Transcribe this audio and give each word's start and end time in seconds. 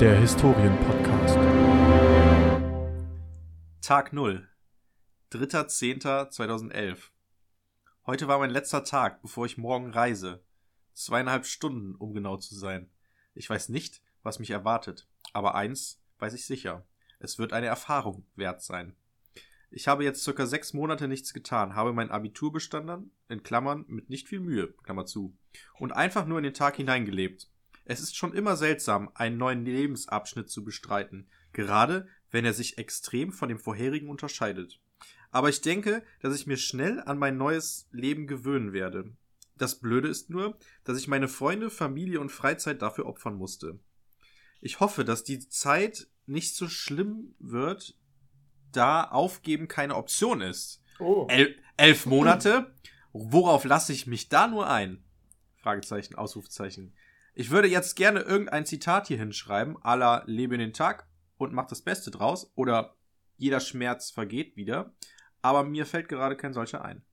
der 0.00 0.20
Historien-Podcast. 0.20 1.36
Tag 3.80 4.12
0. 4.12 4.46
3.10.2011. 5.32 6.98
Heute 8.04 8.28
war 8.28 8.38
mein 8.38 8.50
letzter 8.50 8.84
Tag, 8.84 9.22
bevor 9.22 9.46
ich 9.46 9.56
morgen 9.56 9.90
reise. 9.90 10.44
Zweieinhalb 10.92 11.46
Stunden, 11.46 11.94
um 11.94 12.12
genau 12.12 12.36
zu 12.36 12.54
sein. 12.54 12.90
Ich 13.34 13.48
weiß 13.48 13.70
nicht, 13.70 14.02
was 14.22 14.38
mich 14.38 14.50
erwartet, 14.50 15.08
aber 15.32 15.54
eins 15.54 16.02
weiß 16.18 16.34
ich 16.34 16.44
sicher. 16.44 16.86
Es 17.18 17.38
wird 17.38 17.54
eine 17.54 17.66
Erfahrung 17.66 18.26
wert 18.34 18.60
sein. 18.60 18.94
Ich 19.70 19.88
habe 19.88 20.04
jetzt 20.04 20.22
circa 20.22 20.44
sechs 20.44 20.74
Monate 20.74 21.08
nichts 21.08 21.32
getan, 21.32 21.74
habe 21.74 21.94
mein 21.94 22.10
Abitur 22.10 22.52
bestanden, 22.52 23.12
in 23.30 23.42
Klammern 23.42 23.86
mit 23.88 24.10
nicht 24.10 24.28
viel 24.28 24.40
Mühe, 24.40 24.74
Klammer 24.82 25.06
zu, 25.06 25.34
und 25.78 25.92
einfach 25.92 26.26
nur 26.26 26.36
in 26.36 26.44
den 26.44 26.54
Tag 26.54 26.76
hineingelebt. 26.76 27.48
Es 27.86 28.00
ist 28.00 28.16
schon 28.16 28.34
immer 28.34 28.56
seltsam, 28.56 29.10
einen 29.14 29.38
neuen 29.38 29.64
Lebensabschnitt 29.64 30.50
zu 30.50 30.64
bestreiten, 30.64 31.28
gerade 31.52 32.08
wenn 32.30 32.44
er 32.44 32.52
sich 32.52 32.78
extrem 32.78 33.32
von 33.32 33.48
dem 33.48 33.60
vorherigen 33.60 34.10
unterscheidet. 34.10 34.80
Aber 35.30 35.48
ich 35.48 35.60
denke, 35.60 36.02
dass 36.20 36.34
ich 36.34 36.46
mir 36.46 36.56
schnell 36.56 37.00
an 37.00 37.18
mein 37.18 37.36
neues 37.36 37.88
Leben 37.92 38.26
gewöhnen 38.26 38.72
werde. 38.72 39.12
Das 39.56 39.78
Blöde 39.78 40.08
ist 40.08 40.30
nur, 40.30 40.58
dass 40.84 40.98
ich 40.98 41.06
meine 41.06 41.28
Freunde, 41.28 41.70
Familie 41.70 42.20
und 42.20 42.30
Freizeit 42.30 42.82
dafür 42.82 43.06
opfern 43.06 43.36
musste. 43.36 43.78
Ich 44.60 44.80
hoffe, 44.80 45.04
dass 45.04 45.22
die 45.22 45.48
Zeit 45.48 46.08
nicht 46.26 46.56
so 46.56 46.68
schlimm 46.68 47.34
wird, 47.38 47.96
da 48.72 49.04
Aufgeben 49.04 49.68
keine 49.68 49.94
Option 49.94 50.40
ist. 50.40 50.82
Oh. 50.98 51.26
El 51.30 51.54
elf 51.76 52.06
Monate? 52.06 52.74
Worauf 53.12 53.64
lasse 53.64 53.92
ich 53.92 54.06
mich 54.06 54.28
da 54.28 54.48
nur 54.48 54.68
ein? 54.68 55.04
Fragezeichen, 55.56 56.16
Ausrufzeichen. 56.16 56.94
Ich 57.38 57.50
würde 57.50 57.68
jetzt 57.68 57.96
gerne 57.96 58.20
irgendein 58.20 58.64
Zitat 58.64 59.08
hier 59.08 59.18
hinschreiben, 59.18 59.76
la 59.84 60.22
lebe 60.24 60.54
in 60.54 60.60
den 60.60 60.72
Tag 60.72 61.06
und 61.36 61.52
mach 61.52 61.66
das 61.66 61.82
Beste 61.82 62.10
draus 62.10 62.50
oder 62.54 62.96
jeder 63.36 63.60
Schmerz 63.60 64.10
vergeht 64.10 64.56
wieder, 64.56 64.94
aber 65.42 65.62
mir 65.62 65.84
fällt 65.84 66.08
gerade 66.08 66.34
kein 66.34 66.54
solcher 66.54 66.82
ein. 66.82 67.04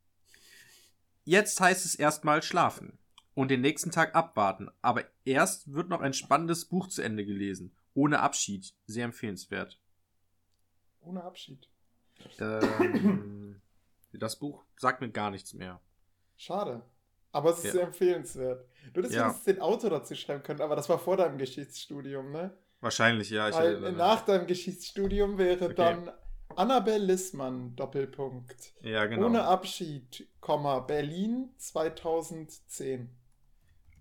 Jetzt 1.25 1.59
heißt 1.59 1.85
es 1.85 1.95
erstmal 1.95 2.41
schlafen 2.41 2.97
und 3.33 3.51
den 3.51 3.59
nächsten 3.59 3.91
Tag 3.91 4.15
abwarten, 4.15 4.69
aber 4.81 5.03
erst 5.25 5.73
wird 5.73 5.89
noch 5.89 5.99
ein 5.99 6.13
spannendes 6.13 6.63
Buch 6.63 6.87
zu 6.87 7.01
Ende 7.01 7.25
gelesen, 7.25 7.75
ohne 7.93 8.21
Abschied, 8.21 8.73
sehr 8.85 9.03
empfehlenswert. 9.03 9.77
Ohne 11.01 11.21
Abschied. 11.21 11.67
Ähm, 12.39 13.61
das 14.13 14.39
Buch 14.39 14.63
sagt 14.77 15.01
mir 15.01 15.11
gar 15.11 15.31
nichts 15.31 15.53
mehr. 15.53 15.81
Schade. 16.37 16.81
Aber 17.33 17.49
es 17.49 17.57
ist 17.57 17.65
Ja. 17.65 17.71
sehr 17.73 17.83
empfehlenswert. 17.83 18.65
Du 18.93 18.99
hättest 19.01 19.15
Ja. 19.15 19.23
wenigstens 19.23 19.45
den 19.45 19.59
Autor 19.61 19.89
dazu 19.89 20.15
schreiben 20.15 20.43
können, 20.43 20.61
aber 20.61 20.75
das 20.75 20.87
war 20.87 20.99
vor 20.99 21.17
deinem 21.17 21.37
Geschichtsstudium, 21.37 22.31
ne? 22.31 22.55
Wahrscheinlich, 22.79 23.29
ja. 23.31 23.51
Weil 23.51 23.91
nach 23.93 24.23
deinem 24.23 24.45
Geschichtsstudium 24.47 25.37
wäre 25.37 25.65
Okay. 25.65 25.73
dann 25.75 26.11
Annabel 26.55 27.01
Lissmann, 27.01 27.75
Doppelpunkt. 27.75 28.73
ja, 28.81 29.05
genau. 29.07 29.25
Ohne 29.25 29.43
Abschied, 29.45 30.29
Komma, 30.39 30.79
Berlin 30.79 31.49
2010. 31.57 33.09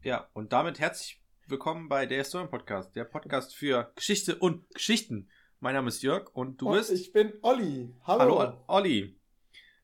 Ja, 0.03 0.29
und 0.35 0.53
damit 0.53 0.79
herzlich 0.79 1.23
willkommen 1.47 1.89
bei 1.89 2.05
der 2.05 2.19
Historien 2.19 2.51
Podcast, 2.51 2.95
der 2.97 3.05
Podcast 3.05 3.55
für 3.55 3.93
Geschichte 3.95 4.37
und 4.37 4.69
Geschichten. 4.75 5.31
Mein 5.61 5.75
Name 5.75 5.89
ist 5.89 6.03
Jörg 6.03 6.29
und 6.35 6.61
du 6.61 6.69
Und 6.69 6.77
bist. 6.77 6.91
ich 6.91 7.13
bin 7.13 7.33
Olli. 7.41 7.95
Hallo. 8.05 8.39
Hallo, 8.41 8.65
Olli. 8.67 9.19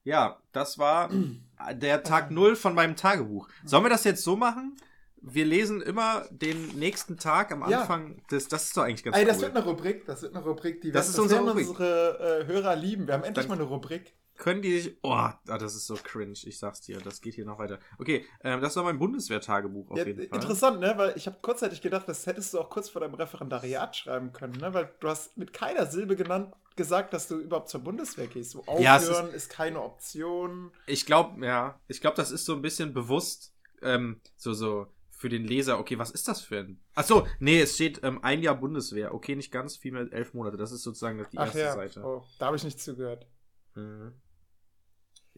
Ja, 0.05 0.43
das 0.53 0.77
war 0.79 1.09
der 1.75 2.03
Tag 2.03 2.31
Null 2.31 2.57
von 2.57 2.75
meinem 2.75 2.97
Tagebuch. 2.97 3.49
Sollen 3.65 3.85
wir 3.85 3.91
das 3.91 4.05
jetzt 4.05 4.23
so 4.23 4.37
machen? 4.37 4.77
Wir 5.21 5.45
lesen 5.45 5.83
immer 5.83 6.27
den 6.31 6.79
nächsten 6.79 7.17
Tag 7.17 7.51
am 7.51 7.69
Ja. 7.69 7.81
Anfang 7.81 8.23
des. 8.31 8.47
Das 8.49 8.65
ist 8.67 8.77
doch 8.77 8.85
eigentlich 8.85 9.03
ganz 9.03 9.17
Ey, 9.17 9.25
das 9.25 9.37
cool. 9.39 9.43
wird 9.43 9.57
eine 9.57 9.65
Rubrik, 9.65 10.07
das 10.07 10.23
wird 10.23 10.35
eine 10.37 10.45
Rubrik, 10.45 10.81
die 10.81 10.93
Das 10.93 11.07
werden- 11.09 11.27
ist 11.29 11.35
unsere 11.35 11.53
unsere 11.71 12.43
äh, 12.43 12.47
Hörer 12.47 12.77
lieben. 12.77 13.07
Wir 13.09 13.15
haben 13.15 13.25
endlich 13.25 13.47
Dann- 13.47 13.57
mal 13.59 13.63
eine 13.63 13.69
Rubrik. 13.71 14.15
Können 14.39 14.63
die 14.63 14.79
sich. 14.81 14.97
Oh, 15.03 15.11
ah, 15.11 15.41
das 15.47 15.75
ist 15.75 15.87
so 15.87 15.97
cringe. 15.97 16.35
Ich 16.45 16.59
sag's 16.59 16.81
dir. 16.81 16.99
Das 17.01 17.21
geht 17.21 17.35
hier 17.35 17.45
noch 17.45 17.59
weiter. 17.59 17.81
Okay, 17.99 18.25
ähm, 18.43 18.61
das 18.61 18.77
war 18.77 18.85
mein 18.85 18.99
Bundeswehr-Tagebuch 18.99 19.91
auf 19.91 19.99
Ja, 19.99 20.07
jeden 20.07 20.29
Fall. 20.29 20.39
interessant, 20.41 20.81
ne? 20.81 20.95
Weil 20.97 21.13
ich 21.17 21.27
habe 21.27 21.39
kurzzeitig 21.43 21.83
gedacht, 21.83 22.09
das 22.09 22.25
hättest 22.27 22.55
du 22.55 22.61
auch 22.61 22.71
kurz 22.71 22.89
vor 22.89 23.01
deinem 23.01 23.15
Referendariat 23.15 23.97
schreiben 23.97 24.33
können, 24.33 24.55
ne? 24.55 24.73
Weil 24.73 24.93
du 25.01 25.09
hast 25.09 25.37
mit 25.37 25.53
keiner 25.53 25.87
Silbe 25.87 26.15
genannt 26.15 26.55
gesagt, 26.77 27.13
dass 27.13 27.27
du 27.27 27.37
überhaupt 27.41 27.69
zur 27.69 27.81
Bundeswehr 27.81 28.29
gehst. 28.29 28.53
So 28.53 28.61
aufhören 28.61 28.83
Ja, 28.83 28.97
ist- 28.97 29.35
ist, 29.35 29.51
keine 29.51 29.83
Option. 29.83 30.71
Ich 30.87 31.05
glaube, 31.05 31.45
ja, 31.45 31.81
ich 31.89 32.01
glaube, 32.01 32.17
das 32.17 32.31
ist 32.31 32.45
so 32.45 32.55
ein 32.55 32.63
bisschen 32.63 32.95
bewusst, 32.95 33.53
ähm, 33.83 34.21
so, 34.37 34.53
so, 34.55 34.87
für 35.11 35.29
den 35.29 35.45
Leser, 35.45 35.81
okay, 35.81 35.99
was 35.99 36.13
ist 36.13 36.29
das 36.29 36.41
für 36.43 36.61
ein. 36.61 36.81
Ach 36.95 37.03
so, 37.03 37.27
nee, 37.41 37.61
es 37.61 37.75
steht 37.75 38.05
ähm, 38.05 38.23
ein 38.23 38.41
Jahr 38.41 38.55
Bundeswehr. 38.55 39.13
Okay, 39.13 39.35
nicht 39.35 39.51
ganz, 39.51 39.77
vielmehr 39.77 40.07
elf 40.13 40.33
Monate. 40.33 40.57
Das 40.57 40.71
ist 40.71 40.85
sozusagen 40.85 41.27
die 41.33 41.37
erste 41.37 41.59
ja, 41.59 41.73
Seite. 41.75 42.05
oh, 42.05 42.25
da 42.39 42.47
habe 42.47 42.57
ich 42.57 42.63
nicht 42.63 42.81
zugehört. 42.81 43.27
Mhm. 43.75 44.13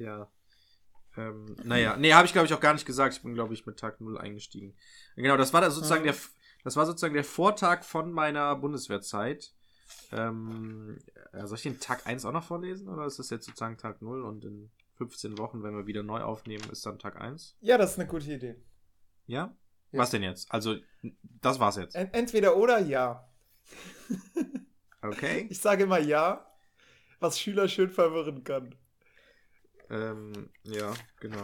Ja. 0.00 0.28
Ähm, 1.16 1.56
naja, 1.64 1.96
nee, 1.96 2.12
habe 2.12 2.26
ich 2.26 2.32
glaube 2.32 2.46
ich 2.46 2.54
auch 2.54 2.60
gar 2.60 2.72
nicht 2.72 2.86
gesagt. 2.86 3.14
Ich 3.14 3.22
bin, 3.22 3.34
glaube 3.34 3.52
ich, 3.54 3.66
mit 3.66 3.78
Tag 3.78 4.00
0 4.00 4.18
eingestiegen. 4.18 4.76
Genau, 5.16 5.36
das 5.36 5.52
war 5.52 5.60
da 5.60 5.70
sozusagen 5.70 6.02
Mhm. 6.02 6.06
der, 6.06 6.14
das 6.64 6.76
war 6.76 6.86
sozusagen 6.86 7.14
der 7.14 7.24
Vortag 7.24 7.82
von 7.84 8.12
meiner 8.12 8.54
Bundeswehrzeit. 8.56 9.52
Ähm, 10.12 10.98
äh, 11.32 11.46
soll 11.46 11.56
ich 11.56 11.62
den 11.64 11.80
Tag 11.80 12.06
1 12.06 12.24
auch 12.24 12.32
noch 12.32 12.44
vorlesen? 12.44 12.88
Oder 12.88 13.06
ist 13.06 13.18
das 13.18 13.30
jetzt 13.30 13.46
sozusagen 13.46 13.76
Tag 13.76 14.02
0 14.02 14.22
und 14.22 14.44
in 14.44 14.70
15 14.98 15.36
Wochen, 15.38 15.62
wenn 15.64 15.74
wir 15.76 15.86
wieder 15.86 16.02
neu 16.04 16.20
aufnehmen, 16.20 16.68
ist 16.70 16.86
dann 16.86 16.98
Tag 16.98 17.20
1? 17.20 17.56
Ja, 17.60 17.76
das 17.76 17.92
ist 17.92 17.98
eine 17.98 18.08
gute 18.08 18.32
Idee. 18.32 18.56
Ja? 19.26 19.54
Ja. 19.90 19.98
Was 19.98 20.10
denn 20.10 20.22
jetzt? 20.22 20.52
Also, 20.52 20.76
das 21.22 21.58
war's 21.58 21.76
jetzt. 21.76 21.96
En 21.96 22.12
entweder 22.12 22.56
oder 22.56 22.78
ja. 22.78 23.28
Okay. 25.02 25.46
Ich 25.50 25.60
sage 25.60 25.84
immer 25.84 25.98
ja, 25.98 26.46
was 27.18 27.40
Schüler 27.40 27.68
schön 27.68 27.90
verwirren 27.90 28.44
kann. 28.44 28.74
Ähm, 29.90 30.50
ja, 30.62 30.92
genau. 31.20 31.42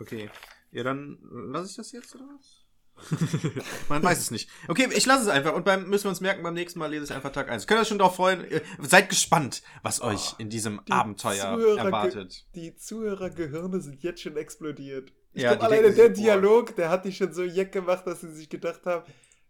Okay. 0.00 0.30
Ja, 0.70 0.82
dann 0.82 1.18
lasse 1.52 1.70
ich 1.70 1.76
das 1.76 1.92
jetzt 1.92 2.14
oder 2.14 2.24
was? 2.36 2.60
Man 3.88 4.02
weiß 4.02 4.18
es 4.18 4.30
nicht. 4.30 4.48
Okay, 4.68 4.88
ich 4.94 5.04
lasse 5.06 5.22
es 5.24 5.28
einfach 5.28 5.52
und 5.54 5.64
beim 5.64 5.88
müssen 5.88 6.04
wir 6.04 6.10
uns 6.10 6.20
merken, 6.20 6.42
beim 6.44 6.54
nächsten 6.54 6.78
Mal 6.78 6.90
lese 6.90 7.04
ich 7.04 7.12
einfach 7.12 7.32
Tag 7.32 7.48
1. 7.50 7.66
Könnt 7.66 7.78
ihr 7.78 7.82
euch 7.82 7.88
schon 7.88 7.98
darauf 7.98 8.14
freuen? 8.16 8.46
Seid 8.80 9.08
gespannt, 9.08 9.62
was 9.82 10.00
euch 10.00 10.34
in 10.38 10.48
diesem 10.48 10.80
Die 10.86 10.92
Abenteuer 10.92 11.56
Zuhörer- 11.58 11.78
erwartet. 11.78 12.46
Die 12.54 12.76
Zuhörergehirne 12.76 13.80
sind 13.80 14.02
jetzt 14.04 14.20
schon 14.22 14.36
explodiert. 14.36 15.12
Ich 15.32 15.42
Ja, 15.42 15.50
glaube, 15.54 15.64
alleine 15.64 15.92
der 15.92 16.14
sich, 16.14 16.24
boah. 16.24 16.34
Dialog, 16.34 16.76
der 16.76 16.90
hat 16.90 17.04
die 17.04 17.12
schon 17.12 17.32
so 17.32 17.42
jeck 17.42 17.72
gemacht, 17.72 18.06
dass 18.06 18.20
sie 18.20 18.32
sich 18.32 18.48
gedacht 18.48 18.86
haben, 18.86 19.04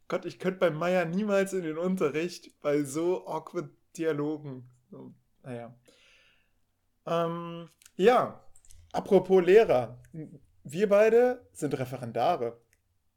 Gott, 0.09 0.25
ich 0.25 0.39
könnte 0.39 0.61
bei 0.61 0.71
Meier 0.71 1.05
niemals 1.05 1.53
in 1.53 1.63
den 1.65 1.77
Unterricht 1.79 2.59
bei 2.63 2.83
so 2.85 3.27
awkward 3.27 3.71
Dialogen. 3.99 4.71
So, 4.91 5.15
naja. 5.43 5.75
Ähm, 7.07 7.69
ja, 7.97 8.45
apropos 8.93 9.43
Lehrer. 9.45 9.99
Wir 10.63 10.89
beide 10.89 11.47
sind 11.53 11.79
Referendare. 11.79 12.61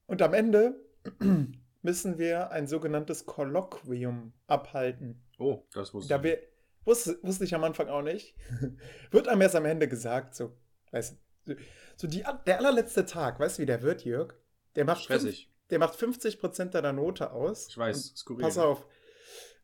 Und 0.08 0.22
am 0.22 0.34
Ende 0.34 0.76
müssen 1.82 2.18
wir 2.18 2.52
ein 2.52 2.68
sogenanntes 2.68 3.26
Kolloquium 3.26 4.34
abhalten. 4.48 5.22
Oh, 5.40 5.64
das 5.74 5.94
wusste 5.94 6.10
Da 6.10 6.18
ich. 6.18 6.24
wir, 6.24 6.40
wusste, 6.86 7.20
wusste 7.22 7.44
ich 7.46 7.56
am 7.56 7.64
Anfang 7.64 7.88
auch 7.90 8.02
nicht. 8.02 8.36
wird 9.12 9.28
einem 9.28 9.42
erst 9.42 9.56
am 9.56 9.66
Ende 9.66 9.88
gesagt, 9.88 10.36
so, 10.36 10.56
weißt 10.92 11.18
du, 11.46 11.56
so 11.96 12.08
die, 12.08 12.24
der 12.46 12.58
allerletzte 12.58 13.06
Tag, 13.06 13.40
weißt 13.40 13.58
du, 13.58 13.62
wie 13.62 13.66
der 13.68 13.82
wird, 13.82 14.04
Jörg? 14.04 14.34
Der 14.76 14.86
macht, 14.86 15.04
Stressig. 15.04 15.50
der 15.70 15.80
macht 15.80 15.98
50% 15.98 16.66
deiner 16.72 16.94
Note 16.94 17.32
aus. 17.32 17.68
Ich 17.70 17.78
weiß, 17.78 18.14
skurril. 18.18 18.44
Pass 18.44 18.58
auf, 18.58 18.86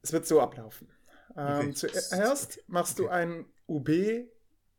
es 0.01 0.13
wird 0.13 0.25
so 0.25 0.39
ablaufen. 0.41 0.89
Ähm, 1.35 1.69
Okay. 1.69 1.73
Zuerst 1.73 2.63
machst 2.67 2.99
du 2.99 3.05
Okay. 3.05 3.45
UB 3.67 3.89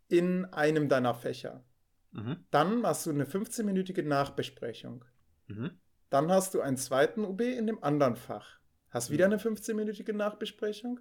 in 0.09 0.45
einem 0.47 0.89
deiner 0.89 1.15
Fächer. 1.15 1.65
Mhm. 2.13 2.45
Dann 2.51 2.81
machst 2.81 3.07
du 3.07 3.11
eine 3.11 3.25
15-minütige 3.25 4.03
Nachbesprechung. 4.03 5.05
Mhm. 5.47 5.71
Dann 6.11 6.31
hast 6.31 6.55
du 6.55 6.61
einen 6.61 6.77
zweiten 6.77 7.25
UB 7.25 7.41
in 7.41 7.67
dem 7.67 7.83
anderen 7.83 8.17
Fach. 8.17 8.59
Hast 8.91 9.11
wieder 9.11 9.25
eine 9.25 9.39
15-minütige 9.39 10.13
Nachbesprechung. 10.13 11.01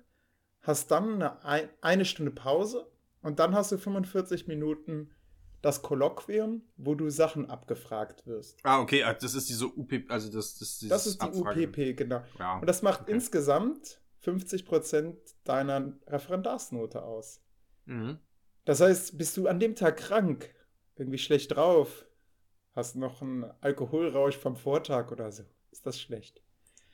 Hast 0.61 0.89
dann 0.91 1.15
eine, 1.21 1.43
ein- 1.45 1.69
eine 1.81 2.05
Stunde 2.05 2.31
Pause. 2.31 2.89
Und 3.21 3.39
dann 3.39 3.53
hast 3.53 3.71
du 3.71 3.77
45 3.77 4.47
Minuten 4.47 5.11
das 5.61 5.81
Kolloquium, 5.81 6.63
wo 6.77 6.93
du 6.95 7.09
Sachen 7.09 7.49
abgefragt 7.49 8.25
wirst. 8.25 8.59
Ah, 8.63 8.81
okay, 8.81 9.03
ah, 9.03 9.13
das 9.13 9.33
ist 9.35 9.47
diese 9.47 9.67
UP, 9.67 9.93
also 10.09 10.29
das, 10.31 10.57
das, 10.57 10.79
dieses 10.79 10.89
Das 10.89 11.05
ist 11.07 11.21
die 11.21 11.25
Abfragen. 11.27 11.63
UPP, 11.69 11.93
genau. 11.95 12.21
Ja. 12.39 12.59
Und 12.59 12.67
das 12.67 12.81
macht 12.81 13.03
Okay. 13.03 13.11
insgesamt 13.13 14.01
50% 14.25 15.15
deiner 15.45 15.93
Referendarsnote 16.07 17.01
aus. 17.03 17.41
Mhm. 17.85 18.19
Das 18.65 18.81
heißt, 18.81 19.17
bist 19.17 19.35
du 19.37 19.47
an 19.47 19.59
dem 19.59 19.75
Tag 19.75 19.97
krank, 19.97 20.53
irgendwie 20.95 21.17
schlecht 21.17 21.55
drauf, 21.55 22.05
hast 22.73 22.95
noch 22.95 23.21
einen 23.21 23.45
Alkoholrausch 23.61 24.37
vom 24.37 24.55
Vortag 24.55 25.11
oder 25.11 25.31
so, 25.31 25.43
ist 25.71 25.85
das 25.85 25.99
schlecht. 25.99 26.41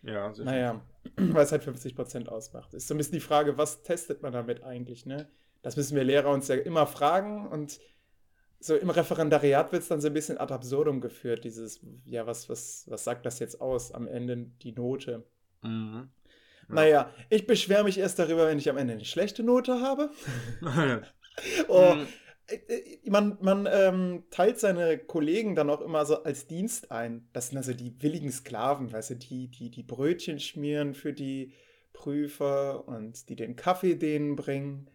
Ja, 0.01 0.33
sehr 0.33 0.45
Naja, 0.45 0.81
weil 1.18 1.44
es 1.44 1.51
halt 1.51 1.63
50% 1.63 2.27
ausmacht. 2.27 2.74
Ist 2.74 2.88
so 2.88 2.94
ein 2.94 2.97
bisschen 2.97 3.13
die 3.13 3.19
Frage, 3.19 3.57
was 3.57 3.83
testet 3.83 4.21
man 4.21 4.33
damit 4.33 4.63
eigentlich, 4.63 5.06
ne? 5.06 5.30
Das 5.62 5.75
müssen 5.75 5.95
wir 5.95 6.06
Lehrer 6.06 6.30
uns 6.30 6.47
ja 6.47 6.56
immer 6.56 6.88
fragen 6.88 7.47
und 7.47 7.80
so 8.62 8.75
im 8.75 8.89
Referendariat 8.89 9.71
wird 9.71 9.83
es 9.83 9.88
dann 9.88 10.01
so 10.01 10.07
ein 10.07 10.13
bisschen 10.13 10.38
ad 10.38 10.53
absurdum 10.53 11.00
geführt, 11.01 11.44
dieses, 11.44 11.80
ja, 12.06 12.27
was, 12.27 12.50
was, 12.50 12.85
was 12.89 13.03
sagt 13.03 13.25
das 13.25 13.39
jetzt 13.39 13.62
aus 13.62 13.94
am 13.94 14.07
Ende 14.07 14.38
die 14.62 14.74
Note? 14.74 15.24
Mhm. 15.62 16.09
Naja, 16.69 17.13
ich 17.30 17.48
beschwere 17.48 17.83
mich 17.83 17.98
erst 17.98 18.19
darüber, 18.19 18.48
wenn 18.48 18.60
ich 18.60 18.69
am 18.69 18.77
Ende 18.77 18.94
eine 18.94 19.06
schlechte 19.06 19.44
Note 19.44 19.81
habe. 19.81 20.12
oh, 21.68 21.95
Mhm. 21.95 22.07
äh, 22.48 22.56
äh, 22.56 23.10
man 23.10 23.38
man 23.42 23.68
ähm, 23.71 24.24
teilt 24.31 24.60
seine 24.60 24.98
Kollegen 24.98 25.56
dann 25.56 25.69
auch 25.69 25.81
immer 25.81 26.06
so 26.06 26.24
als 26.24 26.48
Dienst 26.48 26.92
ein. 26.92 27.27
Das 27.33 27.50
sind 27.50 27.57
also 27.57 27.74
die 27.74 28.01
willigen 28.01 28.31
Sklaven, 28.31 28.92
weißt 28.92 29.12
du, 29.12 29.16
die, 29.16 29.48
die 29.50 29.69
die 29.71 29.83
Brötchen 29.83 30.39
schmieren 30.39 30.94
für 30.94 31.13
die 31.13 31.54
Prüfer 31.94 32.88
und 32.88 33.30
die 33.30 33.36
den 33.36 33.56
Kaffee 33.56 33.95
denen 33.95 34.36
bringen. 34.36 34.89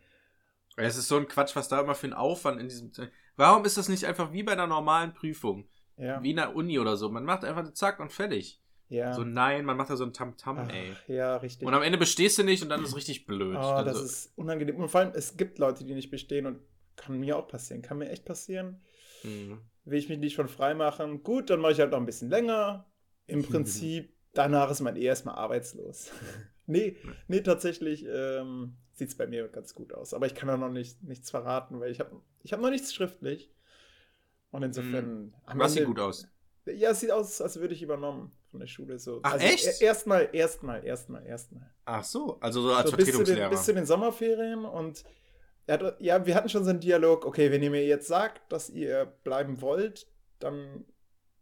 Es 0.76 0.96
ist 0.96 1.08
so 1.08 1.16
ein 1.16 1.28
Quatsch, 1.28 1.54
was 1.56 1.68
da 1.68 1.80
immer 1.80 1.94
für 1.94 2.08
ein 2.08 2.12
Aufwand 2.12 2.60
in 2.60 2.68
diesem. 2.68 2.90
Warum 3.36 3.64
ist 3.64 3.76
das 3.76 3.88
nicht 3.88 4.04
einfach 4.04 4.32
wie 4.32 4.42
bei 4.42 4.52
einer 4.52 4.66
normalen 4.66 5.12
Prüfung? 5.14 5.68
Ja, 5.96 6.22
Wie 6.22 6.30
in 6.30 6.36
der 6.36 6.56
Uni 6.56 6.78
oder 6.78 6.96
so. 6.96 7.08
Man 7.10 7.24
macht 7.24 7.44
einfach 7.44 7.72
zack 7.72 8.00
und 8.00 8.12
fertig. 8.12 8.60
Ja. 8.88 9.14
So 9.14 9.24
nein, 9.24 9.64
man 9.64 9.76
macht 9.76 9.90
da 9.90 9.96
so 9.96 10.04
ein 10.04 10.12
Tamtam, 10.12 10.58
Ach, 10.58 10.68
ey. 10.72 10.92
ja, 11.08 11.36
richtig. 11.38 11.66
Und 11.66 11.74
am 11.74 11.82
Ende 11.82 11.98
bestehst 11.98 12.38
du 12.38 12.42
nicht 12.42 12.62
und 12.62 12.68
dann 12.68 12.82
ist 12.82 12.90
es 12.90 12.96
richtig 12.96 13.26
blöd. 13.26 13.56
Oh, 13.56 13.60
Also, 13.60 13.84
das 13.90 14.00
ist 14.02 14.32
unangenehm. 14.38 14.76
Und 14.76 14.88
vor 14.88 15.00
allem, 15.00 15.12
es 15.14 15.36
gibt 15.36 15.58
Leute, 15.58 15.84
die 15.84 15.94
nicht 15.94 16.10
bestehen 16.10 16.46
und 16.46 16.60
kann 16.96 17.18
mir 17.18 17.36
auch 17.36 17.48
passieren. 17.48 17.82
Kann 17.82 17.98
mir 17.98 18.10
echt 18.10 18.24
passieren. 18.24 18.80
mh. 19.22 19.58
Will 19.86 19.98
ich 19.98 20.08
mich 20.08 20.18
nicht 20.18 20.36
von 20.36 20.48
frei 20.48 20.74
machen. 20.74 21.22
Gut, 21.22 21.50
dann 21.50 21.60
mache 21.60 21.72
ich 21.72 21.80
halt 21.80 21.90
noch 21.90 21.98
ein 21.98 22.06
bisschen 22.06 22.30
länger. 22.30 22.86
Im 23.26 23.42
Prinzip, 23.48 24.14
danach 24.32 24.70
ist 24.70 24.80
man 24.80 24.96
eh 24.96 25.04
erstmal 25.04 25.34
arbeitslos. 25.34 26.10
nee, 26.66 26.96
nee, 27.28 27.40
tatsächlich 27.40 28.06
ähm, 28.08 28.76
sieht 28.92 29.08
es 29.08 29.16
bei 29.16 29.26
mir 29.26 29.48
ganz 29.48 29.74
gut 29.74 29.92
aus. 29.92 30.14
Aber 30.14 30.26
ich 30.26 30.34
kann 30.34 30.48
da 30.48 30.56
noch 30.56 30.70
nicht, 30.70 31.02
nichts 31.02 31.30
verraten, 31.30 31.80
weil 31.80 31.90
ich 31.90 32.00
habe 32.00 32.20
ich 32.42 32.52
hab 32.52 32.60
noch 32.60 32.70
nichts 32.70 32.94
schriftlich. 32.94 33.50
Und 34.50 34.62
insofern. 34.62 35.34
am 35.46 35.58
Was 35.58 35.74
sieht 35.74 35.84
gut 35.84 35.98
aus? 35.98 36.28
Ja, 36.66 36.90
es 36.90 37.00
sieht 37.00 37.10
aus, 37.10 37.40
als 37.42 37.58
würde 37.60 37.74
ich 37.74 37.82
übernommen 37.82 38.30
von 38.54 38.60
der 38.60 38.68
Schule. 38.68 39.00
So. 39.00 39.18
Ach, 39.24 39.32
also, 39.32 39.44
echt? 39.46 39.66
e- 39.66 39.84
Erstmal, 39.84 40.28
erstmal, 40.32 40.84
erstmal, 40.84 41.26
erstmal. 41.26 41.68
Ach 41.86 42.04
so, 42.04 42.38
also 42.38 42.62
so 42.62 42.72
als 42.72 42.88
so 42.88 42.96
bis, 42.96 43.06
zu 43.06 43.10
den, 43.10 43.16
Vertretungslehrer. 43.16 43.50
bis 43.50 43.64
zu 43.64 43.74
den 43.74 43.84
Sommerferien 43.84 44.64
und 44.64 45.02
hat, 45.68 46.00
ja, 46.00 46.24
wir 46.24 46.36
hatten 46.36 46.48
schon 46.48 46.62
so 46.62 46.70
einen 46.70 46.78
Dialog, 46.78 47.26
okay, 47.26 47.50
wenn 47.50 47.64
ihr 47.64 47.70
mir 47.70 47.84
jetzt 47.84 48.06
sagt, 48.06 48.52
dass 48.52 48.70
ihr 48.70 49.06
bleiben 49.24 49.60
wollt, 49.60 50.06
dann 50.38 50.84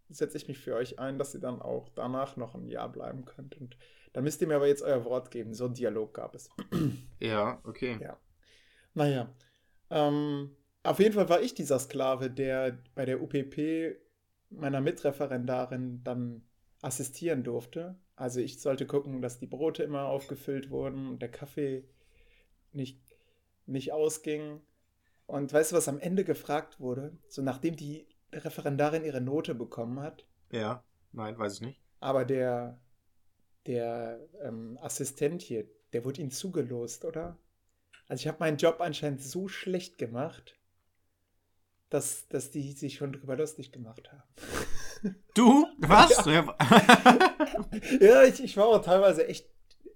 setze 0.09 0.39
ich 0.39 0.49
mich 0.49 0.59
für 0.59 0.75
euch 0.75 0.99
ein, 0.99 1.19
dass 1.19 1.35
ihr 1.35 1.41
dann 1.41 1.61
auch 1.61 1.91
danach 1.91 2.39
noch 2.39 2.55
ein 2.55 2.67
Jahr 2.67 2.91
bleiben 2.91 3.27
könnt. 3.27 3.61
Und 3.61 3.77
dann 4.15 4.25
müsst 4.25 4.41
ihr 4.41 4.49
mir 4.49 4.57
aber 4.57 4.69
jetzt 4.69 4.83
euer 4.83 5.05
Wort 5.05 5.31
geben. 5.31 5.53
So 5.53 5.67
einen 5.67 5.75
Dialog 5.75 6.15
gab 6.15 6.35
es. 6.35 6.49
ja, 7.21 7.61
okay. 7.65 7.99
Ja. 8.01 8.17
Naja. 8.95 9.35
Ähm, 9.91 10.57
auf 10.83 10.99
jeden 10.99 11.13
Fall 11.15 11.29
war 11.29 11.43
ich 11.43 11.53
dieser 11.53 11.79
Sklave, 11.79 12.31
der 12.31 12.79
bei 12.95 13.05
der 13.05 13.21
UPP 13.21 13.97
meiner 14.49 14.81
Mitreferendarin 14.81 16.03
dann 16.05 16.43
assistieren 16.83 17.43
durfte. 17.45 17.97
Also 18.17 18.41
ich 18.41 18.61
sollte 18.61 18.87
gucken, 18.87 19.23
dass 19.23 19.39
die 19.39 19.47
Brote 19.47 19.83
immer 19.83 20.05
aufgefüllt 20.07 20.71
wurden 20.71 21.09
und 21.09 21.23
der 21.23 21.31
Kaffee 21.31 21.85
nicht, 22.73 23.01
nicht 23.67 23.93
ausging. 23.93 24.61
Und 25.27 25.53
weißt 25.53 25.73
du, 25.73 25.77
was 25.77 25.89
am 25.89 25.99
Ende 25.99 26.25
gefragt 26.25 26.79
wurde? 26.81 27.17
So 27.29 27.41
nachdem 27.43 27.77
die 27.77 28.07
Referendarin 28.33 29.05
ihre 29.05 29.21
Note 29.21 29.55
bekommen 29.55 30.01
hat, 30.01 30.27
Ja, 30.51 30.85
nein, 31.13 31.39
weiß 31.39 31.55
ich 31.55 31.61
nicht. 31.63 31.81
aber 32.01 32.25
der, 32.25 32.81
der 33.67 34.21
ähm, 34.43 34.79
Assistent 34.83 35.41
hier, 35.43 35.67
der 35.93 36.05
wurde 36.05 36.21
ihnen 36.21 36.31
zugelost, 36.31 37.05
oder? 37.05 37.39
Also 38.09 38.23
ich 38.23 38.29
habe 38.29 38.39
meinen 38.41 38.57
Job 38.59 38.81
anscheinend 38.81 39.23
so 39.23 39.49
schlecht 39.49 39.97
gemacht, 39.99 40.59
dass, 41.91 42.27
dass 42.29 42.51
die 42.51 42.73
sich 42.73 42.95
schon 42.97 43.13
drüber 43.13 43.37
lustig 43.37 43.71
gemacht 43.73 44.11
haben. 44.13 44.23
Du? 45.35 45.67
Was? 45.79 46.25
Ja. 46.27 46.55
ja, 48.01 48.23
ich, 48.25 48.43
ich 48.43 48.57
war 48.57 48.67
auch 48.67 48.83
teilweise 48.83 49.27
echt. 49.27 49.49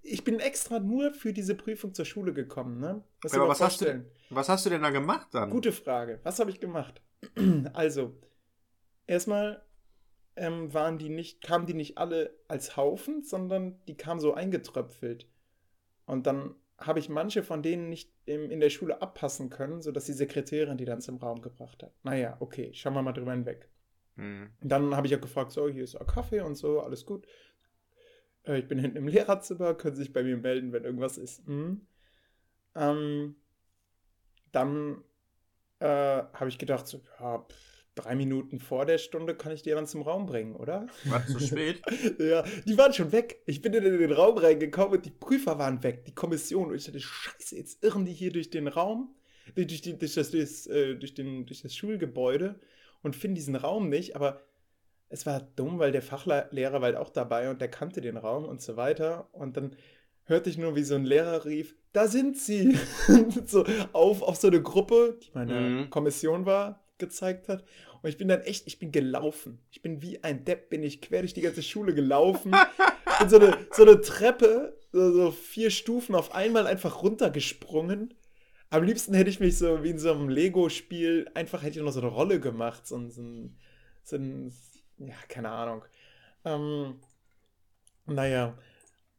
Ich 0.03 0.23
bin 0.23 0.39
extra 0.39 0.79
nur 0.79 1.13
für 1.13 1.33
diese 1.33 1.53
Prüfung 1.53 1.93
zur 1.93 2.05
Schule 2.05 2.33
gekommen, 2.33 2.79
ne? 2.79 3.03
Dir 3.23 3.33
Aber 3.35 3.49
was 3.49 3.61
hast 3.61 3.81
du. 3.81 4.05
Was 4.29 4.49
hast 4.49 4.65
du 4.65 4.69
denn 4.69 4.81
da 4.81 4.89
gemacht 4.89 5.27
dann? 5.31 5.49
Gute 5.49 5.71
Frage. 5.71 6.19
Was 6.23 6.39
habe 6.39 6.49
ich 6.49 6.59
gemacht? 6.59 7.01
Also, 7.73 8.15
erstmal 9.05 9.63
ähm, 10.35 10.73
waren 10.73 10.97
die 10.97 11.09
nicht, 11.09 11.41
kamen 11.41 11.65
die 11.65 11.73
nicht 11.73 11.97
alle 11.97 12.33
als 12.47 12.77
Haufen, 12.77 13.23
sondern 13.23 13.79
die 13.87 13.97
kamen 13.97 14.19
so 14.19 14.33
eingetröpfelt. 14.33 15.27
Und 16.05 16.27
dann 16.27 16.55
habe 16.77 16.99
ich 16.99 17.09
manche 17.09 17.43
von 17.43 17.63
denen 17.63 17.89
nicht 17.89 18.13
im, 18.25 18.51
in 18.51 18.59
der 18.59 18.69
Schule 18.69 19.01
abpassen 19.01 19.49
können, 19.49 19.81
sodass 19.81 20.05
die 20.05 20.13
Sekretärin 20.13 20.77
die 20.77 20.85
dann 20.85 21.01
zum 21.01 21.17
Raum 21.17 21.41
gebracht 21.41 21.83
hat. 21.83 21.93
Naja, 22.03 22.37
okay, 22.39 22.71
schauen 22.73 22.93
wir 22.93 23.01
mal 23.01 23.13
drüber 23.13 23.31
hinweg. 23.31 23.67
Hm. 24.17 24.49
Und 24.61 24.69
dann 24.69 24.95
habe 24.95 25.07
ich 25.07 25.15
auch 25.15 25.21
gefragt, 25.21 25.51
so, 25.51 25.69
hier 25.69 25.83
ist 25.83 25.95
auch 25.95 26.07
Kaffee 26.07 26.41
und 26.41 26.55
so, 26.55 26.81
alles 26.81 27.05
gut. 27.05 27.25
Äh, 28.45 28.59
ich 28.59 28.67
bin 28.67 28.79
hinten 28.79 28.97
im 28.97 29.07
Lehrerzimmer, 29.07 29.73
können 29.73 29.95
Sie 29.95 30.03
sich 30.03 30.13
bei 30.13 30.23
mir 30.23 30.37
melden, 30.37 30.73
wenn 30.73 30.83
irgendwas 30.83 31.17
ist. 31.17 31.47
Mhm. 31.47 31.87
Ähm, 32.75 33.35
dann 34.51 35.03
äh, 35.79 35.85
habe 35.87 36.49
ich 36.49 36.57
gedacht, 36.57 36.87
so, 36.87 37.01
ja, 37.19 37.39
pff, 37.39 37.77
drei 37.97 38.15
Minuten 38.15 38.59
vor 38.59 38.85
der 38.85 38.97
Stunde 38.97 39.35
kann 39.35 39.51
ich 39.51 39.63
die 39.63 39.71
dann 39.71 39.87
zum 39.87 40.01
Raum 40.01 40.25
bringen, 40.25 40.55
oder? 40.55 40.87
War 41.05 41.25
zu 41.25 41.39
spät? 41.39 41.81
ja, 42.19 42.43
die 42.65 42.77
waren 42.77 42.93
schon 42.93 43.11
weg. 43.11 43.41
Ich 43.45 43.61
bin 43.61 43.73
in 43.73 43.83
den 43.83 44.11
Raum 44.11 44.37
reingekommen 44.37 44.97
und 44.97 45.05
die 45.05 45.11
Prüfer 45.11 45.57
waren 45.57 45.83
weg, 45.83 46.05
die 46.05 46.15
Kommission. 46.15 46.69
Und 46.69 46.75
ich 46.75 46.85
dachte, 46.85 46.99
scheiße, 46.99 47.55
jetzt 47.55 47.83
irren 47.83 48.05
die 48.05 48.13
hier 48.13 48.31
durch 48.31 48.49
den 48.49 48.67
Raum, 48.67 49.15
durch, 49.55 49.67
durch, 49.67 49.81
die, 49.81 49.97
durch, 49.97 50.13
das, 50.13 50.31
durch, 50.31 50.67
äh, 50.67 50.95
durch, 50.95 51.13
den, 51.13 51.45
durch 51.45 51.61
das 51.61 51.75
Schulgebäude 51.75 52.59
und 53.03 53.15
finden 53.15 53.35
diesen 53.35 53.55
Raum 53.55 53.89
nicht. 53.89 54.15
Aber 54.15 54.41
es 55.09 55.25
war 55.25 55.39
dumm, 55.55 55.79
weil 55.79 55.91
der 55.91 56.01
Fachlehrer 56.01 56.73
war 56.75 56.81
halt 56.83 56.95
auch 56.97 57.09
dabei 57.09 57.49
und 57.49 57.61
der 57.61 57.69
kannte 57.69 58.01
den 58.01 58.17
Raum 58.17 58.45
und 58.45 58.61
so 58.61 58.75
weiter. 58.77 59.29
Und 59.31 59.57
dann 59.57 59.75
hörte 60.25 60.49
ich 60.49 60.57
nur, 60.57 60.75
wie 60.75 60.83
so 60.83 60.95
ein 60.95 61.05
Lehrer 61.05 61.45
rief, 61.45 61.75
da 61.93 62.07
sind 62.07 62.37
sie! 62.37 62.77
so 63.45 63.65
auf, 63.93 64.21
auf 64.21 64.35
so 64.35 64.47
eine 64.47 64.61
Gruppe, 64.61 65.17
die 65.23 65.29
meine 65.33 65.53
Mhm. 65.53 65.89
Kommission 65.89 66.45
war, 66.45 66.83
gezeigt 66.97 67.47
hat. 67.47 67.63
Und 68.01 68.09
ich 68.09 68.17
bin 68.17 68.27
dann 68.27 68.41
echt, 68.41 68.67
ich 68.67 68.77
bin 68.79 68.91
gelaufen. 68.91 69.59
Ich 69.71 69.81
bin 69.81 70.01
wie 70.01 70.23
ein 70.23 70.43
Depp, 70.45 70.69
bin 70.69 70.83
ich 70.83 71.01
quer 71.01 71.21
durch 71.21 71.33
die 71.33 71.41
ganze 71.41 71.63
Schule 71.63 71.93
gelaufen. 71.95 72.51
bin 73.19 73.29
so 73.29 73.37
eine, 73.39 73.57
so 73.71 73.83
eine 73.83 74.01
Treppe, 74.01 74.77
so, 74.91 75.11
so 75.13 75.31
vier 75.31 75.69
Stufen 75.71 76.13
auf 76.15 76.35
einmal 76.35 76.67
einfach 76.67 77.01
runtergesprungen. 77.03 78.13
Am 78.69 78.83
liebsten 78.83 79.13
hätte 79.13 79.29
ich 79.29 79.39
mich 79.39 79.57
so 79.57 79.83
wie 79.83 79.91
in 79.91 79.99
so 79.99 80.11
einem 80.11 80.29
Lego-Spiel 80.29 81.29
einfach 81.35 81.63
hätte 81.63 81.79
ich 81.79 81.85
noch 81.85 81.91
so 81.91 82.01
eine 82.01 82.09
Rolle 82.09 82.39
gemacht. 82.39 82.85
So, 82.85 82.97
ein- 82.97 83.11
so, 83.11 83.21
ein, 83.21 83.57
so 84.03 84.15
ein, 84.17 84.53
ja, 84.97 85.15
keine 85.29 85.49
Ahnung. 85.49 85.83
Ähm, 86.43 86.99
naja. 88.05 88.57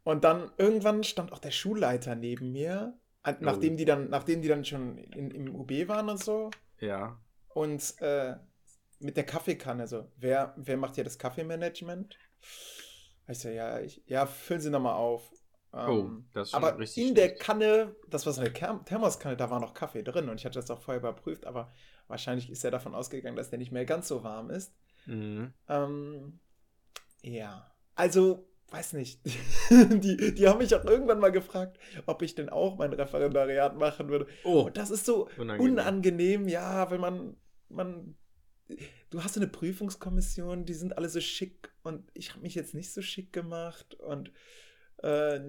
Und 0.05 0.25
dann 0.25 0.51
irgendwann 0.57 1.05
stand 1.05 1.33
auch 1.33 1.39
der 1.39 1.51
Schulleiter 1.51 2.15
neben 2.15 2.53
mir, 2.53 2.99
Oh. 3.27 3.33
nachdem 3.41 3.77
die 3.77 3.85
dann, 3.85 4.09
nachdem 4.09 4.41
die 4.41 4.49
dann 4.49 4.65
schon 4.65 4.97
in, 4.97 5.31
im 5.31 5.55
UB 5.55 5.89
waren 5.89 6.09
und 6.09 6.23
so. 6.23 6.51
Ja. 6.81 7.21
Und 7.49 7.95
äh, 8.01 8.37
mit 9.01 9.17
der 9.17 9.25
Kaffeekanne, 9.25 9.87
so, 9.87 10.11
wer, 10.17 10.55
wer 10.57 10.77
macht 10.79 10.95
hier 10.95 11.05
das 11.05 11.19
Kaffeemanagement? 11.19 12.17
Ich 13.29 13.39
so, 13.41 13.49
ja, 13.51 13.81
ich, 13.81 14.03
ja, 14.07 14.25
füllen 14.25 14.61
Sie 14.63 14.71
nochmal 14.71 14.95
auf. 14.95 15.31
Oh, 15.73 16.11
Ähm, 16.11 16.29
das 16.33 16.49
ist 16.49 16.55
schon 16.55 16.65
aber 16.65 16.79
richtig 16.79 17.09
in 17.09 17.15
der 17.15 17.29
schlecht. 17.29 17.41
Kanne, 17.41 17.95
das 18.09 18.25
war 18.27 18.33
so 18.33 18.41
eine 18.41 18.53
Thermoskanne, 18.53 19.37
da 19.37 19.51
war 19.51 19.61
noch 19.61 19.75
Kaffee 19.75 20.03
drin 20.03 20.29
und 20.29 20.39
ich 20.41 20.47
hatte 20.47 20.59
das 20.59 20.71
auch 20.71 20.81
vorher 20.81 21.01
überprüft, 21.01 21.47
aber 21.47 21.73
wahrscheinlich 22.07 22.51
ist 22.51 22.65
er 22.65 22.71
davon 22.71 22.95
ausgegangen, 22.95 23.37
dass 23.37 23.51
der 23.51 23.59
nicht 23.59 23.73
mehr 23.73 23.85
ganz 23.85 24.09
so 24.09 24.25
warm 24.25 24.51
ist. 24.51 24.75
Mhm. 25.07 25.53
Ähm, 25.69 26.41
ja, 27.23 27.71
also, 27.95 28.49
weiß 28.71 28.95
nicht. 28.95 29.21
die, 29.71 30.35
die 30.35 30.49
haben 30.49 30.59
mich 30.59 30.75
auch 30.75 30.85
irgendwann 30.85 31.19
mal 31.21 31.33
gefragt, 31.33 31.79
ob 32.07 32.23
ich 32.23 32.35
denn 32.35 32.49
auch 32.49 32.77
mein 32.79 32.93
Referendariat 32.93 33.77
machen 33.77 34.09
würde. 34.09 34.27
Oh, 34.43 34.63
Und 34.67 34.77
das 34.77 34.91
ist 34.91 35.05
so 35.07 35.29
unangenehm. 35.37 35.73
unangenehm, 35.73 36.49
ja, 36.49 36.91
weil 36.91 36.99
man, 36.99 37.37
man, 37.69 38.17
du 39.11 39.23
hast 39.25 39.35
so 39.35 39.41
eine 39.41 39.49
Prüfungskommission, 39.51 40.65
die 40.65 40.75
sind 40.75 40.97
alle 40.97 41.09
so 41.09 41.21
schick 41.21 41.73
und 41.83 42.11
ich 42.15 42.31
habe 42.33 42.41
mich 42.43 42.55
jetzt 42.55 42.75
nicht 42.75 42.93
so 42.93 43.03
schick 43.03 43.33
gemacht 43.33 43.95
und 43.97 44.33
äh, 45.03 45.41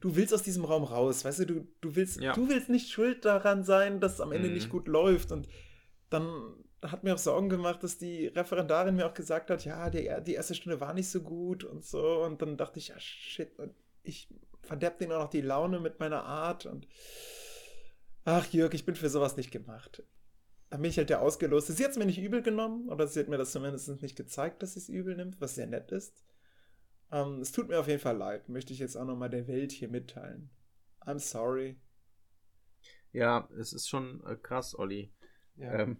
du 0.00 0.14
willst 0.16 0.32
aus 0.34 0.42
diesem 0.42 0.64
Raum 0.64 0.84
raus, 0.84 1.24
weißt 1.24 1.40
du, 1.40 1.46
du, 1.46 1.68
du 1.80 1.96
willst, 1.96 2.20
Ja. 2.20 2.32
du 2.34 2.48
willst 2.48 2.68
nicht 2.68 2.90
schuld 2.90 3.24
daran 3.24 3.64
sein, 3.64 4.00
dass 4.00 4.14
es 4.14 4.20
am 4.20 4.32
Ende 4.32 4.48
Mhm. 4.48 4.54
nicht 4.54 4.68
gut 4.70 4.88
läuft 4.88 5.32
und 5.32 5.48
dann 6.10 6.54
hat 6.82 7.02
mir 7.04 7.14
auch 7.14 7.18
Sorgen 7.18 7.48
gemacht, 7.48 7.82
dass 7.82 7.98
die 7.98 8.26
Referendarin 8.28 8.94
mir 8.96 9.06
auch 9.08 9.14
gesagt 9.14 9.50
hat, 9.50 9.64
ja, 9.64 9.90
die, 9.90 10.08
die 10.24 10.34
erste 10.34 10.54
Stunde 10.54 10.80
war 10.80 10.94
nicht 10.94 11.08
so 11.10 11.20
gut 11.22 11.64
und 11.64 11.84
so 11.84 12.22
und 12.22 12.42
dann 12.42 12.56
dachte 12.56 12.78
ich, 12.78 12.88
ja, 12.88 13.00
shit, 13.00 13.58
und 13.58 13.74
ich 14.02 14.28
verderb 14.62 14.98
denen 14.98 15.12
auch 15.12 15.22
noch 15.24 15.30
die 15.30 15.40
Laune 15.40 15.80
mit 15.80 15.98
meiner 16.00 16.24
Art 16.24 16.66
und 16.66 16.86
ach 18.24 18.46
Jörg, 18.52 18.74
ich 18.74 18.84
bin 18.84 18.94
für 18.94 19.08
sowas 19.08 19.36
nicht 19.36 19.50
gemacht. 19.50 20.02
Dann 20.70 20.82
bin 20.82 20.90
ich 20.90 20.98
halt 20.98 21.10
der 21.10 21.22
Ausgeloste. 21.22 21.72
Sie 21.72 21.84
hat 21.84 21.92
es 21.92 21.96
mir 21.98 22.06
nicht 22.06 22.18
übel 22.20 22.42
genommen, 22.42 22.88
oder 22.88 23.06
sie 23.06 23.20
hat 23.20 23.28
mir 23.28 23.38
das 23.38 23.52
zumindest 23.52 24.02
nicht 24.02 24.16
gezeigt, 24.16 24.62
dass 24.62 24.74
sie 24.74 24.80
es 24.80 24.88
übel 24.88 25.16
nimmt, 25.16 25.40
was 25.40 25.54
sehr 25.54 25.66
nett 25.68 25.92
ist. 25.92 26.24
Ähm, 27.12 27.40
es 27.40 27.52
tut 27.52 27.68
mir 27.68 27.78
auf 27.78 27.88
jeden 27.88 28.00
Fall 28.00 28.16
leid, 28.16 28.48
möchte 28.48 28.72
ich 28.72 28.78
jetzt 28.78 28.96
auch 28.96 29.04
nochmal 29.04 29.30
der 29.30 29.46
Welt 29.46 29.72
hier 29.72 29.88
mitteilen. 29.88 30.50
I'm 31.00 31.18
sorry. 31.18 31.78
Ja, 33.12 33.48
es 33.58 33.72
ist 33.72 33.88
schon 33.88 34.22
äh, 34.26 34.36
krass, 34.36 34.78
Olli. 34.78 35.12
Ja. 35.56 35.80
Ähm, 35.80 35.98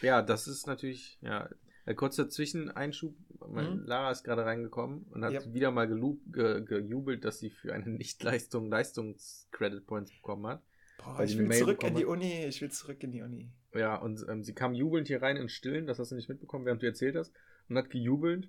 ja, 0.00 0.22
das 0.22 0.46
ist 0.46 0.66
natürlich, 0.66 1.18
ja. 1.20 1.48
Kurzer 1.96 2.28
Zwischeneinschub. 2.28 3.16
Mhm. 3.48 3.82
Lara 3.86 4.12
ist 4.12 4.22
gerade 4.22 4.44
reingekommen 4.44 5.02
und 5.10 5.24
hat 5.24 5.32
Ja. 5.32 5.52
wieder 5.52 5.72
mal 5.72 5.88
ge 5.88 6.62
gejubelt, 6.64 7.24
dass 7.24 7.40
sie 7.40 7.50
für 7.50 7.72
eine 7.74 7.88
Nichtleistung 7.90 8.68
Leistungs-Credit-Points 8.68 10.12
bekommen 10.12 10.46
hat. 10.46 10.62
Boah, 10.98 11.24
ich 11.24 11.36
will 11.36 11.50
zurück 11.50 11.82
in 11.82 11.96
die 11.96 12.04
Uni. 12.04 12.44
Ich 12.44 12.60
will 12.60 12.70
zurück 12.70 13.02
in 13.02 13.10
die 13.10 13.22
Uni. 13.22 13.50
Ja, 13.74 13.96
und 13.96 14.24
ähm, 14.28 14.44
sie 14.44 14.54
kam 14.54 14.74
jubelnd 14.74 15.08
hier 15.08 15.22
rein 15.22 15.36
in 15.36 15.48
Stillen, 15.48 15.86
das 15.86 15.98
hast 15.98 16.12
du 16.12 16.14
nicht 16.14 16.28
mitbekommen, 16.28 16.66
während 16.66 16.82
du 16.82 16.86
erzählt 16.86 17.16
hast, 17.16 17.32
und 17.68 17.76
hat 17.76 17.90
gejubelt, 17.90 18.48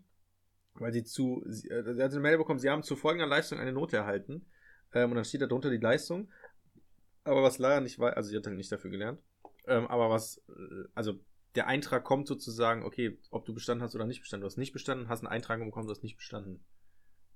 weil 0.76 0.94
sie 0.94 1.04
zu, 1.04 1.44
sie, 1.48 1.70
äh, 1.70 1.94
sie 1.94 2.02
hat 2.02 2.12
eine 2.12 2.20
Mail 2.20 2.38
bekommen, 2.38 2.60
sie 2.60 2.70
haben 2.70 2.84
zu 2.84 2.96
folgender 2.96 3.28
Leistung 3.28 3.60
eine 3.60 3.74
Note 3.74 3.98
erhalten. 3.98 4.46
Ähm, 4.94 5.12
und 5.12 5.16
dann 5.16 5.26
steht 5.26 5.42
da 5.42 5.48
drunter 5.48 5.70
die 5.70 5.78
Leistung. 5.78 6.30
Aber 7.24 7.42
was 7.42 7.58
Lara 7.58 7.80
nicht 7.80 8.00
weiß, 8.00 8.16
also 8.16 8.30
sie 8.30 8.38
hat 8.38 8.46
halt 8.46 8.58
nicht 8.58 8.72
dafür 8.72 8.92
gelernt, 8.92 9.22
ähm, 9.66 9.88
aber 9.88 10.10
was, 10.10 10.44
äh, 10.50 10.88
also 10.94 11.20
der 11.56 11.68
Eintrag 11.68 12.04
kommt 12.04 12.28
sozusagen, 12.28 12.84
okay, 12.84 13.18
ob 13.30 13.46
du 13.46 13.54
bestanden 13.54 13.84
hast 13.84 13.96
oder 13.96 14.06
nicht 14.06 14.22
bestanden. 14.22 14.42
Du 14.42 14.48
hast 14.48 14.58
nicht 14.58 14.74
bestanden, 14.74 15.08
hast 15.08 15.22
einen 15.22 15.28
Eintrag 15.28 15.60
bekommen, 15.60 15.88
du 15.88 15.94
hast 15.94 16.04
nicht 16.04 16.18
bestanden. 16.18 16.66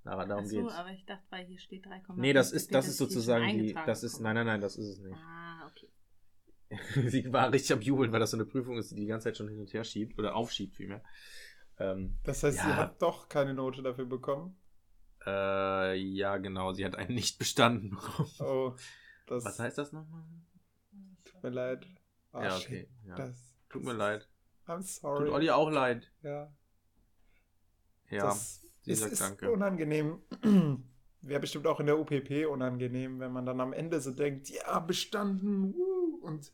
Lara, 0.03 0.25
darum 0.25 0.45
Ach 0.45 0.49
so, 0.49 0.61
geht's. 0.61 0.73
aber 0.73 0.91
ich 0.91 1.05
dachte, 1.05 1.25
weil 1.29 1.45
hier 1.45 1.59
steht 1.59 1.85
3,5. 1.85 2.13
Nee, 2.15 2.33
das 2.33 2.51
ist, 2.51 2.73
das 2.73 2.85
wird 2.85 2.91
ist 2.91 2.97
sozusagen 2.97 3.57
die, 3.57 3.73
das 3.85 4.03
ist, 4.03 4.19
nein, 4.19 4.35
nein, 4.35 4.47
nein, 4.47 4.61
das 4.61 4.77
ist 4.77 4.87
es 4.87 4.99
nicht. 4.99 5.17
Ah, 5.17 5.69
okay. 5.69 5.89
sie 7.09 7.31
war 7.31 7.51
richtig 7.51 7.73
am 7.73 7.81
Jubeln, 7.81 8.11
weil 8.11 8.19
das 8.19 8.31
so 8.31 8.37
eine 8.37 8.45
Prüfung 8.45 8.77
ist, 8.77 8.91
die 8.91 8.95
die 8.95 9.05
ganze 9.05 9.25
Zeit 9.25 9.37
schon 9.37 9.47
hin 9.47 9.59
und 9.59 9.73
her 9.73 9.83
schiebt 9.83 10.17
oder 10.17 10.35
aufschiebt 10.35 10.75
vielmehr. 10.75 11.03
Ähm, 11.79 12.17
Das 12.23 12.43
heißt, 12.43 12.59
sie 12.59 12.67
Ja. 12.67 12.75
hat 12.77 13.01
doch 13.01 13.29
keine 13.29 13.53
Note 13.53 13.81
dafür 13.83 14.05
bekommen. 14.05 14.55
äh, 15.25 15.95
ja, 15.95 16.37
genau, 16.37 16.73
sie 16.73 16.85
hat 16.85 16.95
einen 16.95 17.13
nicht 17.15 17.37
bestanden 17.37 17.91
bekommen. 17.91 18.29
Oh, 18.39 18.73
das 19.27 19.45
Was 19.45 19.59
heißt 19.59 19.77
das 19.77 19.91
nochmal? 19.91 20.23
tut 21.25 21.43
mir 21.43 21.49
leid. 21.49 21.85
Ah, 22.31 22.45
ja, 22.45 22.57
okay. 22.57 22.89
Ja. 23.05 23.15
Das, 23.15 23.55
Tut 23.69 23.83
mir 23.83 23.93
leid. 23.93 24.27
I'm 24.67 24.81
sorry. 24.81 25.25
Tut 25.25 25.33
Olli 25.33 25.49
auch 25.49 25.69
leid. 25.69 26.11
Ja, 26.23 26.51
Ja, 28.09 28.23
das 28.23 28.61
sie 28.81 28.91
ist, 28.91 28.99
sagt 29.01 29.11
ist 29.13 29.21
danke. 29.21 29.51
unangenehm. 29.51 30.21
Wäre 31.21 31.41
bestimmt 31.41 31.67
auch 31.67 31.79
in 31.81 31.87
der 31.87 31.99
UPP 31.99 32.45
unangenehm, 32.45 33.19
wenn 33.19 33.33
man 33.33 33.45
dann 33.45 33.59
am 33.59 33.73
Ende 33.73 33.99
so 33.99 34.11
denkt, 34.11 34.49
ja, 34.49 34.79
bestanden, 34.79 35.73
wuh, 35.73 36.19
und 36.21 36.53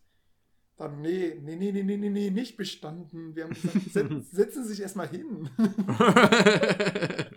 dann, 0.77 1.01
nee, 1.01 1.39
nee, 1.41 1.55
nee, 1.55 1.71
nee, 1.71 1.83
nee, 1.83 1.97
nee, 1.97 2.09
nee, 2.09 2.29
nicht 2.31 2.57
bestanden. 2.57 3.35
Wir 3.35 3.43
haben 3.45 3.53
gesagt, 3.53 3.91
set, 3.91 4.25
setzen 4.31 4.63
Sie 4.63 4.69
sich 4.69 4.81
erstmal 4.81 5.07
hin. 5.07 5.49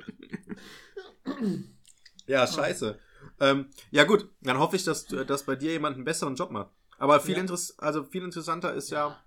ja, 2.26 2.46
scheiße. 2.46 2.98
Ähm, 3.40 3.66
ja, 3.90 4.04
gut, 4.04 4.30
dann 4.40 4.58
hoffe 4.58 4.76
ich, 4.76 4.84
dass, 4.84 5.06
dass 5.06 5.44
bei 5.44 5.56
dir 5.56 5.72
jemand 5.72 5.96
einen 5.96 6.04
besseren 6.04 6.36
Job 6.36 6.50
macht. 6.50 6.70
Aber 6.98 7.20
viel, 7.20 7.34
Ja. 7.34 7.40
interess 7.40 7.78
also 7.78 8.04
viel 8.04 8.24
interessanter 8.24 8.72
ist 8.72 8.90
ja, 8.90 9.22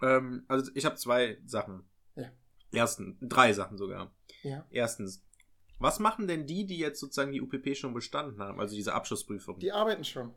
ähm, 0.00 0.44
also 0.48 0.70
ich 0.74 0.86
habe 0.86 0.96
zwei 0.96 1.38
Sachen. 1.44 1.84
Ja. 2.16 2.30
Erstens, 2.72 3.16
drei 3.20 3.52
Sachen 3.52 3.76
sogar. 3.76 4.10
Ja. 4.42 4.64
Erstens, 4.70 5.22
was 5.78 5.98
machen 5.98 6.26
denn 6.26 6.46
die, 6.46 6.64
die 6.64 6.78
jetzt 6.78 7.00
sozusagen 7.00 7.32
die 7.32 7.42
UPP 7.42 7.76
schon 7.76 7.92
bestanden 7.92 8.40
haben, 8.40 8.60
also 8.60 8.74
diese 8.74 8.94
Abschlussprüfung? 8.94 9.58
Die 9.58 9.72
arbeiten 9.72 10.04
schon. 10.04 10.32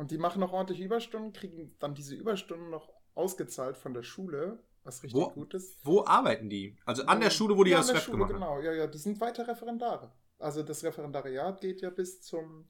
Und 0.00 0.10
die 0.10 0.16
machen 0.16 0.40
noch 0.40 0.54
ordentlich 0.54 0.80
Überstunden, 0.80 1.34
kriegen 1.34 1.74
dann 1.78 1.92
diese 1.94 2.14
Überstunden 2.14 2.70
noch 2.70 2.88
ausgezahlt 3.14 3.76
von 3.76 3.92
der 3.92 4.02
Schule, 4.02 4.58
was 4.82 5.02
richtig 5.02 5.20
Wo? 5.20 5.28
gut 5.28 5.52
ist. 5.52 5.76
Wo 5.84 6.06
arbeiten 6.06 6.48
die? 6.48 6.78
Also 6.86 7.04
an 7.04 7.20
der 7.20 7.28
Schule, 7.28 7.54
wo 7.54 7.64
die 7.64 7.72
ja, 7.72 7.76
das 7.76 7.90
an 7.90 7.92
der 7.92 7.96
Ref 7.96 8.04
Schule, 8.06 8.16
gemacht 8.16 8.32
haben. 8.32 8.40
Genau, 8.40 8.60
ja, 8.60 8.72
ja, 8.72 8.86
die 8.86 8.96
sind 8.96 9.20
weiter 9.20 9.46
Referendare. 9.46 10.10
Also 10.38 10.62
das 10.62 10.82
Referendariat 10.84 11.60
geht 11.60 11.82
ja 11.82 11.90
bis 11.90 12.22
zum 12.22 12.66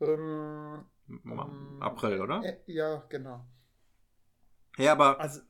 ähm, 0.00 0.86
ähm, 1.06 1.82
April, 1.82 2.22
oder? 2.22 2.42
Äh, 2.42 2.56
ja, 2.64 3.04
genau. 3.10 3.44
Ja, 4.78 4.92
aber 4.92 5.20
Also, 5.20 5.42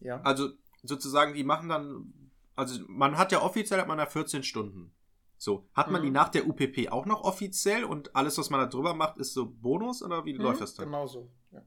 ja. 0.00 0.22
also 0.22 0.48
sozusagen, 0.82 1.34
die 1.34 1.44
machen 1.44 1.68
dann, 1.68 2.30
also 2.54 2.82
man 2.88 3.18
hat 3.18 3.30
ja 3.30 3.42
offiziell 3.42 3.78
hat 3.78 3.88
man 3.88 3.98
da 3.98 4.06
14 4.06 4.42
Stunden. 4.42 4.90
So, 5.38 5.68
hat 5.74 5.90
man 5.90 6.00
Mhm. 6.00 6.06
die 6.06 6.10
nach 6.10 6.28
der 6.30 6.46
UPP 6.48 6.88
auch 6.90 7.06
noch 7.06 7.22
offiziell 7.22 7.84
und 7.84 8.16
alles, 8.16 8.38
was 8.38 8.50
man 8.50 8.60
da 8.60 8.66
drüber 8.66 8.94
macht, 8.94 9.18
ist 9.18 9.34
so 9.34 9.46
Bonus 9.46 10.02
oder 10.02 10.24
wie 10.24 10.32
Mhm, 10.32 10.40
läuft 10.40 10.60
das 10.62 10.74
dann? 10.74 10.86
Genau 10.86 11.06
so. 11.06 11.30
Ja, 11.52 11.62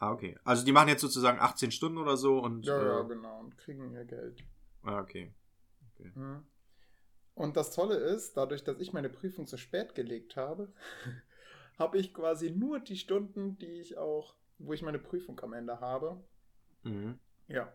Ah, 0.00 0.12
okay. 0.12 0.36
Also 0.44 0.64
die 0.64 0.72
machen 0.72 0.88
jetzt 0.88 1.00
sozusagen 1.00 1.40
18 1.40 1.70
Stunden 1.70 1.98
oder 1.98 2.16
so 2.16 2.38
und. 2.38 2.66
ja, 2.66 2.82
ja, 2.84 3.00
äh, 3.00 3.04
genau. 3.08 3.40
Und 3.40 3.58
kriegen 3.58 3.90
ihr 3.92 4.04
Geld. 4.04 4.42
ah, 4.84 5.00
okay. 5.00 5.32
Mhm. 5.98 6.44
Und 7.34 7.56
das 7.56 7.70
Tolle 7.72 7.94
ist, 7.96 8.36
dadurch, 8.36 8.64
dass 8.64 8.80
ich 8.80 8.92
meine 8.92 9.08
Prüfung 9.08 9.46
zu 9.46 9.56
spät 9.56 9.94
gelegt 9.94 10.36
habe, 10.36 10.72
habe 11.78 11.98
ich 11.98 12.12
quasi 12.14 12.50
nur 12.50 12.80
die 12.80 12.96
Stunden, 12.96 13.58
die 13.58 13.80
ich 13.80 13.96
auch, 13.96 14.34
wo 14.58 14.72
ich 14.72 14.82
meine 14.82 14.98
Prüfung 14.98 15.38
am 15.40 15.52
Ende 15.52 15.80
habe. 15.80 16.22
Mhm. 16.84 17.18
Ja. 17.48 17.72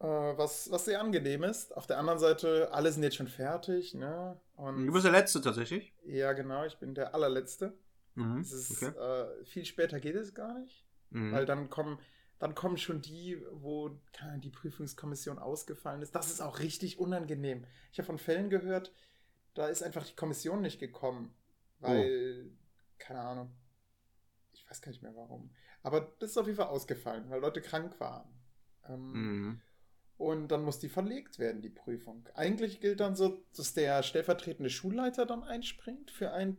Äh, 0.00 0.06
was, 0.06 0.70
was 0.70 0.84
sehr 0.84 1.00
angenehm 1.00 1.44
ist. 1.44 1.76
Auf 1.76 1.86
der 1.86 1.98
anderen 1.98 2.18
Seite, 2.18 2.72
alle 2.72 2.92
sind 2.92 3.02
jetzt 3.02 3.16
schon 3.16 3.28
fertig, 3.28 3.94
ne? 3.94 4.40
Und 4.56 4.86
Du 4.86 4.92
bist 4.92 5.04
der 5.04 5.12
Letzte 5.12 5.40
tatsächlich. 5.40 5.94
ja, 6.04 6.32
genau, 6.32 6.64
ich 6.64 6.76
bin 6.78 6.94
der 6.94 7.14
allerletzte. 7.14 7.76
Mhm. 8.14 8.40
Ist, 8.40 8.82
Okay. 8.82 8.96
äh, 8.98 9.44
viel 9.44 9.64
später 9.64 10.00
geht 10.00 10.16
es 10.16 10.34
gar 10.34 10.58
nicht. 10.58 10.84
Mhm. 11.10 11.32
Weil 11.32 11.46
dann 11.46 11.70
kommen, 11.70 11.98
dann 12.38 12.54
kommen 12.54 12.76
schon 12.76 13.00
die, 13.02 13.40
wo 13.52 13.98
die 14.38 14.50
Prüfungskommission 14.50 15.38
ausgefallen 15.38 16.02
ist. 16.02 16.14
Das 16.14 16.30
ist 16.30 16.40
auch 16.40 16.58
richtig 16.58 16.98
unangenehm. 16.98 17.64
Ich 17.92 17.98
habe 17.98 18.06
von 18.06 18.18
Fällen 18.18 18.50
gehört, 18.50 18.92
da 19.54 19.68
ist 19.68 19.82
einfach 19.82 20.04
die 20.04 20.16
Kommission 20.16 20.60
nicht 20.60 20.80
gekommen. 20.80 21.34
Weil, 21.78 22.50
keine 22.98 23.20
Ahnung, 23.20 23.50
ich 24.52 24.68
weiß 24.68 24.80
gar 24.82 24.90
nicht 24.90 25.02
mehr 25.02 25.14
warum. 25.14 25.50
Aber 25.82 26.12
das 26.18 26.30
ist 26.30 26.38
auf 26.38 26.46
jeden 26.46 26.56
Fall 26.56 26.68
ausgefallen, 26.68 27.28
weil 27.30 27.40
Leute 27.40 27.60
krank 27.62 27.98
waren. 28.00 28.28
Ähm, 28.88 29.12
Mhm. 29.12 29.60
Und 30.16 30.48
dann 30.48 30.62
muss 30.62 30.78
die 30.78 30.88
verlegt 30.88 31.38
werden, 31.40 31.60
die 31.60 31.70
Prüfung. 31.70 32.28
Eigentlich 32.34 32.80
gilt 32.80 33.00
dann 33.00 33.16
so, 33.16 33.42
dass 33.56 33.74
der 33.74 34.02
stellvertretende 34.04 34.70
Schulleiter 34.70 35.26
dann 35.26 35.42
einspringt 35.42 36.10
für 36.12 36.32
ein, 36.32 36.58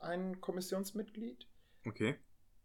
ein 0.00 0.40
Kommissionsmitglied. 0.40 1.46
Okay. 1.86 2.16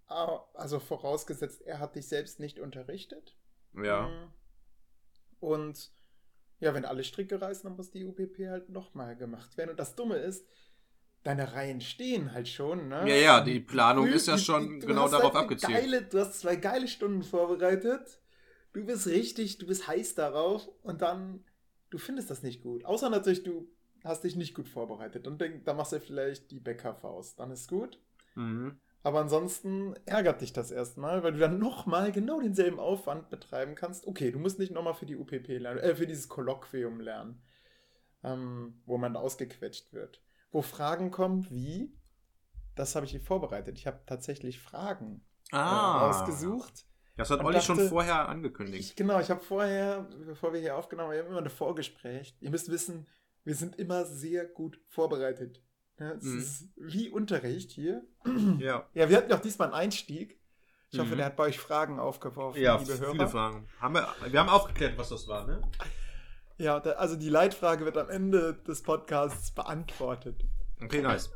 Ah, 0.07 0.39
Also 0.55 0.79
vorausgesetzt, 0.79 1.61
er 1.61 1.79
hat 1.79 1.95
dich 1.95 2.07
selbst 2.07 2.39
nicht 2.39 2.59
unterrichtet. 2.59 3.35
Ja. 3.75 4.07
Mhm. 4.07 4.31
Und 5.39 5.91
ja, 6.59 6.73
wenn 6.73 6.85
alle 6.85 7.03
Stricke 7.03 7.41
reißen, 7.41 7.63
dann 7.67 7.75
muss 7.77 7.91
die 7.91 8.05
UPP 8.05 8.47
halt 8.47 8.69
nochmal 8.69 9.15
gemacht 9.15 9.57
werden. 9.57 9.71
Und 9.71 9.79
das 9.79 9.95
Dumme 9.95 10.15
ist, 10.17 10.47
deine 11.23 11.53
Reihen 11.53 11.81
stehen 11.81 12.33
halt 12.33 12.47
schon. 12.47 12.87
Ne? 12.89 13.07
Ja, 13.09 13.15
ja, 13.15 13.41
die 13.41 13.59
Planung 13.59 14.07
ist 14.07 14.27
ja 14.27 14.35
Die- 14.35 14.41
schon 14.43 14.79
du 14.79 14.87
genau 14.87 15.07
darauf 15.09 15.33
halt 15.33 15.43
abgezielt. 15.43 15.73
Geile, 15.73 16.01
du 16.03 16.19
hast 16.19 16.39
zwei 16.39 16.55
geile 16.55 16.87
Stunden 16.87 17.23
vorbereitet. 17.23 18.19
Du 18.73 18.85
bist 18.85 19.07
richtig, 19.07 19.59
du 19.59 19.67
bist 19.67 19.87
heiß 19.87 20.15
darauf 20.15 20.67
und 20.81 21.01
dann, 21.01 21.43
du 21.89 21.97
findest 21.97 22.29
das 22.29 22.43
nicht 22.43 22.61
gut. 22.61 22.85
Außer 22.85 23.09
natürlich, 23.09 23.43
du 23.43 23.67
hast 24.03 24.23
dich 24.23 24.35
nicht 24.35 24.55
gut 24.55 24.67
vorbereitet 24.67 25.27
und 25.27 25.39
denk, 25.39 25.63
da 25.65 25.73
machst 25.73 25.93
du 25.93 25.99
vielleicht 25.99 26.51
die 26.51 26.59
Bäckerfaust. 26.59 27.39
Dann 27.39 27.51
ist 27.51 27.69
gut. 27.69 27.99
Mhm. 28.35 28.79
Aber 29.03 29.19
ansonsten 29.19 29.93
ärgert 30.05 30.41
dich 30.41 30.53
das 30.53 30.71
erstmal, 30.71 31.23
weil 31.23 31.33
du 31.33 31.39
dann 31.39 31.59
nochmal 31.59 32.11
genau 32.11 32.39
denselben 32.39 32.79
Aufwand 32.79 33.29
betreiben 33.29 33.75
kannst. 33.75 34.07
Okay, 34.07 34.31
du 34.31 34.39
musst 34.39 34.59
nicht 34.59 34.71
nochmal 34.71 34.93
für 34.93 35.05
die 35.05 35.17
UPP 35.17 35.57
lernen, 35.57 35.79
äh, 35.79 35.95
für 35.95 36.07
dieses 36.07 36.29
Kolloquium 36.29 37.01
lernen, 37.01 37.41
ähm, 38.23 38.81
wo 38.85 38.97
man 38.97 39.15
ausgequetscht 39.17 39.91
wird. 39.93 40.21
Wo 40.51 40.61
Fragen 40.61 41.11
kommen 41.11 41.49
wie, 41.49 41.93
das 42.75 42.95
habe 42.95 43.05
ich 43.05 43.11
hier 43.11 43.21
vorbereitet. 43.21 43.77
Ich 43.77 43.87
habe 43.87 43.99
tatsächlich 44.05 44.59
Fragen 44.59 45.21
Ah. 45.51 45.99
äh, 45.99 46.09
ausgesucht. 46.09 46.85
Das 47.15 47.29
hat 47.29 47.43
Olli 47.43 47.61
schon 47.61 47.79
vorher 47.89 48.27
angekündigt. 48.27 48.89
Ich, 48.91 48.95
genau, 48.95 49.19
ich 49.19 49.29
habe 49.29 49.41
vorher, 49.41 50.07
bevor 50.25 50.51
wir 50.53 50.59
hier 50.59 50.75
aufgenommen 50.75 51.09
haben, 51.09 51.15
wir 51.15 51.23
haben 51.23 51.31
immer 51.31 51.41
ein 51.41 51.49
Vorgespräch. 51.49 52.35
Ihr 52.39 52.49
müsst 52.49 52.71
wissen, 52.71 53.07
wir 53.43 53.55
sind 53.55 53.77
immer 53.77 54.05
sehr 54.05 54.45
gut 54.45 54.79
vorbereitet. 54.89 55.61
Ja, 55.99 56.13
es 56.13 56.23
Mhm. 56.23 56.39
ist 56.39 56.69
wie 56.75 57.09
Unterricht 57.09 57.71
hier. 57.71 58.01
Ja. 58.59 58.87
Ja, 58.93 59.09
wir 59.09 59.17
hatten 59.17 59.31
auch 59.31 59.41
diesmal 59.41 59.67
einen 59.67 59.75
Einstieg. 59.75 60.39
Ich 60.89 60.99
hoffe, 60.99 61.11
Mhm. 61.13 61.17
der 61.17 61.25
hat 61.27 61.35
bei 61.35 61.43
euch 61.45 61.59
Fragen 61.59 61.99
aufgeworfen, 61.99 62.59
Ja, 62.61 62.77
liebe 62.77 62.93
viele 62.95 63.07
Hörer. 63.17 63.27
Fragen. 63.27 63.67
Haben 63.79 63.93
wir, 63.95 64.07
wir 64.29 64.39
haben 64.39 64.49
aufgeklärt, 64.49 64.97
was 64.97 65.09
das 65.09 65.27
war, 65.27 65.45
ne? 65.45 65.61
Ja, 66.57 66.79
da, 66.79 66.91
also 66.91 67.15
die 67.15 67.29
Leitfrage 67.29 67.83
wird 67.85 67.97
am 67.97 68.09
Ende 68.09 68.53
des 68.67 68.81
Podcasts 68.83 69.51
beantwortet. 69.51 70.45
Okay, 70.85 71.01
nice. 71.01 71.31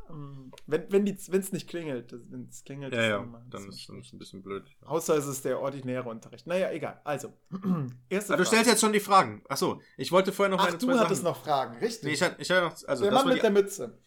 Wenn 0.66 0.90
wenn 0.92 1.06
es 1.06 1.52
nicht 1.52 1.68
klingelt, 1.68 2.12
wenn 2.30 2.48
es 2.48 2.64
klingelt, 2.64 2.92
Ja, 2.94 3.02
ja, 3.02 3.42
dann 3.50 3.68
ist 3.68 3.88
ist 3.88 4.12
ein 4.12 4.18
bisschen 4.18 4.42
blöd. 4.42 4.70
Außer 4.82 5.16
es 5.16 5.26
ist 5.26 5.44
der 5.44 5.60
ordinäre 5.60 6.08
Unterricht. 6.08 6.46
Naja, 6.46 6.70
egal. 6.70 7.00
Also, 7.04 7.32
erste 8.08 8.34
Ah, 8.34 8.36
du 8.36 8.44
stellst 8.44 8.70
jetzt 8.70 8.80
schon 8.80 8.92
die 8.92 9.00
Fragen. 9.00 9.42
Achso, 9.48 9.80
ich 9.96 10.12
wollte 10.12 10.32
vorher 10.32 10.50
noch 10.54 10.60
Ach, 10.62 10.66
meine 10.66 10.78
du 10.78 10.90
hattest 10.98 11.22
Sachen. 11.22 11.32
noch 11.34 11.42
Fragen, 11.42 11.78
richtig. 11.78 12.04
Nee, 12.04 12.12
ich 12.14 12.22
hatte, 12.22 12.40
ich 12.40 12.50
hatte 12.50 12.62
noch. 12.66 12.88
Also, 12.88 13.04
der 13.04 13.12
Mann 13.12 13.26
mit 13.28 13.36
die, 13.36 13.40
der 13.40 13.50
Mütze. 13.50 13.98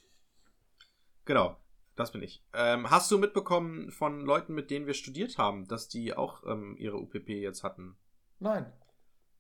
Genau, 1.25 1.57
das 1.95 2.12
bin 2.12 2.21
ich. 2.21 2.43
Ähm, 2.53 2.89
hast 2.89 3.10
du 3.12 3.17
mitbekommen 3.17 3.91
von 3.91 4.21
Leuten, 4.21 4.53
mit 4.53 4.69
denen 4.71 4.88
wir 4.88 4.93
studiert 4.93 5.38
haben, 5.38 5.67
dass 5.67 5.88
die 5.88 6.13
auch 6.13 6.43
ähm, 6.45 6.75
ihre 6.77 6.98
UPP 6.98 7.29
jetzt 7.29 7.63
hatten? 7.63 7.95
Nein. 8.39 8.71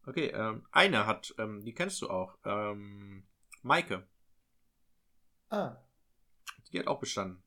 Okay, 0.05 0.27
ähm, 0.33 0.65
eine 0.71 1.05
hat, 1.05 1.33
ähm, 1.37 1.63
die 1.63 1.73
kennst 1.73 2.01
du 2.01 2.09
auch. 2.09 2.37
Ähm, 2.45 3.23
Maike, 3.61 4.07
Ah, 5.49 5.75
die 6.73 6.79
hat 6.79 6.87
auch 6.87 6.99
bestanden. 6.99 7.43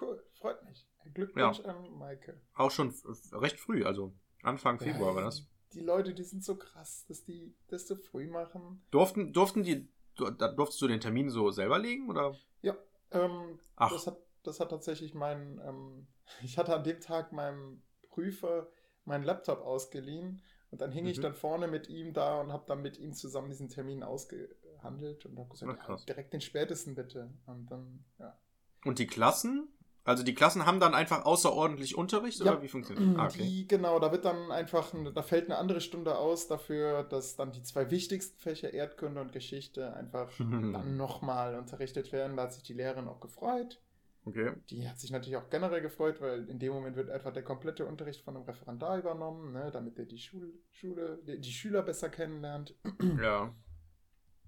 cool. 0.00 0.22
Freut 0.34 0.62
mich. 0.64 0.86
Glückwunsch 1.14 1.60
an 1.60 1.90
Maike. 1.98 2.40
Auch 2.54 2.70
schon 2.70 2.94
recht 3.32 3.58
früh, 3.58 3.84
also 3.84 4.12
Anfang 4.42 4.78
Februar 4.78 5.14
war 5.14 5.22
das. 5.22 5.46
die 5.72 5.80
Leute, 5.80 6.14
die 6.14 6.22
sind 6.24 6.44
so 6.44 6.56
krass, 6.56 7.04
dass 7.06 7.24
die 7.24 7.54
das 7.68 7.86
so 7.88 7.96
früh 7.96 8.26
machen. 8.28 8.82
Durften, 8.90 9.32
durften 9.32 9.62
die, 9.62 9.88
durftest 10.16 10.80
du 10.82 10.88
den 10.88 11.00
Termin 11.00 11.28
so 11.30 11.50
selber 11.50 11.78
legen, 11.78 12.08
oder? 12.08 12.36
Ja, 12.62 12.76
ähm, 13.10 13.58
Ach. 13.76 13.90
das 13.92 14.06
hat, 14.06 14.18
das 14.44 14.60
hat 14.60 14.70
tatsächlich 14.70 15.14
mein, 15.14 15.60
ähm, 15.64 16.06
ich 16.42 16.58
hatte 16.58 16.74
an 16.74 16.84
dem 16.84 17.00
Tag 17.00 17.32
meinem 17.32 17.82
Prüfer 18.10 18.68
meinen 19.04 19.24
Laptop 19.24 19.60
ausgeliehen 19.60 20.42
und 20.70 20.80
dann 20.80 20.92
hing 20.92 21.06
ich 21.06 21.18
Mhm. 21.18 21.22
dann 21.22 21.34
vorne 21.34 21.66
mit 21.66 21.88
ihm 21.88 22.12
da 22.12 22.40
und 22.40 22.52
habe 22.52 22.64
dann 22.66 22.82
mit 22.82 22.98
ihm 22.98 23.12
zusammen 23.14 23.48
diesen 23.48 23.68
Termin 23.68 24.02
ausgehandelt 24.02 25.26
und 25.26 25.38
habe 25.38 25.48
gesagt, 25.48 25.78
Na, 25.88 25.96
ja, 25.96 26.04
direkt 26.06 26.32
den 26.32 26.40
spätesten 26.40 26.94
bitte. 26.94 27.32
Und 27.46 27.66
dann, 27.70 28.04
ja. 28.18 28.38
Und 28.84 28.98
die 28.98 29.06
Klassen? 29.06 29.68
Also 30.04 30.22
die 30.24 30.34
Klassen 30.34 30.64
haben 30.64 30.80
dann 30.80 30.94
einfach 30.94 31.24
außerordentlich 31.26 31.94
Unterricht, 31.96 32.40
Ja, 32.40 32.52
oder 32.52 32.62
wie 32.62 32.68
funktioniert 32.68 33.06
das? 33.14 33.20
Ah, 33.20 33.26
okay. 33.26 33.42
Die, 33.46 33.66
genau, 33.68 33.98
da 34.00 34.10
wird 34.10 34.24
dann 34.24 34.50
einfach, 34.50 34.94
ein- 34.94 35.12
da 35.14 35.22
fällt 35.22 35.44
eine 35.44 35.58
andere 35.58 35.80
Stunde 35.82 36.16
aus 36.16 36.48
dafür, 36.48 37.04
dass 37.04 37.36
dann 37.36 37.52
die 37.52 37.62
zwei 37.62 37.90
wichtigsten 37.90 38.38
Fächer 38.38 38.72
Erdkunde 38.72 39.20
und 39.20 39.32
Geschichte 39.32 39.92
einfach 39.94 40.30
dann 40.38 40.96
nochmal 40.96 41.56
unterrichtet 41.58 42.12
werden. 42.12 42.36
Da 42.36 42.44
hat 42.44 42.54
sich 42.54 42.62
die 42.62 42.72
Lehrerin 42.72 43.08
auch 43.08 43.20
gefreut. 43.20 43.80
Okay. 44.24 44.52
Die 44.70 44.88
hat 44.88 44.98
sich 44.98 45.10
natürlich 45.10 45.36
auch 45.36 45.48
generell 45.50 45.80
gefreut, 45.82 46.20
weil 46.20 46.48
in 46.48 46.58
dem 46.58 46.72
Moment 46.72 46.96
wird 46.96 47.10
einfach 47.10 47.32
der 47.32 47.42
komplette 47.42 47.86
Unterricht 47.86 48.22
von 48.22 48.36
einem 48.36 48.44
Referendar 48.44 48.98
übernommen, 48.98 49.52
ne, 49.52 49.70
damit 49.70 49.98
er 49.98 50.04
die 50.06 50.18
Schul 50.18 50.52
Schule, 50.70 51.20
die, 51.26 51.40
die 51.40 51.52
Schüler 51.52 51.82
besser 51.82 52.08
kennenlernt. 52.10 52.74
Ja. 53.20 53.54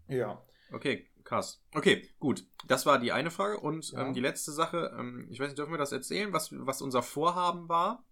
Ja. 0.08 0.42
Okay, 0.73 1.09
krass. 1.25 1.62
Okay, 1.75 2.09
gut. 2.19 2.47
Das 2.67 2.87
war 2.87 2.99
die 2.99 3.12
eine 3.12 3.31
Frage. 3.31 3.61
Und 3.61 3.91
Ja. 3.93 4.07
ähm, 4.07 4.14
die 4.14 4.21
letzte 4.21 4.52
Sache, 4.52 4.95
ähm, 4.99 5.26
ich 5.31 5.38
weiß 5.41 5.49
nicht, 5.49 5.59
dürfen 5.59 5.73
wir 5.73 5.79
das 5.79 5.93
erzählen, 5.93 6.33
was, 6.33 6.49
was 6.52 6.83
unser 6.83 7.02
Vorhaben 7.02 7.69
war 7.69 8.05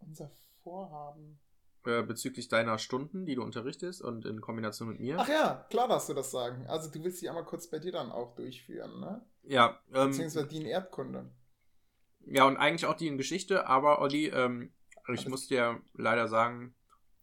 Unser 0.00 0.30
Vorhaben. 0.62 1.38
äh, 1.84 2.02
bezüglich 2.02 2.48
deiner 2.48 2.78
Stunden, 2.78 3.24
die 3.26 3.34
du 3.34 3.42
unterrichtest 3.42 4.02
und 4.02 4.24
in 4.26 4.40
Kombination 4.40 4.88
mit 4.88 5.00
mir? 5.00 5.16
Ach 5.18 5.28
ja, 5.28 5.66
klar 5.70 5.88
darfst 5.88 6.08
du 6.08 6.14
das 6.14 6.30
sagen. 6.30 6.66
Also 6.66 6.90
du 6.90 7.02
willst 7.04 7.22
die 7.22 7.28
einmal 7.28 7.44
kurz 7.44 7.68
bei 7.70 7.78
dir 7.78 7.92
dann 7.92 8.10
auch 8.12 8.34
durchführen, 8.34 9.00
ne? 9.00 9.24
Ja, 9.44 9.80
ähm, 9.94 10.10
Beziehungsweise 10.10 10.46
die 10.48 10.58
in 10.58 10.66
Erdkunde. 10.66 11.30
ja, 12.26 12.44
und 12.46 12.56
eigentlich 12.58 12.84
auch 12.86 12.94
die 12.96 13.06
in 13.08 13.16
Geschichte, 13.16 13.66
aber 13.66 14.00
Olli, 14.00 14.26
ähm, 14.26 14.72
ich 14.90 15.20
Alles- 15.20 15.28
muss 15.28 15.46
dir 15.48 15.80
leider 15.94 16.28
sagen, 16.28 16.74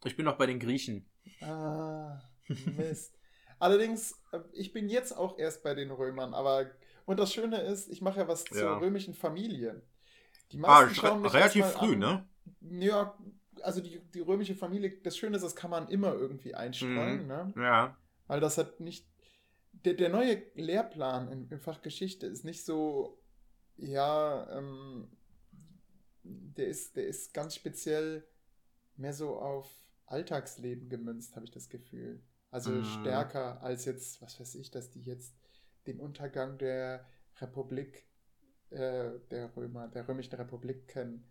ich 0.04 0.16
bin 0.16 0.26
noch 0.26 0.38
bei 0.38 0.48
den 0.48 0.60
Griechen. 0.60 1.08
Ah, 1.42 2.20
Mist. 2.48 3.15
Allerdings, 3.60 4.14
äh, 4.32 4.40
ich 4.54 4.74
bin 4.74 4.90
jetzt 4.90 5.16
auch 5.16 5.38
erst 5.38 5.64
bei 5.64 5.74
den 5.74 5.92
Römern, 5.92 6.34
aber 6.34 6.68
und 7.06 7.20
das 7.20 7.34
Schöne 7.34 7.62
ist, 7.62 7.90
ich 7.90 8.02
mache 8.02 8.20
ja 8.22 8.28
was 8.28 8.46
zur 8.46 8.58
Ja. 8.60 8.78
römischen 8.80 9.14
Familie. 9.14 9.82
Die 10.52 10.58
Ah, 10.64 10.82
meisten 10.82 10.96
schauen 10.96 11.22
mich 11.22 11.34
relativ 11.34 11.66
früh, 11.68 11.96
an. 11.96 12.00
ne? 12.00 12.26
Ja, 12.62 13.18
also 13.62 13.82
die, 13.82 14.00
die 14.14 14.20
römische 14.22 14.56
Familie, 14.56 14.92
das 15.04 15.18
Schöne 15.18 15.38
ist, 15.38 15.44
das 15.44 15.56
kann 15.56 15.72
man 15.72 15.88
immer 15.90 16.14
irgendwie 16.14 16.56
einstreuen, 16.56 17.22
Mhm. 17.22 17.28
ne? 17.28 17.54
Ja. 17.56 17.96
Weil 18.28 18.40
das 18.40 18.58
hat 18.58 18.80
nicht. 18.80 19.08
Der, 19.86 19.94
der 19.94 20.10
neue 20.10 20.42
Lehrplan 20.56 21.32
im, 21.32 21.48
im 21.52 21.60
Fach 21.60 21.82
Geschichte 21.82 22.28
ist 22.28 22.46
nicht 22.46 22.66
so, 22.66 23.20
ja, 23.78 24.48
ähm, 24.58 25.08
der 26.24 26.68
ist, 26.68 26.96
der 26.96 27.06
ist 27.08 27.34
ganz 27.34 27.56
speziell 27.56 28.26
mehr 28.98 29.14
so 29.14 29.38
auf 29.38 29.70
Alltagsleben 30.08 30.90
gemünzt, 30.90 31.36
habe 31.36 31.46
ich 31.46 31.52
das 31.52 31.70
Gefühl. 31.70 32.22
Also 32.56 32.72
Mhm. 32.72 32.84
stärker 32.84 33.62
als 33.62 33.86
jetzt, 33.86 34.22
was 34.22 34.40
weiß 34.40 34.56
ich, 34.56 34.72
dass 34.72 34.90
die 34.92 35.02
jetzt 35.02 35.36
den 35.88 36.00
Untergang 36.00 36.58
der 36.58 37.06
Republik, 37.42 38.08
äh, 38.70 39.12
der 39.32 39.56
Römer, 39.58 39.88
der 39.90 40.08
römischen 40.08 40.36
Republik 40.36 40.88
kennen. 40.88 41.26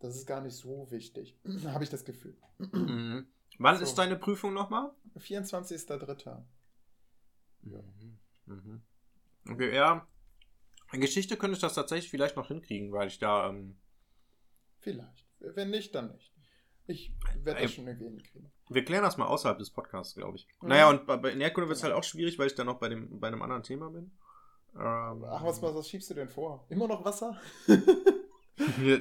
Das 0.00 0.16
ist 0.16 0.26
gar 0.26 0.40
nicht 0.40 0.54
so 0.56 0.90
wichtig, 0.90 1.36
habe 1.66 1.84
ich 1.84 1.90
das 1.90 2.04
Gefühl. 2.04 2.36
Mhm. 2.58 3.26
Wann 3.58 3.76
So. 3.76 3.82
ist 3.84 3.94
deine 3.96 4.16
Prüfung 4.16 4.54
nochmal? 4.54 4.92
24.03. 5.16 6.44
Ja. 7.62 7.82
Mhm. 7.82 8.18
Mhm. 8.46 8.82
Okay, 9.48 9.74
ja. 9.74 10.06
In 10.92 11.00
Geschichte 11.00 11.36
könnte 11.36 11.54
ich 11.56 11.60
das 11.60 11.74
tatsächlich 11.74 12.10
vielleicht 12.10 12.36
noch 12.36 12.48
hinkriegen, 12.48 12.92
weil 12.92 13.08
ich 13.08 13.18
da, 13.18 13.48
ähm, 13.50 13.76
Vielleicht. 14.78 15.26
Wenn 15.40 15.70
nicht, 15.70 15.94
dann 15.94 16.12
nicht. 16.12 16.33
Ich 16.86 17.12
werde 17.42 17.62
das 17.62 17.72
schon 17.72 17.86
irgendwie 17.86 18.08
hinkriegen. 18.08 18.52
wir 18.68 18.84
klären 18.84 19.02
das 19.02 19.16
mal 19.16 19.26
außerhalb 19.26 19.58
des 19.58 19.70
Podcasts, 19.70 20.14
glaube 20.14 20.36
ich. 20.36 20.46
Mhm. 20.60 20.68
Naja, 20.68 20.90
und 20.90 21.06
bei, 21.06 21.16
bei 21.16 21.30
in 21.30 21.40
Erdkunde 21.40 21.68
wird 21.68 21.78
es 21.78 21.82
halt 21.82 21.94
auch 21.94 22.04
schwierig, 22.04 22.38
weil 22.38 22.46
ich 22.46 22.54
da 22.54 22.64
noch 22.64 22.78
bei, 22.78 22.88
dem, 22.88 23.20
bei 23.20 23.28
einem 23.28 23.42
anderen 23.42 23.62
Thema 23.62 23.90
bin. 23.90 24.12
Ähm, 24.74 25.24
Ach, 25.24 25.44
was, 25.44 25.62
was, 25.62 25.74
was 25.74 25.88
schiebst 25.88 26.10
du 26.10 26.14
denn 26.14 26.28
vor? 26.28 26.66
Immer 26.68 26.88
noch 26.88 27.04
Wasser? 27.04 27.40
Ja. 27.66 27.76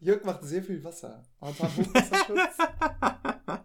Jörg 0.00 0.24
macht 0.24 0.44
sehr 0.44 0.62
viel 0.62 0.82
Wasser. 0.84 1.24
Momentan 1.40 1.76
Hochwasserschutz. 1.76 2.58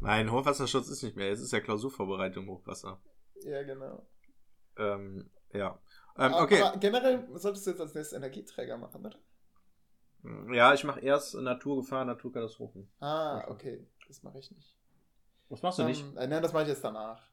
Nein, 0.00 0.30
Hochwasserschutz 0.30 0.88
ist 0.88 1.02
nicht 1.02 1.16
mehr. 1.16 1.30
Es 1.30 1.40
ist 1.40 1.52
ja 1.52 1.60
Klausurvorbereitung 1.60 2.48
Hochwasser. 2.48 3.00
ja, 3.44 3.62
genau. 3.62 4.06
Ähm, 4.76 5.30
ja. 5.52 5.78
Ähm, 6.18 6.34
okay. 6.34 6.60
Aber 6.60 6.78
generell 6.78 7.28
solltest 7.34 7.66
du 7.66 7.70
jetzt 7.70 7.80
als 7.80 7.94
nächstes 7.94 8.16
Energieträger 8.16 8.76
machen, 8.76 9.04
oder? 9.04 9.18
Ja, 10.52 10.72
ich 10.74 10.84
mache 10.84 11.00
erst 11.00 11.34
Naturgefahr, 11.34 12.04
Naturkatastrophen. 12.04 12.88
Ah, 13.00 13.44
Okay. 13.48 13.86
Das 14.08 14.22
mache 14.22 14.38
ich 14.40 14.50
nicht. 14.50 14.76
Was 15.48 15.62
machst 15.62 15.78
du 15.78 15.84
nicht? 15.84 16.02
Ähm, 16.02 16.16
äh, 16.18 16.26
nein, 16.26 16.42
das 16.42 16.52
mache 16.52 16.64
ich 16.64 16.68
jetzt 16.68 16.84
danach. 16.84 17.28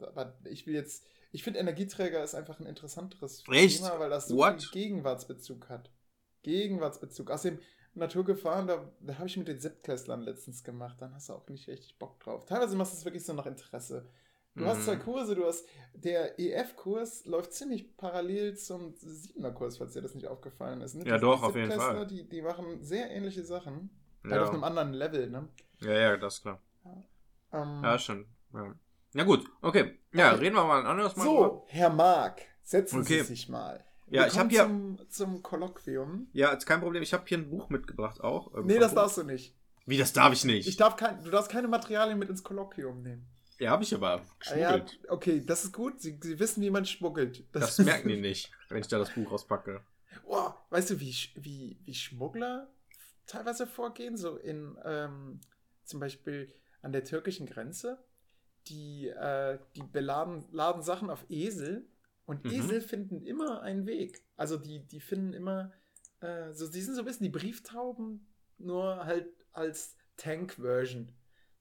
Aber 0.00 0.34
ich 0.44 0.66
will 0.66 0.74
jetzt. 0.74 1.04
Ich 1.32 1.44
finde, 1.44 1.60
Energieträger 1.60 2.22
ist 2.24 2.34
einfach 2.34 2.58
ein 2.58 2.66
interessanteres 2.66 3.44
Echt? 3.50 3.78
Thema, 3.78 3.98
weil 4.00 4.10
das 4.10 4.26
so 4.28 4.36
What? 4.36 4.60
viel 4.62 4.70
Gegenwartsbezug 4.72 5.68
hat. 5.68 5.90
Gegenwartsbezug. 6.42 7.30
Außerdem, 7.30 7.60
Naturgefahren, 7.94 8.66
da, 8.66 8.90
da 9.00 9.14
habe 9.14 9.26
ich 9.26 9.36
mit 9.36 9.48
den 9.48 9.60
Siebtklässlern 9.60 10.22
letztens 10.22 10.64
gemacht. 10.64 10.96
Dann 11.00 11.14
hast 11.14 11.28
du 11.28 11.34
auch 11.34 11.48
nicht 11.48 11.68
richtig 11.68 11.98
Bock 11.98 12.18
drauf. 12.20 12.44
Teilweise 12.46 12.76
machst 12.76 12.92
du 12.92 12.96
es 12.98 13.04
wirklich 13.04 13.24
so 13.24 13.32
nach 13.32 13.46
Interesse. 13.46 14.08
Du 14.56 14.66
hast 14.66 14.78
Mhm. 14.78 14.82
zwei 14.84 14.96
Kurse, 14.96 15.34
du 15.34 15.46
hast. 15.46 15.64
Der 15.94 16.38
EF-Kurs 16.38 17.24
läuft 17.26 17.52
ziemlich 17.52 17.96
parallel 17.96 18.56
zum 18.56 18.94
Siebener-Kurs, 18.96 19.78
falls 19.78 19.92
dir 19.92 20.02
das 20.02 20.14
nicht 20.14 20.26
aufgefallen 20.26 20.80
ist. 20.80 20.94
Ne? 20.94 21.04
Ja, 21.06 21.16
Die- 21.16 21.20
doch, 21.20 21.40
die 21.40 21.46
auf 21.46 21.56
jeden 21.56 21.72
Fall. 21.72 22.06
Die, 22.06 22.28
die 22.28 22.42
machen 22.42 22.82
sehr 22.82 23.10
ähnliche 23.10 23.44
Sachen. 23.44 23.90
Halt 24.24 24.42
auf 24.42 24.50
einem 24.50 24.60
Ja. 24.60 24.66
anderen 24.66 24.92
Level, 24.92 25.30
ne? 25.30 25.48
ja, 25.80 25.92
ja, 25.92 26.16
das 26.16 26.34
ist 26.36 26.42
klar. 26.42 26.60
Ähm, 27.52 27.80
Ja, 27.82 27.98
schon. 27.98 28.26
Ja. 28.52 28.74
Na 29.14 29.24
gut, 29.24 29.44
okay. 29.62 29.98
Ja, 30.12 30.32
Okay. 30.32 30.40
reden 30.40 30.56
wir 30.56 30.64
mal 30.64 30.80
ein 30.80 30.86
anderes 30.86 31.16
Mal. 31.16 31.24
So, 31.24 31.64
Herr 31.68 31.90
Mark, 31.90 32.42
setzen 32.62 33.00
Okay. 33.00 33.20
Sie 33.20 33.26
sich 33.26 33.48
mal. 33.48 33.82
Ja, 34.08 34.22
Wir 34.22 34.26
ich 34.28 34.32
hab 34.34 34.38
kommen 34.40 34.50
hier- 34.50 34.66
Zum, 34.66 35.08
zum 35.08 35.42
Kolloquium. 35.42 36.28
Ja, 36.32 36.50
ist 36.52 36.66
kein 36.66 36.80
Problem. 36.80 37.02
Ich 37.02 37.12
habe 37.12 37.24
hier 37.26 37.38
ein 37.38 37.48
Buch 37.50 37.70
mitgebracht 37.70 38.20
auch. 38.20 38.54
ähm, 38.54 38.66
Nee, 38.66 38.78
das 38.78 38.90
Buch. 38.92 39.02
darfst 39.02 39.16
du 39.18 39.22
nicht. 39.24 39.56
Wie, 39.86 39.96
das 39.98 40.12
darf 40.12 40.32
ich 40.32 40.44
nicht? 40.44 40.68
Ich 40.68 40.76
darf 40.76 40.96
kein, 40.96 41.22
du 41.24 41.30
darfst 41.30 41.50
keine 41.50 41.66
Materialien 41.68 42.18
mit 42.18 42.28
ins 42.28 42.42
Kolloquium 42.44 43.02
nehmen. 43.02 43.26
Ja, 43.60 43.70
habe 43.70 43.82
ich 43.84 43.94
aber 43.94 44.26
Ah, 44.46 44.56
Ja, 44.56 44.76
geschmuggelt. 44.78 45.10
okay, 45.10 45.44
das 45.44 45.64
ist 45.64 45.72
gut. 45.72 46.00
Sie, 46.00 46.18
Sie 46.22 46.38
wissen, 46.38 46.62
wie 46.62 46.70
man 46.70 46.84
schmuggelt. 46.84 47.44
Das 47.52 47.78
merken 47.78 48.08
die 48.08 48.16
nicht, 48.20 48.50
wenn 48.68 48.78
ich 48.80 48.88
da 48.88 48.98
das 48.98 49.10
Buch 49.14 49.30
auspacke. 49.32 49.82
Boah, 50.24 50.60
weißt 50.70 50.90
du, 50.90 51.00
wie, 51.00 51.14
wie, 51.36 51.78
wie 51.84 51.94
Schmuggler 51.94 52.72
teilweise 53.26 53.66
vorgehen? 53.66 54.16
So 54.16 54.36
in, 54.36 54.76
ähm, 54.84 55.40
zum 55.84 56.00
Beispiel 56.00 56.52
an 56.82 56.92
der 56.92 57.04
türkischen 57.04 57.46
Grenze. 57.46 58.02
Die, 58.68 59.08
äh, 59.08 59.58
die 59.74 59.82
beladen 59.82 60.44
laden 60.52 60.82
Sachen 60.82 61.10
auf 61.10 61.24
Esel 61.30 61.88
und 62.26 62.44
Mhm. 62.44 62.50
Esel 62.52 62.80
finden 62.80 63.22
immer 63.22 63.62
einen 63.62 63.86
Weg. 63.86 64.22
Also 64.36 64.56
die, 64.58 64.86
die 64.86 65.00
finden 65.00 65.32
immer, 65.32 65.72
äh, 66.20 66.52
so, 66.52 66.68
die 66.68 66.80
sind 66.82 66.94
so 66.94 67.00
ein 67.02 67.06
bisschen 67.06 67.24
die 67.24 67.30
Brieftauben, 67.30 68.26
nur 68.58 69.04
halt 69.06 69.26
als 69.52 69.96
Tank-Version. 70.18 71.10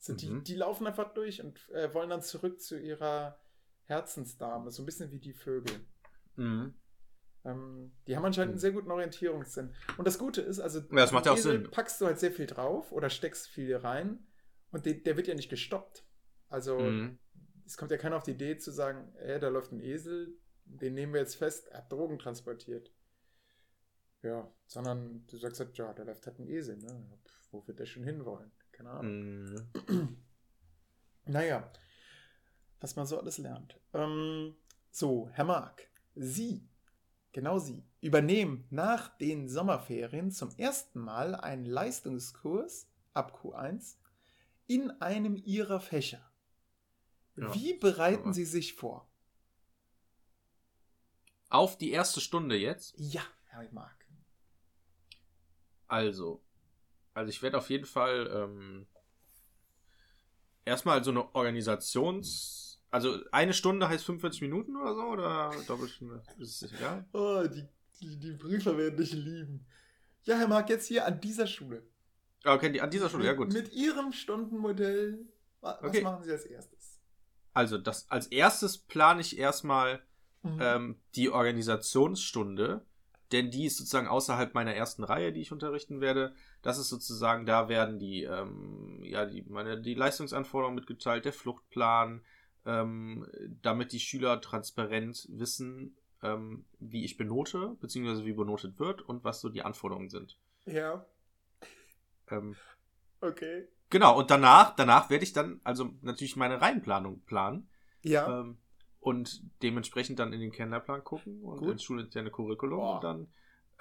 Die, 0.07 0.29
Mhm. 0.29 0.43
die 0.45 0.55
laufen 0.55 0.87
einfach 0.87 1.13
durch 1.13 1.43
und 1.43 1.69
äh, 1.69 1.93
wollen 1.93 2.09
dann 2.09 2.21
zurück 2.21 2.61
zu 2.61 2.79
ihrer 2.79 3.37
Herzensdame. 3.83 4.71
So 4.71 4.81
ein 4.81 4.85
bisschen 4.85 5.11
wie 5.11 5.19
die 5.19 5.33
Vögel. 5.33 5.85
Mhm. 6.35 6.73
Ähm, 7.45 7.91
die 8.07 8.15
haben 8.15 8.25
anscheinend 8.25 8.51
einen 8.53 8.59
sehr 8.59 8.71
guten 8.71 8.91
Orientierungssinn. 8.91 9.73
Und 9.97 10.05
das 10.07 10.17
Gute 10.17 10.41
ist, 10.41 10.59
also 10.59 10.79
das 10.79 11.11
macht 11.11 11.25
ja 11.25 11.33
auch 11.33 11.37
Sinn. 11.37 11.69
packst 11.71 11.99
du 12.01 12.05
halt 12.05 12.19
sehr 12.19 12.31
viel 12.31 12.45
drauf 12.47 12.91
oder 12.91 13.09
steckst 13.09 13.47
viel 13.47 13.75
rein 13.75 14.25
und 14.71 14.85
der, 14.85 14.93
der 14.95 15.17
wird 15.17 15.27
ja 15.27 15.35
nicht 15.35 15.49
gestoppt. 15.49 16.05
Also 16.49 16.79
Mhm. 16.79 17.19
es 17.65 17.77
kommt 17.77 17.91
ja 17.91 17.97
keiner 17.97 18.15
auf 18.17 18.23
die 18.23 18.31
Idee 18.31 18.57
zu 18.57 18.71
sagen, 18.71 19.13
ey, 19.17 19.39
da 19.39 19.49
läuft 19.49 19.71
ein 19.71 19.79
Esel, 19.81 20.37
den 20.65 20.93
nehmen 20.93 21.13
wir 21.13 21.21
jetzt 21.21 21.35
fest, 21.35 21.67
er 21.69 21.79
hat 21.79 21.91
Drogen 21.91 22.19
transportiert. 22.19 22.91
Ja, 24.21 24.49
sondern 24.65 25.25
du 25.27 25.37
sagst 25.37 25.59
halt, 25.61 25.77
ja, 25.77 25.93
da 25.93 26.03
läuft 26.03 26.25
halt 26.27 26.39
ein 26.39 26.47
Esel, 26.47 26.77
ne? 26.77 26.87
Ja, 26.87 27.17
Wo 27.51 27.65
wird 27.67 27.79
der 27.79 27.85
schon 27.85 28.03
hinwollen? 28.03 28.51
Keine 28.79 28.91
Ahnung. 28.91 29.69
Mhm. 29.87 30.17
Naja, 31.25 31.69
was 32.79 32.95
man 32.95 33.05
so 33.05 33.19
alles 33.19 33.37
lernt. 33.37 33.77
Ähm, 33.93 34.55
so, 34.89 35.29
Herr 35.33 35.43
Mark, 35.43 35.89
Sie, 36.15 36.67
genau 37.33 37.59
Sie, 37.59 37.83
übernehmen 38.01 38.65
nach 38.71 39.15
den 39.17 39.47
Sommerferien 39.49 40.31
zum 40.31 40.49
ersten 40.57 41.01
Mal 41.01 41.35
einen 41.35 41.65
Leistungskurs 41.65 42.87
ab 43.13 43.37
Q1 43.43 43.97
in 44.65 44.89
einem 45.01 45.35
Ihrer 45.35 45.81
Fächer. 45.81 46.31
Ja, 47.35 47.53
Wie 47.53 47.73
bereiten 47.73 48.33
Sie 48.33 48.45
sich 48.45 48.73
vor? 48.73 49.07
Auf 51.49 51.77
die 51.77 51.91
erste 51.91 52.21
Stunde 52.21 52.55
jetzt. 52.55 52.95
Ja, 52.97 53.23
Herr 53.47 53.71
Mark. 53.71 54.07
Also, 55.87 56.41
Also 57.19 57.31
ich 57.31 57.41
werde 57.41 57.57
auf 57.57 57.69
jeden 57.69 57.83
Fall 57.85 58.31
ähm, 58.33 58.87
erstmal 60.63 61.03
so 61.03 61.11
eine 61.11 61.35
Organisations... 61.35 62.81
Also 62.91 63.19
eine 63.33 63.53
Stunde 63.53 63.87
heißt 63.89 64.05
45 64.05 64.41
Minuten 64.41 64.75
oder 64.77 64.95
so? 64.95 65.01
Oder 65.01 65.51
Doppelstunde? 65.67 66.23
Ist 66.39 66.63
es 66.63 66.71
egal? 66.71 67.05
Oh, 67.11 67.43
die, 67.45 67.67
die, 67.99 68.17
die 68.17 68.31
Prüfer 68.35 68.77
werden 68.77 68.95
dich 68.97 69.11
lieben. 69.11 69.65
Ja, 70.23 70.37
Herr 70.37 70.47
Marc, 70.47 70.69
jetzt 70.69 70.87
hier 70.87 71.05
an 71.05 71.19
dieser 71.19 71.45
Schule. 71.45 71.83
Ah, 72.45 72.53
Okay, 72.55 72.71
die, 72.71 72.79
an 72.81 72.89
dieser 72.89 73.09
Stunde, 73.09 73.27
ja 73.27 73.33
gut. 73.33 73.51
Mit, 73.51 73.73
Ihrem 73.73 74.11
Stundenmodell, 74.13 75.27
wa- 75.59 75.77
was 75.81 75.89
Okay. 75.89 76.01
machen 76.01 76.23
Sie 76.23 76.31
als 76.31 76.45
erstes? 76.45 76.99
Also 77.53 77.77
das, 77.77 78.09
als 78.09 78.27
erstes 78.27 78.77
plane 78.77 79.19
ich 79.21 79.37
erstmal 79.37 80.01
Mhm. 80.41 80.57
ähm, 80.61 81.01
die 81.15 81.29
Organisationsstunde, 81.29 82.85
denn 83.31 83.51
die 83.51 83.65
ist 83.65 83.77
sozusagen 83.77 84.07
außerhalb 84.07 84.53
meiner 84.53 84.73
ersten 84.73 85.03
Reihe, 85.03 85.31
die 85.33 85.41
ich 85.41 85.51
unterrichten 85.51 86.01
werde. 86.01 86.33
Das 86.61 86.77
ist 86.79 86.89
sozusagen, 86.89 87.45
da 87.45 87.69
werden 87.69 87.99
die, 87.99 88.23
ähm, 88.23 89.03
ja, 89.03 89.25
die, 89.25 89.43
meine, 89.43 89.79
die 89.81 89.93
Leistungsanforderungen 89.93 90.75
mitgeteilt, 90.75 91.25
der 91.25 91.33
Fluchtplan, 91.33 92.21
ähm, 92.65 93.27
damit 93.61 93.91
die 93.93 93.99
Schüler 93.99 94.41
transparent 94.41 95.27
wissen, 95.31 95.95
ähm, 96.21 96.65
wie 96.79 97.05
ich 97.05 97.17
benote, 97.17 97.77
beziehungsweise 97.79 98.25
wie 98.25 98.33
benotet 98.33 98.79
wird 98.79 99.01
und 99.01 99.23
was 99.23 99.41
so 99.41 99.49
die 99.49 99.61
Anforderungen 99.63 100.09
sind. 100.09 100.37
Ja, 100.65 101.05
Ähm, 102.29 102.55
okay. 103.21 103.67
genau, 103.89 104.17
und 104.17 104.31
danach, 104.31 104.75
danach 104.75 105.09
werde 105.09 105.23
ich 105.23 105.33
dann 105.33 105.59
also 105.63 105.91
natürlich 106.01 106.35
meine 106.35 106.61
Reihenplanung 106.61 107.21
planen. 107.25 107.69
Ja, 108.01 108.41
Ähm, 108.41 108.57
und 108.99 109.41
dementsprechend 109.61 110.19
dann 110.19 110.33
in 110.33 110.41
den 110.41 110.51
Kennenlernplan 110.51 111.03
gucken 111.03 111.41
und 111.41 111.59
Gut. 111.59 111.71
ins 111.71 111.83
schulinterne 111.83 112.31
Curriculum. 112.31 112.79
Boah. 112.79 112.95
Und 112.95 113.03
dann 113.03 113.27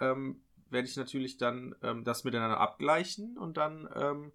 ähm, 0.00 0.42
werde 0.70 0.88
ich 0.88 0.96
natürlich 0.96 1.38
dann 1.38 1.74
ähm, 1.82 2.04
das 2.04 2.24
miteinander 2.24 2.60
abgleichen 2.60 3.36
und 3.38 3.56
dann 3.56 3.88
ähm, 3.94 4.32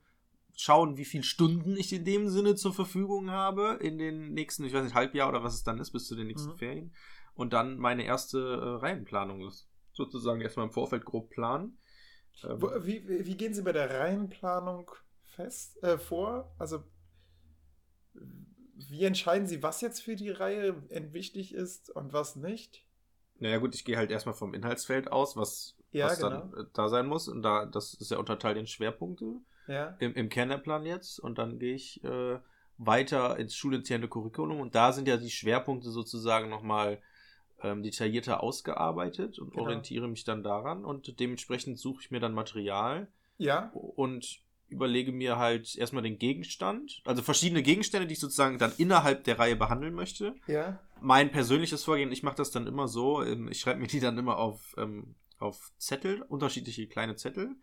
schauen, 0.55 0.97
wie 0.97 1.05
viele 1.05 1.23
Stunden 1.23 1.77
ich 1.77 1.93
in 1.93 2.05
dem 2.05 2.29
Sinne 2.29 2.55
zur 2.55 2.73
Verfügung 2.73 3.31
habe 3.31 3.79
in 3.81 3.97
den 3.97 4.33
nächsten, 4.33 4.63
ich 4.65 4.73
weiß 4.73 4.83
nicht, 4.83 4.95
Halbjahr 4.95 5.29
oder 5.29 5.43
was 5.43 5.55
es 5.55 5.63
dann 5.63 5.79
ist, 5.79 5.91
bis 5.91 6.05
zu 6.05 6.15
den 6.15 6.27
nächsten 6.27 6.51
Mhm. 6.51 6.57
Ferien. 6.57 6.95
Und 7.33 7.53
dann 7.53 7.77
meine 7.77 8.03
erste 8.03 8.37
äh, 8.39 8.85
Reihenplanung 8.85 9.51
sozusagen 9.93 10.41
erstmal 10.41 10.67
im 10.67 10.71
Vorfeld 10.71 11.05
grob 11.05 11.29
planen. 11.29 11.79
Ähm, 12.43 12.61
wie, 12.81 13.07
wie 13.07 13.25
wie 13.25 13.37
gehen 13.37 13.53
Sie 13.53 13.63
bei 13.63 13.71
der 13.71 13.89
Reihenplanung 13.89 14.91
fest, 15.25 15.81
äh, 15.83 15.97
vor? 15.97 16.53
Also, 16.59 16.83
wie 18.75 19.03
entscheiden 19.05 19.47
Sie, 19.47 19.61
was 19.63 19.81
jetzt 19.81 20.01
für 20.01 20.15
die 20.15 20.29
Reihe 20.29 20.75
wichtig 21.13 21.53
ist 21.53 21.89
und 21.89 22.13
was 22.13 22.35
nicht? 22.35 22.83
naja 23.39 23.57
gut, 23.57 23.75
ich 23.75 23.83
gehe 23.83 23.97
halt 23.97 24.09
erstmal 24.09 24.35
vom 24.35 24.53
Inhaltsfeld 24.53 25.11
aus, 25.11 25.35
was, 25.35 25.75
Ja, 25.91 26.05
was 26.05 26.17
genau. 26.17 26.29
dann 26.29 26.53
äh, 26.53 26.65
da 26.73 26.87
sein 26.87 27.07
muss. 27.07 27.27
Und 27.27 27.41
da, 27.41 27.65
das 27.65 27.93
ist 27.93 28.09
ja 28.11 28.17
unterteilt 28.17 28.57
in 28.57 28.67
Schwerpunkte. 28.67 29.25
Ja, 29.67 29.95
im, 29.99 30.13
im 30.13 30.29
Kernplan 30.29 30.85
jetzt 30.85 31.19
und 31.19 31.37
dann 31.37 31.57
gehe 31.59 31.73
ich 31.75 32.03
äh, 32.03 32.39
weiter 32.77 33.37
ins 33.39 33.55
schulinterne 33.55 34.07
Curriculum 34.07 34.59
und 34.59 34.75
da 34.75 34.91
sind 34.91 35.07
ja 35.07 35.17
die 35.17 35.29
Schwerpunkte 35.29 35.89
sozusagen 35.89 36.49
nochmal 36.49 37.01
ähm, 37.61 37.81
detaillierter 37.83 38.43
ausgearbeitet 38.43 39.39
und 39.39 39.51
Genau. 39.51 39.63
orientiere 39.63 40.07
mich 40.07 40.23
dann 40.25 40.43
daran 40.43 40.83
und 40.85 41.19
dementsprechend 41.19 41.79
suche 41.79 42.01
ich 42.01 42.11
mir 42.11 42.19
dann 42.19 42.33
Material 42.33 43.07
ja, 43.37 43.71
und 43.73 44.39
überlege 44.73 45.11
mir 45.11 45.37
halt 45.37 45.75
erstmal 45.75 46.03
den 46.03 46.19
Gegenstand, 46.19 47.01
also 47.05 47.21
verschiedene 47.21 47.63
Gegenstände, 47.63 48.07
die 48.07 48.13
ich 48.13 48.19
sozusagen 48.19 48.57
dann 48.57 48.73
innerhalb 48.77 49.23
der 49.23 49.39
Reihe 49.39 49.55
behandeln 49.55 49.93
möchte. 49.93 50.35
ja. 50.47 50.79
Mein 51.05 51.31
persönliches 51.31 51.83
Vorgehen, 51.83 52.13
ich 52.13 52.23
mache 52.23 52.37
das 52.37 52.51
dann 52.51 52.65
immer 52.65 52.87
so, 52.87 53.21
ähm, 53.23 53.49
ich 53.49 53.59
schreibe 53.59 53.81
mir 53.81 53.87
die 53.87 53.99
dann 53.99 54.17
immer 54.17 54.37
auf, 54.37 54.73
ähm, 54.77 55.15
auf 55.37 55.71
Zettel, 55.77 56.21
unterschiedliche 56.21 56.87
kleine 56.87 57.17
Zettel 57.17 57.57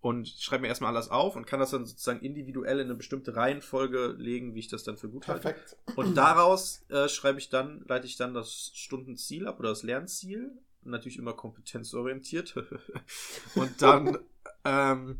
und 0.00 0.28
schreibe 0.28 0.62
mir 0.62 0.68
erstmal 0.68 0.94
alles 0.94 1.10
auf 1.10 1.34
und 1.34 1.46
kann 1.46 1.58
das 1.58 1.70
dann 1.70 1.84
sozusagen 1.84 2.20
individuell 2.20 2.78
in 2.78 2.86
eine 2.86 2.94
bestimmte 2.94 3.34
Reihenfolge 3.34 4.14
legen, 4.18 4.54
wie 4.54 4.60
ich 4.60 4.68
das 4.68 4.84
dann 4.84 4.96
für 4.96 5.08
gut 5.08 5.26
halte. 5.26 5.42
Perfekt. 5.42 5.76
Und 5.96 6.14
daraus 6.16 6.84
äh, 6.90 7.08
schreibe 7.08 7.40
ich 7.40 7.48
dann, 7.48 7.84
leite 7.88 8.06
ich 8.06 8.16
dann 8.16 8.32
das 8.32 8.70
Stundenziel 8.74 9.48
ab 9.48 9.58
oder 9.58 9.70
das 9.70 9.82
Lernziel. 9.82 10.52
Natürlich 10.84 11.18
immer 11.18 11.32
kompetenzorientiert. 11.32 12.54
und 13.56 13.82
dann 13.82 14.18
ähm, 14.64 15.18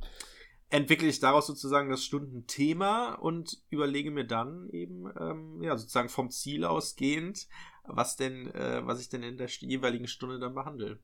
entwickle 0.71 1.09
ich 1.09 1.21
daraus 1.21 1.47
sozusagen 1.47 1.91
das 1.91 2.05
Stundenthema 2.05 3.15
und 3.15 3.63
überlege 3.71 4.11
mir 4.11 4.27
dann 4.27 4.69
eben, 4.71 5.07
ähm, 5.19 5.63
ja, 5.63 5.77
sozusagen 5.77 6.09
vom 6.09 6.31
Ziel 6.31 6.65
ausgehend, 6.65 7.47
was 7.85 8.17
denn, 8.17 8.53
äh, 8.55 8.85
was 8.85 9.01
ich 9.01 9.09
denn 9.09 9.23
in 9.23 9.39
der 9.39 9.49
jeweiligen 9.49 10.09
Stunde 10.09 10.39
dann 10.39 10.55
behandle. 10.55 10.99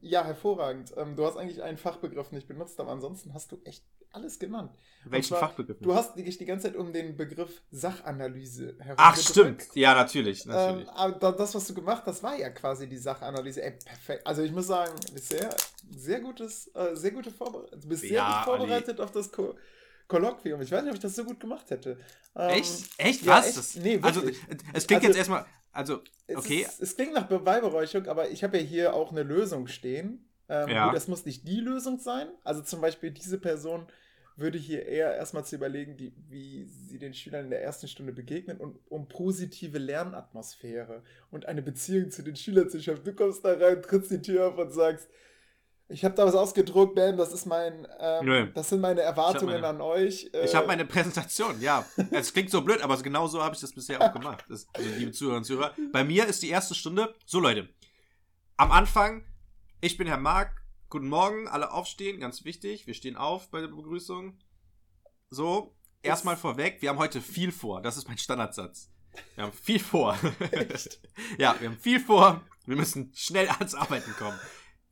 Ja, 0.00 0.24
hervorragend. 0.24 0.92
Ähm, 0.96 1.16
du 1.16 1.24
hast 1.24 1.36
eigentlich 1.36 1.62
einen 1.62 1.78
Fachbegriff 1.78 2.32
nicht 2.32 2.48
benutzt, 2.48 2.78
aber 2.80 2.90
ansonsten 2.90 3.34
hast 3.34 3.52
du 3.52 3.60
echt 3.64 3.84
alles 4.12 4.38
genannt. 4.38 4.72
Welchen 5.08 5.28
zwar, 5.28 5.40
Fachbegriff? 5.40 5.76
Du 5.80 5.94
hast 5.94 6.16
dich 6.16 6.36
die 6.36 6.44
ganze 6.44 6.66
Zeit 6.68 6.76
um 6.76 6.92
den 6.92 7.16
Begriff 7.16 7.62
Sachanalyse 7.70 8.74
herum. 8.80 8.96
Ach, 8.98 9.16
stimmt. 9.16 9.64
Ja, 9.74 9.94
natürlich, 9.94 10.44
natürlich. 10.46 10.88
Ähm, 10.88 10.94
aber 10.94 11.18
da- 11.18 11.32
das, 11.32 11.54
was 11.54 11.66
du 11.68 11.74
gemacht 11.74 12.02
hast, 12.06 12.22
war 12.22 12.36
ja 12.36 12.50
quasi 12.50 12.88
die 12.88 12.96
Sachanalyse. 12.96 13.62
Ey, 13.62 13.72
perfekt. 13.84 14.26
Also 14.26 14.42
ich 14.42 14.50
muss 14.52 14.66
sagen, 14.66 14.92
sehr, 15.14 15.54
sehr 15.96 16.20
gutes, 16.20 16.68
äh, 16.74 16.94
sehr 16.96 17.12
gute 17.12 17.30
Vorbereitung. 17.30 17.80
Du 17.80 17.88
bist 17.88 18.02
sehr 18.02 18.10
Ja, 18.12 18.38
gut 18.44 18.56
vorbereitet 18.56 19.00
auf 19.00 19.12
das 19.12 19.30
Ko 19.30 19.54
Kolloquium. 20.08 20.60
Ich 20.62 20.70
weiß 20.70 20.82
nicht, 20.82 20.90
ob 20.90 20.96
ich 20.96 21.02
das 21.02 21.14
so 21.16 21.24
gut 21.24 21.40
gemacht 21.40 21.68
hätte. 21.70 21.98
Ähm, 22.36 22.50
echt? 22.50 22.88
Echt? 22.98 23.22
ja, 23.22 23.38
was? 23.38 23.56
echt? 23.76 23.84
Nee, 23.84 23.98
also, 24.02 24.22
es 24.72 24.86
klingt 24.86 25.02
Also- 25.02 25.06
jetzt 25.08 25.16
erstmal, 25.16 25.46
also, 25.72 26.00
Es, 26.28 26.36
okay. 26.36 26.62
ist, 26.62 26.80
es 26.80 26.94
klingt 26.96 27.12
nach 27.14 27.26
Beweihräucherung, 27.26 28.06
aber 28.08 28.30
ich 28.30 28.42
habe 28.44 28.56
ja 28.58 28.62
hier 28.62 28.94
auch 28.94 29.10
eine 29.10 29.22
Lösung 29.24 29.66
stehen. 29.66 30.25
Ähm, 30.48 30.68
Ja. 30.68 30.86
Gut, 30.86 30.96
das 30.96 31.08
muss 31.08 31.24
nicht 31.24 31.46
die 31.48 31.60
Lösung 31.60 31.98
sein. 31.98 32.28
Also 32.44 32.62
zum 32.62 32.80
Beispiel 32.80 33.10
diese 33.10 33.38
Person 33.38 33.86
würde 34.38 34.58
hier 34.58 34.84
eher 34.86 35.14
erstmal 35.16 35.44
zu 35.46 35.56
überlegen, 35.56 35.96
die, 35.96 36.12
wie 36.28 36.66
sie 36.66 36.98
den 36.98 37.14
Schülern 37.14 37.44
in 37.44 37.50
der 37.50 37.62
ersten 37.62 37.88
Stunde 37.88 38.12
begegnen 38.12 38.58
und 38.58 38.78
um 38.90 39.08
positive 39.08 39.78
Lernatmosphäre 39.78 41.02
und 41.30 41.46
eine 41.46 41.62
Beziehung 41.62 42.10
zu 42.10 42.22
den 42.22 42.36
Schülern 42.36 42.68
zu 42.68 42.82
schaffen. 42.82 43.02
Du 43.04 43.14
kommst 43.14 43.44
da 43.44 43.54
rein, 43.54 43.80
trittst 43.80 44.10
die 44.10 44.20
Tür 44.20 44.48
auf 44.48 44.58
und 44.58 44.72
sagst, 44.72 45.08
ich 45.88 46.04
habe 46.04 46.14
da 46.16 46.26
was 46.26 46.34
ausgedruckt, 46.34 46.96
Ben, 46.96 47.16
das 47.16 47.32
ist 47.32 47.46
mein, 47.46 47.86
ähm, 48.00 48.50
das 48.54 48.68
sind 48.70 48.80
meine 48.80 49.00
Erwartungen 49.02 49.54
meine- 49.54 49.68
an 49.68 49.80
euch. 49.80 50.28
Äh, 50.34 50.44
Ich 50.44 50.54
habe 50.54 50.66
meine 50.66 50.84
Präsentation, 50.84 51.60
ja. 51.60 51.86
Es 52.10 52.32
klingt 52.32 52.50
so 52.50 52.60
blöd, 52.60 52.82
aber 52.82 53.00
genau 53.02 53.28
so 53.28 53.42
habe 53.42 53.54
ich 53.54 53.60
das 53.60 53.72
bisher 53.72 54.02
auch 54.02 54.12
gemacht. 54.12 54.44
Das, 54.48 54.66
also, 54.74 54.88
liebe 54.98 55.12
Zuhörer 55.12 55.36
und 55.38 55.44
Zuhörer. 55.44 55.72
Bei 55.92 56.02
mir 56.04 56.26
ist 56.26 56.42
die 56.42 56.50
erste 56.50 56.74
Stunde. 56.74 57.14
So, 57.24 57.38
Leute. 57.40 57.68
Am 58.56 58.72
Anfang, 58.72 59.24
ich 59.86 59.96
bin 59.96 60.06
Herr 60.08 60.18
Marc. 60.18 60.50
Guten 60.88 61.08
Morgen, 61.08 61.46
alle 61.48 61.72
aufstehen, 61.72 62.18
ganz 62.20 62.44
wichtig. 62.44 62.86
Wir 62.88 62.94
stehen 62.94 63.16
auf 63.16 63.50
bei 63.50 63.60
der 63.60 63.68
Begrüßung. 63.68 64.36
So, 65.30 65.76
erstmal 66.02 66.36
vorweg, 66.36 66.82
wir 66.82 66.88
haben 66.90 66.98
heute 66.98 67.20
viel 67.20 67.52
vor. 67.52 67.82
Das 67.82 67.96
ist 67.96 68.08
mein 68.08 68.18
Standardsatz. 68.18 68.90
Wir 69.36 69.44
haben 69.44 69.52
viel 69.52 69.78
vor. 69.78 70.18
Echt? 70.50 71.00
ja, 71.38 71.54
wir 71.60 71.68
haben 71.70 71.78
viel 71.78 72.00
vor. 72.00 72.44
Wir 72.66 72.76
müssen 72.76 73.12
schnell 73.14 73.48
ans 73.48 73.74
Arbeiten 73.74 74.12
kommen. 74.18 74.38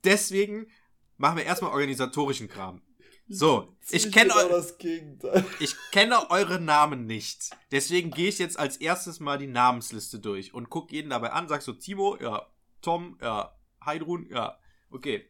Deswegen 0.04 0.68
machen 1.16 1.38
wir 1.38 1.44
erstmal 1.44 1.72
organisatorischen 1.72 2.48
Kram. 2.48 2.80
So, 3.28 3.76
ich 3.90 4.02
Ziemlich 4.02 4.12
kenne 4.12 4.32
genau 4.32 5.32
eu- 5.32 5.44
ich 5.58 5.74
kenne 5.90 6.30
eure 6.30 6.60
Namen 6.60 7.06
nicht. 7.06 7.50
Deswegen 7.72 8.10
gehe 8.12 8.28
ich 8.28 8.38
jetzt 8.38 8.58
als 8.58 8.76
erstes 8.76 9.18
mal 9.18 9.38
die 9.38 9.46
Namensliste 9.48 10.20
durch 10.20 10.54
und 10.54 10.70
gucke 10.70 10.94
jeden 10.94 11.10
dabei 11.10 11.32
an. 11.32 11.48
Sag 11.48 11.62
so, 11.62 11.72
Timo, 11.72 12.16
ja. 12.20 12.46
Tom, 12.80 13.18
ja. 13.20 13.56
Heidrun, 13.84 14.28
ja. 14.30 14.56
Okay. 14.94 15.28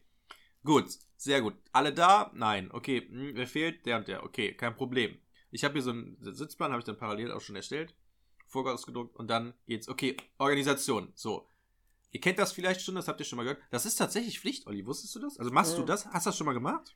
Gut, 0.63 0.85
sehr 1.17 1.41
gut. 1.41 1.55
Alle 1.71 1.93
da? 1.93 2.31
Nein. 2.33 2.69
Okay, 2.71 3.01
hm, 3.09 3.31
wer 3.35 3.47
fehlt? 3.47 3.85
Der 3.85 3.97
und 3.97 4.07
der. 4.07 4.23
Okay, 4.23 4.53
kein 4.53 4.75
Problem. 4.75 5.17
Ich 5.51 5.63
habe 5.63 5.73
hier 5.73 5.81
so 5.83 5.91
einen 5.91 6.17
Sitzplan, 6.21 6.71
habe 6.71 6.79
ich 6.79 6.85
dann 6.85 6.97
parallel 6.97 7.31
auch 7.31 7.41
schon 7.41 7.55
erstellt. 7.55 7.95
Vorgabe 8.47 8.75
ausgedruckt 8.75 9.15
und 9.15 9.27
dann 9.27 9.53
geht's. 9.67 9.89
Okay, 9.89 10.15
Organisation. 10.37 11.11
So. 11.15 11.49
Ihr 12.11 12.21
kennt 12.21 12.39
das 12.39 12.53
vielleicht 12.53 12.81
schon, 12.81 12.95
das 12.95 13.07
habt 13.07 13.19
ihr 13.19 13.25
schon 13.25 13.37
mal 13.37 13.43
gehört. 13.43 13.61
Das 13.71 13.85
ist 13.85 13.95
tatsächlich 13.95 14.39
Pflicht, 14.39 14.67
Olli. 14.67 14.85
Wusstest 14.85 15.15
du 15.15 15.19
das? 15.19 15.37
Also 15.37 15.51
machst 15.51 15.75
du 15.75 15.81
Ja. 15.81 15.87
das? 15.87 16.05
Hast 16.07 16.25
du 16.25 16.29
das 16.29 16.37
schon 16.37 16.45
mal 16.45 16.53
gemacht? 16.53 16.95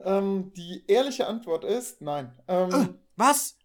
Ähm, 0.00 0.52
die 0.54 0.84
ehrliche 0.88 1.26
Antwort 1.26 1.64
ist 1.64 2.00
nein. 2.02 2.32
Ähm, 2.48 2.70
Äh, 2.72 2.88
was? 3.16 3.58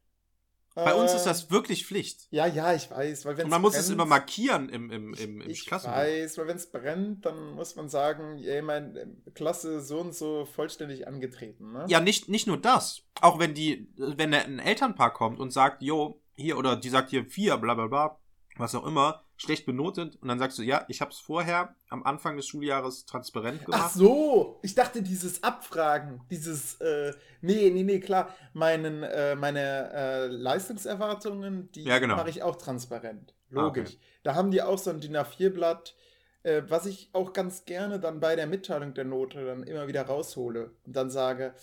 Bei 0.74 0.94
uns 0.94 1.12
äh, 1.12 1.18
ist 1.18 1.26
das 1.26 1.52
wirklich 1.52 1.86
Pflicht. 1.86 2.28
Ja, 2.32 2.46
ja, 2.46 2.74
ich 2.74 2.90
weiß. 2.90 3.26
Weil 3.26 3.36
wenn's 3.38 3.44
Und 3.46 3.50
man 3.50 3.62
muss 3.62 3.76
es 3.76 3.88
brennt- 3.88 3.94
immer 3.94 4.06
markieren 4.06 4.70
im, 4.70 4.90
im, 4.90 5.14
im, 5.14 5.42
im 5.42 5.50
Ich 5.50 5.66
Klassenbuch. 5.66 5.98
weiß, 5.98 6.38
weil 6.38 6.48
wenn 6.48 6.56
es 6.58 6.72
brennt, 6.72 7.26
dann 7.26 7.52
muss 7.56 7.76
man 7.76 7.90
sagen, 7.90 8.40
ey, 8.44 8.62
meine 8.62 9.08
Klasse 9.34 9.82
so 9.82 10.00
und 10.00 10.16
so 10.16 10.46
vollständig 10.46 11.08
angetreten. 11.08 11.74
Ne? 11.74 11.86
Ja, 11.90 12.00
nicht, 12.00 12.30
nicht 12.30 12.48
nur 12.48 12.58
das. 12.58 13.04
Auch 13.20 13.38
wenn 13.40 13.54
die, 13.54 13.90
wenn 13.98 14.34
ein 14.34 14.60
Elternpaar 14.60 15.14
kommt 15.14 15.40
und 15.40 15.52
sagt, 15.52 15.82
jo, 15.82 16.22
hier, 16.36 16.58
oder 16.58 16.76
die 16.78 16.90
sagt 16.90 17.10
hier 17.10 17.26
vier, 17.26 17.58
bla 17.58 17.74
bla 17.74 17.88
bla, 17.88 18.18
was 18.58 18.74
auch 18.76 18.86
immer, 18.86 19.24
schlecht 19.42 19.66
benotet, 19.66 20.18
und 20.22 20.28
dann 20.28 20.38
sagst 20.40 20.58
du, 20.60 20.62
ja, 20.64 20.86
ich 20.88 21.02
hab's 21.02 21.20
vorher 21.20 21.76
am 21.90 22.04
Anfang 22.04 22.38
des 22.38 22.48
Schuljahres 22.48 23.06
transparent 23.06 23.66
gemacht. 23.66 23.82
Ach 23.86 23.90
so, 23.92 24.60
ich 24.62 24.76
dachte 24.76 25.02
dieses 25.02 25.44
Abfragen, 25.44 26.22
dieses, 26.30 26.76
äh, 26.82 27.14
nee, 27.42 27.70
nee, 27.72 27.84
nee, 27.84 28.00
klar, 28.00 28.34
meinen, 28.54 29.04
äh, 29.04 29.36
meine 29.36 29.92
äh, 29.94 30.28
Leistungserwartungen, 30.28 31.72
die 31.72 31.84
Ja, 31.84 32.00
genau. 32.00 32.16
mache 32.16 32.30
ich 32.30 32.44
auch 32.44 32.56
transparent. 32.56 33.34
Ah, 33.52 33.62
Logisch. 33.62 33.90
okay. 33.90 34.00
Da 34.24 34.36
haben 34.36 34.52
die 34.52 34.62
auch 34.62 34.78
so 34.78 34.92
ein 34.92 35.00
DIN 35.02 35.18
A4-Blatt, 35.18 35.96
äh, 36.44 36.62
was 36.68 36.86
ich 36.86 37.10
auch 37.14 37.34
ganz 37.34 37.66
gerne 37.66 38.00
dann 38.00 38.20
bei 38.20 38.36
der 38.36 38.48
Mitteilung 38.48 38.94
der 38.94 39.06
Note 39.06 39.44
dann 39.46 39.64
immer 39.64 39.88
wieder 39.88 40.04
raushole 40.04 40.72
und 40.86 40.96
dann 40.96 41.10
sage, 41.10 41.54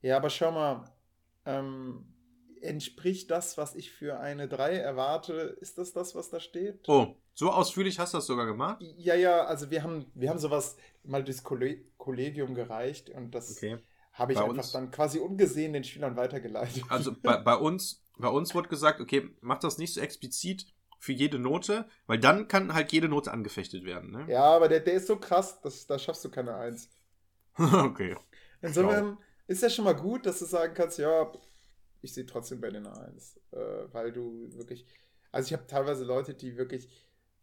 Ja, 0.00 0.16
aber 0.16 0.30
schau 0.30 0.50
mal, 0.50 0.84
ähm, 1.44 2.06
entspricht 2.62 3.30
das, 3.30 3.58
was 3.58 3.74
ich 3.74 3.90
für 3.90 4.18
eine 4.20 4.48
3 4.48 4.76
erwarte? 4.76 5.56
Ist 5.60 5.78
das 5.78 5.92
das, 5.92 6.14
was 6.14 6.30
da 6.30 6.40
steht? 6.40 6.88
Oh, 6.88 7.14
so 7.34 7.50
ausführlich 7.50 7.98
hast 7.98 8.14
du 8.14 8.18
das 8.18 8.26
sogar 8.26 8.46
gemacht? 8.46 8.78
Ja, 8.96 9.14
ja, 9.14 9.44
also 9.44 9.70
wir 9.70 9.82
haben, 9.82 10.06
wir 10.14 10.30
haben 10.30 10.38
sowas 10.38 10.76
mal 11.04 11.22
durchs 11.24 11.42
Kolleg 11.42 11.96
Kollegium 11.98 12.54
gereicht 12.54 13.10
und 13.10 13.32
das 13.34 13.56
Okay. 13.56 13.78
habe 14.12 14.32
ich 14.32 14.38
Bei 14.38 14.44
einfach 14.44 14.58
uns- 14.62 14.72
dann 14.72 14.90
quasi 14.90 15.18
ungesehen 15.18 15.72
den 15.72 15.84
Schülern 15.84 16.16
weitergeleitet. 16.16 16.84
Also 16.88 17.12
bei, 17.12 17.36
bei 17.44 17.54
uns, 17.56 18.02
bei 18.18 18.28
uns 18.28 18.54
wurde 18.54 18.68
gesagt, 18.68 19.00
okay, 19.00 19.30
mach 19.40 19.58
das 19.58 19.78
nicht 19.78 19.94
so 19.94 20.00
explizit 20.00 20.66
für 20.98 21.12
jede 21.12 21.38
Note, 21.38 21.86
weil 22.06 22.18
dann 22.18 22.46
kann 22.48 22.74
halt 22.74 22.92
jede 22.92 23.08
Note 23.08 23.32
angefechtet 23.32 23.84
werden, 23.84 24.10
ne? 24.12 24.26
ja, 24.30 24.44
aber 24.44 24.68
der, 24.68 24.80
der 24.80 24.94
ist 24.94 25.08
so 25.08 25.16
krass, 25.16 25.60
dass, 25.60 25.86
da 25.86 25.98
schaffst 25.98 26.24
du 26.24 26.30
keine 26.30 26.54
1. 26.54 26.88
okay. 27.58 28.16
Insofern 28.60 29.18
ist 29.48 29.62
ja 29.62 29.70
schon 29.70 29.84
mal 29.84 29.94
gut, 29.96 30.26
dass 30.26 30.38
du 30.38 30.44
sagen 30.44 30.74
kannst, 30.74 30.98
ja, 30.98 31.30
ich 32.02 32.12
sehe 32.14 32.26
trotzdem 32.26 32.60
bei 32.60 32.70
den 32.70 32.86
1, 32.86 33.40
äh, 33.52 33.56
weil 33.92 34.12
du 34.12 34.52
wirklich, 34.54 34.86
also 35.30 35.46
ich 35.46 35.52
habe 35.52 35.66
teilweise 35.66 36.04
Leute, 36.04 36.34
die 36.34 36.56
wirklich, 36.56 36.88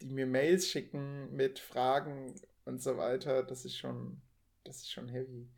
die 0.02 0.14
mir 0.14 0.28
Mails 0.28 0.68
schicken 0.68 1.36
mit 1.36 1.60
Fragen 1.60 2.36
und 2.66 2.82
so 2.82 2.98
weiter, 2.98 3.44
das 3.44 3.66
ist 3.66 3.78
schon, 3.78 4.22
das 4.64 4.78
ist 4.78 4.92
schon 4.92 5.08
heavy. 5.10 5.50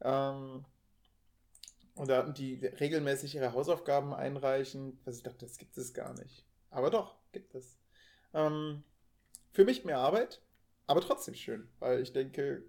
Ähm, 0.00 0.64
oder 1.94 2.32
die 2.32 2.54
regelmäßig 2.66 3.34
ihre 3.34 3.52
Hausaufgaben 3.52 4.14
einreichen, 4.14 4.98
was 5.04 5.18
ich 5.18 5.22
dachte, 5.22 5.44
das 5.46 5.58
gibt 5.58 5.76
es 5.76 5.92
gar 5.92 6.14
nicht. 6.14 6.44
Aber 6.70 6.90
doch, 6.90 7.16
gibt 7.32 7.54
es. 7.54 7.78
Ähm, 8.32 8.82
für 9.52 9.64
mich 9.64 9.84
mehr 9.84 9.98
Arbeit, 9.98 10.40
aber 10.86 11.02
trotzdem 11.02 11.34
schön, 11.34 11.68
weil 11.78 12.00
ich 12.00 12.12
denke, 12.12 12.64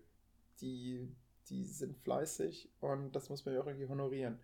die, 0.59 1.09
die 1.49 1.63
sind 1.63 1.97
fleißig 1.97 2.69
und 2.81 3.13
das 3.13 3.29
muss 3.29 3.45
man 3.45 3.55
ja 3.55 3.61
auch 3.61 3.67
irgendwie 3.67 3.87
honorieren. 3.87 4.39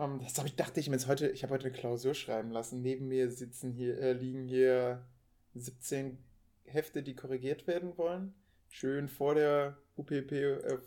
Ähm, 0.00 0.18
das 0.20 0.44
ich, 0.44 0.56
dachte 0.56 0.80
ich 0.80 0.88
mir 0.88 0.96
jetzt 0.96 1.06
heute, 1.06 1.28
ich 1.28 1.42
habe 1.42 1.52
heute 1.54 1.66
eine 1.68 1.76
Klausur 1.76 2.14
schreiben 2.14 2.50
lassen. 2.50 2.80
Neben 2.80 3.08
mir 3.08 3.30
sitzen 3.30 3.72
hier, 3.72 3.98
äh, 3.98 4.12
liegen 4.14 4.48
hier 4.48 5.06
17 5.54 6.18
Hefte, 6.64 7.02
die 7.02 7.14
korrigiert 7.14 7.66
werden 7.66 7.96
wollen. 7.98 8.34
Schön 8.70 9.08
vor 9.08 9.34
der 9.34 9.76
UPP, 9.96 10.32
äh, 10.32 10.78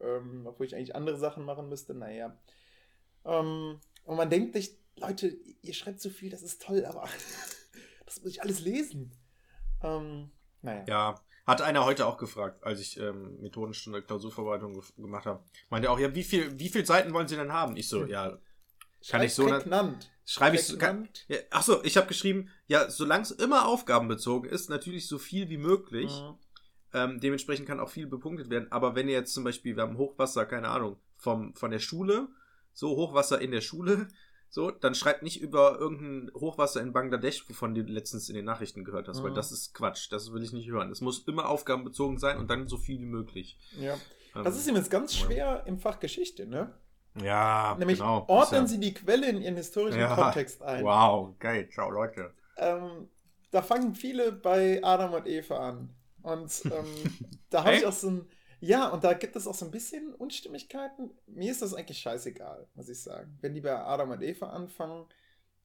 ähm, 0.00 0.46
obwohl 0.46 0.66
ich 0.66 0.74
eigentlich 0.76 0.94
andere 0.94 1.18
Sachen 1.18 1.44
machen 1.44 1.68
müsste. 1.68 1.94
Naja. 1.94 2.36
Ähm, 3.24 3.80
und 4.04 4.16
man 4.16 4.28
denkt 4.28 4.54
sich, 4.54 4.76
Leute, 4.96 5.28
ihr 5.62 5.72
schreibt 5.74 6.00
so 6.00 6.10
viel, 6.10 6.30
das 6.30 6.42
ist 6.42 6.62
toll, 6.62 6.84
aber 6.84 7.08
das 8.04 8.20
muss 8.20 8.32
ich 8.32 8.42
alles 8.42 8.60
lesen. 8.60 9.12
Ähm, 9.82 10.30
naja. 10.60 10.84
Ja, 10.86 11.20
hat 11.46 11.62
einer 11.62 11.84
heute 11.86 12.06
auch 12.06 12.18
gefragt, 12.18 12.62
als 12.64 12.80
ich 12.80 12.98
ähm, 12.98 13.40
Methodenstunde 13.40 14.02
Klausurvorbereitung 14.02 14.78
gef- 14.78 14.94
gemacht 14.96 15.24
habe. 15.24 15.42
Meinte 15.70 15.90
auch, 15.90 15.98
ja, 15.98 16.14
wie 16.14 16.24
viel, 16.24 16.58
wie 16.58 16.68
viel 16.68 16.84
Seiten 16.84 17.14
wollen 17.14 17.28
Sie 17.28 17.36
denn 17.36 17.52
haben? 17.52 17.76
Ich 17.76 17.88
so, 17.88 18.04
ja, 18.04 18.38
kann 19.08 19.22
ich 19.22 19.34
so 19.34 19.46
prägnant. 19.46 20.10
schreibe 20.24 20.56
ich 20.56 20.64
so. 20.64 20.76
Kann, 20.78 21.08
ja, 21.28 21.38
ach 21.50 21.62
so, 21.62 21.82
ich 21.84 21.96
habe 21.96 22.06
geschrieben, 22.06 22.48
ja, 22.66 22.90
solange 22.90 23.22
es 23.22 23.30
immer 23.30 23.66
aufgabenbezogen 23.66 24.50
ist, 24.50 24.68
natürlich 24.70 25.06
so 25.08 25.18
viel 25.18 25.48
wie 25.48 25.58
möglich. 25.58 26.10
Mhm. 26.10 26.34
Ähm, 26.92 27.20
dementsprechend 27.20 27.68
kann 27.68 27.78
auch 27.80 27.88
viel 27.90 28.06
bepunktet 28.06 28.50
werden. 28.50 28.70
Aber 28.72 28.94
wenn 28.96 29.08
ihr 29.08 29.14
jetzt 29.14 29.32
zum 29.32 29.44
Beispiel, 29.44 29.76
wir 29.76 29.82
haben 29.84 29.96
Hochwasser, 29.96 30.44
keine 30.44 30.68
Ahnung, 30.68 30.96
vom, 31.16 31.54
von 31.54 31.70
der 31.70 31.78
Schule, 31.78 32.28
so 32.72 32.96
Hochwasser 32.96 33.40
in 33.40 33.52
der 33.52 33.60
Schule, 33.60 34.08
so, 34.48 34.72
dann 34.72 34.96
schreibt 34.96 35.22
nicht 35.22 35.40
über 35.40 35.78
irgendein 35.78 36.32
Hochwasser 36.34 36.80
in 36.80 36.92
Bangladesch, 36.92 37.48
wovon 37.48 37.74
du 37.76 37.82
letztens 37.82 38.28
in 38.28 38.34
den 38.34 38.44
Nachrichten 38.44 38.82
gehört 38.84 39.06
hast, 39.06 39.22
weil 39.22 39.30
Mhm. 39.30 39.36
das 39.36 39.52
ist 39.52 39.72
Quatsch, 39.74 40.10
das 40.10 40.32
will 40.32 40.42
ich 40.42 40.52
nicht 40.52 40.68
hören. 40.68 40.90
Es 40.90 41.00
muss 41.00 41.20
immer 41.28 41.48
aufgabenbezogen 41.48 42.18
sein 42.18 42.38
und 42.38 42.50
dann 42.50 42.66
so 42.66 42.76
viel 42.76 42.98
wie 42.98 43.06
möglich. 43.06 43.56
Ja. 43.78 43.94
Ähm, 44.34 44.42
Das 44.44 44.56
ist 44.56 44.66
ihm 44.66 44.74
jetzt 44.74 44.90
ganz 44.90 45.14
schwer 45.16 45.62
im 45.66 45.78
Fach 45.78 46.00
Geschichte, 46.00 46.46
ne? 46.46 46.74
Ja, 47.14 47.76
Nämlich 47.78 47.98
genau. 47.98 48.24
ordnen 48.28 48.64
Ist 48.64 48.70
Sie 48.70 48.80
die 48.80 48.94
Quelle 48.94 49.28
in 49.28 49.40
ihren 49.42 49.56
historischen 49.56 50.00
Ja. 50.00 50.14
Kontext 50.14 50.62
ein. 50.62 50.84
Wow, 50.84 51.34
geil, 51.38 51.68
ciao 51.70 51.90
Leute. 51.90 52.32
Ähm, 52.56 53.08
da 53.50 53.62
fangen 53.62 53.94
viele 53.94 54.32
bei 54.32 54.80
Adam 54.82 55.14
und 55.14 55.26
Eva 55.26 55.68
an. 55.68 55.94
Und 56.22 56.62
ähm, 56.66 57.18
da 57.50 57.64
habe 57.64 57.76
ich 57.76 57.86
auch 57.86 57.92
so 57.92 58.10
ein. 58.10 58.28
Ja, 58.60 58.88
und 58.88 59.04
da 59.04 59.14
gibt 59.14 59.36
es 59.36 59.46
auch 59.46 59.54
so 59.54 59.64
ein 59.64 59.70
bisschen 59.70 60.14
Unstimmigkeiten. 60.14 61.10
Mir 61.26 61.50
ist 61.50 61.62
das 61.62 61.72
eigentlich 61.74 61.98
scheißegal, 61.98 62.68
muss 62.74 62.90
ich 62.90 63.02
sagen. 63.02 63.38
Wenn 63.40 63.54
die 63.54 63.62
bei 63.62 63.74
Adam 63.74 64.10
und 64.10 64.22
Eva 64.22 64.50
anfangen, 64.50 65.06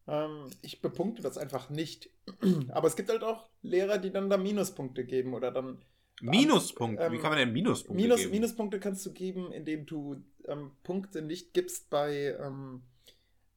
ähm, 0.08 0.50
ich 0.62 0.82
bepunkte 0.82 1.22
das 1.22 1.38
einfach 1.38 1.70
nicht. 1.70 2.10
Aber 2.70 2.88
es 2.88 2.96
gibt 2.96 3.10
halt 3.10 3.24
auch 3.24 3.50
Lehrer, 3.62 3.98
die 3.98 4.12
dann 4.12 4.30
da 4.30 4.38
Minuspunkte 4.38 5.04
geben 5.04 5.34
oder 5.34 5.52
dann 5.52 5.84
Minuspunkte, 6.22 7.06
Ähm, 7.06 7.14
wie 7.14 7.20
kann 7.20 7.30
man 7.30 7.40
denn 7.40 7.54
Minuspunkte 7.54 8.02
Minus, 8.02 8.12
geben? 8.12 8.32
Minuspunkte 8.32 8.80
kannst 8.80 9.06
du 9.06 9.14
geben, 9.14 9.52
indem 9.52 9.86
du 9.86 10.24
ähm, 10.48 10.72
Punkte 10.84 11.22
nicht 11.22 11.54
gibst 11.54 11.90
bei 11.90 12.36
ähm, 12.40 12.84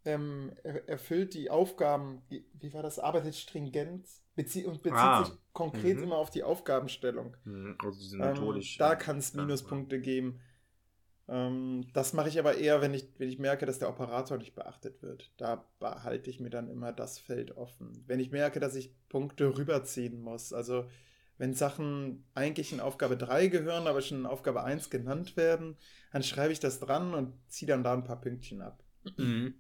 ähm, 0.04 0.52
er, 0.64 0.88
erfüllt 0.88 1.34
die 1.34 1.50
Aufgaben, 1.50 2.22
wie, 2.28 2.72
war 2.74 2.82
das, 2.82 2.98
arbeitet 2.98 3.36
stringent 3.36 4.06
bezie 4.36 4.66
und 4.66 4.82
bezieht 4.82 5.16
Ah. 5.16 5.26
sich 5.26 5.38
konkret 5.52 5.98
Mhm. 5.98 6.04
immer 6.04 6.16
auf 6.18 6.30
die 6.30 6.44
Aufgabenstellung. 6.44 7.36
Hm, 7.44 7.76
Also 7.80 7.98
diese 8.00 8.16
Ähm, 8.18 8.26
methodischen. 8.26 8.78
da 8.78 8.96
kann 8.96 9.18
es 9.18 9.34
Ja, 9.34 9.42
Minuspunkte 9.42 10.00
geben. 10.00 10.40
Ähm, 11.28 11.86
das 11.92 12.12
mache 12.12 12.28
ich 12.28 12.38
aber 12.38 12.56
eher, 12.56 12.80
wenn 12.80 12.94
ich, 12.94 13.08
wenn 13.18 13.28
ich 13.28 13.38
merke, 13.38 13.66
dass 13.66 13.78
der 13.78 13.88
Operator 13.90 14.38
nicht 14.38 14.54
beachtet 14.54 15.02
wird. 15.02 15.30
Da 15.36 15.64
behalte 15.78 16.30
ich 16.30 16.40
mir 16.40 16.50
dann 16.50 16.68
immer 16.68 16.92
das 16.92 17.18
Feld 17.18 17.56
offen. 17.56 18.04
Wenn 18.06 18.20
ich 18.20 18.30
merke, 18.30 18.60
dass 18.60 18.74
ich 18.74 18.94
Punkte 19.08 19.56
rüberziehen 19.58 20.20
muss, 20.20 20.52
also 20.52 20.86
wenn 21.38 21.55
Sachen 21.55 22.24
eigentlich 22.35 22.72
in 22.72 22.81
Aufgabe 22.81 23.16
3 23.16 23.46
gehören, 23.46 23.87
aber 23.87 24.03
schon 24.03 24.18
in 24.18 24.27
Aufgabe 24.27 24.64
1 24.64 24.90
genannt 24.90 25.37
werden, 25.37 25.77
dann 26.12 26.22
schreibe 26.22 26.53
ich 26.53 26.61
das 26.61 26.81
dran 26.81 27.14
und 27.14 27.35
ziehe 27.48 27.68
dann 27.68 27.85
da 27.85 27.94
ein 27.94 28.05
paar 28.05 28.20
Pünktchen 28.20 28.61
ab. 28.61 28.83
Mhm. 29.16 29.55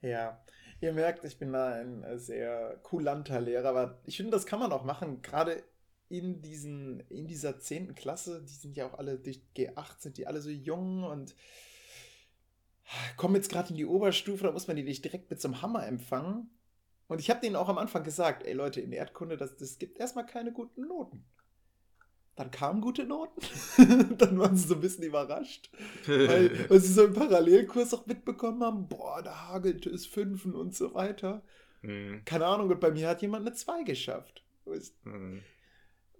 Ja, 0.00 0.40
ihr 0.80 0.92
merkt, 0.92 1.24
ich 1.24 1.38
bin 1.38 1.52
da 1.52 1.74
ein 1.74 2.04
äh, 2.04 2.18
sehr 2.18 2.78
kulanter 2.82 3.40
Lehrer, 3.40 3.68
aber 3.68 4.00
ich 4.04 4.16
finde, 4.16 4.32
das 4.32 4.46
kann 4.46 4.60
man 4.60 4.72
auch 4.72 4.84
machen, 4.84 5.20
gerade 5.22 5.62
in 6.08 6.40
diesen, 6.42 7.00
in 7.08 7.26
dieser 7.26 7.58
10. 7.58 7.94
Klasse, 7.96 8.44
die 8.44 8.52
sind 8.52 8.76
ja 8.76 8.86
auch 8.86 8.94
alle 8.94 9.18
durch 9.18 9.42
G8, 9.56 10.00
sind 10.00 10.18
die 10.18 10.26
alle 10.26 10.40
so 10.40 10.50
jung 10.50 11.02
und 11.02 11.34
kommen 13.16 13.34
jetzt 13.34 13.50
gerade 13.50 13.70
in 13.70 13.76
die 13.76 13.86
Oberstufe, 13.86 14.44
da 14.44 14.52
muss 14.52 14.68
man 14.68 14.76
die 14.76 14.84
nicht 14.84 15.04
direkt 15.04 15.30
mit 15.30 15.40
so 15.40 15.48
einem 15.48 15.62
Hammer 15.62 15.86
empfangen. 15.86 16.50
Und 17.08 17.20
ich 17.20 17.30
habe 17.30 17.40
denen 17.40 17.56
auch 17.56 17.68
am 17.68 17.78
Anfang 17.78 18.02
gesagt, 18.02 18.44
ey 18.44 18.52
Leute, 18.52 18.80
in 18.80 18.92
Erdkunde, 18.92 19.36
das, 19.36 19.56
das 19.56 19.78
gibt 19.78 19.98
erstmal 19.98 20.26
keine 20.26 20.52
guten 20.52 20.88
Noten. 20.88 21.24
Dann 22.34 22.50
kamen 22.50 22.82
gute 22.82 23.04
Noten. 23.04 23.40
dann 24.18 24.38
waren 24.38 24.56
sie 24.56 24.68
so 24.68 24.74
ein 24.74 24.80
bisschen 24.80 25.04
überrascht. 25.04 25.70
Weil, 26.06 26.50
weil 26.68 26.80
sie 26.80 26.92
so 26.92 27.04
im 27.04 27.14
Parallelkurs 27.14 27.94
auch 27.94 28.06
mitbekommen 28.06 28.62
haben, 28.62 28.88
boah, 28.88 29.22
da 29.22 29.48
hagelte 29.48 29.88
es 29.88 30.06
Fünfen 30.06 30.54
und 30.54 30.74
so 30.74 30.92
weiter. 30.94 31.42
Hm, 31.80 32.22
Keine 32.24 32.46
Ahnung, 32.46 32.68
und 32.70 32.80
bei 32.80 32.90
mir 32.90 33.08
hat 33.08 33.22
jemand 33.22 33.46
eine 33.46 33.54
2 33.54 33.84
geschafft. 33.84 34.42
Ist, 34.66 34.94
hm. 35.04 35.42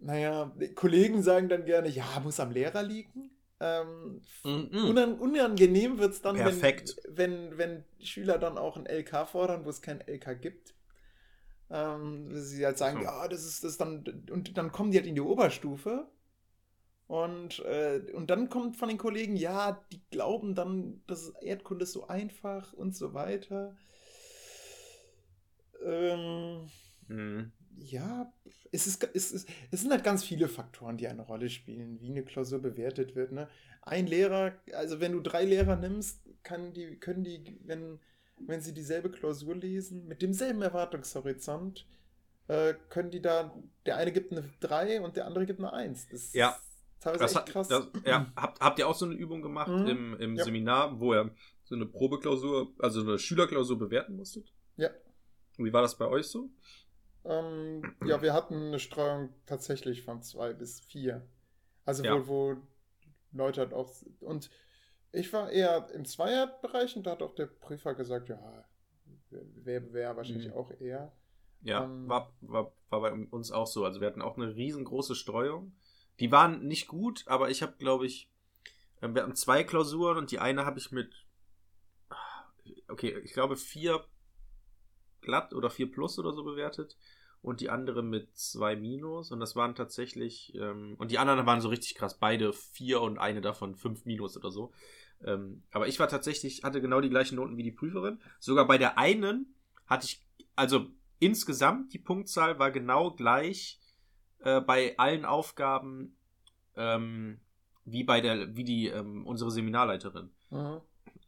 naja, 0.00 0.52
die 0.58 0.72
Kollegen 0.72 1.22
sagen 1.22 1.48
dann 1.48 1.64
gerne, 1.66 1.88
ja, 1.88 2.04
muss 2.22 2.40
am 2.40 2.50
Lehrer 2.52 2.82
liegen. 2.82 3.30
Ähm, 3.58 4.20
Mhm. 4.44 4.84
unan 4.84 5.18
unangenehm 5.18 5.98
wird 5.98 6.12
es 6.12 6.22
dann, 6.22 6.36
wenn, 6.44 6.60
wenn, 7.08 7.58
wenn 7.58 7.84
Schüler 8.00 8.38
dann 8.38 8.58
auch 8.58 8.76
ein 8.76 8.86
LK 8.86 9.26
fordern, 9.28 9.64
wo 9.64 9.70
es 9.70 9.82
kein 9.82 10.00
LK 10.06 10.40
gibt. 10.40 10.74
Ähm, 11.70 12.30
sie 12.34 12.64
halt 12.64 12.78
sagen, 12.78 12.98
So. 12.98 13.00
ja, 13.00 13.28
das 13.28 13.44
ist 13.44 13.64
das 13.64 13.76
dann, 13.78 14.04
und 14.30 14.56
dann 14.58 14.72
kommen 14.72 14.90
die 14.92 14.98
halt 14.98 15.06
in 15.06 15.14
die 15.16 15.20
Oberstufe. 15.20 16.08
Und, 17.08 17.60
äh, 17.60 18.02
und 18.14 18.30
dann 18.30 18.48
kommt 18.48 18.76
von 18.76 18.88
den 18.88 18.98
Kollegen, 18.98 19.36
ja, 19.36 19.84
die 19.92 20.02
glauben 20.10 20.54
dann, 20.56 21.02
das 21.06 21.28
Erdkunde 21.40 21.84
ist 21.84 21.92
so 21.92 22.08
einfach 22.08 22.72
und 22.72 22.96
so 22.96 23.14
weiter. 23.14 23.76
Ähm, 25.84 26.68
Hm. 27.08 27.50
ja, 27.78 28.32
es, 28.72 28.86
ist, 28.86 29.04
es, 29.14 29.32
ist, 29.32 29.48
es 29.70 29.80
sind 29.80 29.90
halt 29.90 30.04
ganz 30.04 30.24
viele 30.24 30.48
Faktoren, 30.48 30.96
die 30.96 31.08
eine 31.08 31.22
Rolle 31.22 31.50
spielen, 31.50 32.00
wie 32.00 32.10
eine 32.10 32.24
Klausur 32.24 32.60
bewertet 32.60 33.14
wird. 33.14 33.32
Ne? 33.32 33.48
Ein 33.82 34.06
Lehrer, 34.06 34.54
also 34.72 35.00
wenn 35.00 35.12
du 35.12 35.20
drei 35.20 35.44
Lehrer 35.44 35.76
nimmst, 35.76 36.20
kann 36.42 36.72
die, 36.72 36.96
können 36.98 37.24
die, 37.24 37.58
wenn, 37.64 38.00
wenn 38.38 38.60
sie 38.60 38.74
dieselbe 38.74 39.10
Klausur 39.10 39.54
lesen, 39.56 40.06
mit 40.06 40.22
demselben 40.22 40.62
Erwartungshorizont, 40.62 41.86
äh, 42.48 42.74
können 42.90 43.10
die 43.10 43.20
da, 43.22 43.52
der 43.86 43.96
eine 43.96 44.12
gibt 44.12 44.32
eine 44.32 44.48
3 44.60 45.00
und 45.00 45.16
der 45.16 45.26
andere 45.26 45.46
gibt 45.46 45.58
eine 45.60 45.72
1. 45.72 46.08
Das 46.10 46.32
Ja. 46.32 46.50
ist 46.50 46.60
teilweise 47.00 47.22
Das, 47.24 47.30
echt 47.32 47.38
hat- 47.40 47.46
krass. 47.48 47.68
das, 47.68 47.88
ja, 48.04 48.30
habt, 48.36 48.60
habt 48.60 48.78
ihr 48.78 48.88
auch 48.88 48.94
so 48.94 49.06
eine 49.06 49.14
Übung 49.14 49.42
gemacht 49.42 49.68
Mhm. 49.70 49.86
im, 49.86 50.16
im 50.20 50.36
Ja. 50.36 50.44
Seminar, 50.44 51.00
wo 51.00 51.14
ihr 51.14 51.34
so 51.64 51.74
eine 51.74 51.86
Probeklausur, 51.86 52.72
also 52.78 53.00
eine 53.00 53.18
Schülerklausur 53.18 53.78
bewerten 53.78 54.16
musstet? 54.16 54.52
Ja. 54.76 54.90
Und 55.58 55.64
wie 55.64 55.72
war 55.72 55.82
das 55.82 55.96
bei 55.98 56.06
euch 56.06 56.26
so? 56.26 56.50
Ähm, 57.24 57.82
ja, 58.04 58.22
wir 58.22 58.32
hatten 58.32 58.54
eine 58.68 58.78
Streuung 58.78 59.30
tatsächlich 59.46 60.02
von 60.02 60.22
zwei 60.22 60.52
bis 60.52 60.80
vier. 60.80 61.26
Also 61.84 62.04
Ja. 62.04 62.14
wo, 62.14 62.26
wo 62.28 62.56
Leute 63.32 63.60
halt 63.62 63.72
auch. 63.72 63.90
Und 64.20 64.50
ich 65.16 65.32
war 65.32 65.50
eher 65.50 65.88
im 65.92 66.04
Zweierbereich 66.04 66.96
und 66.96 67.06
da 67.06 67.12
hat 67.12 67.22
auch 67.22 67.34
der 67.34 67.46
Prüfer 67.46 67.94
gesagt, 67.94 68.28
ja, 68.28 68.38
wäre 69.30 69.92
wär 69.92 70.16
wahrscheinlich 70.16 70.48
Mhm. 70.48 70.52
auch 70.52 70.70
eher. 70.80 71.12
Ja, 71.62 71.84
Ähm. 71.84 72.08
war, 72.08 72.32
war, 72.40 72.72
war 72.90 73.00
bei 73.00 73.12
uns 73.12 73.50
auch 73.52 73.66
so. 73.66 73.84
Also 73.84 74.00
wir 74.00 74.08
hatten 74.08 74.22
auch 74.22 74.36
eine 74.36 74.54
riesengroße 74.54 75.14
Streuung. 75.14 75.74
Die 76.20 76.30
waren 76.32 76.66
nicht 76.66 76.88
gut, 76.88 77.24
aber 77.26 77.50
ich 77.50 77.62
habe, 77.62 77.74
glaube 77.78 78.06
ich, 78.06 78.30
Ähm, 79.02 79.14
wir 79.14 79.22
hatten 79.22 79.36
zwei 79.36 79.64
Klausuren 79.64 80.18
und 80.18 80.30
die 80.32 80.40
eine 80.40 80.66
habe 80.66 80.78
ich 80.78 80.92
mit, 80.92 81.26
okay, 82.88 83.18
ich 83.24 83.32
glaube 83.32 83.56
vier 83.56 84.04
glatt 85.20 85.54
oder 85.54 85.70
vier 85.70 85.90
plus 85.90 86.18
oder 86.18 86.32
so 86.32 86.44
bewertet 86.44 86.96
und 87.42 87.60
die 87.60 87.70
andere 87.70 88.02
mit 88.02 88.36
zwei 88.36 88.76
minus 88.76 89.30
und 89.30 89.40
das 89.40 89.56
waren 89.56 89.74
tatsächlich, 89.74 90.54
ähm, 90.54 90.94
und 90.98 91.10
die 91.10 91.18
anderen 91.18 91.46
waren 91.46 91.60
so 91.60 91.68
richtig 91.68 91.94
krass, 91.94 92.18
beide 92.18 92.52
vier 92.52 93.00
und 93.00 93.18
eine 93.18 93.40
davon 93.40 93.74
fünf 93.76 94.04
minus 94.04 94.36
oder 94.36 94.50
so. 94.50 94.72
Ähm, 95.24 95.62
aber 95.70 95.88
ich 95.88 95.98
war 95.98 96.08
tatsächlich, 96.08 96.62
hatte 96.62 96.80
genau 96.80 97.00
die 97.00 97.10
gleichen 97.10 97.36
Noten 97.36 97.56
wie 97.56 97.62
die 97.62 97.72
Prüferin. 97.72 98.20
Sogar 98.38 98.66
bei 98.66 98.78
der 98.78 98.98
einen 98.98 99.54
hatte 99.86 100.06
ich, 100.06 100.24
also 100.54 100.86
insgesamt 101.18 101.92
die 101.92 101.98
Punktzahl 101.98 102.58
war 102.58 102.70
genau 102.70 103.10
gleich 103.12 103.80
äh, 104.40 104.60
bei 104.60 104.98
allen 104.98 105.24
Aufgaben 105.24 106.16
ähm, 106.76 107.40
wie 107.84 108.04
bei 108.04 108.20
der, 108.20 108.56
wie 108.56 108.64
die, 108.64 108.88
ähm, 108.88 109.26
unsere 109.26 109.50
Seminarleiterin. 109.50 110.30
Mhm. 110.50 110.80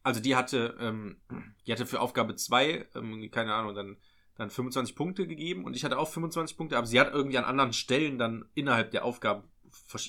Also 0.02 0.20
die 0.20 0.36
hatte, 0.36 0.76
ähm, 0.80 1.20
die 1.66 1.72
hatte 1.72 1.86
für 1.86 2.00
Aufgabe 2.00 2.34
2, 2.34 2.88
ähm, 2.94 3.30
keine 3.30 3.54
Ahnung, 3.54 3.74
dann, 3.74 3.96
dann 4.36 4.50
25 4.50 4.94
Punkte 4.94 5.26
gegeben 5.26 5.64
und 5.64 5.74
ich 5.74 5.84
hatte 5.84 5.98
auch 5.98 6.08
25 6.08 6.56
Punkte, 6.56 6.76
aber 6.76 6.86
sie 6.86 7.00
hat 7.00 7.12
irgendwie 7.12 7.38
an 7.38 7.44
anderen 7.44 7.72
Stellen 7.72 8.18
dann 8.18 8.44
innerhalb 8.54 8.90
der 8.90 9.04
Aufgaben 9.04 9.44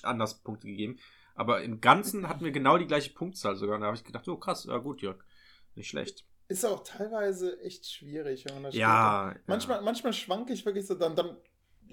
anders 0.04 0.42
Punkte 0.42 0.68
gegeben. 0.68 0.98
Aber 1.40 1.64
im 1.64 1.80
Ganzen 1.80 2.28
hatten 2.28 2.44
wir 2.44 2.52
genau 2.52 2.78
die 2.78 2.86
gleiche 2.86 3.14
Punktzahl 3.14 3.56
sogar. 3.56 3.76
Und 3.76 3.82
da 3.82 3.88
habe 3.88 3.96
ich 3.96 4.04
gedacht, 4.04 4.28
oh 4.28 4.36
krass, 4.36 4.66
ja 4.66 4.78
gut, 4.78 5.02
Jörg, 5.02 5.24
nicht 5.74 5.88
schlecht. 5.88 6.26
Ist 6.50 6.66
auch 6.66 6.84
teilweise 6.84 7.62
echt 7.62 7.90
schwierig, 7.90 8.44
wenn 8.44 8.56
man 8.56 8.64
das 8.64 8.76
ja, 8.76 9.32
ja, 9.32 9.40
Manchmal, 9.48 9.82
manchmal 9.82 10.12
schwanke 10.12 10.52
ich 10.52 10.66
wirklich 10.66 10.86
so, 10.86 10.96
dann, 10.96 11.16
dann 11.16 11.38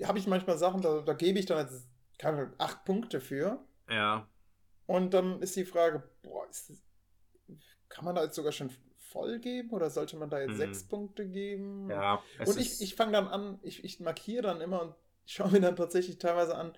habe 0.03 0.19
ich 0.19 0.27
manchmal 0.27 0.59
Sachen, 0.59 0.83
da, 0.83 1.01
da 1.01 1.13
gebe 1.13 1.39
ich 1.39 1.47
dann 1.47 1.65
jetzt 1.65 1.87
keine 2.19 2.55
acht 2.59 2.85
Punkte 2.85 3.21
für. 3.21 3.65
Ja. 3.89 4.27
Und 4.87 5.15
dann 5.15 5.41
ist 5.41 5.55
die 5.55 5.65
Frage, 5.65 6.03
boah, 6.25 6.45
das, 6.49 6.73
kann 7.89 8.05
man 8.05 8.17
da 8.17 8.25
jetzt 8.25 8.35
sogar 8.35 8.51
schon 8.51 8.71
voll 8.97 9.39
geben 9.39 9.71
oder 9.71 9.91
sollte 9.91 10.17
man 10.17 10.29
da 10.29 10.41
jetzt 10.41 10.55
mhm. 10.55 10.57
sechs 10.57 10.89
Punkte 10.89 11.25
geben? 11.25 11.89
Ja. 11.89 12.21
Und 12.45 12.59
ich, 12.59 12.81
ich 12.81 12.97
fange 12.97 13.13
dann 13.13 13.29
an, 13.29 13.61
ich, 13.63 13.85
ich 13.85 14.01
markiere 14.01 14.43
dann 14.43 14.61
immer 14.61 14.83
und 14.83 14.95
schaue 15.25 15.53
mir 15.53 15.61
dann 15.61 15.77
tatsächlich 15.77 16.19
teilweise 16.19 16.57
an, 16.57 16.73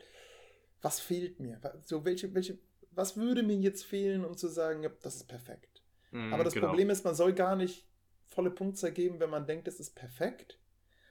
was 0.82 1.00
fehlt 1.00 1.40
mir? 1.40 1.60
So, 1.82 2.04
welche, 2.04 2.32
welche, 2.34 2.58
was 2.90 3.16
würde 3.16 3.42
mir 3.42 3.56
jetzt 3.56 3.84
fehlen, 3.84 4.24
um 4.24 4.36
zu 4.36 4.48
sagen, 4.48 4.82
ja, 4.82 4.90
das 5.02 5.16
ist 5.16 5.28
perfekt? 5.28 5.82
Mhm, 6.10 6.32
Aber 6.32 6.44
das 6.44 6.54
genau. 6.54 6.68
Problem 6.68 6.90
ist, 6.90 7.04
man 7.04 7.14
soll 7.14 7.32
gar 7.32 7.56
nicht 7.56 7.86
volle 8.26 8.50
Punktzahl 8.50 8.92
geben, 8.92 9.20
wenn 9.20 9.30
man 9.30 9.46
denkt, 9.46 9.68
es 9.68 9.80
ist 9.80 9.94
perfekt, 9.94 10.58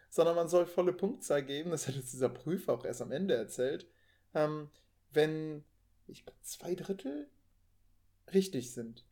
sondern 0.10 0.36
man 0.36 0.48
soll 0.48 0.66
volle 0.66 0.94
Punktzahl 0.94 1.44
geben, 1.44 1.72
das 1.72 1.88
hat 1.88 1.96
jetzt 1.96 2.14
dieser 2.14 2.30
Prüfer 2.30 2.74
auch 2.74 2.86
erst 2.86 3.02
am 3.02 3.12
Ende 3.12 3.36
erzählt, 3.36 3.88
ähm, 4.34 4.70
wenn 5.12 5.64
ich 6.08 6.26
zwei 6.42 6.76
Drittel 6.76 7.30
richtig 8.34 8.74
sind. 8.74 9.06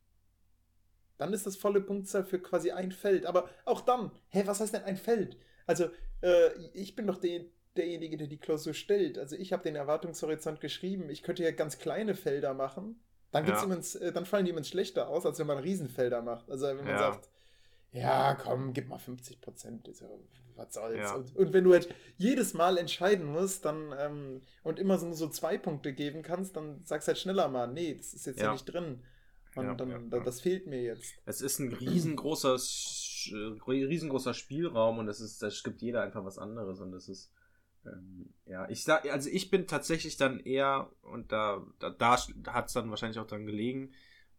Dann 1.18 1.32
ist 1.32 1.46
das 1.46 1.56
volle 1.56 1.80
Punktzahl 1.80 2.24
für 2.24 2.38
quasi 2.38 2.70
ein 2.72 2.92
Feld. 2.92 3.24
Aber 3.26 3.48
auch 3.64 3.80
dann, 3.80 4.10
hä, 4.28 4.42
was 4.46 4.60
heißt 4.60 4.74
denn 4.74 4.84
ein 4.84 4.96
Feld? 4.98 5.38
Also, 5.66 5.90
äh, 6.20 6.52
ich 6.74 6.94
bin 6.94 7.06
doch 7.06 7.16
der, 7.18 7.46
derjenige, 7.78 8.16
der 8.16 8.26
die 8.26 8.38
Klausur 8.38 8.74
stellt. 8.74 9.18
Also, 9.18 9.36
ich 9.36 9.52
habe 9.52 9.62
den 9.62 9.76
Erwartungshorizont 9.76 10.60
geschrieben. 10.60 11.10
Ich 11.10 11.22
könnte 11.22 11.42
ja 11.42 11.50
ganz 11.50 11.78
kleine 11.78 12.14
Felder 12.14 12.54
machen. 12.54 13.00
Dann, 13.32 13.46
ja. 13.46 13.62
ins, 13.64 13.94
äh, 13.96 14.12
dann 14.12 14.26
fallen 14.26 14.44
die 14.44 14.50
immer 14.50 14.64
schlechter 14.64 15.08
aus, 15.08 15.26
als 15.26 15.38
wenn 15.38 15.46
man 15.46 15.58
Riesenfelder 15.58 16.22
macht. 16.22 16.50
Also, 16.50 16.66
wenn 16.66 16.78
man 16.78 16.88
ja. 16.88 16.98
sagt, 16.98 17.28
ja, 17.92 18.34
komm, 18.34 18.72
gib 18.72 18.88
mal 18.88 18.98
50 18.98 19.40
Prozent. 19.40 19.88
Was 20.56 20.74
soll's? 20.74 20.96
Ja. 20.96 21.14
Und, 21.14 21.36
und, 21.36 21.52
wenn 21.52 21.64
du 21.64 21.72
halt 21.72 21.94
jedes 22.16 22.54
Mal 22.54 22.78
entscheiden 22.78 23.26
musst 23.26 23.64
dann 23.64 23.94
ähm, 23.98 24.42
und 24.62 24.78
immer 24.78 24.98
so, 24.98 25.12
so 25.12 25.28
zwei 25.28 25.58
Punkte 25.58 25.92
geben 25.92 26.22
kannst, 26.22 26.56
dann 26.56 26.84
sagst 26.84 27.08
du 27.08 27.10
halt 27.10 27.18
schneller 27.18 27.48
mal, 27.48 27.66
nee, 27.66 27.94
das 27.94 28.14
ist 28.14 28.26
jetzt 28.26 28.40
ja, 28.40 28.52
nicht 28.52 28.64
drin. 28.64 29.02
Und 29.54 29.66
ja, 29.66 29.74
dann, 29.74 30.10
das 30.10 30.42
fehlt 30.42 30.66
mir 30.66 30.82
jetzt. 30.82 31.14
Es 31.24 31.40
ist 31.40 31.58
ein 31.58 31.72
riesengroßer, 31.72 32.58
riesengroßer 33.66 34.34
Spielraum 34.34 34.98
und 34.98 35.08
es 35.08 35.20
ist, 35.20 35.42
da 35.42 35.48
gibt 35.64 35.80
jeder 35.80 36.02
einfach 36.02 36.24
was 36.24 36.38
anderes 36.38 36.80
und 36.80 36.92
es 36.92 37.08
ist, 37.08 37.30
ähm, 37.86 38.32
ja, 38.44 38.68
ich 38.68 38.84
sag, 38.84 39.10
also 39.10 39.28
ich 39.30 39.50
bin 39.50 39.66
tatsächlich 39.66 40.16
dann 40.16 40.40
eher, 40.40 40.90
und 41.02 41.32
da, 41.32 41.66
da, 41.78 41.90
da 41.90 42.14
hat 42.52 42.66
es 42.66 42.72
dann 42.72 42.90
wahrscheinlich 42.90 43.18
auch 43.18 43.26
dran 43.26 43.46
gelegen, 43.46 43.92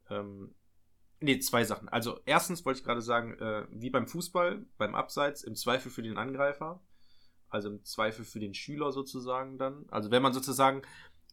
ähm, 0.10 0.54
Ne, 1.20 1.40
zwei 1.40 1.64
Sachen. 1.64 1.90
Also 1.90 2.20
erstens 2.26 2.64
wollte 2.64 2.80
ich 2.80 2.86
gerade 2.86 3.02
sagen, 3.02 3.34
äh, 3.40 3.66
wie 3.72 3.90
beim 3.90 4.08
Fußball, 4.08 4.66
beim 4.78 4.94
Abseits, 4.94 5.44
im 5.44 5.56
Zweifel 5.56 5.92
für 5.92 6.04
den 6.04 6.18
Angreifer. 6.18 6.80
Also 7.50 7.70
im 7.70 7.84
Zweifel 7.84 8.24
für 8.24 8.40
den 8.40 8.54
Schüler 8.54 8.92
sozusagen 8.92 9.58
dann. 9.58 9.86
Also 9.90 10.12
wenn 10.12 10.22
man 10.22 10.34
sozusagen. 10.34 10.84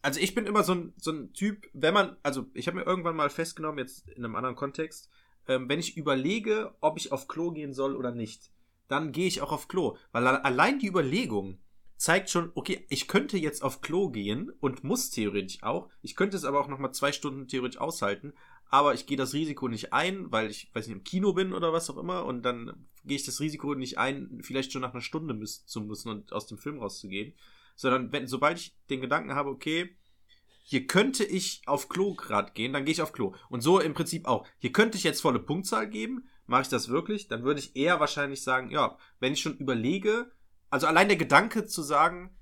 Also 0.01 0.19
ich 0.19 0.33
bin 0.33 0.45
immer 0.45 0.63
so 0.63 0.73
ein, 0.73 0.93
so 0.97 1.11
ein 1.11 1.33
Typ, 1.33 1.67
wenn 1.73 1.93
man, 1.93 2.15
also 2.23 2.45
ich 2.53 2.67
habe 2.67 2.77
mir 2.77 2.85
irgendwann 2.85 3.15
mal 3.15 3.29
festgenommen, 3.29 3.79
jetzt 3.79 4.07
in 4.09 4.23
einem 4.23 4.35
anderen 4.35 4.55
Kontext, 4.55 5.09
ähm, 5.47 5.67
wenn 5.67 5.79
ich 5.79 5.97
überlege, 5.97 6.75
ob 6.79 6.97
ich 6.97 7.11
auf 7.11 7.27
Klo 7.27 7.51
gehen 7.51 7.73
soll 7.73 7.95
oder 7.95 8.11
nicht, 8.11 8.51
dann 8.87 9.11
gehe 9.11 9.27
ich 9.27 9.41
auch 9.41 9.51
auf 9.51 9.67
Klo. 9.67 9.97
Weil 10.11 10.25
allein 10.27 10.79
die 10.79 10.87
Überlegung 10.87 11.59
zeigt 11.97 12.29
schon, 12.29 12.51
okay, 12.55 12.85
ich 12.89 13.07
könnte 13.07 13.37
jetzt 13.37 13.63
auf 13.63 13.81
Klo 13.81 14.09
gehen 14.09 14.51
und 14.59 14.83
muss 14.83 15.09
theoretisch 15.09 15.63
auch. 15.63 15.89
Ich 16.01 16.15
könnte 16.15 16.37
es 16.37 16.45
aber 16.45 16.59
auch 16.59 16.67
nochmal 16.67 16.93
zwei 16.93 17.11
Stunden 17.11 17.47
theoretisch 17.47 17.79
aushalten 17.79 18.33
aber 18.69 18.93
ich 18.93 19.05
gehe 19.05 19.17
das 19.17 19.33
Risiko 19.33 19.67
nicht 19.67 19.93
ein, 19.93 20.31
weil 20.31 20.49
ich, 20.49 20.69
weiß 20.73 20.87
nicht, 20.87 20.97
im 20.97 21.03
Kino 21.03 21.33
bin 21.33 21.53
oder 21.53 21.71
was 21.71 21.89
auch 21.89 21.97
immer 21.97 22.25
und 22.25 22.43
dann 22.43 22.87
gehe 23.03 23.15
ich 23.15 23.25
das 23.25 23.39
Risiko 23.39 23.75
nicht 23.75 23.97
ein, 23.97 24.39
vielleicht 24.41 24.71
schon 24.71 24.81
nach 24.81 24.93
einer 24.93 25.01
Stunde 25.01 25.33
müssen, 25.33 25.67
zu 25.67 25.81
müssen 25.81 26.09
und 26.09 26.33
aus 26.33 26.47
dem 26.47 26.57
Film 26.57 26.79
rauszugehen, 26.79 27.33
sondern 27.75 28.11
wenn, 28.11 28.27
sobald 28.27 28.57
ich 28.59 28.75
den 28.89 29.01
Gedanken 29.01 29.35
habe, 29.35 29.49
okay, 29.49 29.95
hier 30.63 30.87
könnte 30.87 31.23
ich 31.23 31.61
auf 31.67 31.89
Klo 31.89 32.15
gerade 32.15 32.51
gehen, 32.53 32.73
dann 32.73 32.85
gehe 32.85 32.91
ich 32.91 33.01
auf 33.01 33.13
Klo. 33.13 33.35
Und 33.49 33.61
so 33.61 33.79
im 33.79 33.93
Prinzip 33.93 34.25
auch. 34.25 34.47
Hier 34.57 34.71
könnte 34.71 34.97
ich 34.97 35.03
jetzt 35.03 35.21
volle 35.21 35.37
Punktzahl 35.37 35.87
geben. 35.87 36.27
Mache 36.47 36.63
ich 36.63 36.69
das 36.69 36.89
wirklich? 36.89 37.27
Dann 37.27 37.43
würde 37.43 37.59
ich 37.59 37.75
eher 37.75 37.99
wahrscheinlich 37.99 38.41
sagen, 38.41 38.71
ja, 38.71 38.97
wenn 39.19 39.33
ich 39.33 39.41
schon 39.41 39.57
überlege, 39.57 40.31
also 40.75 40.87
allein 40.87 41.07
der 41.07 41.15
Gedanke 41.15 41.65
zu 41.65 41.81
sagen, 41.81 42.37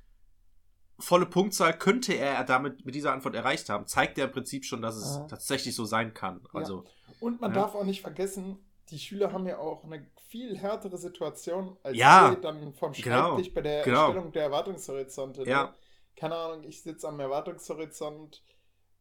volle 0.97 1.27
Punktzahl 1.27 1.77
könnte 1.77 2.13
er 2.13 2.43
damit 2.43 2.83
mit 2.83 2.95
dieser 2.95 3.13
Antwort 3.13 3.35
erreicht 3.35 3.69
haben, 3.69 3.85
zeigt 3.85 4.17
ja 4.17 4.25
im 4.25 4.31
Prinzip 4.31 4.65
schon, 4.65 4.81
dass 4.81 4.95
es 4.95 5.17
ja. 5.17 5.27
tatsächlich 5.27 5.75
so 5.75 5.85
sein 5.85 6.15
kann. 6.15 6.41
Also, 6.51 6.83
ja. 6.83 7.13
Und 7.19 7.41
man 7.41 7.53
ja. 7.53 7.61
darf 7.61 7.75
auch 7.75 7.83
nicht 7.83 8.01
vergessen, 8.01 8.57
die 8.89 8.97
Schüler 8.97 9.31
haben 9.31 9.45
ja 9.45 9.59
auch 9.59 9.83
eine 9.83 10.07
viel 10.29 10.57
härtere 10.57 10.97
Situation 10.97 11.77
als 11.83 11.95
ja, 11.95 12.31
wir 12.31 12.41
dann 12.41 12.73
vom 12.73 12.91
genau. 12.91 13.35
Schreibtisch 13.35 13.53
genau, 13.53 13.55
bei 13.55 13.61
der 13.61 13.83
genau. 13.83 14.05
Erstellung 14.05 14.31
der 14.31 14.43
Erwartungshorizonte. 14.43 15.41
Ne? 15.43 15.49
Ja. 15.49 15.75
Keine 16.15 16.35
Ahnung, 16.35 16.63
ich 16.63 16.81
sitze 16.81 17.07
am 17.07 17.19
Erwartungshorizont 17.19 18.43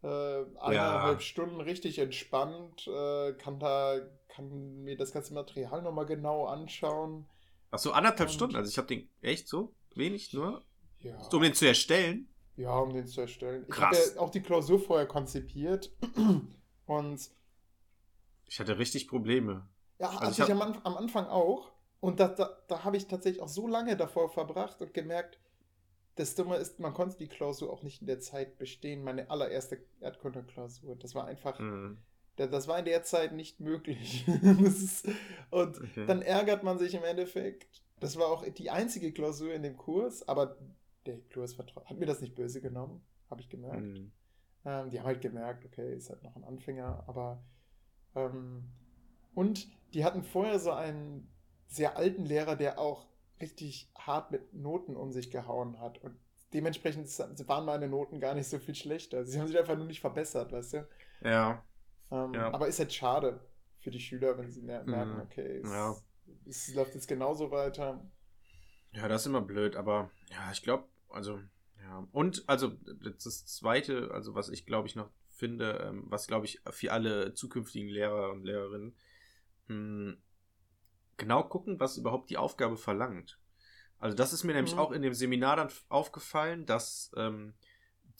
äh, 0.02 0.44
eineinhalb 0.60 1.22
Stunden 1.22 1.62
richtig 1.62 1.98
entspannt, 1.98 2.86
äh, 2.86 3.32
kann 3.32 3.58
da 3.58 3.98
kann 4.28 4.82
mir 4.82 4.96
das 4.96 5.12
ganze 5.12 5.32
Material 5.32 5.80
nochmal 5.82 6.06
genau 6.06 6.46
anschauen. 6.46 7.26
Ach 7.72 7.78
so, 7.78 7.92
anderthalb 7.92 8.28
Und 8.28 8.34
Stunden? 8.34 8.56
Also 8.56 8.68
ich 8.68 8.78
habe 8.78 8.86
den 8.86 9.08
echt 9.22 9.48
so 9.48 9.74
wenig 9.94 10.32
nur? 10.32 10.62
Ja. 11.00 11.16
Um 11.32 11.42
den 11.42 11.54
zu 11.54 11.66
erstellen? 11.66 12.28
Ja, 12.56 12.78
um 12.78 12.92
den 12.92 13.06
zu 13.06 13.22
erstellen. 13.22 13.66
Krass. 13.68 13.98
Ich 13.98 14.04
habe 14.06 14.16
ja 14.16 14.20
auch 14.20 14.30
die 14.30 14.42
Klausur 14.42 14.78
vorher 14.78 15.06
konzipiert 15.06 15.90
und 16.86 17.30
ich 18.46 18.60
hatte 18.60 18.78
richtig 18.78 19.08
Probleme. 19.08 19.66
Ja, 19.98 20.10
also 20.10 20.20
hatte 20.20 20.30
ich, 20.32 20.38
ich 20.48 20.50
am, 20.50 20.80
am, 20.84 20.96
Anfang 20.96 21.26
auch. 21.26 21.72
Und 22.00 22.20
da, 22.20 22.28
da, 22.28 22.58
da 22.68 22.84
habe 22.84 22.98
ich 22.98 23.06
tatsächlich 23.06 23.42
auch 23.42 23.48
so 23.48 23.66
lange 23.66 23.96
davor 23.96 24.28
verbracht 24.28 24.82
und 24.82 24.92
gemerkt, 24.92 25.38
das 26.16 26.34
Dumme 26.34 26.56
ist, 26.56 26.78
man 26.78 26.92
konnte 26.92 27.16
die 27.16 27.28
Klausur 27.28 27.72
auch 27.72 27.82
nicht 27.82 28.02
in 28.02 28.06
der 28.06 28.20
Zeit 28.20 28.58
bestehen. 28.58 29.02
Meine 29.02 29.30
allererste 29.30 29.82
Erdkunde-Klausur. 30.00 30.96
Das 30.96 31.14
war 31.14 31.24
einfach, 31.24 31.58
mhm. 31.58 31.96
Das 32.36 32.68
war 32.68 32.78
in 32.78 32.84
der 32.84 33.02
Zeit 33.02 33.32
nicht 33.32 33.60
möglich. 33.60 34.26
ist, 34.60 35.06
und 35.50 35.80
okay. 35.80 36.06
dann 36.06 36.22
ärgert 36.22 36.62
man 36.62 36.78
sich 36.78 36.94
im 36.94 37.04
Endeffekt. 37.04 37.82
Das 38.00 38.16
war 38.16 38.26
auch 38.26 38.44
die 38.44 38.70
einzige 38.70 39.12
Klausur 39.12 39.52
in 39.52 39.62
dem 39.62 39.76
Kurs, 39.76 40.26
aber 40.26 40.56
der 41.06 41.18
Kurs 41.32 41.56
hat 41.58 41.98
mir 41.98 42.06
das 42.06 42.20
nicht 42.20 42.34
böse 42.34 42.60
genommen, 42.60 43.04
habe 43.30 43.40
ich 43.40 43.48
gemerkt. 43.48 43.82
Mhm. 43.82 44.12
Ähm, 44.64 44.90
die 44.90 44.98
haben 44.98 45.06
halt 45.06 45.20
gemerkt, 45.20 45.64
okay, 45.64 45.94
ist 45.94 46.10
halt 46.10 46.22
noch 46.22 46.36
ein 46.36 46.44
Anfänger, 46.44 47.04
aber 47.06 47.44
ähm, 48.14 48.64
und 49.34 49.68
die 49.94 50.04
hatten 50.04 50.22
vorher 50.22 50.58
so 50.58 50.72
einen 50.72 51.28
sehr 51.66 51.96
alten 51.96 52.24
Lehrer, 52.24 52.56
der 52.56 52.78
auch 52.78 53.06
richtig 53.40 53.90
hart 53.96 54.30
mit 54.30 54.54
Noten 54.54 54.96
um 54.96 55.12
sich 55.12 55.30
gehauen 55.30 55.80
hat 55.80 55.98
und 55.98 56.16
dementsprechend 56.52 57.08
waren 57.48 57.64
meine 57.64 57.88
Noten 57.88 58.20
gar 58.20 58.34
nicht 58.34 58.48
so 58.48 58.58
viel 58.58 58.74
schlechter. 58.74 59.24
Sie 59.24 59.40
haben 59.40 59.48
sich 59.48 59.58
einfach 59.58 59.76
nur 59.76 59.86
nicht 59.86 60.00
verbessert, 60.00 60.52
weißt 60.52 60.74
du? 60.74 60.88
Ja. 61.24 61.64
Ähm, 62.12 62.34
ja. 62.34 62.52
Aber 62.52 62.68
ist 62.68 62.78
halt 62.78 62.92
schade 62.92 63.40
für 63.80 63.90
die 63.90 64.00
Schüler, 64.00 64.36
wenn 64.38 64.50
sie 64.50 64.62
merken, 64.62 64.90
mhm. 64.90 65.20
okay, 65.20 65.60
es, 65.64 65.70
ja. 65.70 65.96
es 66.46 66.74
läuft 66.74 66.94
jetzt 66.94 67.08
genauso 67.08 67.50
weiter. 67.50 68.04
Ja, 68.92 69.08
das 69.08 69.22
ist 69.22 69.26
immer 69.26 69.40
blöd, 69.40 69.74
aber 69.76 70.10
ja, 70.30 70.52
ich 70.52 70.62
glaube, 70.62 70.84
also, 71.08 71.40
ja. 71.80 72.06
Und, 72.12 72.44
also, 72.46 72.68
das 72.68 73.46
zweite, 73.46 74.10
also, 74.12 74.34
was 74.34 74.50
ich 74.50 74.66
glaube 74.66 74.86
ich 74.86 74.94
noch 74.94 75.10
finde, 75.30 75.84
ähm, 75.88 76.04
was 76.08 76.26
glaube 76.26 76.44
ich 76.44 76.60
für 76.70 76.92
alle 76.92 77.32
zukünftigen 77.32 77.88
Lehrer 77.88 78.30
und 78.30 78.44
Lehrerinnen, 78.44 78.94
mh, 79.68 79.74
hm, 79.74 80.22
genau 81.16 81.42
gucken, 81.44 81.80
was 81.80 81.96
überhaupt 81.96 82.28
die 82.28 82.36
Aufgabe 82.36 82.76
verlangt. 82.76 83.40
Also, 83.98 84.16
das 84.16 84.34
ist 84.34 84.44
mir 84.44 84.52
mhm. 84.52 84.56
nämlich 84.56 84.76
auch 84.76 84.92
in 84.92 85.00
dem 85.00 85.14
Seminar 85.14 85.56
dann 85.56 85.70
aufgefallen, 85.88 86.66
dass 86.66 87.10
ähm, 87.16 87.54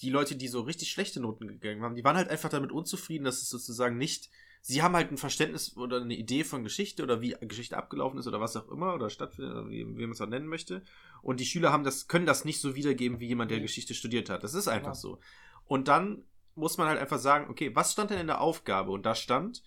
die 0.02 0.10
Leute, 0.10 0.36
die 0.36 0.48
so 0.48 0.60
richtig 0.62 0.90
schlechte 0.90 1.20
Noten 1.20 1.46
gegangen 1.46 1.82
haben, 1.82 1.94
die 1.94 2.04
waren 2.04 2.16
halt 2.16 2.28
einfach 2.28 2.48
damit 2.50 2.72
unzufrieden, 2.72 3.24
dass 3.24 3.40
es 3.40 3.48
sozusagen 3.48 3.96
nicht. 3.96 4.30
Sie 4.60 4.82
haben 4.82 4.94
halt 4.94 5.10
ein 5.10 5.16
Verständnis 5.16 5.76
oder 5.76 6.00
eine 6.00 6.14
Idee 6.14 6.44
von 6.44 6.62
Geschichte 6.64 7.02
oder 7.02 7.20
wie 7.20 7.34
Geschichte 7.40 7.76
abgelaufen 7.76 8.18
ist 8.18 8.26
oder 8.26 8.40
was 8.40 8.56
auch 8.56 8.68
immer 8.68 8.94
oder 8.94 9.10
stattfindet, 9.10 9.52
oder 9.54 9.70
wie, 9.70 9.86
wie 9.96 10.02
man 10.02 10.12
es 10.12 10.20
auch 10.20 10.28
nennen 10.28 10.46
möchte. 10.46 10.82
Und 11.22 11.40
die 11.40 11.46
Schüler 11.46 11.72
haben 11.72 11.84
das, 11.84 12.08
können 12.08 12.26
das 12.26 12.44
nicht 12.44 12.60
so 12.60 12.74
wiedergeben 12.74 13.18
wie 13.20 13.26
jemand, 13.28 13.50
der. 13.50 13.60
Geschichte 13.60 13.94
studiert 13.94 14.28
hat. 14.28 14.44
Das 14.44 14.54
ist 14.54 14.68
einfach 14.68 14.88
Ja. 14.88 14.94
so. 14.94 15.18
Und 15.66 15.88
dann 15.88 16.24
muss 16.54 16.78
man 16.78 16.88
halt 16.88 17.00
einfach 17.00 17.18
sagen, 17.18 17.48
okay, 17.50 17.74
was 17.74 17.92
stand 17.92 18.10
denn 18.10 18.18
in 18.20 18.26
der 18.26 18.40
Aufgabe? 18.40 18.90
Und 18.92 19.06
da 19.06 19.14
stand, 19.14 19.62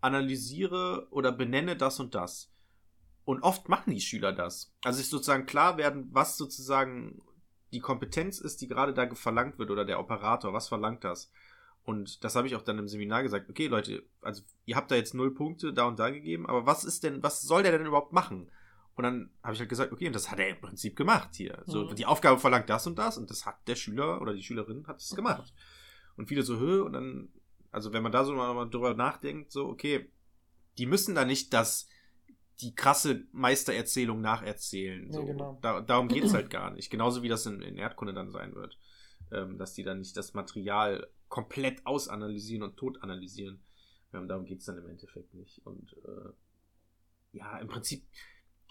analysiere 0.00 1.08
oder 1.10 1.32
benenne 1.32 1.76
das 1.76 1.98
und 2.00 2.14
das. 2.14 2.50
Und 3.24 3.42
oft 3.42 3.68
machen 3.68 3.92
die 3.94 4.00
Schüler 4.00 4.32
das. 4.32 4.72
Also 4.82 4.98
sich 4.98 5.08
sozusagen 5.10 5.46
klar 5.46 5.76
werden, 5.76 6.08
was 6.12 6.36
sozusagen 6.38 7.20
die 7.72 7.80
Kompetenz 7.80 8.38
ist, 8.38 8.60
die 8.60 8.68
gerade 8.68 8.94
da 8.94 9.14
verlangt 9.14 9.58
wird 9.58 9.70
oder 9.70 9.84
der 9.84 10.00
Operator, 10.00 10.52
was 10.52 10.68
verlangt 10.68 11.04
das? 11.04 11.30
Und 11.84 12.22
das 12.24 12.36
habe 12.36 12.46
ich 12.46 12.54
auch 12.56 12.62
dann 12.62 12.78
im 12.78 12.88
Seminar 12.88 13.22
gesagt, 13.22 13.48
okay 13.48 13.66
Leute, 13.66 14.02
also 14.20 14.42
ihr 14.66 14.76
habt 14.76 14.90
da 14.90 14.94
jetzt 14.96 15.14
null 15.14 15.32
Punkte 15.34 15.72
da 15.72 15.84
und 15.84 15.98
da 15.98 16.10
gegeben, 16.10 16.46
aber 16.46 16.66
was 16.66 16.84
ist 16.84 17.02
denn, 17.04 17.22
was 17.22 17.42
soll 17.42 17.62
der 17.62 17.72
denn 17.76 17.86
überhaupt 17.86 18.12
machen? 18.12 18.50
Und 18.94 19.04
dann 19.04 19.30
habe 19.42 19.54
ich 19.54 19.60
halt 19.60 19.68
gesagt, 19.68 19.92
okay, 19.92 20.06
und 20.08 20.12
das 20.14 20.30
hat 20.30 20.40
er 20.40 20.48
im 20.48 20.60
Prinzip 20.60 20.96
gemacht 20.96 21.30
hier. 21.34 21.62
So, 21.66 21.84
Mhm. 21.84 21.94
die 21.94 22.04
Aufgabe 22.06 22.38
verlangt 22.40 22.68
das 22.68 22.86
und 22.86 22.98
das 22.98 23.16
und 23.16 23.30
das 23.30 23.46
hat 23.46 23.56
der 23.68 23.76
Schüler 23.76 24.20
oder 24.20 24.34
die 24.34 24.42
Schülerin 24.42 24.86
hat 24.86 25.00
es 25.00 25.14
gemacht. 25.14 25.54
Und 26.16 26.26
viele 26.28 26.42
so, 26.42 26.58
hö, 26.58 26.82
und 26.82 26.94
dann, 26.94 27.28
also 27.70 27.92
wenn 27.92 28.02
man 28.02 28.10
da 28.12 28.24
so 28.24 28.34
mal 28.34 28.52
mal 28.54 28.68
drüber 28.68 28.94
nachdenkt, 28.94 29.52
so, 29.52 29.66
okay, 29.68 30.10
die 30.78 30.86
müssen 30.86 31.14
da 31.14 31.24
nicht 31.24 31.52
das, 31.54 31.88
die 32.60 32.74
krasse 32.74 33.24
Meistererzählung 33.32 34.20
nacherzählen. 34.20 35.10
So. 35.12 35.24
genau. 35.24 35.58
Da, 35.62 35.80
darum 35.80 36.08
geht's 36.08 36.34
halt 36.34 36.50
gar 36.50 36.70
nicht. 36.70 36.90
Genauso 36.90 37.22
wie 37.22 37.28
das 37.28 37.46
in, 37.46 37.62
in 37.62 37.76
Erdkunde 37.76 38.14
dann 38.14 38.30
sein 38.30 38.54
wird. 38.54 38.78
Ähm, 39.30 39.58
dass 39.58 39.74
die 39.74 39.82
dann 39.82 39.98
nicht 39.98 40.16
das 40.16 40.34
Material 40.34 41.06
komplett 41.28 41.86
ausanalysieren 41.86 42.62
und 42.62 42.76
tot 42.76 43.02
analysieren. 43.02 43.62
Ähm, 44.14 44.26
darum 44.26 44.46
geht's 44.46 44.64
dann 44.64 44.78
im 44.78 44.88
Endeffekt 44.88 45.34
nicht. 45.34 45.64
Und 45.66 45.92
äh, 46.04 46.30
ja, 47.32 47.58
im 47.58 47.68
Prinzip, 47.68 48.06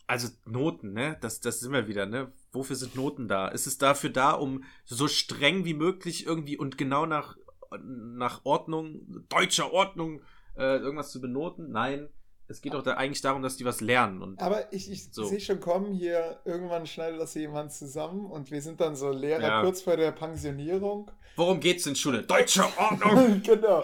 also 0.07 0.29
Noten, 0.45 0.93
ne? 0.93 1.17
Das, 1.21 1.39
das 1.41 1.59
sind 1.59 1.71
wir 1.71 1.87
wieder, 1.87 2.05
ne? 2.05 2.33
Wofür 2.51 2.75
sind 2.75 2.95
Noten 2.95 3.27
da? 3.27 3.47
Ist 3.49 3.67
es 3.67 3.77
dafür 3.77 4.09
da, 4.09 4.31
um 4.31 4.63
so 4.85 5.07
streng 5.07 5.63
wie 5.65 5.75
möglich 5.75 6.25
irgendwie 6.25 6.57
und 6.57 6.77
genau 6.77 7.05
nach, 7.05 7.37
nach 7.83 8.43
Ordnung, 8.45 9.25
deutscher 9.29 9.71
Ordnung, 9.71 10.21
äh, 10.55 10.77
irgendwas 10.77 11.11
zu 11.11 11.21
benoten? 11.21 11.71
Nein. 11.71 12.09
Es 12.49 12.61
geht 12.61 12.73
doch 12.73 12.83
da 12.83 12.93
eigentlich 12.93 13.21
darum, 13.21 13.41
dass 13.41 13.57
die 13.57 13.65
was 13.65 13.81
lernen. 13.81 14.21
Und 14.21 14.41
Aber 14.41 14.71
ich, 14.71 14.89
ich 14.91 15.09
So. 15.11 15.25
sehe 15.25 15.39
schon 15.41 15.59
kommen, 15.59 15.93
hier 15.93 16.39
irgendwann 16.45 16.85
schneidet 16.87 17.19
das 17.19 17.33
jemand 17.33 17.73
zusammen 17.73 18.25
und 18.25 18.51
wir 18.51 18.61
sind 18.61 18.79
dann 18.79 18.95
so 18.95 19.11
Lehrer 19.11 19.41
Ja. 19.41 19.61
kurz 19.61 19.81
vor 19.81 19.97
der 19.97 20.11
Pensionierung. 20.11 21.11
worum 21.35 21.59
geht's 21.59 21.85
in 21.85 21.95
Schule? 21.95 22.23
Deutsche 22.23 22.63
Ordnung! 22.77 23.41
genau. 23.43 23.81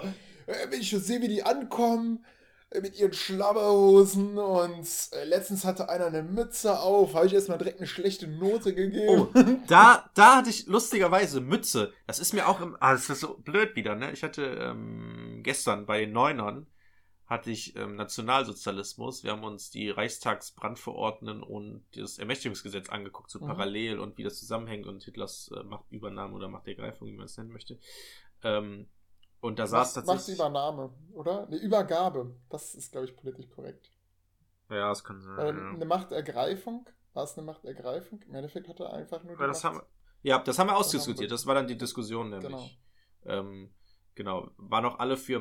Äh, 0.47 0.53
Wenn 0.70 0.80
ich 0.82 0.89
schon 0.89 0.99
sehe, 1.01 1.22
wie 1.22 1.28
die 1.28 1.43
ankommen, 1.43 2.24
äh, 2.72 2.82
mit 2.82 2.97
ihren 2.99 3.14
Schlabberhosen 3.14 4.38
und 4.38 4.88
äh, 5.11 5.24
letztens 5.26 5.64
hatte 5.66 5.89
einer 5.89 6.05
eine 6.07 6.24
Mütze 6.24 6.80
auf, 6.80 7.14
habe 7.14 7.26
ich 7.28 7.34
erstmal 7.34 7.57
direkt 7.57 7.80
eine 7.80 7.88
schlechte 7.88 8.28
Note 8.28 8.74
gegeben. 8.74 9.28
Oh, 9.34 9.39
da, 9.68 10.09
da 10.16 10.38
hatte 10.38 10.49
ich 10.49 10.68
lustigerweise 10.68 11.41
Mütze. 11.41 11.93
Das 12.07 12.20
ist 12.20 12.34
mir 12.34 12.47
auch 12.47 12.59
im. 12.61 12.76
Ah, 12.80 12.93
das 12.93 13.09
ist 13.09 13.20
so 13.20 13.38
blöd 13.38 13.76
wieder, 13.76 13.95
ne? 13.95 14.11
Ich 14.11 14.24
hatte 14.24 14.43
ähm, 14.43 15.41
gestern 15.43 15.86
bei 15.86 15.99
den 15.99 16.11
Neunern 16.14 16.66
hatte 17.34 17.51
ich 17.51 17.75
ähm, 17.75 17.95
Nationalsozialismus. 17.95 19.23
Wir 19.23 19.31
haben 19.31 19.43
uns 19.43 19.69
die 19.71 19.89
Reichstagsbrandverordnungen 19.89 21.43
und 21.43 21.84
das 21.95 22.19
Ermächtigungsgesetz 22.19 22.89
angeguckt, 22.89 23.29
so 23.31 23.39
Mhm. 23.39 23.47
parallel 23.47 23.99
und 23.99 24.17
wie 24.17 24.23
das 24.23 24.38
zusammenhängt 24.39 24.86
und 24.88 25.03
Hitlers 25.03 25.51
äh, 25.55 25.63
Machtübernahme 25.63 26.34
oder 26.36 26.47
Machtergreifung, 26.47 27.07
wie 27.07 27.13
man 27.13 27.25
es 27.25 27.36
nennen 27.38 27.51
möchte. 27.51 27.79
Ähm, 28.43 28.88
und 29.41 29.59
da 29.59 29.67
saß 29.67 29.95
Macht- 29.95 30.05
tatsächlich. 30.07 30.38
Machtübernahme, 30.38 30.93
oder? 31.13 31.47
Eine 31.47 31.57
Übergabe. 31.57 32.36
Das 32.49 32.75
ist, 32.75 32.91
glaube 32.91 33.07
ich, 33.07 33.15
politisch 33.17 33.49
korrekt. 33.49 33.91
Ja, 34.69 34.89
das 34.89 35.03
kann 35.03 35.19
sein. 35.21 35.47
Ähm, 35.47 35.57
ja. 35.57 35.69
Eine 35.71 35.86
Machtergreifung? 35.86 36.88
War 37.13 37.23
es 37.25 37.38
eine 37.38 37.45
Machtergreifung? 37.45 38.21
Im 38.23 38.36
Endeffekt 38.36 38.67
hat 38.69 38.79
er 38.79 38.93
einfach 38.93 39.21
nur 39.23 39.36
die 39.36 39.41
Ja, 39.41 39.47
das 39.47 39.63
Macht- 39.63 39.75
haben, 39.75 39.86
ja, 40.21 40.39
das 40.39 40.57
haben 40.59 40.67
wir 40.67 40.77
ausdiskutiert. 40.77 41.31
Das 41.31 41.45
war 41.45 41.55
dann 41.55 41.67
die 41.67 41.77
Diskussion 41.77 42.29
nämlich. 42.29 42.79
Ähm, 43.25 43.73
genau. 44.15 44.49
Waren 44.57 44.86
auch 44.86 44.99
alle 44.99 45.17
für 45.17 45.39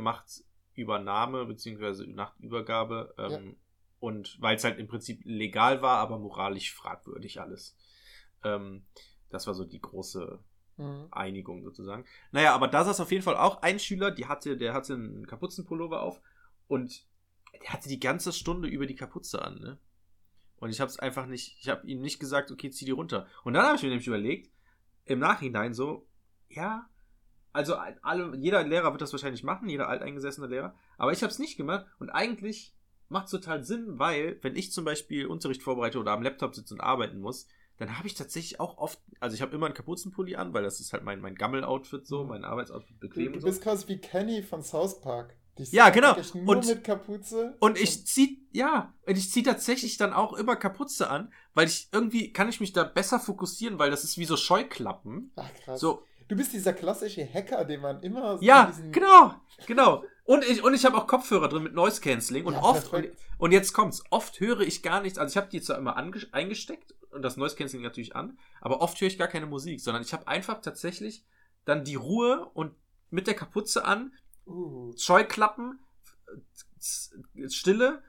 Machtübernahme 0.73 1.45
beziehungsweise 1.45 2.07
Machtübergabe. 2.07 3.15
Ähm, 3.19 3.57
Und 4.01 4.41
weil 4.41 4.57
es 4.57 4.65
halt 4.65 4.79
im 4.79 4.89
Prinzip 4.89 5.21
legal 5.25 5.81
war, 5.81 5.99
aber 5.99 6.19
moralisch 6.19 6.75
fragwürdig 6.75 7.41
alles. 7.41 7.77
Ähm, 8.43 8.85
das 9.31 9.47
war 9.47 9.55
so 9.55 9.65
die 9.65 9.81
große 9.81 10.41
Mhm. 10.79 11.09
Einigung 11.11 11.63
sozusagen. 11.63 12.07
Naja, 12.33 12.55
aber 12.55 12.67
da 12.67 12.83
saß 12.83 12.99
auf 13.01 13.13
jeden 13.13 13.23
Fall 13.23 13.37
auch 13.37 13.61
ein 13.61 13.79
Schüler, 13.79 14.11
die 14.11 14.27
hatte, 14.27 14.57
der 14.57 14.73
hatte 14.73 14.95
einen 14.95 15.27
Kapuzenpullover 15.27 16.01
auf 16.01 16.23
und 16.67 17.05
der 17.63 17.75
hatte 17.75 17.91
die 17.91 18.01
ganze 18.01 18.33
Stunde 18.33 18.69
über 18.69 18.87
die 18.87 18.95
Kapuze 18.95 19.43
an, 19.43 19.61
ne? 19.61 19.79
Und 20.57 20.71
ich 20.71 20.81
habe 20.81 20.89
es 20.89 20.99
einfach 20.99 21.27
nicht, 21.27 21.59
ich 21.61 21.69
habe 21.69 21.87
ihm 21.87 22.01
nicht 22.01 22.19
gesagt, 22.19 22.51
okay, 22.51 22.71
zieh 22.71 22.87
die 22.87 22.93
runter. 22.93 23.27
Und 23.45 23.53
dann 23.53 23.67
habe 23.67 23.77
ich 23.77 23.83
mir 23.83 23.91
nämlich 23.91 24.07
überlegt, 24.07 24.51
im 25.05 25.19
Nachhinein 25.19 25.75
so, 25.75 26.07
ja, 26.49 26.89
also 27.53 27.75
alle, 28.03 28.37
jeder 28.37 28.63
Lehrer 28.65 28.93
wird 28.93 29.03
das 29.03 29.13
wahrscheinlich 29.13 29.43
machen, 29.45 29.69
jeder 29.69 29.89
alteingesessene 29.89 30.47
Lehrer, 30.47 30.75
aber 30.99 31.13
ich 31.13 31.23
habe 31.23 31.31
es 31.33 31.39
nicht 31.39 31.57
gemacht 31.57 31.87
und 31.99 32.11
eigentlich 32.11 32.75
macht 33.09 33.27
es 33.27 33.31
total 33.33 33.63
Sinn, 33.65 33.99
weil 33.99 34.39
wenn 34.43 34.57
ich 34.57 34.73
zum 34.73 34.85
Beispiel 34.85 35.27
Unterricht 35.27 35.63
vorbereite 35.63 35.99
oder 35.99 36.13
am 36.13 36.23
Laptop 36.23 36.55
sitze 36.55 36.73
und 36.75 36.81
arbeiten 36.81 37.21
muss, 37.21 37.47
dann 37.79 37.99
habe 37.99 38.07
ich 38.07 38.15
tatsächlich 38.15 38.61
auch 38.61 38.79
oft, 38.79 38.99
also 39.21 39.35
ich 39.35 39.43
habe 39.43 39.55
immer 39.55 39.67
einen 39.67 39.75
Kapuzenpulli 39.75 40.37
an, 40.37 40.55
weil 40.55 40.63
das 40.63 40.81
ist 40.81 40.93
halt 40.93 41.05
mein, 41.05 41.21
mein 41.21 41.35
Gammel-Outfit 41.35 42.07
so, 42.07 42.23
Mhm. 42.23 42.29
mein 42.31 42.45
Arbeitsoutfit 42.45 42.97
Du, 42.97 43.09
bequem 43.09 43.33
du 43.33 43.41
so. 43.41 43.47
bist 43.47 43.63
quasi 43.63 43.89
wie 43.89 43.99
Kenny 43.99 44.43
von 44.43 44.63
South 44.63 45.01
Park. 45.01 45.37
Die 45.59 45.65
Ja, 45.65 45.91
genau. 45.91 46.17
Nur 46.35 46.57
Und- 46.57 46.67
mit 46.67 46.83
Kapuze. 46.85 47.55
Und 47.61 47.79
ich 47.79 48.07
zieh, 48.07 48.47
ja, 48.53 48.95
und 49.07 49.19
ich 49.19 49.31
zieh 49.31 49.43
tatsächlich 49.43 49.99
dann 49.99 50.15
auch 50.15 50.33
immer 50.33 50.57
Kapuze 50.57 51.11
an, 51.11 51.31
weil 51.53 51.67
ich 51.67 51.89
irgendwie 51.93 52.33
kann 52.33 52.49
ich 52.49 52.61
mich 52.61 52.73
da 52.73 52.85
besser 52.85 53.21
fokussieren, 53.21 53.79
weil 53.79 53.91
das 53.91 54.05
ist 54.05 54.17
wie 54.17 54.25
so 54.25 54.39
Scheuklappen. 54.39 55.31
Ach 55.37 55.53
krass. 55.63 55.81
So, 55.81 56.05
Du 56.29 56.37
bist 56.37 56.53
dieser 56.53 56.73
klassische 56.73 57.27
Hacker, 57.27 57.65
den 57.65 57.81
man 57.81 58.03
immer 58.03 58.39
so 58.39 58.45
ja, 58.45 58.73
genau, 58.91 59.35
genau. 59.67 60.05
Und 60.25 60.45
ich, 60.45 60.63
und 60.63 60.75
ich 60.75 60.85
habe 60.85 60.97
auch 60.97 61.07
Kopfhörer 61.07 61.49
drin 61.49 61.65
mit 61.65 61.75
Noise 61.75 62.01
Cancelling 62.01 62.45
und 62.45 62.55
Ja, 62.55 62.63
oft, 62.63 62.93
und, 62.93 63.09
und 63.39 63.53
jetzt 63.53 63.73
kommt's, 63.73 64.03
oft 64.11 64.39
höre 64.41 64.61
ich 64.61 64.83
gar 64.83 65.01
nichts, 65.01 65.19
also 65.19 65.33
ich 65.33 65.37
habe 65.37 65.51
die 65.51 65.61
zwar 65.61 65.79
immer 65.79 65.97
eingesteckt 65.97 66.95
und 67.11 67.23
das 67.23 67.37
Noise 67.37 67.57
Cancelling 67.57 67.83
natürlich 67.83 68.15
an, 68.15 68.39
aber 68.61 68.81
oft 68.81 69.01
höre 69.01 69.09
ich 69.09 69.19
gar 69.19 69.29
keine 69.29 69.47
Musik, 69.47 69.81
sondern 69.81 70.03
ich 70.03 70.13
habe 70.13 70.29
einfach 70.29 70.61
tatsächlich 70.61 71.25
dann 71.65 71.85
die 71.85 71.97
Ruhe 71.97 72.51
und 72.55 72.75
mit 73.11 73.27
der 73.27 73.35
Kapuze 73.35 73.85
an, 73.85 74.13
Uh, 74.45 74.93
Scheuklappen, 74.99 75.79
äh, 77.37 77.49
Stille, 77.49 78.03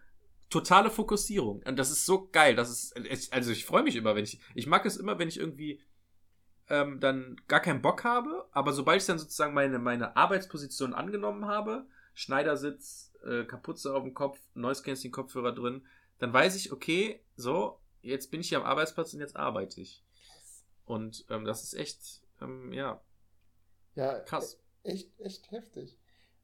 totale 0.50 0.90
Fokussierung. 0.90 1.62
Und 1.64 1.78
das 1.78 1.92
ist 1.92 2.06
so 2.06 2.28
geil. 2.32 2.56
Das 2.56 2.70
ist, 2.70 3.32
also 3.32 3.52
ich 3.52 3.66
freue 3.66 3.84
mich 3.84 3.96
immer, 3.96 4.16
wenn 4.16 4.24
ich, 4.24 4.40
ich 4.56 4.68
mag 4.68 4.86
es 4.86 4.98
immer, 4.98 5.20
wenn 5.20 5.28
ich 5.28 5.40
irgendwie 5.40 5.82
ähm, 6.70 7.00
dann 7.00 7.36
gar 7.48 7.60
keinen 7.60 7.82
Bock 7.82 8.04
habe, 8.04 8.48
aber 8.52 8.74
sobald 8.74 9.02
ich 9.02 9.08
dann 9.08 9.20
sozusagen 9.20 9.54
meine, 9.54 9.80
meine 9.80 10.16
Arbeitsposition 10.16 10.94
angenommen 10.94 11.46
habe, 11.46 11.86
Schneidersitz, 12.14 13.12
äh, 13.26 13.44
Kapuze 13.44 13.94
auf 13.94 14.04
dem 14.04 14.14
Kopf, 14.14 14.40
Noise 14.54 14.84
Cancelling 14.84 15.12
Kopfhörer 15.12 15.54
drin, 15.54 15.86
dann 16.20 16.32
weiß 16.32 16.56
ich, 16.56 16.72
okay, 16.72 17.22
so, 17.36 17.80
jetzt 18.02 18.32
bin 18.32 18.42
ich 18.42 18.50
hier 18.50 18.60
am 18.60 18.66
Arbeitsplatz 18.66 19.14
und 19.14 19.20
jetzt 19.20 19.36
arbeite 19.36 19.82
ich. 19.82 20.04
Und 20.86 21.26
ähm, 21.30 21.46
das 21.46 21.64
ist 21.64 21.74
echt, 21.74 22.22
ähm, 22.42 22.72
ja, 22.72 23.02
ja, 23.96 24.20
krass. 24.20 24.60
echt, 24.84 25.20
echt 25.20 25.52
heftig. 25.52 25.98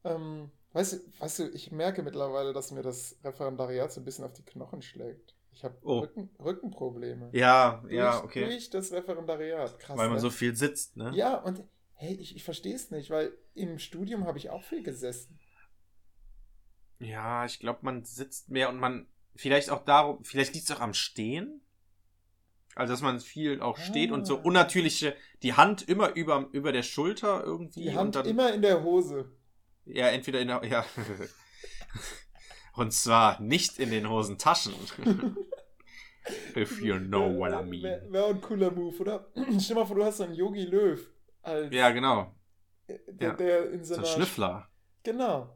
Ähm, 0.03 0.51
weißt, 0.73 0.93
du, 0.93 0.97
weißt 1.19 1.39
du, 1.39 1.49
ich 1.49 1.71
merke 1.71 2.03
mittlerweile, 2.03 2.53
dass 2.53 2.71
mir 2.71 2.81
das 2.81 3.17
Referendariat 3.23 3.91
so 3.91 4.01
ein 4.01 4.05
bisschen 4.05 4.25
auf 4.25 4.33
die 4.33 4.43
Knochen 4.43 4.81
schlägt. 4.81 5.35
Ich 5.51 5.63
habe 5.63 5.77
Oh. 5.81 5.99
Rücken, 5.99 6.29
Rückenprobleme. 6.39 7.29
Ja, 7.33 7.83
durch, 7.87 8.33
Durch 8.33 8.69
das 8.69 8.91
Referendariat. 8.91 9.77
Krass. 9.79 9.97
Weil 9.97 10.07
man 10.07 10.15
ne? 10.15 10.21
so 10.21 10.29
viel 10.29 10.55
sitzt, 10.55 10.95
ne? 10.97 11.11
Ja, 11.15 11.35
und 11.35 11.63
hey, 11.95 12.13
ich, 12.15 12.35
ich 12.35 12.43
verstehe 12.43 12.75
es 12.75 12.91
nicht, 12.91 13.09
weil 13.09 13.33
im 13.55 13.77
Studium 13.79 14.25
habe 14.25 14.37
ich 14.37 14.49
auch 14.49 14.63
viel 14.63 14.83
gesessen. 14.83 15.39
Ja, 16.99 17.45
ich 17.45 17.59
glaube, 17.59 17.79
man 17.83 18.03
sitzt 18.03 18.49
mehr 18.49 18.69
und 18.69 18.77
man, 18.77 19.07
vielleicht 19.35 19.69
auch 19.69 19.83
darum, 19.85 20.23
vielleicht 20.23 20.53
liegt 20.53 20.69
es 20.69 20.75
auch 20.75 20.81
am 20.81 20.93
Stehen. 20.93 21.61
Also, 22.75 22.93
dass 22.93 23.01
man 23.01 23.19
viel 23.19 23.61
auch 23.61 23.77
steht 23.77 24.11
und 24.11 24.25
so 24.25 24.37
Ah. 24.37 24.41
unnatürliche, 24.41 25.15
die 25.43 25.53
Hand 25.53 25.89
immer 25.89 26.15
über, 26.15 26.47
über 26.51 26.71
der 26.71 26.83
Schulter 26.83 27.43
irgendwie. 27.43 27.81
Die 27.83 27.89
und 27.89 27.95
Hand 27.95 28.15
dann, 28.15 28.25
immer 28.25 28.53
in 28.53 28.61
der 28.61 28.83
Hose. 28.83 29.29
Ja, 29.85 30.07
entweder 30.07 30.39
in 30.39 30.47
der, 30.49 30.63
ja. 30.65 30.85
und 32.75 32.93
zwar 32.93 33.41
nicht 33.41 33.79
in 33.79 33.91
den 33.91 34.09
Hosentaschen. 34.09 34.73
If 36.55 36.79
you 36.81 36.99
know 36.99 37.27
what 37.37 37.51
I 37.51 37.63
mean. 37.65 37.83
Wäre 37.83 38.11
wär 38.11 38.25
ein 38.27 38.41
cooler 38.41 38.71
Move, 38.71 38.95
oder? 38.99 39.25
Stell 39.59 39.75
mal 39.75 39.85
vor, 39.85 39.95
du 39.95 40.03
hast 40.05 40.17
so 40.17 40.23
einen 40.25 40.35
Yogi 40.35 40.65
Löw 40.65 40.99
als 41.41 41.73
Ja, 41.73 41.89
genau. 41.89 42.35
der, 42.87 43.29
ja. 43.29 43.33
der 43.35 43.71
in 43.71 43.83
so 43.83 43.95
So 43.95 43.99
einer 44.01 44.07
ein 44.09 44.13
Schnüffler. 44.15 44.69
Genau. 45.03 45.55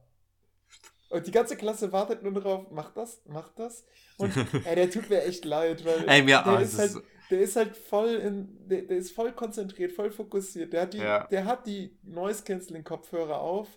Und 1.09 1.27
die 1.27 1.31
ganze 1.31 1.55
Klasse 1.57 1.91
wartet 1.91 2.23
nur 2.23 2.33
darauf, 2.33 2.71
mach 2.71 2.91
das, 2.93 3.21
mach 3.27 3.49
das. 3.53 3.85
Und 4.17 4.35
ey, 4.65 4.75
der 4.75 4.89
tut 4.89 5.09
mir 5.11 5.21
echt 5.23 5.45
leid, 5.45 5.85
weil 5.85 6.09
Ey, 6.09 6.23
mir 6.23 6.41
der 6.43 6.59
ist 6.61 6.79
halt, 6.79 6.91
so- 6.91 7.01
der 7.29 7.41
ist 7.41 7.55
halt 7.55 7.77
voll 7.77 8.09
in, 8.15 8.67
der, 8.67 8.81
der 8.83 8.97
ist 8.97 9.11
voll 9.11 9.31
konzentriert, 9.33 9.91
voll 9.91 10.09
fokussiert. 10.11 10.73
Der 10.73 10.81
hat 10.83 10.93
die, 10.93 10.97
Ja. 10.99 11.27
der 11.27 11.45
hat 11.45 11.67
die 11.67 11.95
Noise 12.01 12.43
Cancelling 12.43 12.83
Kopfhörer 12.83 13.39
auf 13.39 13.67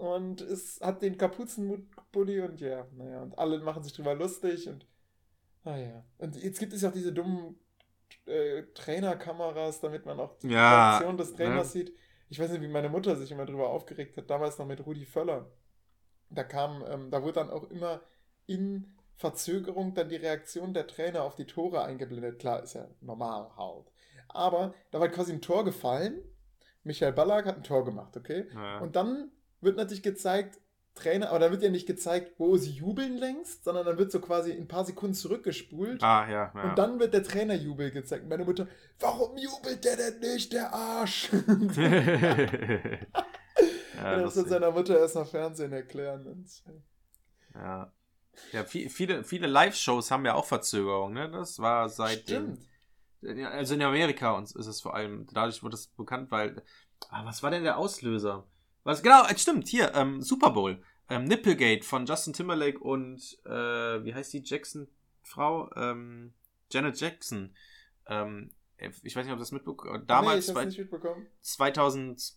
und 0.00 0.40
es 0.40 0.80
hat 0.80 1.02
den 1.02 1.18
Kapuzenpulli 1.18 2.40
und 2.40 2.60
ja, 2.60 2.86
naja, 2.96 3.22
und 3.22 3.38
alle 3.38 3.58
machen 3.60 3.82
sich 3.82 3.92
drüber 3.92 4.14
lustig 4.14 4.68
und 4.68 4.86
ah 5.64 5.76
ja. 5.76 6.04
Und 6.18 6.36
jetzt 6.36 6.58
gibt 6.58 6.72
es 6.72 6.82
ja 6.82 6.88
auch 6.88 6.92
diese 6.94 7.12
dummen 7.12 7.58
äh, 8.26 8.62
Trainerkameras, 8.74 9.80
damit 9.80 10.06
man 10.06 10.18
auch 10.20 10.38
die 10.38 10.48
Ja, 10.48 10.90
Reaktion 10.98 11.16
des 11.18 11.34
Trainers 11.34 11.74
ne? 11.74 11.84
sieht. 11.84 11.96
Ich 12.28 12.38
weiß 12.38 12.50
nicht, 12.52 12.62
wie 12.62 12.68
meine 12.68 12.88
Mutter 12.88 13.16
sich 13.16 13.30
immer 13.30 13.44
drüber 13.46 13.70
aufgeregt 13.70 14.16
hat, 14.16 14.30
damals 14.30 14.58
noch 14.58 14.66
mit 14.66 14.84
Rudi 14.86 15.04
Völler. 15.04 15.50
Da 16.30 16.44
kam, 16.44 16.84
ähm, 16.88 17.10
da 17.10 17.22
wurde 17.22 17.34
dann 17.34 17.50
auch 17.50 17.64
immer 17.70 18.00
in 18.46 18.96
Verzögerung 19.16 19.94
dann 19.94 20.08
die 20.08 20.16
Reaktion 20.16 20.72
der 20.72 20.86
Trainer 20.86 21.24
auf 21.24 21.34
die 21.34 21.46
Tore 21.46 21.82
eingeblendet. 21.84 22.38
Klar, 22.38 22.62
ist 22.62 22.74
ja 22.74 22.88
normal 23.00 23.50
halt. 23.56 23.92
Aber 24.28 24.74
da 24.92 25.00
war 25.00 25.08
quasi 25.08 25.32
ein 25.32 25.42
Tor 25.42 25.64
gefallen. 25.64 26.22
Michael 26.84 27.12
Ballack 27.12 27.46
hat 27.46 27.56
ein 27.56 27.64
Tor 27.64 27.84
gemacht, 27.84 28.16
okay? 28.16 28.46
Ja. 28.54 28.78
Und 28.78 28.96
dann 28.96 29.30
wird 29.60 29.76
natürlich 29.76 30.02
gezeigt, 30.02 30.58
Trainer, 30.94 31.30
aber 31.30 31.38
da 31.38 31.50
wird 31.50 31.62
ja 31.62 31.70
nicht 31.70 31.86
gezeigt, 31.86 32.34
wo 32.38 32.56
sie 32.56 32.72
jubeln 32.72 33.16
längst, 33.16 33.64
sondern 33.64 33.86
dann 33.86 33.96
wird 33.96 34.10
so 34.10 34.20
quasi 34.20 34.50
in 34.50 34.64
ein 34.64 34.68
paar 34.68 34.84
Sekunden 34.84 35.14
zurückgespult. 35.14 36.02
ah, 36.02 36.28
ja, 36.28 36.52
ja. 36.54 36.62
Und 36.70 36.78
dann 36.78 36.98
wird 36.98 37.14
der 37.14 37.22
Trainerjubel 37.22 37.90
gezeigt. 37.90 38.28
Meine 38.28 38.44
Mutter, 38.44 38.66
warum 38.98 39.36
jubelt 39.36 39.84
der 39.84 39.96
denn 39.96 40.18
nicht, 40.18 40.52
der 40.52 40.74
Arsch? 40.74 41.30
ja, 43.96 44.20
das 44.20 44.36
wird 44.36 44.48
seiner 44.48 44.72
Mutter 44.72 44.98
erst 44.98 45.14
nach 45.14 45.28
Fernsehen 45.28 45.72
erklären. 45.72 46.26
Und, 46.26 46.48
ja. 47.54 47.92
ja 48.52 48.62
vi- 48.62 48.88
viele, 48.88 49.24
viele 49.24 49.46
Live-Shows 49.46 50.10
haben 50.10 50.26
ja 50.26 50.34
auch 50.34 50.44
Verzögerungen, 50.46 51.14
ne? 51.14 51.30
Das 51.30 51.58
war 51.60 51.88
seit 51.88 52.20
Stimmt. 52.20 52.58
Also 53.22 53.74
in 53.74 53.82
Amerika 53.82 54.38
ist 54.40 54.54
es 54.54 54.80
vor 54.80 54.94
allem, 54.94 55.26
dadurch 55.32 55.62
wurde 55.62 55.74
es 55.74 55.86
bekannt, 55.88 56.30
weil. 56.30 56.62
Ah, 57.10 57.24
was 57.24 57.42
war 57.42 57.50
denn 57.50 57.64
der 57.64 57.78
Auslöser? 57.78 58.46
Was, 58.84 59.02
genau, 59.02 59.24
äh, 59.26 59.36
stimmt, 59.38 59.68
hier, 59.68 59.94
ähm, 59.94 60.20
Super 60.22 60.50
Bowl. 60.50 60.82
Ähm, 61.08 61.24
Nipplegate 61.24 61.82
von 61.82 62.06
Justin 62.06 62.32
Timberlake 62.32 62.78
und, 62.78 63.38
äh, 63.44 63.50
wie 64.04 64.14
heißt 64.14 64.32
die 64.32 64.42
Jackson-Frau? 64.44 65.70
Ähm, 65.76 66.32
Janet 66.70 67.00
Jackson. 67.00 67.54
Ähm, 68.06 68.50
ich 69.02 69.14
weiß 69.14 69.24
nicht, 69.26 69.32
ob 69.32 69.38
das 69.38 69.52
mitbekommen 69.52 70.00
nee, 70.00 70.06
Damals, 70.06 70.44
ich 70.44 70.50
hab's 70.50 70.54
zwei- 70.60 70.64
nicht 70.66 70.78
mitbekommen. 70.78 71.26
2000, 71.40 72.34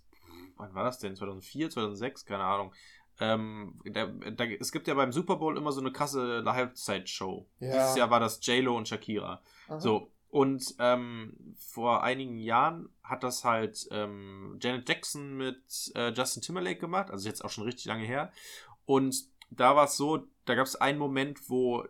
wann 0.57 0.73
war 0.73 0.83
das 0.83 0.99
denn? 0.99 1.15
2004, 1.15 1.69
2006? 1.69 2.25
Keine 2.25 2.43
Ahnung. 2.43 2.73
Ähm, 3.19 3.79
da, 3.85 4.07
da, 4.07 4.43
es 4.45 4.71
gibt 4.71 4.87
ja 4.87 4.95
beim 4.95 5.11
Super 5.11 5.35
Bowl 5.35 5.55
immer 5.55 5.71
so 5.71 5.79
eine 5.79 5.91
krasse 5.91 6.43
Halbzeitshow. 6.45 7.47
Ja. 7.59 7.71
Dieses 7.73 7.95
Jahr 7.95 8.09
war 8.09 8.19
das 8.19 8.43
J-Lo 8.45 8.75
und 8.75 8.87
Shakira. 8.87 9.41
Aha. 9.67 9.79
So, 9.79 10.11
und 10.33 10.73
ähm, 10.79 11.55
vor 11.59 12.01
einigen 12.01 12.39
Jahren 12.39 12.89
hat 13.03 13.21
das 13.21 13.43
halt 13.43 13.87
ähm, 13.91 14.57
Janet 14.59 14.89
Jackson 14.89 15.37
mit 15.37 15.91
äh, 15.93 16.09
Justin 16.09 16.41
Timberlake 16.41 16.79
gemacht, 16.79 17.11
also 17.11 17.29
jetzt 17.29 17.45
auch 17.45 17.51
schon 17.51 17.65
richtig 17.65 17.85
lange 17.85 18.03
her. 18.03 18.31
Und 18.85 19.15
da 19.51 19.75
war 19.75 19.85
es 19.85 19.95
so, 19.95 20.25
da 20.45 20.55
gab 20.55 20.65
es 20.65 20.75
einen 20.75 20.97
Moment, 20.97 21.51
wo, 21.51 21.85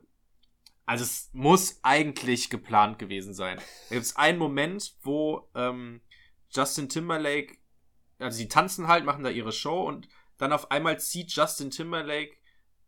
also 0.86 1.06
es 1.06 1.30
muss 1.32 1.80
eigentlich 1.84 2.50
geplant 2.50 3.00
gewesen 3.00 3.34
sein. 3.34 3.60
Da 3.88 3.96
gibt 3.96 4.08
es 4.08 4.18
einen 4.18 4.40
Moment, 4.40 4.98
wo 5.04 5.48
ähm, 5.56 6.02
Justin 6.50 6.90
Timberlake, 6.90 7.60
also 8.20 8.38
sie 8.38 8.50
tanzen 8.50 8.90
halt, 8.90 9.06
machen 9.06 9.24
da 9.24 9.30
ihre 9.30 9.54
Show 9.54 9.88
und 9.88 10.10
dann 10.38 10.52
auf 10.52 10.70
einmal 10.70 11.00
zieht 11.00 11.32
Justin 11.32 11.72
Timberlake 11.72 12.36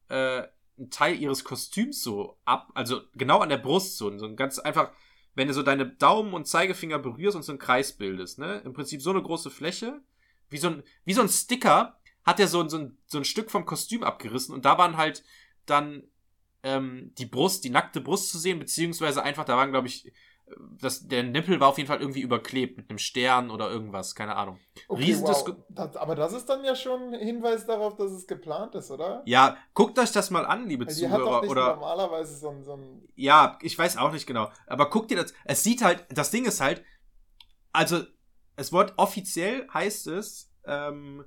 äh, 0.10 0.50
einen 0.78 0.90
Teil 0.92 1.18
ihres 1.18 1.46
Kostüms 1.46 2.04
so 2.04 2.38
ab, 2.44 2.72
also 2.74 3.04
genau 3.14 3.40
an 3.40 3.48
der 3.48 3.58
Brust 3.58 3.98
so, 3.98 4.18
so 4.18 4.26
ein 4.26 4.36
ganz 4.36 4.60
einfach, 4.60 4.92
wenn 5.36 5.48
du 5.48 5.54
so 5.54 5.64
deine 5.64 5.86
Daumen 5.86 6.34
und 6.34 6.48
Zeigefinger 6.48 7.00
berührst 7.00 7.36
und 7.36 7.44
so 7.44 7.52
einen 7.52 7.60
Kreis 7.60 7.94
bildest, 7.94 8.40
ne? 8.40 8.62
Im 8.66 8.74
Prinzip 8.74 9.02
so 9.02 9.12
eine 9.12 9.22
große 9.22 9.50
Fläche, 9.52 10.02
wie 10.50 10.58
so 10.58 10.70
ein, 10.70 10.84
wie 11.06 11.14
so 11.14 11.22
ein 11.22 11.30
Sticker, 11.30 12.00
hat 12.24 12.40
er 12.40 12.48
so, 12.48 12.62
ein- 12.62 12.70
so, 12.70 12.78
ein, 12.80 12.98
so 13.06 13.18
ein 13.20 13.26
Stück 13.26 13.52
vom 13.52 13.66
Kostüm 13.66 14.04
abgerissen 14.04 14.56
und 14.56 14.66
da 14.66 14.78
waren 14.78 14.98
halt 14.98 15.24
dann 15.66 16.04
ähm, 16.64 17.12
die 17.18 17.26
Brust, 17.28 17.64
die 17.64 17.70
nackte 17.70 18.02
Brust 18.02 18.30
zu 18.32 18.40
sehen, 18.40 18.58
beziehungsweise 18.60 19.22
einfach, 19.24 19.46
da 19.46 19.56
waren, 19.58 19.72
glaube 19.72 19.88
ich, 19.88 20.12
das, 20.80 21.08
der 21.08 21.24
Nippel 21.24 21.60
war 21.60 21.70
auf 21.70 21.78
jeden 21.78 21.88
Fall 21.88 22.00
irgendwie 22.00 22.22
überklebt 22.22 22.78
mit 22.78 22.90
einem 22.90 23.00
Stern 23.00 23.50
oder 23.50 23.70
irgendwas, 23.70 24.14
keine 24.14 24.36
Ahnung. 24.36 24.60
Okay, 24.88 25.18
wow. 25.20 25.56
das, 25.70 25.96
aber 25.96 26.16
das 26.16 26.34
ist 26.34 26.48
dann 26.48 26.64
ja 26.64 26.76
schon 26.76 27.14
ein 27.14 27.20
Hinweis 27.20 27.66
darauf, 27.66 27.96
dass 27.96 28.12
es 28.12 28.28
geplant 28.28 28.76
ist, 28.76 28.92
oder? 28.92 29.24
Ja, 29.26 29.58
guckt 29.74 29.98
euch 29.98 30.12
das 30.12 30.30
mal 30.30 30.46
an, 30.46 30.68
liebe 30.68 30.86
Weil 30.86 30.94
die 30.94 31.10
hat 31.10 31.20
doch 31.20 31.26
Zuhörer, 31.26 31.42
nicht 31.42 31.52
oder 31.52 31.76
normalerweise 31.76 32.38
so 32.38 32.50
ein, 32.50 32.64
so 32.64 32.74
ein 32.74 33.08
Ja, 33.16 33.58
ich 33.62 33.78
weiß 33.78 33.98
auch 33.98 34.12
nicht 34.12 34.28
genau. 34.28 34.50
Aber 34.68 34.90
guck 34.90 35.08
dir 35.08 35.18
das. 35.18 35.34
Es 35.46 35.64
sieht 35.64 35.82
halt, 35.82 36.06
das 36.10 36.30
Ding 36.32 36.46
ist 36.46 36.62
halt, 36.62 36.84
also, 37.72 38.02
es 38.56 38.72
wird 38.72 38.94
offiziell 38.98 39.68
heißt 39.74 40.08
es, 40.08 40.54
ähm, 40.66 41.26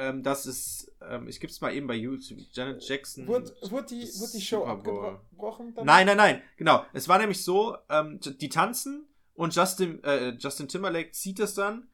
ähm, 0.00 0.22
dass 0.22 0.46
es, 0.46 0.90
ähm, 1.06 1.28
ich 1.28 1.40
gib's 1.40 1.60
mal 1.60 1.74
eben 1.74 1.86
bei 1.86 1.94
YouTube, 1.94 2.38
Janet 2.52 2.82
Jackson. 2.88 3.26
Wurde, 3.26 3.54
wurde, 3.68 3.86
die, 3.86 4.08
wurde 4.18 4.32
die 4.32 4.40
Show 4.40 4.64
abgebrochen? 4.64 5.74
dann? 5.74 5.84
Nein, 5.84 6.06
nein, 6.06 6.16
nein, 6.16 6.42
genau. 6.56 6.84
Es 6.94 7.08
war 7.08 7.18
nämlich 7.18 7.44
so, 7.44 7.76
ähm, 7.90 8.18
die 8.20 8.48
tanzen 8.48 9.06
und 9.34 9.54
Justin, 9.54 10.02
äh, 10.02 10.30
Justin 10.38 10.68
Timberlake 10.68 11.12
zieht 11.12 11.38
es 11.38 11.54
dann, 11.54 11.88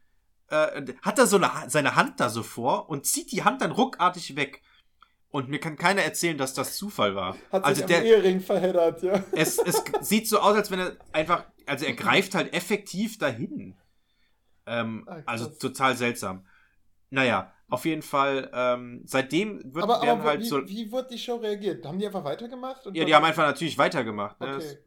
äh, 0.51 0.85
hat 1.03 1.19
da 1.19 1.27
so 1.27 1.37
eine, 1.37 1.51
seine 1.69 1.97
Hand 1.97 2.21
da 2.21 2.31
so 2.31 2.45
vor 2.45 2.89
und 2.89 3.07
zieht 3.07 3.33
die 3.33 3.43
Hand 3.43 3.61
dann 3.61 3.73
ruckartig 3.73 4.37
weg. 4.37 4.63
Und 5.31 5.49
mir 5.49 5.59
kann 5.59 5.77
keiner 5.77 6.03
erzählen, 6.03 6.39
dass 6.39 6.55
das 6.55 6.77
Zufall 6.77 7.17
war. 7.17 7.37
Hat 7.51 7.65
also 7.65 7.81
sich 7.81 7.87
der, 7.87 8.05
Ehering 8.05 8.41
verheddert, 8.41 9.03
ja. 9.03 9.23
es, 9.33 9.59
es 9.59 9.83
sieht 10.01 10.29
so 10.29 10.39
aus, 10.39 10.57
als 10.57 10.71
wenn 10.71 10.79
er 10.79 10.97
einfach, 11.13 11.45
also 11.67 11.85
er 11.85 11.95
greift 11.95 12.37
halt 12.37 12.55
effektiv 12.55 13.19
dahin. 13.19 13.75
Ähm, 14.65 15.05
krass. 15.07 15.23
also 15.27 15.47
total 15.47 15.97
seltsam. 15.97 16.47
Naja, 17.11 17.53
auf 17.69 17.85
jeden 17.85 18.03
Fall, 18.03 18.51
ähm, 18.55 19.03
seitdem 19.07 19.75
wird, 19.75 19.83
Aber, 19.85 20.01
werden 20.03 20.21
aber 20.21 20.29
halt 20.31 20.41
wie, 20.41 20.45
so. 20.49 20.69
wie 20.69 20.93
wurde 20.93 21.09
die 21.13 21.19
Show 21.19 21.37
reagiert? 21.37 21.85
Haben 21.85 21.99
die 21.99 22.07
einfach 22.07 22.25
weitergemacht? 22.25 22.87
Ja, 22.93 23.05
die 23.05 23.15
haben 23.15 23.25
einfach 23.25 23.45
natürlich 23.47 23.77
weitergemacht. 23.77 24.41
Ne? 24.41 24.55
Okay. 24.55 24.57
Das, 24.57 24.79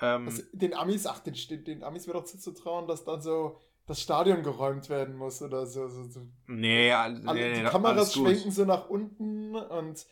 ähm, 0.00 0.24
Das, 0.26 0.42
den 0.52 0.74
Amis, 0.74 1.06
ach, 1.06 1.18
den, 1.20 1.34
den, 1.34 1.64
den 1.64 1.84
Amis 1.84 2.06
wird 2.06 2.16
doch 2.16 2.24
zuzutrauen, 2.24 2.86
dass 2.86 3.04
dann 3.04 3.20
so 3.20 3.60
das 3.86 4.00
Stadion 4.00 4.42
geräumt 4.42 4.88
werden 4.88 5.16
muss 5.16 5.42
oder 5.42 5.66
so. 5.66 5.88
so, 5.88 6.04
so. 6.04 6.20
nee, 6.46 6.92
all- 6.92 7.18
nee, 7.18 7.28
Alle, 7.28 7.40
nee, 7.40 7.54
die 7.54 7.62
nee, 7.62 7.68
Kameras 7.68 7.96
alles 7.96 8.12
gut. 8.14 8.26
schwenken 8.26 8.50
so 8.52 8.64
nach 8.64 8.88
unten 8.88 9.54
und 9.56 10.06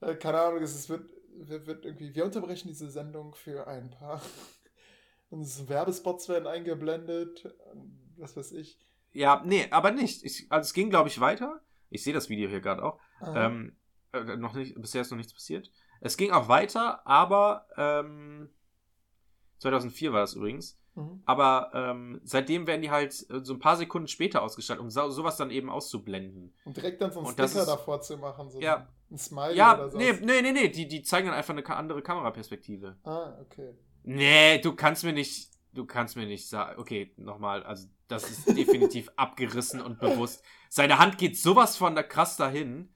äh, 0.00 0.14
keine 0.16 0.40
Ahnung, 0.40 0.62
es 0.62 0.88
wird, 0.88 1.10
wird, 1.36 1.66
wird 1.66 1.84
irgendwie, 1.86 2.14
wir 2.14 2.24
unterbrechen 2.24 2.68
diese 2.68 2.90
Sendung 2.90 3.34
für 3.34 3.66
ein 3.66 3.90
paar. 3.90 4.20
Und 5.30 5.68
Werbespots 5.70 6.28
werden 6.28 6.46
eingeblendet, 6.46 7.46
und 7.72 7.98
was 8.18 8.36
weiß 8.36 8.52
ich. 8.52 8.78
Ja, 9.12 9.42
nee, 9.44 9.66
aber 9.70 9.90
nicht. 9.90 10.24
Ich, 10.24 10.46
also 10.50 10.66
es 10.66 10.72
ging, 10.74 10.90
glaube 10.90 11.08
ich, 11.08 11.20
weiter. 11.20 11.60
Ich 11.90 12.02
sehe 12.02 12.14
das 12.14 12.28
Video 12.28 12.48
hier 12.48 12.60
gerade 12.60 12.82
auch. 12.82 12.98
Aha. 13.20 13.46
Ähm, 13.46 13.76
äh, 14.12 14.36
noch 14.36 14.54
nicht, 14.54 14.74
bisher 14.80 15.02
ist 15.02 15.10
noch 15.10 15.18
nichts 15.18 15.34
passiert. 15.34 15.70
Es 16.00 16.16
ging 16.16 16.32
auch 16.32 16.48
weiter, 16.48 17.06
aber 17.06 17.66
ähm, 17.76 18.50
2004 19.58 20.12
war 20.12 20.20
das 20.20 20.34
übrigens. 20.34 20.78
Mhm. 20.94 21.22
Aber 21.24 21.70
ähm, 21.74 22.20
seitdem 22.24 22.66
werden 22.66 22.82
die 22.82 22.90
halt 22.90 23.12
äh, 23.30 23.40
so 23.42 23.54
ein 23.54 23.58
paar 23.58 23.76
Sekunden 23.76 24.08
später 24.08 24.42
ausgestattet, 24.42 24.82
um 24.82 24.90
so, 24.90 25.08
sowas 25.10 25.36
dann 25.36 25.50
eben 25.50 25.70
auszublenden. 25.70 26.54
Und 26.64 26.76
direkt 26.76 27.00
dann 27.00 27.12
so 27.12 27.20
einen 27.20 27.28
Sticker 27.28 27.44
ist- 27.44 27.66
davor 27.66 28.00
zu 28.02 28.18
machen, 28.18 28.50
so 28.50 28.60
Ja. 28.60 28.88
ein 29.10 29.16
Smiley 29.18 29.56
ja, 29.56 29.74
oder 29.74 29.88
so. 29.90 29.96
nee, 29.96 30.12
nee, 30.20 30.42
nee, 30.42 30.52
nee, 30.52 30.68
die, 30.68 30.88
die 30.88 31.02
zeigen 31.02 31.28
dann 31.28 31.36
einfach 31.36 31.54
eine 31.54 31.66
andere 31.76 32.02
Kameraperspektive. 32.02 32.96
Ah, 33.04 33.38
okay. 33.40 33.74
Nee, 34.02 34.58
du 34.58 34.74
kannst 34.74 35.04
mir 35.04 35.12
nicht, 35.12 35.51
du 35.72 35.86
kannst 35.86 36.16
mir 36.16 36.26
nicht 36.26 36.48
sagen, 36.48 36.78
okay, 36.80 37.12
nochmal, 37.16 37.62
also 37.64 37.88
das 38.08 38.30
ist 38.30 38.48
definitiv 38.56 39.10
abgerissen 39.16 39.80
und 39.80 39.98
bewusst. 40.00 40.42
Seine 40.68 40.98
Hand 40.98 41.18
geht 41.18 41.38
sowas 41.38 41.76
von 41.76 41.94
da 41.94 42.02
krass 42.02 42.36
dahin. 42.36 42.94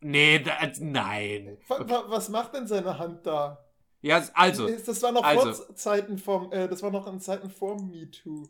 Nee, 0.00 0.40
da, 0.40 0.54
nein. 0.80 1.58
Wa- 1.68 1.88
wa- 1.88 2.04
Was 2.08 2.28
macht 2.28 2.54
denn 2.54 2.66
seine 2.66 2.98
Hand 2.98 3.26
da? 3.26 3.64
Ja, 4.00 4.20
also, 4.34 4.68
das 4.68 5.00
war 5.02 5.12
noch 5.12 5.22
also. 5.22 5.52
vor 5.52 5.76
Zeiten 5.76 6.18
vom, 6.18 6.50
äh, 6.52 6.68
das 6.68 6.82
war 6.82 6.90
noch 6.90 7.06
in 7.06 7.20
Zeiten 7.20 7.50
vor 7.50 7.80
MeToo, 7.80 8.48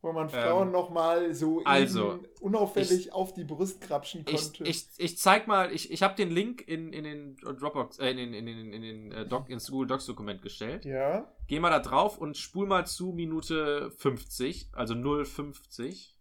wo 0.00 0.12
man 0.12 0.28
Frauen 0.28 0.68
Ähm, 0.68 0.72
noch 0.72 0.90
mal 0.90 1.34
so 1.34 1.62
also, 1.64 2.20
unauffällig 2.40 3.12
auf 3.12 3.34
die 3.34 3.44
Brust 3.44 3.80
krapschen 3.80 4.24
ich, 4.28 4.42
konnte. 4.44 4.64
ich, 4.64 4.86
ich 4.96 5.18
zeig 5.18 5.46
mal, 5.48 5.72
ich, 5.72 5.90
ich 5.90 6.02
habe 6.02 6.14
den 6.14 6.30
Link 6.30 6.66
in, 6.66 6.92
in 6.92 7.04
den 7.04 7.36
Dropbox, 7.36 7.98
äh, 7.98 8.10
in 8.10 8.16
den, 8.16 8.34
in 8.34 8.46
den, 8.46 8.72
in 8.72 8.82
den 8.82 9.12
äh, 9.12 9.26
Doc, 9.26 9.48
ins 9.50 9.70
Google 9.70 9.88
Docs 9.88 10.06
Dokument 10.06 10.42
gestellt. 10.42 10.84
ja. 10.84 11.32
Geh 11.48 11.60
mal 11.60 11.70
da 11.70 11.78
drauf 11.78 12.18
und 12.18 12.36
spul 12.36 12.66
mal 12.66 12.86
zu 12.86 13.12
Minute 13.12 13.90
50, 13.92 14.68
also 14.72 14.94
050. 14.94 16.14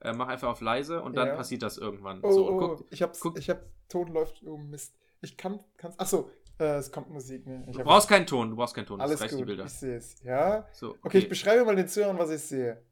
Äh, 0.00 0.12
mach 0.12 0.28
einfach 0.28 0.48
auf 0.48 0.60
leise 0.60 1.00
und 1.02 1.16
dann 1.16 1.28
Ja. 1.28 1.36
passiert 1.36 1.62
das 1.62 1.78
irgendwann. 1.78 2.20
Oh, 2.22 2.30
so, 2.30 2.50
oh, 2.50 2.58
guck, 2.58 2.86
ich 2.90 3.00
hab's, 3.02 3.18
guck. 3.20 3.38
ich 3.38 3.48
hab, 3.48 3.62
Ton 3.88 4.08
läuft, 4.12 4.42
oh 4.44 4.58
Mist. 4.58 4.94
Ich 5.22 5.36
kann, 5.38 5.60
kann's, 5.78 5.98
achso, 5.98 6.30
äh, 6.58 6.76
es 6.76 6.90
kommt 6.90 7.10
Musik, 7.10 7.46
ne? 7.46 7.64
Ich 7.68 7.76
du 7.76 7.84
brauchst 7.84 8.08
keinen 8.08 8.26
Ton, 8.26 8.50
du 8.50 8.56
brauchst 8.56 8.74
keinen 8.74 8.86
Ton, 8.86 9.00
alles 9.00 9.20
gut, 9.30 9.46
Bilder. 9.46 9.64
ich 9.64 9.72
sehe 9.72 9.96
es, 9.96 10.22
ja. 10.22 10.68
So, 10.72 10.96
Okay, 11.02 11.18
ich 11.18 11.28
beschreibe 11.28 11.64
mal 11.64 11.76
den 11.76 11.88
Zuhörern, 11.88 12.18
was 12.18 12.30
ich 12.30 12.42
sehe. 12.42 12.82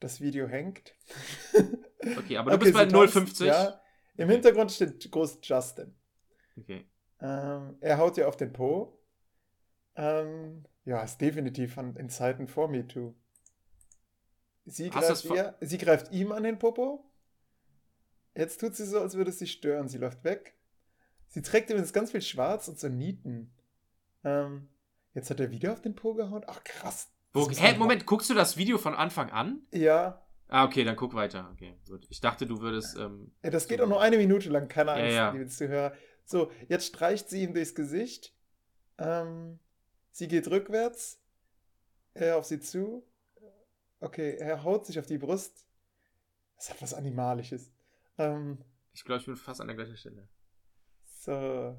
Das 0.00 0.20
Video 0.20 0.46
hängt. 0.46 0.94
okay, 2.18 2.36
aber 2.36 2.50
du 2.52 2.56
Okay, 2.56 2.64
bist 2.64 2.74
bei 2.74 2.84
sie 2.84 2.92
tanzt, 2.92 3.12
050. 3.14 3.46
Ja. 3.48 3.80
Im 4.16 4.28
Hintergrund 4.30 4.70
steht 4.72 5.10
groß 5.10 5.38
Justin. 5.42 5.94
Okay. 6.56 6.88
Ähm, 7.20 7.76
er 7.80 7.98
haut 7.98 8.16
ihr 8.16 8.28
auf 8.28 8.36
den 8.36 8.52
Po. 8.52 9.00
Ähm, 9.96 10.64
Ja, 10.84 11.02
ist 11.02 11.20
definitiv 11.20 11.74
von, 11.74 11.96
in 11.96 12.08
Zeiten 12.10 12.46
vor 12.46 12.68
MeToo. 12.68 13.14
Sie 14.66 14.90
greift, 14.90 15.24
ihr, 15.24 15.56
sie 15.60 15.78
greift 15.78 16.12
ihm 16.12 16.30
an 16.32 16.42
den 16.42 16.58
Popo. 16.58 17.10
Jetzt 18.34 18.60
tut 18.60 18.76
sie 18.76 18.84
so, 18.86 19.00
als 19.00 19.14
würde 19.16 19.30
es 19.30 19.38
sie 19.38 19.46
stören. 19.46 19.88
Sie 19.88 19.98
läuft 19.98 20.22
weg. 20.24 20.54
Sie 21.28 21.42
trägt 21.42 21.70
übrigens 21.70 21.92
ganz 21.92 22.10
viel 22.10 22.22
Schwarz 22.22 22.68
und 22.68 22.78
so 22.78 22.88
Nieten. 22.88 23.52
Ähm, 24.24 24.68
jetzt 25.14 25.30
hat 25.30 25.40
er 25.40 25.50
wieder 25.50 25.72
auf 25.72 25.80
den 25.82 25.94
Po 25.94 26.14
gehauen. 26.14 26.44
Ach, 26.46 26.62
krass. 26.64 27.10
Wo, 27.32 27.48
hä, 27.50 27.76
Moment, 27.76 28.06
guckst 28.06 28.30
du 28.30 28.34
das 28.34 28.56
Video 28.56 28.78
von 28.78 28.94
Anfang 28.94 29.30
an? 29.30 29.62
Ja, 29.72 30.22
Ah, 30.50 30.64
okay, 30.64 30.82
dann 30.82 30.96
guck 30.96 31.12
weiter. 31.12 31.50
Okay, 31.52 31.76
gut. 31.86 32.06
Ich 32.08 32.22
dachte, 32.22 32.46
du 32.46 32.62
würdest. 32.62 32.96
Ähm, 32.96 33.32
Ja, 33.42 33.50
das 33.50 33.68
geht 33.68 33.78
So. 33.80 33.84
auch 33.84 33.88
nur 33.88 34.00
eine 34.00 34.16
Minute 34.16 34.48
lang, 34.48 34.66
keine 34.66 34.92
Ja, 34.92 34.96
Angst, 34.96 35.14
ja. 35.16 35.30
liebe 35.32 35.46
Zuhörer. 35.48 35.92
So, 36.24 36.50
jetzt 36.68 36.86
streicht 36.86 37.28
sie 37.28 37.42
ihm 37.42 37.52
durchs 37.52 37.74
Gesicht. 37.74 38.34
Ähm, 38.96 39.58
sie 40.10 40.26
geht 40.26 40.48
rückwärts. 40.48 41.20
Er 42.14 42.38
auf 42.38 42.46
sie 42.46 42.60
zu. 42.60 43.06
Okay, 44.00 44.36
er 44.38 44.64
haut 44.64 44.86
sich 44.86 44.98
auf 44.98 45.04
die 45.04 45.18
Brust. 45.18 45.66
Das 46.56 46.70
hat 46.70 46.80
was 46.80 46.94
Animalisches. 46.94 47.70
Ähm, 48.16 48.56
ich 48.94 49.04
glaube, 49.04 49.20
ich 49.20 49.26
bin 49.26 49.36
fast 49.36 49.60
an 49.60 49.66
der 49.66 49.76
gleichen 49.76 49.98
Stelle. 49.98 50.28
So. 51.28 51.76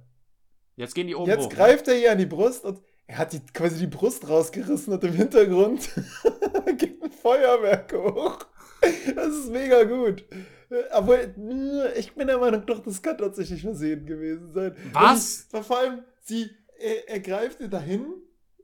Jetzt 0.76 0.96
gehen 0.96 1.08
die 1.08 1.16
oben 1.16 1.30
Jetzt 1.30 1.46
hoch. 1.46 1.50
ne? 1.50 1.56
greift 1.56 1.88
er 1.88 2.00
ihr 2.00 2.12
an 2.12 2.18
die 2.18 2.26
Brust 2.26 2.64
und 2.64 2.82
er 3.08 3.18
hat 3.18 3.34
die, 3.34 3.42
quasi 3.54 3.80
die 3.80 3.88
Brust 3.88 4.30
rausgerissen 4.30 4.94
und 4.94 5.04
im 5.04 5.14
Hintergrund 5.14 5.90
geht 6.78 7.02
ein 7.04 7.12
Feuerwerk 7.12 7.92
hoch. 7.94 8.46
Das 9.16 9.36
ist 9.36 9.50
mega 9.52 9.84
gut. 9.84 10.24
Aber 10.92 11.18
ich 11.98 12.14
bin 12.14 12.28
der 12.28 12.38
Meinung, 12.38 12.66
doch, 12.66 12.80
das 12.80 13.02
kann 13.02 13.18
tatsächlich 13.18 13.62
versehen 13.62 14.06
gewesen 14.06 14.54
sein. 14.54 14.76
Was? 14.94 15.48
Und 15.52 15.66
vor 15.66 15.80
allem, 15.80 16.04
sie, 16.22 16.52
er, 16.78 17.10
er 17.10 17.20
greift 17.20 17.60
ihr 17.60 17.68
dahin, 17.68 18.06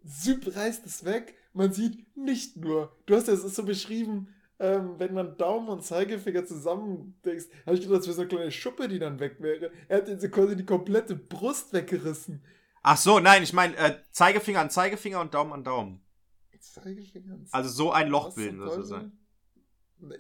Süb 0.04 0.56
reißt 0.56 0.86
es 0.86 1.04
weg. 1.04 1.34
Man 1.54 1.74
sieht 1.74 2.16
nicht 2.16 2.58
nur, 2.58 2.96
du 3.08 3.16
hast 3.16 3.28
ja 3.28 3.34
es 3.34 3.42
so 3.42 3.64
beschrieben, 3.64 4.28
ähm, 4.60 4.96
wenn 4.98 5.14
man 5.14 5.38
Daumen 5.38 5.68
und 5.70 5.84
Zeigefinger 5.84 6.46
zusammendenkst, 6.46 7.48
habe 7.66 7.76
ich 7.76 7.82
gedacht, 7.82 8.00
das 8.00 8.08
wäre 8.08 8.16
so 8.16 8.22
eine 8.22 8.30
kleine 8.30 8.52
Schuppe, 8.52 8.88
die 8.88 9.00
dann 9.00 9.20
weg 9.20 9.38
wäre. 9.40 9.72
Er 9.88 9.98
hat 9.98 10.08
jetzt 10.08 10.32
quasi 10.32 10.56
die 10.56 10.66
komplette 10.66 11.16
Brust 11.16 11.74
weggerissen. 11.74 12.42
Ach 12.84 12.98
so, 12.98 13.20
nein, 13.20 13.44
ich 13.44 13.52
meine 13.54 13.76
äh, 13.78 13.96
Zeigefinger 14.12 14.60
an 14.62 14.70
Zeigefinger 14.70 15.20
und 15.22 15.34
Daumen 15.34 15.54
an 15.54 15.64
Daumen. 15.64 16.02
Zeigefinger. 16.60 17.34
und 17.36 17.48
Also 17.54 17.70
so 17.70 17.92
ein 17.92 18.10
Loch 18.10 18.34
bilden 18.36 18.60
sozusagen. 18.60 19.12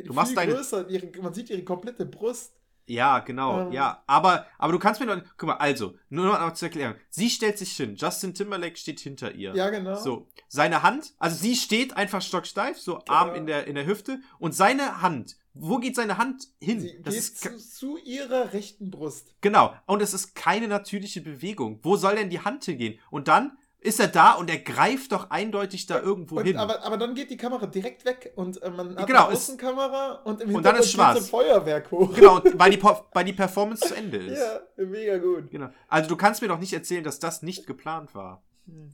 Du 0.03 0.13
machst 0.13 0.35
deine- 0.37 0.53
größer, 0.53 0.89
ihre, 0.89 1.07
man 1.21 1.33
sieht 1.33 1.49
ihre 1.49 1.63
komplette 1.63 2.05
Brust. 2.05 2.54
Ja, 2.87 3.19
genau, 3.19 3.67
Ähm. 3.67 3.71
ja. 3.71 4.03
Aber, 4.07 4.45
aber 4.57 4.71
du 4.73 4.79
kannst 4.79 4.99
mir 4.99 5.07
noch. 5.07 5.21
Guck 5.37 5.47
mal, 5.47 5.55
also, 5.55 5.95
nur 6.09 6.25
noch 6.25 6.39
mal 6.39 6.53
zur 6.53 6.67
Erklärung. 6.67 6.95
Sie 7.09 7.29
stellt 7.29 7.57
sich 7.57 7.71
hin. 7.75 7.95
Justin 7.95 8.33
Timberlake 8.33 8.77
steht 8.77 8.99
hinter 8.99 9.33
ihr. 9.33 9.55
Ja, 9.55 9.69
genau. 9.69 9.95
So, 9.95 10.27
seine 10.47 10.83
Hand, 10.83 11.13
also 11.17 11.35
sie 11.35 11.55
steht 11.55 11.97
einfach 11.97 12.21
stocksteif, 12.21 12.77
so 12.77 12.99
Arm 13.07 13.33
in 13.35 13.47
der, 13.47 13.65
in 13.67 13.75
der 13.75 13.85
Hüfte. 13.87 14.19
Und 14.39 14.53
seine 14.53 15.01
Hand, 15.01 15.37
wo 15.53 15.77
geht 15.77 15.95
seine 15.95 16.17
Hand 16.17 16.47
hin? 16.59 16.79
Sie 16.81 16.99
das 17.01 17.13
geht 17.13 17.23
ist, 17.23 17.41
zu, 17.41 17.57
zu 17.57 17.97
ihrer 17.97 18.53
rechten 18.53 18.91
Brust. 18.91 19.33
genau. 19.41 19.73
Und 19.87 20.01
es 20.01 20.13
ist 20.13 20.35
keine 20.35 20.67
natürliche 20.67 21.21
Bewegung. 21.21 21.79
Wo 21.81 21.95
soll 21.95 22.15
denn 22.15 22.29
die 22.29 22.41
Hand 22.41 22.65
hingehen? 22.65 22.99
Und 23.09 23.27
dann 23.27 23.57
ist 23.85 23.99
er 23.99 24.07
da 24.07 24.33
und 24.33 24.49
er 24.49 24.57
greift 24.59 25.11
doch 25.11 25.29
eindeutig 25.29 25.85
da 25.85 25.99
irgendwo 25.99 26.37
Und, 26.37 26.45
hin. 26.45 26.57
aber, 26.57 26.83
aber 26.83 26.97
dann 26.97 27.13
geht 27.15 27.29
die 27.29 27.37
Kamera 27.37 27.65
direkt 27.67 28.03
weg 28.05 28.33
und 28.35 28.61
äh, 28.61 28.69
man 28.69 28.95
hat 28.97 29.07
Genau, 29.07 29.25
eine 29.27 29.35
Außenkamera 29.35 30.21
und 30.25 30.41
im 30.41 30.49
ist 30.49 30.55
Hintergrund 30.55 30.83
geht 30.83 30.91
schwarz. 30.93 31.17
ein 31.17 31.23
Feuerwerk 31.23 31.91
hoch. 31.91 32.13
genau, 32.13 32.35
und 32.41 32.59
weil 32.59 32.71
die, 32.71 32.81
weil 33.13 33.25
die 33.25 33.33
Performance 33.33 33.87
zu 33.87 33.95
Ende 33.95 34.17
ist. 34.17 34.39
Ja, 34.39 34.85
mega 34.85 35.17
gut. 35.17 35.49
Genau. 35.51 35.69
Also 35.87 36.09
du 36.09 36.15
kannst 36.15 36.41
mir 36.41 36.47
doch 36.47 36.59
nicht 36.59 36.73
erzählen, 36.73 37.03
dass 37.03 37.19
das 37.19 37.41
nicht 37.41 37.67
geplant 37.67 38.13
war. 38.15 38.43
Hm. 38.67 38.93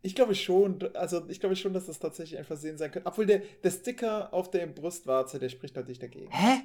Ich 0.00 0.14
glaube 0.14 0.34
schon, 0.36 0.78
also 0.94 1.22
ich 1.28 1.40
glaube 1.40 1.56
schon, 1.56 1.72
dass 1.72 1.86
das 1.86 1.98
tatsächlich 1.98 2.38
ein 2.38 2.44
Versehen 2.44 2.78
sein 2.78 2.92
könnte. 2.92 3.08
Obwohl 3.08 3.26
der, 3.26 3.42
der 3.64 3.70
Sticker 3.72 4.32
auf 4.32 4.50
der 4.50 4.66
Brustwarze, 4.68 5.38
der 5.40 5.48
spricht 5.48 5.74
natürlich 5.74 5.98
dagegen. 5.98 6.30
Hä? 6.30 6.60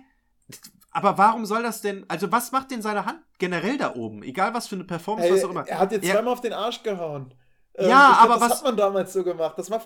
Aber 0.91 1.17
warum 1.17 1.45
soll 1.45 1.63
das 1.63 1.81
denn? 1.81 2.05
Also, 2.09 2.31
was 2.31 2.51
macht 2.51 2.69
denn 2.69 2.81
seine 2.81 3.05
Hand 3.05 3.19
generell 3.39 3.77
da 3.77 3.95
oben? 3.95 4.21
Egal 4.21 4.53
was 4.53 4.67
für 4.67 4.75
eine 4.75 4.83
Performance, 4.83 5.29
Ey, 5.29 5.35
was 5.35 5.43
auch 5.45 5.49
immer. 5.49 5.67
er 5.67 5.79
hat 5.79 5.91
jetzt 5.91 6.05
zweimal 6.07 6.33
auf 6.33 6.41
den 6.41 6.53
Arsch 6.53 6.83
gehauen. 6.83 7.33
Ähm, 7.75 7.89
Ja, 7.89 8.11
ich 8.11 8.17
glaub, 8.17 8.29
aber 8.29 8.39
das 8.39 8.49
was- 8.51 8.57
hat 8.59 8.63
man 8.65 8.77
damals 8.77 9.13
so 9.13 9.23
gemacht. 9.23 9.57
Das 9.57 9.69
war 9.71 9.81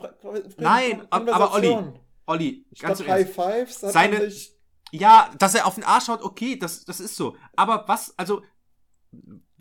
Nein, 0.58 1.08
aber 1.10 1.54
Olli. 1.54 1.78
Olli, 2.26 2.66
ganz 2.80 2.98
Statt 2.98 3.08
im 3.08 3.14
Ernst. 3.14 3.38
High 3.38 3.56
Fives 3.68 3.84
hat 3.84 3.94
Seine- 3.94 4.30
sich 4.30 4.54
Ja, 4.92 5.32
dass 5.38 5.56
er 5.56 5.66
auf 5.66 5.76
den 5.76 5.84
Arsch 5.84 6.08
haut, 6.08 6.22
okay, 6.22 6.58
das, 6.58 6.84
das 6.86 7.00
ist 7.00 7.16
so. 7.16 7.36
Aber 7.56 7.88
was, 7.88 8.14
also, 8.18 8.42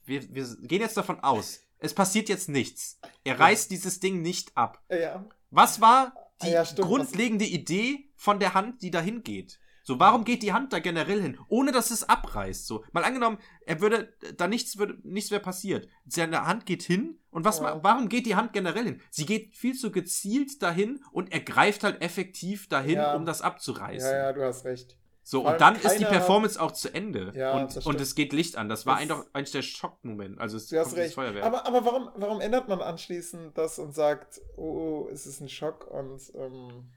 wir, 0.05 0.35
wir 0.35 0.45
gehen 0.63 0.81
jetzt 0.81 0.97
davon 0.97 1.21
aus, 1.21 1.61
es 1.79 1.95
passiert 1.95 2.29
jetzt 2.29 2.49
nichts. 2.49 2.99
Er 3.25 3.39
reißt 3.39 3.71
dieses 3.71 4.01
Ding 4.01 4.23
nicht 4.23 4.57
ab. 4.57 4.83
ja, 4.91 5.25
Was 5.51 5.81
war 5.81 6.13
die 6.43 6.47
Ah 6.47 6.51
ja, 6.51 6.65
stimmt, 6.65 6.89
grundlegende 6.89 7.45
Idee 7.45 8.11
von 8.15 8.39
der 8.41 8.55
Hand, 8.55 8.83
die 8.83 8.91
dahin 8.91 9.23
geht? 9.23 9.59
So, 9.87 10.01
warum 10.01 10.25
geht 10.25 10.43
die 10.43 10.53
Hand 10.53 10.73
da 10.73 10.81
generell 10.81 11.23
hin, 11.23 11.39
ohne 11.47 11.71
dass 11.71 11.93
es 11.93 12.09
abreißt? 12.09 12.67
So, 12.67 12.85
mal 12.91 13.05
angenommen, 13.05 13.39
er 13.67 13.81
würde, 13.81 14.13
da 14.37 14.49
nichts 14.49 14.79
würde, 14.79 14.99
nichts 15.05 15.31
wäre 15.31 15.41
passiert. 15.41 15.87
Seine 16.09 16.45
Hand 16.45 16.67
geht 16.67 16.83
hin 16.83 17.21
und 17.31 17.45
was, 17.45 17.61
Ja. 17.61 17.79
warum 17.85 18.09
geht 18.09 18.27
die 18.27 18.35
Hand 18.35 18.53
generell 18.53 18.83
hin? 18.83 19.01
Sie 19.13 19.27
geht 19.27 19.55
viel 19.55 19.75
zu 19.79 19.93
gezielt 19.93 20.61
dahin 20.61 21.05
und 21.13 21.33
er 21.33 21.39
greift 21.39 21.85
halt 21.85 22.03
effektiv 22.03 22.69
dahin, 22.69 22.97
Ja. 22.97 23.15
um 23.15 23.25
das 23.27 23.43
abzureißen. 23.43 24.11
ja, 24.11 24.17
ja, 24.25 24.33
du 24.33 24.43
hast 24.45 24.65
recht. 24.65 24.97
So, 25.23 25.47
und 25.47 25.61
dann 25.61 25.75
allem 25.75 25.85
ist 25.87 25.99
die 26.01 26.05
keiner- 26.05 26.19
Performance 26.19 26.61
auch 26.61 26.73
zu 26.73 26.93
Ende. 26.93 27.33
Ja, 27.37 27.53
und, 27.53 27.87
und 27.87 28.01
es 28.01 28.17
geht 28.17 28.33
Licht 28.33 28.57
an. 28.57 28.69
Das 28.69 28.87
war 28.87 28.95
Das- 28.95 29.03
einfach 29.03 29.25
eines 29.35 29.53
der 29.53 29.63
Schockmomente. 29.63 30.41
Also 30.41 30.57
es 30.57 30.67
Du 30.67 30.79
hast 30.81 30.97
recht. 30.97 31.15
Feuerwerk. 31.15 31.45
Aber, 31.45 31.65
aber 31.65 31.85
warum, 31.85 32.11
warum 32.17 32.41
ändert 32.41 32.69
man 32.69 32.81
anschließend 32.81 33.57
das 33.57 33.79
und 33.79 33.95
sagt, 33.95 34.41
oh, 34.57 35.07
oh 35.07 35.09
es 35.13 35.27
ist 35.27 35.41
ein 35.41 35.49
Schock 35.49 35.87
und 35.91 36.21
ähm, 36.35 36.91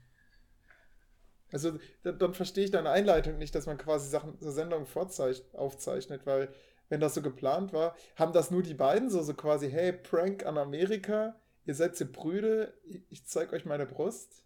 also 1.52 1.78
dann, 2.02 2.18
dann 2.18 2.34
verstehe 2.34 2.64
ich 2.64 2.70
deine 2.70 2.90
Einleitung 2.90 3.38
nicht, 3.38 3.54
dass 3.54 3.66
man 3.66 3.78
quasi 3.78 4.08
Sachen, 4.08 4.36
so 4.40 4.50
Sendungen 4.50 4.86
vorzeich- 4.86 5.42
aufzeichnet, 5.52 6.26
weil 6.26 6.52
wenn 6.88 7.00
das 7.00 7.14
so 7.14 7.22
geplant 7.22 7.72
war, 7.72 7.94
haben 8.16 8.32
das 8.32 8.50
nur 8.50 8.62
die 8.62 8.74
beiden 8.74 9.10
so, 9.10 9.22
so 9.22 9.34
quasi, 9.34 9.70
hey, 9.70 9.92
Prank 9.92 10.44
an 10.44 10.58
Amerika, 10.58 11.36
ihr 11.64 11.74
seid 11.74 11.96
so 11.96 12.04
Brüde, 12.06 12.74
ich, 12.84 13.02
ich 13.10 13.26
zeig 13.26 13.52
euch 13.52 13.64
meine 13.64 13.86
Brust. 13.86 14.42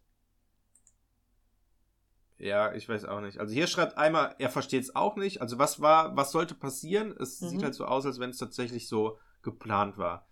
Ja, 2.37 2.75
ich 2.75 2.89
weiß 2.89 3.05
auch 3.07 3.21
nicht. 3.21 3.39
Also 3.39 3.55
hier 3.55 3.67
schreibt 3.67 3.97
einmal, 3.97 4.35
er 4.39 4.51
versteht 4.51 4.83
es 4.83 4.95
auch 4.95 5.17
nicht. 5.17 5.41
Also 5.41 5.59
was 5.59 5.81
war, 5.81 6.17
was 6.17 6.33
sollte 6.33 6.55
passieren? 6.55 7.17
Es 7.19 7.41
Mhm. 7.41 7.49
sieht 7.49 7.63
halt 7.63 7.75
so 7.75 7.87
aus, 7.87 8.05
als 8.05 8.19
wenn 8.19 8.31
es 8.31 8.39
tatsächlich 8.39 8.89
so 8.89 9.19
geplant 9.43 9.97
war. 9.99 10.27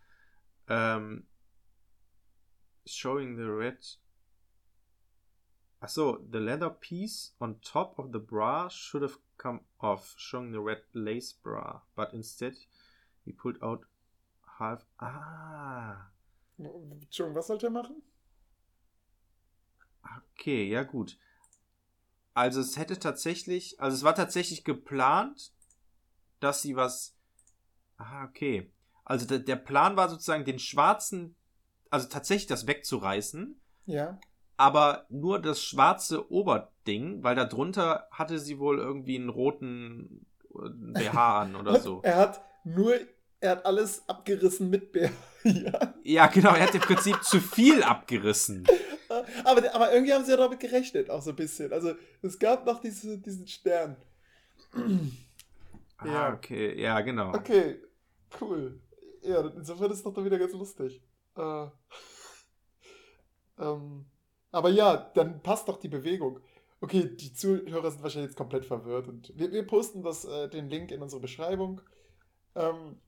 Ähm, 0.68 1.26
showing 2.84 3.36
the 3.36 3.44
red. 3.44 3.98
Ach 5.84 5.88
so, 5.88 6.24
the 6.30 6.38
leather 6.38 6.70
piece 6.70 7.34
on 7.40 7.60
top 7.60 7.98
of 7.98 8.12
the 8.12 8.20
bra 8.20 8.68
should 8.68 9.02
have 9.02 9.18
come 9.36 9.62
off, 9.80 10.14
showing 10.16 10.52
the 10.52 10.60
red 10.60 10.82
lace 10.94 11.32
bra. 11.32 11.82
But 11.96 12.12
instead, 12.12 12.54
he 13.24 13.32
pulled 13.32 13.60
out 13.60 13.84
half. 14.60 14.86
Ah. 15.00 16.12
Entschuldigung, 16.56 17.34
was 17.34 17.48
sollte 17.48 17.66
er 17.66 17.70
machen? 17.70 18.00
Okay, 20.38 20.68
ja 20.68 20.84
gut. 20.84 21.18
Also 22.32 22.60
es 22.60 22.76
hätte 22.76 23.00
tatsächlich, 23.00 23.80
also 23.80 23.96
es 23.96 24.04
war 24.04 24.14
tatsächlich 24.14 24.62
geplant, 24.62 25.52
dass 26.38 26.62
sie 26.62 26.76
was. 26.76 27.16
Ah, 27.96 28.24
okay. 28.24 28.70
Also 29.04 29.26
der, 29.26 29.40
der 29.40 29.56
Plan 29.56 29.96
war 29.96 30.08
sozusagen 30.08 30.44
den 30.44 30.60
schwarzen, 30.60 31.34
also 31.90 32.08
tatsächlich 32.08 32.46
das 32.46 32.68
wegzureißen, 32.68 33.60
Ja. 33.86 34.20
Aber 34.56 35.06
nur 35.08 35.40
das 35.40 35.62
schwarze 35.62 36.30
Oberding, 36.30 37.22
weil 37.22 37.34
darunter 37.34 38.06
hatte 38.10 38.38
sie 38.38 38.58
wohl 38.58 38.78
irgendwie 38.78 39.16
einen 39.16 39.28
roten 39.28 40.26
äh, 40.54 40.68
BH 40.70 41.40
an 41.42 41.56
oder 41.60 41.80
so. 41.80 42.00
Er 42.02 42.16
hat 42.16 42.44
nur, 42.64 42.94
er 43.40 43.50
hat 43.52 43.66
alles 43.66 44.08
abgerissen 44.08 44.70
mit 44.70 44.92
Bär. 44.92 45.10
ja. 45.44 45.94
Ja, 46.04 46.26
genau, 46.28 46.50
er 46.54 46.62
hat 46.62 46.74
im 46.74 46.80
Prinzip 46.80 47.22
zu 47.24 47.40
viel 47.40 47.82
abgerissen. 47.82 48.66
Aber, 49.44 49.74
aber 49.74 49.92
irgendwie 49.92 50.12
haben 50.14 50.24
sie 50.24 50.30
ja 50.30 50.36
damit 50.36 50.60
gerechnet, 50.60 51.10
auch 51.10 51.20
so 51.22 51.30
ein 51.30 51.36
bisschen. 51.36 51.72
Also 51.72 51.94
es 52.22 52.38
gab 52.38 52.64
noch 52.64 52.80
diese, 52.80 53.18
diesen 53.18 53.46
Stern. 53.46 53.96
Ah, 55.98 56.06
Ja. 56.06 56.32
okay, 56.32 56.80
ja, 56.80 57.00
genau. 57.02 57.34
Okay, 57.34 57.82
cool. 58.40 58.80
Ja, 59.22 59.40
insofern 59.48 59.90
ist 59.90 59.98
es 59.98 60.02
doch 60.02 60.14
dann 60.14 60.24
wieder 60.24 60.38
ganz 60.38 60.52
lustig. 60.52 61.02
Äh, 61.36 61.66
ähm, 63.58 64.06
aber 64.52 64.70
ja, 64.70 64.96
dann 65.14 65.42
passt 65.42 65.68
doch 65.68 65.78
die 65.78 65.88
Bewegung. 65.88 66.40
Okay, 66.80 67.08
die 67.16 67.32
Zuhörer 67.34 67.90
sind 67.90 68.02
wahrscheinlich 68.02 68.30
jetzt 68.30 68.38
komplett 68.38 68.66
verwirrt 68.66 69.08
und 69.08 69.32
wir, 69.38 69.52
wir 69.52 69.66
posten 69.66 70.02
das, 70.02 70.24
äh, 70.24 70.48
den 70.48 70.68
Link 70.70 70.90
in 70.92 71.02
unsere 71.02 71.20
Beschreibung. 71.22 71.80
Ähm, 72.56 73.00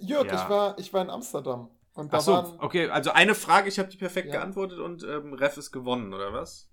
Jörg, 0.00 0.26
Ja. 0.26 0.34
ich, 0.34 0.48
war, 0.50 0.78
ich 0.78 0.92
war 0.92 1.00
in 1.02 1.08
Amsterdam 1.10 1.70
und 1.94 2.12
da 2.12 2.18
Ach 2.18 2.20
so, 2.20 2.32
waren. 2.32 2.58
okay, 2.58 2.88
also 2.90 3.10
eine 3.10 3.34
Frage, 3.34 3.68
ich 3.68 3.78
habe 3.80 3.88
die 3.88 3.96
perfekt 3.96 4.28
Ja. 4.28 4.32
geantwortet 4.32 4.78
und 4.78 5.02
ähm, 5.02 5.32
Ref 5.34 5.56
ist 5.56 5.72
gewonnen, 5.72 6.12
oder 6.14 6.32
was? 6.32 6.68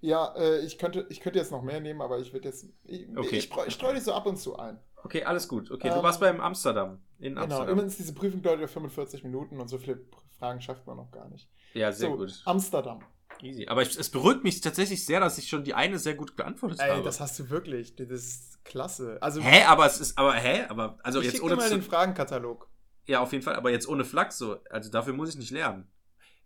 Ja, 0.00 0.34
äh, 0.36 0.60
ich, 0.60 0.78
könnte, 0.78 1.06
ich 1.10 1.20
könnte 1.20 1.38
jetzt 1.38 1.50
noch 1.50 1.62
mehr 1.62 1.80
nehmen, 1.80 2.00
aber 2.02 2.18
ich 2.18 2.32
würde 2.32 2.48
jetzt. 2.48 2.66
Ich, 2.84 3.06
Okay. 3.16 3.38
ich, 3.38 3.50
ich 3.66 3.74
streue 3.74 3.94
dich 3.94 4.04
so 4.04 4.12
ab 4.12 4.26
und 4.26 4.36
zu 4.36 4.56
ein. 4.56 4.78
Okay, 5.04 5.24
alles 5.24 5.48
gut. 5.48 5.70
Okay, 5.70 5.88
du 5.90 5.94
Ähm, 5.94 6.02
warst 6.02 6.20
beim 6.20 6.40
Amsterdam. 6.40 7.00
In 7.18 7.38
Genau, 7.38 7.44
Amsterdam. 7.44 7.72
immerhin 7.72 7.88
ist 7.88 7.98
diese 7.98 8.14
Prüfung 8.14 8.42
dauert 8.42 8.60
ja 8.60 8.66
45 8.66 9.22
Minuten 9.24 9.60
und 9.60 9.68
so 9.68 9.78
viele 9.78 10.04
Fragen 10.38 10.60
schafft 10.60 10.86
man 10.86 10.96
noch 10.96 11.10
gar 11.10 11.28
nicht. 11.28 11.48
Ja, 11.76 11.92
sehr 11.92 12.10
so, 12.10 12.16
gut. 12.16 12.42
Amsterdam. 12.44 13.00
Easy. 13.42 13.66
Aber 13.68 13.82
ich, 13.82 13.96
es 13.96 14.08
beruhigt 14.08 14.44
mich 14.44 14.60
tatsächlich 14.60 15.04
sehr, 15.04 15.20
dass 15.20 15.36
ich 15.36 15.48
schon 15.48 15.62
die 15.62 15.74
eine 15.74 15.98
sehr 15.98 16.14
gut 16.14 16.36
beantwortet 16.36 16.80
Ey, 16.80 16.90
habe. 16.90 17.02
das 17.02 17.20
hast 17.20 17.38
du 17.38 17.50
wirklich. 17.50 17.94
Das 17.96 18.08
ist 18.08 18.64
klasse. 18.64 19.18
Also, 19.20 19.42
hä, 19.42 19.64
aber 19.64 19.86
es 19.86 20.00
ist, 20.00 20.16
aber 20.16 20.32
hä, 20.34 20.64
aber 20.68 20.98
also 21.02 21.20
ich 21.20 21.26
jetzt 21.26 21.42
ohne 21.42 21.54
dir 21.54 21.60
mal 21.60 21.68
den 21.70 21.82
Fragenkatalog. 21.82 22.68
ja 23.06 23.20
auf 23.20 23.32
jeden 23.32 23.44
Fall, 23.44 23.56
aber 23.56 23.70
jetzt 23.70 23.88
ohne 23.88 24.04
Flachs 24.04 24.38
so, 24.38 24.56
also 24.70 24.90
dafür 24.90 25.12
muss 25.12 25.28
ich 25.28 25.36
nicht 25.36 25.50
lernen. 25.50 25.86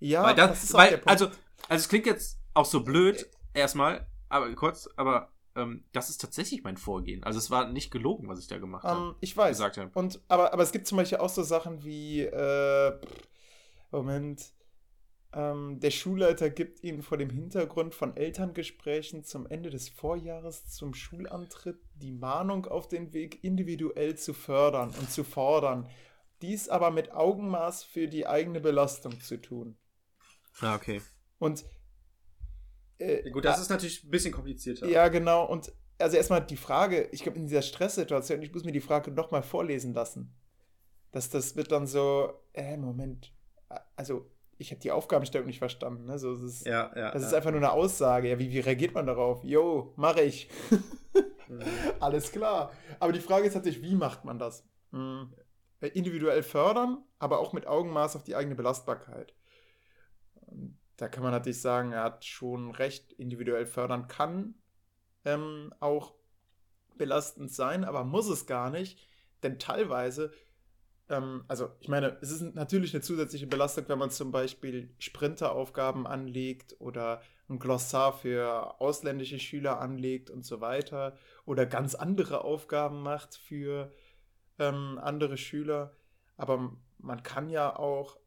Ja, 0.01 0.25
weil 0.25 0.35
das, 0.35 0.51
das 0.51 0.65
ist 0.65 0.75
weil 0.75 0.93
Punkt. 0.93 1.09
also 1.09 1.27
also 1.69 1.83
es 1.83 1.89
klingt 1.89 2.07
jetzt 2.07 2.41
auch 2.55 2.65
so 2.65 2.83
blöd 2.83 3.29
erstmal, 3.55 4.07
aber 4.29 4.53
kurz, 4.55 4.89
aber 4.97 5.33
ähm, 5.55 5.85
das 5.93 6.11
ist 6.11 6.21
tatsächlich 6.21 6.63
mein 6.63 6.77
Vorgehen. 6.77 7.23
Also 7.25 7.39
es 7.39 7.51
war 7.51 7.69
nicht 7.69 7.91
gelogen, 7.91 8.29
was 8.29 8.39
ich 8.39 8.47
da 8.47 8.59
gemacht 8.59 8.85
habe. 8.85 9.11
Ähm, 9.11 9.15
ich 9.21 9.37
weiß. 9.37 9.57
gesagt 9.57 9.77
habe. 9.77 9.91
Und, 9.95 10.21
aber, 10.29 10.53
aber 10.53 10.63
es 10.63 10.73
gibt 10.73 10.87
zum 10.87 10.97
Beispiel 10.97 11.19
auch 11.19 11.29
so 11.29 11.43
Sachen 11.43 11.85
wie, 11.85 12.23
äh, 12.23 12.99
Moment, 13.91 14.53
ähm, 15.33 15.79
der 15.79 15.91
Schulleiter 15.91 16.51
gibt 16.51 16.83
Ihnen 16.83 17.03
vor 17.03 17.17
dem 17.17 17.31
Hintergrund 17.31 17.95
von 17.95 18.17
Elterngesprächen 18.17 19.23
zum 19.25 19.47
Ende 19.47 19.71
des 19.71 19.89
Vorjahres 19.89 20.67
zum 20.67 20.93
Schulantritt 20.95 21.79
die 21.95 22.11
Mahnung 22.11 22.67
auf 22.67 22.89
den 22.89 23.13
Weg, 23.13 23.45
individuell 23.45 24.17
zu 24.17 24.35
fördern 24.35 24.93
und 24.99 25.11
zu 25.11 25.23
fordern. 25.23 25.89
Dies 26.43 26.69
aber 26.69 26.91
mit 26.91 27.13
Augenmaß 27.13 27.85
für 27.85 28.09
die 28.09 28.27
eigene 28.27 28.61
Belastung 28.61 29.21
zu 29.21 29.41
tun. 29.41 29.77
Ah, 30.61 30.75
okay. 30.75 31.01
Und 31.39 31.65
äh, 32.99 33.31
Gut, 33.31 33.45
das 33.45 33.61
ist 33.61 33.71
natürlich 33.71 34.03
ein 34.05 34.11
bisschen 34.11 34.33
komplizierter. 34.33 34.89
ja, 34.89 35.09
genau. 35.09 35.45
Und 35.47 35.73
also 35.99 36.17
erstmal 36.17 36.45
die 36.45 36.57
Frage, 36.57 37.09
ich 37.13 37.23
glaube, 37.23 37.39
in 37.39 37.47
dieser 37.47 37.63
Stresssituation, 37.63 38.43
ich 38.43 38.53
muss 38.53 38.65
mir 38.65 38.73
die 38.73 38.81
Frage 38.81 39.11
nochmal 39.11 39.43
vorlesen 39.43 39.95
lassen. 39.95 40.35
Dass 41.13 41.29
das 41.29 41.57
wird 41.57 41.73
dann 41.73 41.87
so, 41.87 42.33
äh, 42.53 42.77
Moment. 42.77 43.33
Also, 43.97 44.31
ich 44.61 44.71
habe 44.71 44.81
die 44.81 44.93
Aufgabenstellung 44.93 45.47
nicht 45.47 45.59
verstanden. 45.59 46.05
Ne? 46.05 46.19
So, 46.19 46.33
das 46.33 46.43
ist, 46.43 46.67
ja, 46.67 46.93
ja. 46.95 47.11
das 47.11 47.23
ist 47.23 47.33
ja. 47.33 47.39
einfach 47.39 47.51
nur 47.51 47.61
eine 47.61 47.73
Aussage. 47.73 48.29
Ja, 48.29 48.39
wie, 48.39 48.51
wie 48.51 48.61
reagiert 48.61 48.95
man 48.95 49.07
darauf? 49.07 49.43
Jo, 49.43 49.95
mache 49.97 50.21
ich. 50.21 50.49
Mhm. 51.49 51.63
Alles 52.01 52.31
klar. 52.31 52.73
Aber 52.99 53.13
die 53.13 53.21
Frage 53.21 53.47
ist 53.47 53.55
natürlich, 53.55 53.83
wie 53.83 53.95
macht 53.95 54.25
man 54.25 54.39
das? 54.39 54.69
Hm. 54.93 55.33
Äh, 55.81 55.89
Individuell 55.89 56.43
fördern, 56.43 57.03
aber 57.19 57.41
auch 57.41 57.53
mit 57.53 57.67
Augenmaß 57.67 58.17
auf 58.17 58.23
die 58.23 58.37
eigene 58.37 58.55
Belastbarkeit. 58.55 59.35
Da 60.97 61.09
kann 61.09 61.23
man 61.23 61.33
natürlich 61.33 61.61
sagen, 61.61 61.93
er 61.93 62.05
hat 62.05 62.25
schon 62.25 62.71
recht, 62.71 63.13
individuell 63.15 63.67
fördern 63.67 64.07
kann 64.07 64.55
ähm, 65.25 65.73
auch 65.81 66.15
belastend 66.97 67.51
sein, 67.51 67.85
aber 67.85 68.05
muss 68.05 68.29
es 68.29 68.47
gar 68.47 68.71
nicht, 68.71 69.09
denn 69.43 69.59
teilweise, 69.59 70.33
ähm, 71.11 71.45
also 71.49 71.71
ich 71.81 71.89
meine, 71.89 72.17
es 72.23 72.31
ist 72.31 72.55
natürlich 72.55 72.95
eine 72.95 73.03
zusätzliche 73.03 73.47
Belastung, 73.47 73.85
wenn 73.89 73.99
man 73.99 74.11
zum 74.11 74.31
Beispiel 74.31 74.95
Sprinteraufgaben 74.99 76.07
anlegt 76.07 76.77
oder 76.79 77.21
ein 77.49 77.59
Glossar 77.59 78.13
für 78.13 78.81
ausländische 78.81 79.39
Schüler 79.39 79.81
anlegt 79.81 80.31
und 80.31 80.45
so 80.47 80.61
weiter 80.61 81.17
oder 81.45 81.67
ganz 81.67 81.95
andere 81.97 82.45
Aufgaben 82.45 83.03
macht 83.03 83.35
für 83.35 83.93
ähm, 84.59 84.99
andere 85.03 85.37
Schüler. 85.37 85.97
Aber 86.37 86.77
man 86.99 87.23
kann 87.23 87.51
ja 87.51 87.77
auch 87.77 88.19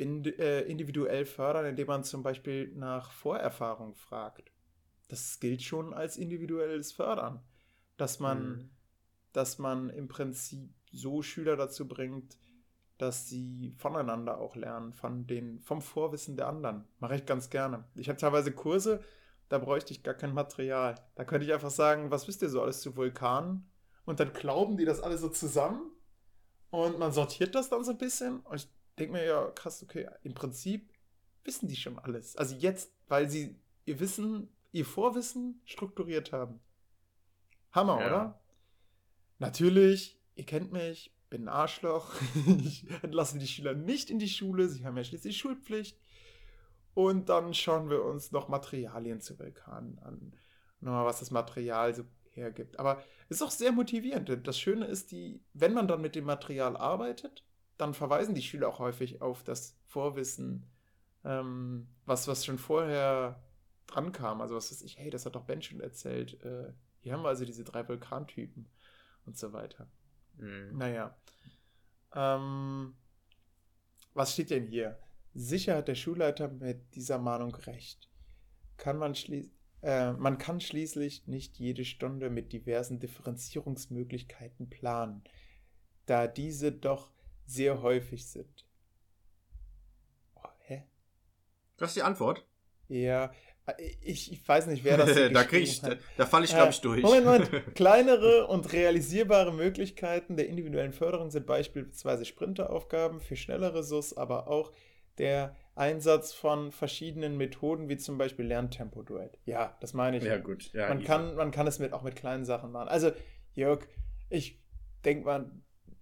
äh, 0.00 0.62
individuell 0.70 1.26
fördern, 1.26 1.66
indem 1.66 1.86
man 1.86 2.04
zum 2.04 2.22
Beispiel 2.22 2.72
nach 2.74 3.12
Vorerfahrung 3.12 3.94
fragt. 3.94 4.52
Das 5.08 5.38
gilt 5.40 5.62
schon 5.62 5.92
als 5.92 6.16
individuelles 6.16 6.92
Fördern, 6.92 7.42
dass 7.96 8.20
man, 8.20 8.48
Mhm. 8.48 8.70
dass 9.32 9.58
man 9.58 9.90
im 9.90 10.08
Prinzip 10.08 10.70
so 10.92 11.22
Schüler 11.22 11.56
dazu 11.56 11.86
bringt, 11.88 12.38
dass 12.98 13.28
sie 13.28 13.74
voneinander 13.76 14.38
auch 14.38 14.56
lernen, 14.56 14.92
von 14.92 15.26
den, 15.26 15.60
vom 15.60 15.80
Vorwissen 15.80 16.36
der 16.36 16.48
anderen. 16.48 16.84
Mache 16.98 17.16
ich 17.16 17.26
ganz 17.26 17.48
gerne. 17.50 17.84
Ich 17.94 18.08
habe 18.08 18.18
teilweise 18.18 18.50
Kurse, 18.52 19.02
da 19.48 19.58
bräuchte 19.58 19.92
ich 19.92 20.02
gar 20.02 20.14
kein 20.14 20.34
Material. 20.34 20.96
Da 21.14 21.24
könnte 21.24 21.46
ich 21.46 21.52
einfach 21.52 21.70
sagen, 21.70 22.10
was 22.10 22.26
wisst 22.26 22.42
ihr 22.42 22.48
so 22.48 22.60
alles 22.60 22.80
zu 22.80 22.96
Vulkanen? 22.96 23.70
Und 24.04 24.20
dann 24.20 24.32
glauben 24.32 24.76
die 24.76 24.84
das 24.84 25.00
alles 25.00 25.20
so 25.20 25.28
zusammen 25.28 25.92
und 26.70 26.98
man 26.98 27.12
sortiert 27.12 27.54
das 27.54 27.68
dann 27.68 27.84
so 27.84 27.92
ein 27.92 27.98
bisschen. 27.98 28.40
Und 28.40 28.56
ich 28.56 28.68
denke 28.98 29.12
mir, 29.12 29.24
ja, 29.24 29.50
krass, 29.52 29.82
okay, 29.82 30.08
im 30.22 30.34
Prinzip 30.34 30.92
wissen 31.44 31.68
die 31.68 31.76
schon 31.76 31.98
alles. 31.98 32.36
Also 32.36 32.56
jetzt, 32.56 32.92
weil 33.06 33.28
sie 33.30 33.60
ihr 33.84 34.00
Wissen, 34.00 34.48
ihr 34.72 34.84
Vorwissen 34.84 35.60
strukturiert 35.64 36.32
haben. 36.32 36.60
Hammer, 37.72 38.00
Ja. 38.00 38.06
oder? 38.06 38.40
Natürlich, 39.38 40.17
ihr 40.38 40.46
kennt 40.46 40.72
mich, 40.72 41.12
bin 41.28 41.44
ein 41.44 41.48
Arschloch. 41.48 42.14
ich 42.64 42.86
entlasse 43.02 43.38
die 43.38 43.48
Schüler 43.48 43.74
nicht 43.74 44.08
in 44.08 44.18
die 44.18 44.28
Schule, 44.28 44.68
sie 44.68 44.86
haben 44.86 44.96
ja 44.96 45.04
schließlich 45.04 45.36
Schulpflicht. 45.36 46.00
Und 46.94 47.28
dann 47.28 47.54
schauen 47.54 47.90
wir 47.90 48.04
uns 48.04 48.32
noch 48.32 48.48
Materialien 48.48 49.20
zu 49.20 49.38
Vulkanen 49.38 49.98
an. 49.98 50.32
Nochmal, 50.80 51.04
was 51.04 51.20
das 51.20 51.30
Material 51.30 51.94
so 51.94 52.04
hergibt. 52.30 52.78
Aber 52.78 53.02
es 53.28 53.36
ist 53.36 53.42
auch 53.42 53.50
sehr 53.50 53.72
motivierend. 53.72 54.46
Das 54.46 54.58
Schöne 54.58 54.86
ist, 54.86 55.10
die, 55.10 55.40
wenn 55.54 55.74
man 55.74 55.88
dann 55.88 56.00
mit 56.00 56.14
dem 56.14 56.24
Material 56.24 56.76
arbeitet, 56.76 57.44
dann 57.76 57.94
verweisen 57.94 58.34
die 58.34 58.42
Schüler 58.42 58.68
auch 58.68 58.78
häufig 58.78 59.22
auf 59.22 59.42
das 59.44 59.76
Vorwissen, 59.86 60.66
ähm, 61.24 61.88
was, 62.06 62.26
was 62.26 62.44
schon 62.44 62.58
vorher 62.58 63.42
dran 63.86 64.12
kam. 64.12 64.40
Also 64.40 64.54
was 64.56 64.70
weiß 64.70 64.82
ich, 64.82 64.98
hey, 64.98 65.10
das 65.10 65.26
hat 65.26 65.34
doch 65.34 65.44
Ben 65.44 65.62
schon 65.62 65.80
erzählt. 65.80 66.42
Äh, 66.44 66.72
hier 67.00 67.12
haben 67.12 67.22
wir 67.22 67.28
also 67.28 67.44
diese 67.44 67.64
drei 67.64 67.86
Vulkantypen 67.86 68.68
und 69.24 69.36
so 69.36 69.52
weiter. 69.52 69.88
Mhm. 70.38 70.76
Naja. 70.76 71.16
Ähm, 72.14 72.94
was 74.14 74.32
steht 74.32 74.50
denn 74.50 74.66
hier? 74.66 74.98
Sicher 75.34 75.76
hat 75.76 75.88
der 75.88 75.94
Schulleiter 75.94 76.48
mit 76.48 76.94
dieser 76.94 77.18
Mahnung 77.18 77.54
recht. 77.54 78.10
Kann 78.76 78.98
man, 78.98 79.14
äh, 79.82 80.12
man 80.12 80.38
kann 80.38 80.60
schließlich 80.60 81.26
nicht 81.26 81.58
jede 81.58 81.84
Stunde 81.84 82.30
mit 82.30 82.52
diversen 82.52 82.98
Differenzierungsmöglichkeiten 82.98 84.68
planen, 84.70 85.22
da 86.06 86.26
diese 86.26 86.72
doch 86.72 87.12
sehr 87.44 87.82
häufig 87.82 88.26
sind. 88.26 88.66
Oh, 90.34 90.48
hä? 90.60 90.86
Das 91.76 91.90
ist 91.90 91.96
die 91.96 92.02
Antwort. 92.02 92.46
Ja, 92.88 93.32
ich, 94.00 94.32
ich 94.32 94.48
weiß 94.48 94.66
nicht, 94.66 94.84
wer 94.84 94.96
das 94.96 95.14
da 95.32 95.44
krieg 95.44 95.64
ich, 95.64 95.82
hat. 95.82 95.92
da, 95.92 95.96
da 96.16 96.26
falle 96.26 96.44
ich, 96.44 96.52
Äh, 96.52 96.56
glaube 96.56 96.70
ich, 96.70 96.80
durch. 96.80 97.02
Moment, 97.02 97.24
Moment. 97.24 97.50
Kleinere 97.74 98.46
und 98.46 98.72
realisierbare 98.72 99.52
Möglichkeiten 99.52 100.36
der 100.36 100.48
individuellen 100.48 100.92
Förderung 100.92 101.30
sind 101.30 101.46
beispielsweise 101.46 102.24
Sprinteraufgaben 102.24 103.20
für 103.20 103.36
schnellere 103.36 103.82
SUS, 103.82 104.16
aber 104.16 104.48
auch 104.48 104.72
der 105.18 105.56
Einsatz 105.74 106.32
von 106.32 106.72
verschiedenen 106.72 107.36
Methoden, 107.36 107.88
wie 107.88 107.96
zum 107.96 108.18
Beispiel 108.18 108.46
Lerntempo-Duett. 108.46 109.38
Ja, 109.44 109.76
das 109.80 109.92
meine 109.94 110.18
ich. 110.18 110.24
ja, 110.24 110.38
gut. 110.38 110.72
Ja, 110.72 110.88
man, 110.88 110.98
easy. 110.98 111.06
kann, 111.06 111.34
man 111.34 111.50
kann 111.50 111.66
es 111.66 111.78
mit, 111.78 111.92
auch 111.92 112.02
mit 112.02 112.16
kleinen 112.16 112.44
Sachen 112.44 112.72
machen. 112.72 112.88
Also, 112.88 113.12
Jörg, 113.54 113.86
ich 114.30 114.60
denke 115.04 115.24
mal, 115.24 115.50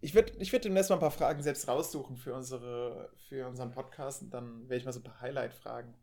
ich 0.00 0.14
werde 0.14 0.32
ich 0.38 0.52
werd 0.52 0.64
demnächst 0.64 0.90
mal 0.90 0.96
ein 0.96 1.00
paar 1.00 1.10
Fragen 1.10 1.42
selbst 1.42 1.66
raussuchen 1.68 2.16
für, 2.16 2.34
unsere, 2.34 3.10
für 3.28 3.46
unseren 3.48 3.70
Podcast 3.70 4.22
und 4.22 4.32
dann 4.32 4.62
werde 4.68 4.76
ich 4.76 4.84
mal 4.84 4.92
so 4.92 5.00
ein 5.00 5.04
paar 5.04 5.20
Highlight-Fragen 5.20 5.94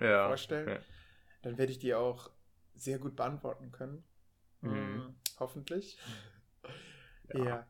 ja, 0.00 0.28
vorstellen. 0.28 0.68
okay. 0.68 0.78
Dann 1.42 1.58
werde 1.58 1.72
ich 1.72 1.78
die 1.78 1.94
auch 1.94 2.30
sehr 2.74 2.98
gut 2.98 3.16
beantworten 3.16 3.70
können. 3.72 4.04
Mhm. 4.60 4.70
Mm, 4.72 5.14
hoffentlich. 5.38 5.98
Ja. 7.32 7.44
Ja. 7.44 7.66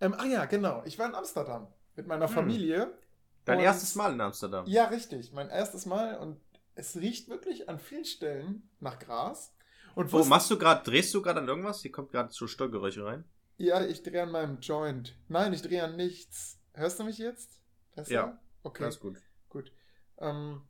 Ähm, 0.00 0.14
ah 0.18 0.24
ja, 0.24 0.44
genau. 0.46 0.82
Ich 0.84 0.98
war 0.98 1.06
in 1.08 1.14
Amsterdam 1.14 1.68
mit 1.94 2.06
meiner 2.08 2.26
Hm. 2.26 2.34
Familie. 2.34 2.98
Dein 3.44 3.58
Und- 3.58 3.64
erstes 3.64 3.94
Mal 3.94 4.12
in 4.12 4.20
Amsterdam. 4.20 4.66
Ja, 4.66 4.86
richtig. 4.86 5.32
Mein 5.32 5.50
erstes 5.50 5.86
Mal 5.86 6.18
und 6.18 6.40
es 6.74 6.96
riecht 6.96 7.28
wirklich 7.28 7.68
an 7.68 7.78
vielen 7.78 8.04
Stellen 8.04 8.68
nach 8.80 8.98
Gras. 8.98 9.54
Und 9.94 10.08
Oh, 10.08 10.18
wusst- 10.18 10.28
machst 10.28 10.50
du 10.50 10.58
gerade, 10.58 10.82
drehst 10.82 11.14
du 11.14 11.22
gerade 11.22 11.38
an 11.40 11.46
irgendwas? 11.46 11.80
Hier 11.82 11.92
kommt 11.92 12.10
gerade 12.10 12.32
so 12.32 12.48
Störgeräusche 12.48 13.04
rein. 13.04 13.24
Ja, 13.56 13.84
ich 13.86 14.02
drehe 14.02 14.24
an 14.24 14.32
meinem 14.32 14.58
Joint. 14.58 15.16
Nein, 15.28 15.52
ich 15.52 15.62
drehe 15.62 15.84
an 15.84 15.94
nichts. 15.94 16.58
Hörst 16.72 16.98
du 16.98 17.04
mich 17.04 17.18
jetzt? 17.18 17.60
Besser? 17.94 18.12
Ja. 18.12 18.40
Okay, 18.64 18.82
Alles 18.82 18.98
gut. 18.98 19.22
gut. 19.48 19.70
Ähm, 20.18 20.62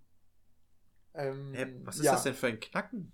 ähm, 1.14 1.54
Hä, 1.54 1.80
was 1.84 1.96
ist 1.96 2.04
ja. 2.04 2.12
das 2.12 2.24
denn 2.24 2.34
für 2.34 2.48
ein 2.48 2.60
Knacken? 2.60 3.12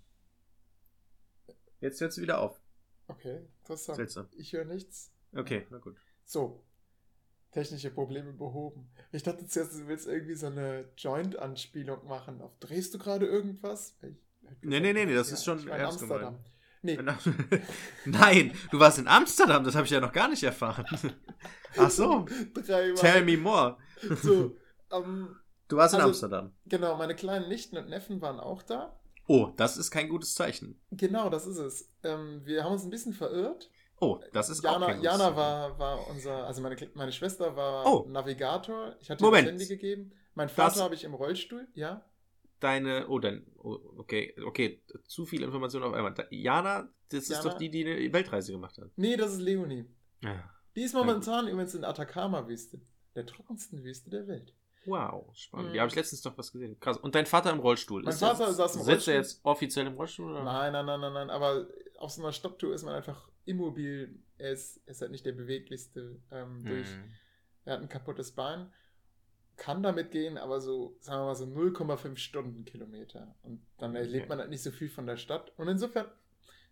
Jetzt 1.81 2.01
hört 2.01 2.13
es 2.13 2.21
wieder 2.21 2.41
auf. 2.41 2.61
Okay, 3.07 3.41
interessant. 3.61 3.97
Seltsam. 3.97 4.29
Ich 4.37 4.53
höre 4.53 4.65
nichts. 4.65 5.13
Okay, 5.35 5.67
na 5.71 5.79
gut. 5.79 5.97
So. 6.25 6.65
Technische 7.53 7.91
Probleme 7.91 8.33
behoben. 8.33 8.89
Ich 9.11 9.25
dachte 9.25 9.45
zuerst, 9.47 9.75
du 9.75 9.89
willst 9.89 10.07
irgendwie 10.07 10.37
so 10.37 10.47
eine 10.47 10.89
Joint-Anspielung 10.97 12.07
machen. 12.07 12.41
Auf 12.43 12.57
drehst 12.61 12.95
du 12.95 12.99
gerade 12.99 13.27
irgendwas? 13.27 13.97
Ich, 14.03 14.17
Nee, 14.63 14.81
nee, 14.81 14.93
nee, 14.93 15.07
nee, 15.07 15.15
das 15.15 15.33
ist 15.33 15.45
schon 15.45 15.67
ernst 15.69 16.03
Amsterdam. 16.03 16.39
Nee, 16.83 16.99
Nein, 18.07 18.53
du 18.71 18.79
warst 18.79 18.99
in 18.99 19.07
Amsterdam, 19.07 19.65
das 19.65 19.75
habe 19.75 19.85
ich 19.85 19.91
ja 19.91 20.01
noch 20.01 20.13
gar 20.13 20.29
nicht 20.29 20.43
erfahren. 20.43 20.87
Ach 21.77 21.91
so, 21.91 22.27
tell 22.97 23.23
me 23.25 23.37
more. 23.37 23.77
So, 24.23 24.57
ähm, 24.93 25.37
Du 25.71 25.77
warst 25.77 25.95
in 25.95 26.01
Also- 26.01 26.09
Amsterdam. 26.11 26.53
genau, 26.67 26.97
meine 26.97 27.15
kleinen 27.15 27.49
Nichten 27.49 27.77
und 27.79 27.89
Neffen 27.89 28.21
waren 28.21 28.41
auch 28.41 28.63
da. 28.63 29.01
Oh, 29.27 29.53
das 29.57 29.77
ist 29.77 29.91
kein 29.93 30.09
gutes 30.09 30.35
Zeichen. 30.35 30.81
Genau, 30.91 31.31
das 31.31 31.47
ist 31.47 31.59
es. 31.59 31.89
Ähm, 32.03 32.43
wir 32.45 32.65
haben 32.65 32.73
uns 32.73 32.83
ein 32.85 32.91
bisschen 32.91 33.13
verirrt. 33.15 33.71
Oh, 34.01 34.19
das 34.33 34.51
ist 34.51 34.67
auch 34.67 34.73
Jana, 34.73 34.87
kein 34.87 34.97
gutes 34.97 35.13
Jana 35.13 35.25
Zeichen. 35.27 35.37
war, 35.37 35.79
war 35.79 36.07
unser, 36.09 36.47
also 36.47 36.61
meine, 36.63 36.77
meine 36.95 37.13
Schwester 37.13 37.55
war 37.55 37.87
Oh. 37.87 38.07
Navigator. 38.09 38.97
Ich 39.01 39.11
hatte 39.11 39.23
Moment. 39.23 39.47
ihr 39.47 39.53
das 39.53 39.61
Handy 39.63 39.77
gegeben. 39.77 40.13
Mein 40.35 40.49
Vater 40.49 40.83
habe 40.83 40.95
ich 40.95 41.05
im 41.05 41.15
Rollstuhl, 41.15 41.69
ja. 41.75 42.05
Deine, 42.59 43.07
oh, 43.09 43.19
dein, 43.21 43.47
oh, 43.59 43.79
okay, 43.99 44.35
okay, 44.45 44.83
zu 45.07 45.25
viel 45.25 45.43
Information 45.43 45.83
auf 45.83 45.95
einmal. 45.95 46.15
Jana, 46.31 46.89
das 47.11 47.25
ist 47.25 47.29
Jana? 47.31 47.43
doch 47.45 47.55
die, 47.59 47.71
die 47.71 47.87
eine 47.87 48.13
Weltreise 48.13 48.53
gemacht 48.53 48.77
hat. 48.79 48.91
Nee, 48.97 49.17
das 49.17 49.33
ist 49.35 49.41
Leonie. 49.41 49.85
Ja. 50.23 50.51
Die 50.77 50.83
ist 50.83 50.95
momentan 50.95 51.47
übrigens 51.47 51.75
in 51.75 51.85
Atacama-Wüste. 51.85 52.81
Der 53.15 53.27
trockensten 53.27 53.83
Wüste 53.85 54.11
der 54.11 54.27
Welt. 54.27 54.55
Wow, 54.87 55.29
spannend. 55.37 55.71
Mhm. 55.71 55.75
Ja, 55.75 55.83
habe 55.83 55.91
ich 55.91 55.97
letztens 55.97 56.23
doch 56.23 56.37
was 56.39 56.51
gesehen. 56.53 56.79
Krass. 56.81 56.97
Und 56.97 57.15
dein 57.15 57.27
Vater 57.27 57.51
im 57.51 57.61
Rollstuhl. 57.61 58.03
Mein 58.03 58.13
Ist 58.15 58.21
Vater 58.21 58.47
jetzt, 58.47 58.57
saß 58.57 58.77
im 58.77 58.81
Sitzt 58.83 58.89
Rollstuhl. 58.91 59.15
er 59.15 59.19
jetzt 59.21 59.41
offiziell 59.45 59.87
im 59.87 59.95
Rollstuhl? 59.95 60.31
Oder? 60.33 60.43
Nein, 60.45 60.73
nein, 60.73 60.87
nein, 60.87 61.01
nein, 61.01 61.13
nein. 61.13 61.31
Aber 61.31 61.67
auf 61.99 62.11
so 62.13 62.23
einer 62.23 62.33
Stopptour 62.33 62.75
ist 62.75 62.83
man 62.85 62.95
einfach 62.95 63.29
immobil. 63.45 64.19
Er 64.39 64.53
ist, 64.53 64.81
er 64.87 64.93
ist 64.93 65.01
halt 65.03 65.11
nicht 65.11 65.27
der 65.27 65.33
beweglichste. 65.33 66.19
Ähm, 66.31 66.65
durch, 66.65 66.89
Hm. 66.89 67.11
Er 67.67 67.75
hat 67.75 67.83
ein 67.83 67.89
kaputtes 67.91 68.33
Bein. 68.33 68.73
Kann 69.57 69.83
damit 69.83 70.11
gehen, 70.11 70.39
aber 70.39 70.63
so, 70.63 70.97
sagen 71.01 71.21
wir 71.21 71.27
mal 71.27 71.35
so 71.35 71.45
0,5 71.45 72.17
Stundenkilometer. 72.17 73.35
Und 73.43 73.61
dann 73.77 73.95
erlebt 73.95 74.23
Okay. 74.25 74.29
man 74.31 74.39
halt 74.39 74.49
nicht 74.49 74.63
so 74.63 74.71
viel 74.71 74.89
von 74.89 75.07
der 75.07 75.19
Stadt. 75.19 75.53
Und 75.59 75.69
insofern 75.69 76.07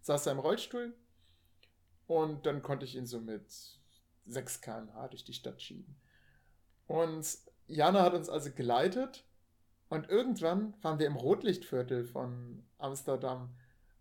saß 0.01 0.25
er 0.27 0.33
im 0.33 0.39
Rollstuhl 0.39 0.95
und 2.07 2.47
dann 2.47 2.63
konnte 2.63 2.87
ich 2.87 2.97
ihn 2.97 3.05
so 3.05 3.21
mit 3.21 3.45
6 4.25 4.63
km/h 4.63 5.09
durch 5.09 5.25
die 5.25 5.35
Stadt 5.35 5.61
schieben. 5.61 5.97
Und 6.87 7.27
Jana 7.69 8.03
hat 8.03 8.15
uns 8.15 8.29
also 8.29 8.51
geleitet 8.51 9.25
und 9.89 10.09
irgendwann 10.09 10.75
waren 10.83 10.99
wir 10.99 11.07
im 11.07 11.17
Rotlichtviertel 11.17 12.05
von 12.05 12.65
Amsterdam. 12.79 13.55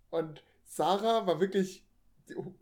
Und 0.09 0.43
Sarah 0.65 1.28
war 1.28 1.39
wirklich, 1.39 1.86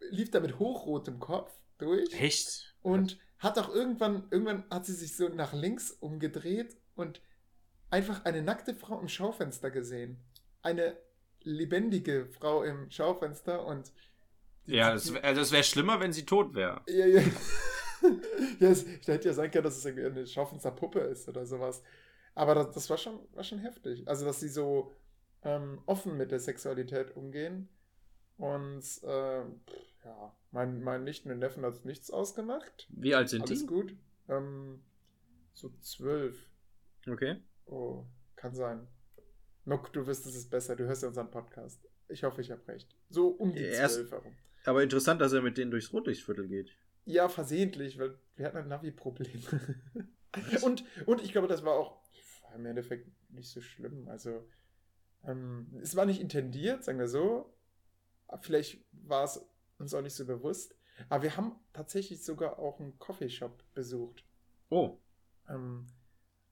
lief 0.09 0.31
da 0.31 0.39
mit 0.39 0.59
hochrotem 0.59 1.19
Kopf 1.19 1.51
durch. 1.77 2.11
Echt? 2.19 2.75
Und 2.81 3.17
hat 3.39 3.57
auch 3.59 3.69
irgendwann, 3.73 4.27
irgendwann 4.31 4.63
hat 4.69 4.85
sie 4.85 4.93
sich 4.93 5.15
so 5.15 5.27
nach 5.29 5.53
links 5.53 5.91
umgedreht 5.91 6.77
und 6.95 7.21
einfach 7.89 8.25
eine 8.25 8.41
nackte 8.41 8.75
Frau 8.75 8.99
im 8.99 9.07
Schaufenster 9.07 9.69
gesehen. 9.71 10.17
Eine 10.61 10.97
lebendige 11.41 12.25
Frau 12.27 12.63
im 12.63 12.89
Schaufenster 12.89 13.65
und 13.65 13.91
die- 14.65 14.73
Ja, 14.73 14.93
das, 14.93 15.13
wär- 15.13 15.23
also 15.23 15.41
das 15.41 15.51
wäre 15.51 15.63
schlimmer, 15.63 15.99
wenn 15.99 16.13
sie 16.13 16.25
tot 16.25 16.55
wäre. 16.55 16.81
ja, 16.87 17.05
ja. 17.05 17.21
ja, 18.59 18.69
es 18.69 18.85
hätte 19.07 19.27
ja 19.27 19.33
sein 19.33 19.51
können, 19.51 19.63
dass 19.63 19.77
es 19.77 19.85
irgendwie 19.85 20.05
eine 20.05 20.27
Schaufensterpuppe 20.27 20.99
ist 20.99 21.27
oder 21.27 21.45
sowas. 21.45 21.83
Aber 22.33 22.55
das, 22.55 22.71
das 22.71 22.89
war, 22.89 22.97
schon, 22.97 23.19
war 23.33 23.43
schon 23.43 23.59
heftig. 23.59 24.07
Also, 24.07 24.25
dass 24.25 24.39
sie 24.39 24.49
so 24.49 24.91
ähm, 25.43 25.81
offen 25.85 26.17
mit 26.17 26.31
der 26.31 26.39
Sexualität 26.39 27.15
umgehen. 27.15 27.69
Und 28.37 28.83
ähm, 29.03 29.61
ja, 30.03 30.35
mein, 30.51 30.83
mein 30.83 31.03
Nichten 31.03 31.31
und 31.31 31.39
Neffen 31.39 31.63
hat 31.63 31.85
nichts 31.85 32.11
ausgemacht. 32.11 32.87
Wie 32.89 33.15
alt 33.15 33.29
sind 33.29 33.43
Alles 33.43 33.61
die? 33.61 33.65
gut. 33.65 33.95
Ähm, 34.27 34.81
so 35.53 35.69
zwölf. 35.79 36.49
Okay. 37.07 37.37
Oh, 37.65 38.03
kann 38.35 38.53
sein. 38.53 38.87
Nock, 39.63 39.93
du 39.93 40.05
wüsstest 40.05 40.35
es 40.35 40.49
besser. 40.49 40.75
Du 40.75 40.85
hörst 40.85 41.03
ja 41.03 41.07
unseren 41.07 41.31
Podcast. 41.31 41.79
Ich 42.09 42.23
hoffe, 42.23 42.41
ich 42.41 42.51
habe 42.51 42.67
recht. 42.67 42.95
So 43.09 43.29
um 43.29 43.53
die 43.53 43.71
zwölf 43.71 44.11
herum. 44.11 44.35
Aber 44.65 44.83
interessant, 44.83 45.21
dass 45.21 45.33
er 45.33 45.41
mit 45.41 45.57
denen 45.57 45.71
durchs 45.71 45.93
Rotlichtviertel 45.93 46.47
geht. 46.47 46.71
Ja, 47.05 47.29
versehentlich, 47.29 47.97
weil 47.99 48.17
wir 48.35 48.45
hatten 48.47 48.57
ein 48.57 48.67
Navi-Problem. 48.67 49.41
und, 50.61 50.83
und 51.05 51.21
ich 51.21 51.31
glaube, 51.31 51.47
das 51.47 51.63
war 51.63 51.73
auch 51.73 51.97
war 52.43 52.55
im 52.55 52.65
Endeffekt 52.65 53.07
nicht 53.31 53.49
so 53.49 53.61
schlimm. 53.61 54.07
Also, 54.07 54.47
ähm, 55.23 55.67
es 55.81 55.95
war 55.95 56.05
nicht 56.05 56.21
intendiert, 56.21 56.83
sagen 56.83 56.99
wir 56.99 57.07
so. 57.07 57.53
Vielleicht 58.41 58.83
war 58.91 59.23
es 59.23 59.45
uns 59.77 59.93
auch 59.93 60.01
nicht 60.01 60.15
so 60.15 60.25
bewusst. 60.25 60.75
Aber 61.09 61.23
wir 61.23 61.37
haben 61.37 61.55
tatsächlich 61.73 62.23
sogar 62.23 62.57
auch 62.59 62.79
einen 62.79 62.97
Coffeeshop 62.97 63.63
besucht. 63.73 64.23
Oh, 64.69 64.97
Ähm, 65.49 65.85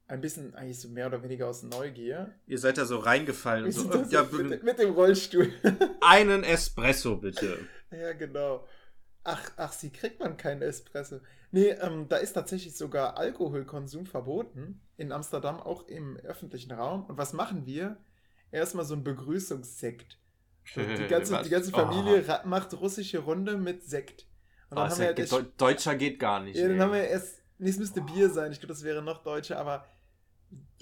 ein 0.06 0.20
bisschen 0.20 0.54
eigentlich 0.54 0.78
so 0.78 0.88
mehr 0.90 1.06
oder 1.06 1.22
weniger 1.22 1.48
aus 1.48 1.62
Neugier. 1.62 2.34
ihr 2.46 2.58
seid 2.58 2.76
da 2.76 2.84
so 2.84 2.98
reingefallen. 2.98 3.72
So, 3.72 3.90
ja, 4.10 4.22
mit, 4.24 4.62
mit 4.62 4.78
dem 4.78 4.92
Rollstuhl. 4.92 5.52
einen 6.00 6.44
Espresso 6.44 7.16
bitte. 7.16 7.58
Ja, 7.90 8.12
genau. 8.12 8.66
Ach, 9.24 9.50
ach, 9.56 9.72
sie 9.72 9.90
kriegt 9.90 10.20
man 10.20 10.36
keinen 10.36 10.62
Espresso. 10.62 11.20
Nee, 11.50 11.68
ähm, 11.70 12.08
da 12.08 12.16
ist 12.16 12.34
tatsächlich 12.34 12.76
sogar 12.76 13.16
Alkoholkonsum 13.16 14.06
verboten. 14.06 14.80
In 14.96 15.12
Amsterdam, 15.12 15.60
auch 15.60 15.88
im 15.88 16.16
öffentlichen 16.18 16.72
Raum. 16.72 17.06
Und 17.06 17.16
was 17.16 17.32
machen 17.32 17.64
wir? 17.66 17.96
Erstmal 18.50 18.84
so 18.84 18.94
ein 18.94 19.02
Begrüßungssekt. 19.04 20.18
Die 20.76 21.06
ganze, 21.08 21.42
die 21.42 21.48
ganze 21.50 21.70
Familie 21.70 22.26
ra- 22.28 22.42
macht 22.44 22.74
russische 22.74 23.18
Runde 23.18 23.56
mit 23.56 23.82
Sekt. 23.84 24.26
Und 24.70 24.78
Oh, 24.78 24.80
dann 24.80 24.86
ist 24.88 24.92
haben 24.94 25.00
wir 25.00 25.06
halt 25.06 25.60
Deutscher 25.60 25.94
geht 25.96 26.18
gar 26.18 26.40
nicht. 26.40 26.56
ja, 26.56 26.68
dann 26.68 26.72
ey. 26.72 26.78
haben 26.80 26.92
wir 26.92 27.04
erst, 27.08 27.42
nee, 27.58 27.70
es 27.70 27.78
müsste 27.78 28.00
Bier 28.02 28.30
sein. 28.30 28.52
Ich 28.52 28.60
glaube, 28.60 28.72
das 28.74 28.82
wäre 28.82 29.02
noch 29.02 29.22
deutscher, 29.22 29.58
aber. 29.58 29.86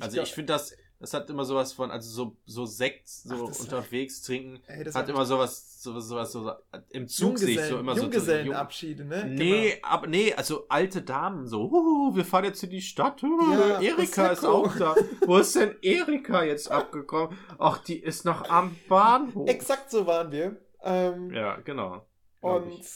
also 0.01 0.14
glaub- 0.14 0.26
ich 0.26 0.32
finde 0.34 0.53
das, 0.53 0.76
das 1.03 1.12
hat 1.12 1.28
immer 1.28 1.44
sowas 1.44 1.72
von, 1.74 1.90
also 1.90 2.09
so, 2.09 2.36
so 2.46 2.64
Sekt, 2.64 3.09
so 3.09 3.34
Ach, 3.34 3.48
das 3.48 3.59
war- 3.70 3.78
unterwegs 3.78 4.22
trinken, 4.22 4.61
Ey, 4.68 4.84
hat 4.84 5.09
immer 5.09 5.26
sowas, 5.26 5.82
sowas, 5.82 6.07
sowas, 6.09 6.32
so 6.32 6.50
im 6.90 7.09
Zug 7.09 7.38
sich 7.38 7.61
so 7.61 7.78
immer 7.78 7.94
so. 7.94 8.03
Junggesellenabschiede, 8.03 9.05
ne? 9.05 9.24
Nee, 9.26 9.78
aber 9.82 10.07
nee, 10.07 10.32
also 10.32 10.66
alte 10.68 11.03
Damen 11.03 11.46
so, 11.46 11.70
huhu, 11.70 12.14
wir 12.16 12.24
fahren 12.24 12.44
jetzt 12.44 12.62
in 12.62 12.70
die 12.70 12.80
Stadt. 12.80 13.20
Huhu, 13.22 13.53
Ja, 13.53 13.80
Erika 13.80 14.28
ist 14.28 14.44
auch 14.46 14.74
da. 14.76 14.94
Wo 15.26 15.36
ist 15.38 15.55
denn 15.57 15.74
Erika 15.82 16.44
jetzt 16.44 16.70
abgekommen? 16.70 17.36
Ach, 17.59 17.78
die 17.84 17.98
ist 17.98 18.24
noch 18.24 18.48
am 18.48 18.76
Bahnhof. 18.88 19.32
Genau. 19.34 19.46
Exakt 19.46 19.90
so 19.90 20.07
waren 20.07 20.30
wir. 20.32 20.57
Ähm, 20.82 21.32
Ja, 21.34 21.57
genau. 21.57 22.07
Und 22.40 22.68
ich. 22.72 22.86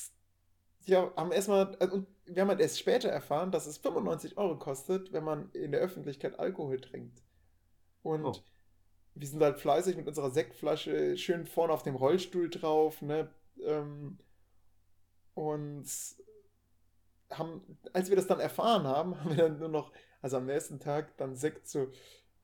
ja, 0.87 1.11
haben 1.17 1.33
erstmal, 1.33 1.75
und 1.91 2.07
wir 2.25 2.43
haben 2.43 2.49
halt 2.49 2.61
erst 2.61 2.79
später 2.79 3.09
erfahren, 3.09 3.51
dass 3.53 3.67
es 3.67 3.79
95 3.79 4.37
Euro 4.39 4.57
kostet, 4.59 5.13
wenn 5.13 5.23
man 5.25 5.51
in 5.53 5.71
der 5.73 5.81
Öffentlichkeit 5.81 6.39
Alkohol 6.39 6.81
trinkt. 6.81 7.23
Und 8.07 8.25
Oh. 8.25 8.43
wir 9.15 9.29
sind 9.29 9.43
halt 9.43 9.59
fleißig 9.61 9.97
mit 9.97 10.07
unserer 10.09 10.31
Sektflasche 10.31 11.17
schön 11.19 11.47
vorne 11.47 11.73
auf 11.73 11.83
dem 11.83 11.97
Rollstuhl 11.97 12.51
drauf, 12.51 13.03
ne? 13.03 13.31
Ähm, 13.65 14.19
und 15.35 15.87
haben, 17.31 17.79
als 17.93 18.09
wir 18.09 18.17
das 18.17 18.27
dann 18.27 18.41
erfahren 18.41 18.85
haben, 18.85 19.19
haben 19.21 19.31
wir 19.31 19.45
dann 19.45 19.59
nur 19.59 19.69
noch, 19.69 19.93
also 20.23 20.37
am 20.39 20.47
nächsten 20.47 20.79
Tag 20.81 21.17
dann 21.17 21.37
Sekt 21.37 21.69
so 21.69 21.91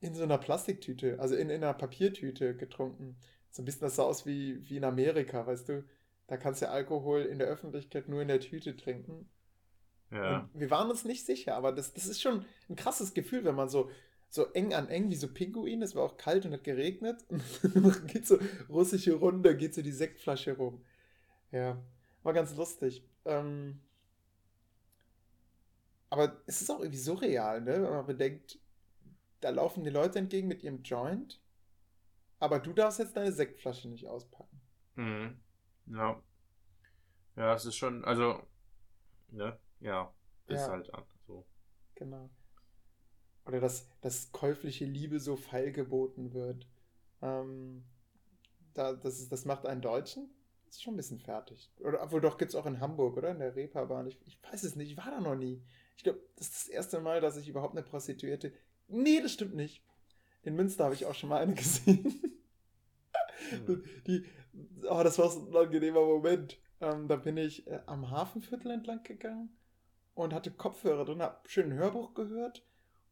in 0.01 0.13
so 0.15 0.23
einer 0.23 0.37
Plastiktüte, 0.37 1.17
also 1.19 1.35
in, 1.35 1.49
in 1.49 1.63
einer 1.63 1.73
Papiertüte 1.73 2.55
getrunken. 2.57 3.17
So 3.51 3.61
ein 3.61 3.65
bisschen 3.65 3.81
das 3.81 3.95
sah 3.95 4.03
aus 4.03 4.25
wie, 4.25 4.67
wie 4.69 4.77
in 4.77 4.83
Amerika, 4.83 5.45
weißt 5.47 5.69
du? 5.69 5.85
Da 6.27 6.37
kannst 6.37 6.61
du 6.61 6.69
Alkohol 6.69 7.21
in 7.21 7.39
der 7.39 7.47
Öffentlichkeit 7.47 8.09
nur 8.09 8.21
in 8.21 8.27
der 8.27 8.39
Tüte 8.41 8.75
trinken. 8.75 9.29
Ja. 10.11 10.49
Wir 10.53 10.69
waren 10.69 10.89
uns 10.89 11.05
nicht 11.05 11.25
sicher, 11.25 11.55
aber 11.55 11.71
das, 11.71 11.93
das 11.93 12.05
ist 12.05 12.21
schon 12.21 12.45
ein 12.69 12.75
krasses 12.75 13.13
Gefühl, 13.13 13.43
wenn 13.45 13.55
man 13.55 13.69
so, 13.69 13.89
so 14.33 14.51
eng 14.53 14.73
an 14.73 14.89
eng 14.89 15.11
wie 15.11 15.15
so 15.15 15.31
Pinguin, 15.31 15.83
es 15.83 15.93
war 15.93 16.01
auch 16.01 16.17
kalt 16.17 16.43
und 16.47 16.53
hat 16.53 16.63
geregnet 16.63 17.23
und 17.29 17.43
dann 17.75 18.07
geht 18.07 18.25
so 18.25 18.39
russische 18.67 19.13
Runde, 19.13 19.55
geht 19.55 19.75
so 19.75 19.83
die 19.83 19.91
Sektflasche 19.91 20.57
rum. 20.57 20.83
Ja, 21.51 21.79
war 22.23 22.33
ganz 22.33 22.55
lustig. 22.55 23.07
Ähm, 23.25 23.79
aber 26.09 26.41
es 26.47 26.61
ist 26.63 26.71
auch 26.71 26.79
irgendwie 26.79 26.97
surreal, 26.97 27.61
ne? 27.61 27.73
wenn 27.73 27.91
man 27.91 28.07
bedenkt, 28.07 28.57
da 29.39 29.51
laufen 29.51 29.83
die 29.83 29.91
Leute 29.91 30.17
entgegen 30.17 30.47
mit 30.47 30.63
ihrem 30.63 30.81
Joint, 30.81 31.39
aber 32.39 32.57
du 32.57 32.73
darfst 32.73 32.97
jetzt 32.97 33.15
deine 33.15 33.31
Sektflasche 33.31 33.87
nicht 33.87 34.07
auspacken. 34.07 34.59
Mhm. 34.95 35.39
Ja. 35.85 36.19
Ja, 37.35 37.53
es 37.53 37.65
ist 37.65 37.75
schon, 37.75 38.03
also, 38.03 38.41
ne, 39.29 39.59
ja, 39.79 40.11
ist 40.47 40.61
Ja. 40.61 40.69
halt 40.71 40.91
an. 40.91 41.03
So. 41.27 41.45
Genau. 41.93 42.31
Oder 43.45 43.59
dass, 43.59 43.87
dass 44.01 44.31
käufliche 44.31 44.85
Liebe 44.85 45.19
so 45.19 45.35
feilgeboten 45.35 46.33
wird. 46.33 46.67
Ähm, 47.21 47.83
da, 48.73 48.93
das, 48.93 49.19
ist, 49.19 49.31
das 49.31 49.45
macht 49.45 49.65
einen 49.65 49.81
Deutschen. 49.81 50.29
Das 50.65 50.75
ist 50.75 50.83
schon 50.83 50.93
ein 50.93 50.97
bisschen 50.97 51.19
fertig. 51.19 51.71
Oder 51.81 52.01
obwohl 52.01 52.21
doch 52.21 52.37
gibt 52.37 52.49
es 52.49 52.55
auch 52.55 52.65
in 52.65 52.79
Hamburg, 52.79 53.17
oder? 53.17 53.31
In 53.31 53.39
der 53.39 53.55
Reeperbahn. 53.55 54.07
Ich, 54.07 54.19
ich 54.25 54.39
weiß 54.43 54.63
es 54.63 54.75
nicht, 54.75 54.91
ich 54.91 54.97
war 54.97 55.11
da 55.11 55.19
noch 55.19 55.35
nie. 55.35 55.61
Ich 55.97 56.03
glaube, 56.03 56.19
das 56.37 56.47
ist 56.47 56.55
das 56.55 56.67
erste 56.69 56.99
Mal, 57.01 57.21
dass 57.21 57.37
ich 57.37 57.47
überhaupt 57.47 57.75
eine 57.75 57.85
Prostituierte. 57.85 58.53
Nee, 58.87 59.21
das 59.21 59.33
stimmt 59.33 59.55
nicht. 59.55 59.83
In 60.41 60.55
Münster 60.55 60.85
habe 60.85 60.95
ich 60.95 61.05
auch 61.05 61.13
schon 61.13 61.29
mal 61.29 61.41
eine 61.41 61.53
gesehen. 61.55 62.21
Hm. 63.49 63.83
Die, 64.07 64.25
oh, 64.89 65.01
das 65.03 65.19
war 65.19 65.29
so 65.29 65.41
ein 65.41 65.47
unangenehmer 65.47 66.01
Moment. 66.01 66.57
Ähm, 66.79 67.07
da 67.07 67.17
bin 67.17 67.37
ich 67.37 67.67
äh, 67.67 67.81
am 67.85 68.09
Hafenviertel 68.09 68.71
entlang 68.71 69.03
gegangen 69.03 69.55
und 70.15 70.33
hatte 70.33 70.51
Kopfhörer 70.51 71.05
drin, 71.05 71.21
hab 71.21 71.49
schön 71.49 71.71
ein 71.71 71.77
Hörbuch 71.77 72.13
gehört 72.13 72.65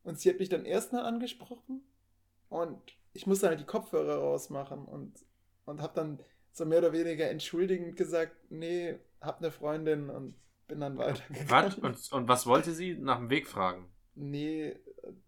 und 0.04 0.20
sie 0.20 0.30
hat 0.30 0.40
mich 0.40 0.50
dann 0.50 0.66
erstmal 0.66 1.06
angesprochen 1.06 1.82
und 2.50 2.82
ich 3.14 3.28
musste 3.28 3.48
halt 3.48 3.60
die 3.60 3.66
Kopfhörer 3.66 4.18
rausmachen 4.18 4.86
und, 4.86 5.26
und 5.66 5.82
hab 5.82 5.96
dann 5.96 6.20
so 6.52 6.66
mehr 6.66 6.80
oder 6.80 6.94
weniger 6.94 7.30
entschuldigend 7.30 7.96
gesagt, 7.96 8.36
nee, 8.50 9.00
hab 9.20 9.40
eine 9.40 9.52
Freundin 9.52 10.10
und 10.10 10.36
bin 10.68 10.80
dann 10.80 10.98
weitergegangen. 10.98 11.50
Was? 11.50 11.76
Und, 11.78 12.12
und 12.14 12.28
was 12.28 12.46
wollte 12.46 12.74
sie? 12.74 12.96
Nach 12.96 13.18
dem 13.18 13.30
Weg 13.30 13.48
fragen. 13.48 13.92
Nee, 14.16 14.78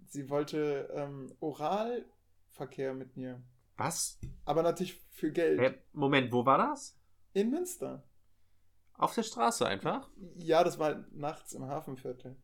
sie 0.08 0.30
wollte 0.30 0.90
ähm, 0.94 1.34
Oralverkehr 1.40 2.94
mit 2.94 3.16
mir. 3.18 3.42
Was? 3.78 4.20
Aber 4.46 4.64
natürlich 4.64 5.02
für 5.12 5.32
Geld. 5.32 5.60
Hä, 5.60 5.74
Moment, 5.94 6.32
wo 6.32 6.46
war 6.46 6.58
das? 6.58 6.98
In 7.34 7.50
Münster. 7.50 8.04
Auf 8.94 9.16
der 9.16 9.24
Straße 9.24 9.66
einfach? 9.66 10.10
Ja, 10.36 10.64
das 10.64 10.78
war 10.78 10.94
halt 10.94 11.14
nachts 11.14 11.54
im 11.54 11.66
Hafenviertel. 11.66 12.36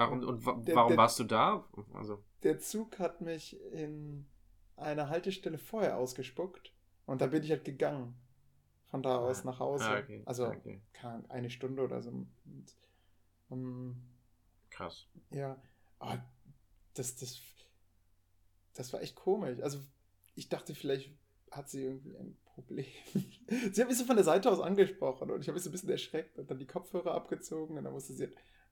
Ah, 0.00 0.06
Und, 0.06 0.24
und 0.24 0.46
wa- 0.46 0.54
Der- 0.64 0.74
warum 0.76 0.88
der- 0.90 0.98
warst 0.98 1.18
du 1.18 1.24
da? 1.24 1.68
Also, 1.92 2.22
Der 2.42 2.58
Zug 2.58 2.98
hat 2.98 3.20
mich 3.20 3.60
in 3.72 4.26
einer 4.76 5.10
Haltestelle 5.10 5.58
vorher 5.58 5.98
ausgespuckt 5.98 6.72
und 7.06 7.20
da 7.20 7.26
bin 7.26 7.42
ich 7.42 7.50
halt 7.50 7.64
gegangen. 7.64 8.14
Von 8.88 9.02
da 9.02 9.18
aus 9.18 9.44
nach 9.44 9.60
Hause. 9.60 9.84
ah, 9.84 9.98
okay. 10.00 10.22
Also 10.24 10.46
okay. 10.48 10.80
eine 11.28 11.48
Stunde 11.50 11.82
oder 11.84 12.00
so. 12.02 12.10
Und, 12.10 12.26
ähm, 13.50 13.96
Krass. 14.70 15.06
ja, 15.30 15.56
aber 16.00 16.24
das, 16.94 17.14
das, 17.16 17.40
das 18.74 18.92
war 18.92 19.00
echt 19.02 19.14
komisch. 19.14 19.60
Also 19.62 19.78
ich 20.34 20.48
dachte, 20.48 20.74
vielleicht 20.74 21.12
hat 21.52 21.68
sie 21.68 21.82
irgendwie 21.84 22.16
ein 22.16 22.36
Problem. 22.46 22.86
sie 23.72 23.80
hat 23.80 23.88
mich 23.88 23.98
so 23.98 24.04
von 24.04 24.16
der 24.16 24.24
Seite 24.24 24.50
aus 24.50 24.60
angesprochen 24.60 25.30
und 25.30 25.40
ich 25.42 25.46
habe 25.48 25.54
mich 25.54 25.62
so 25.62 25.68
ein 25.68 25.72
bisschen 25.72 25.90
erschreckt 25.90 26.38
und 26.38 26.50
dann 26.50 26.58
die 26.58 26.66
Kopfhörer 26.66 27.12
abgezogen 27.14 27.76
und 27.78 27.84
dann 27.84 27.92
musste 27.92 28.14
sie 28.14 28.28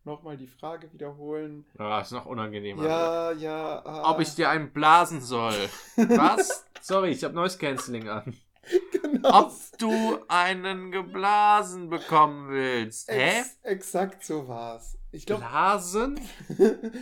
nochmal 0.08 0.36
die 0.36 0.48
Frage 0.48 0.92
wiederholen. 0.92 1.64
Ah, 1.78 2.00
ist 2.00 2.12
noch 2.12 2.26
unangenehmer. 2.26 2.84
Ja, 2.84 3.32
ja. 3.32 3.82
ah, 3.84 4.10
Ob 4.10 4.20
ich 4.20 4.34
dir 4.34 4.48
einen 4.50 4.72
blasen 4.72 5.20
soll. 5.20 5.54
Was? 5.96 6.66
Sorry, 6.80 7.10
ich 7.10 7.22
habe 7.22 7.34
Noise 7.34 7.58
Cancelling 7.58 8.08
an. 8.08 8.36
genau. 8.92 9.46
Ob 9.46 9.52
du 9.78 10.18
einen 10.28 10.90
geblasen 10.90 11.88
bekommen 11.90 12.50
willst. 12.50 13.10
Hä? 13.10 13.40
Ex 13.40 13.58
exakt 13.62 14.24
so 14.24 14.48
war's. 14.48 14.98
Ich 15.12 15.26
glaube. 15.26 15.42
Blasen? 15.42 16.20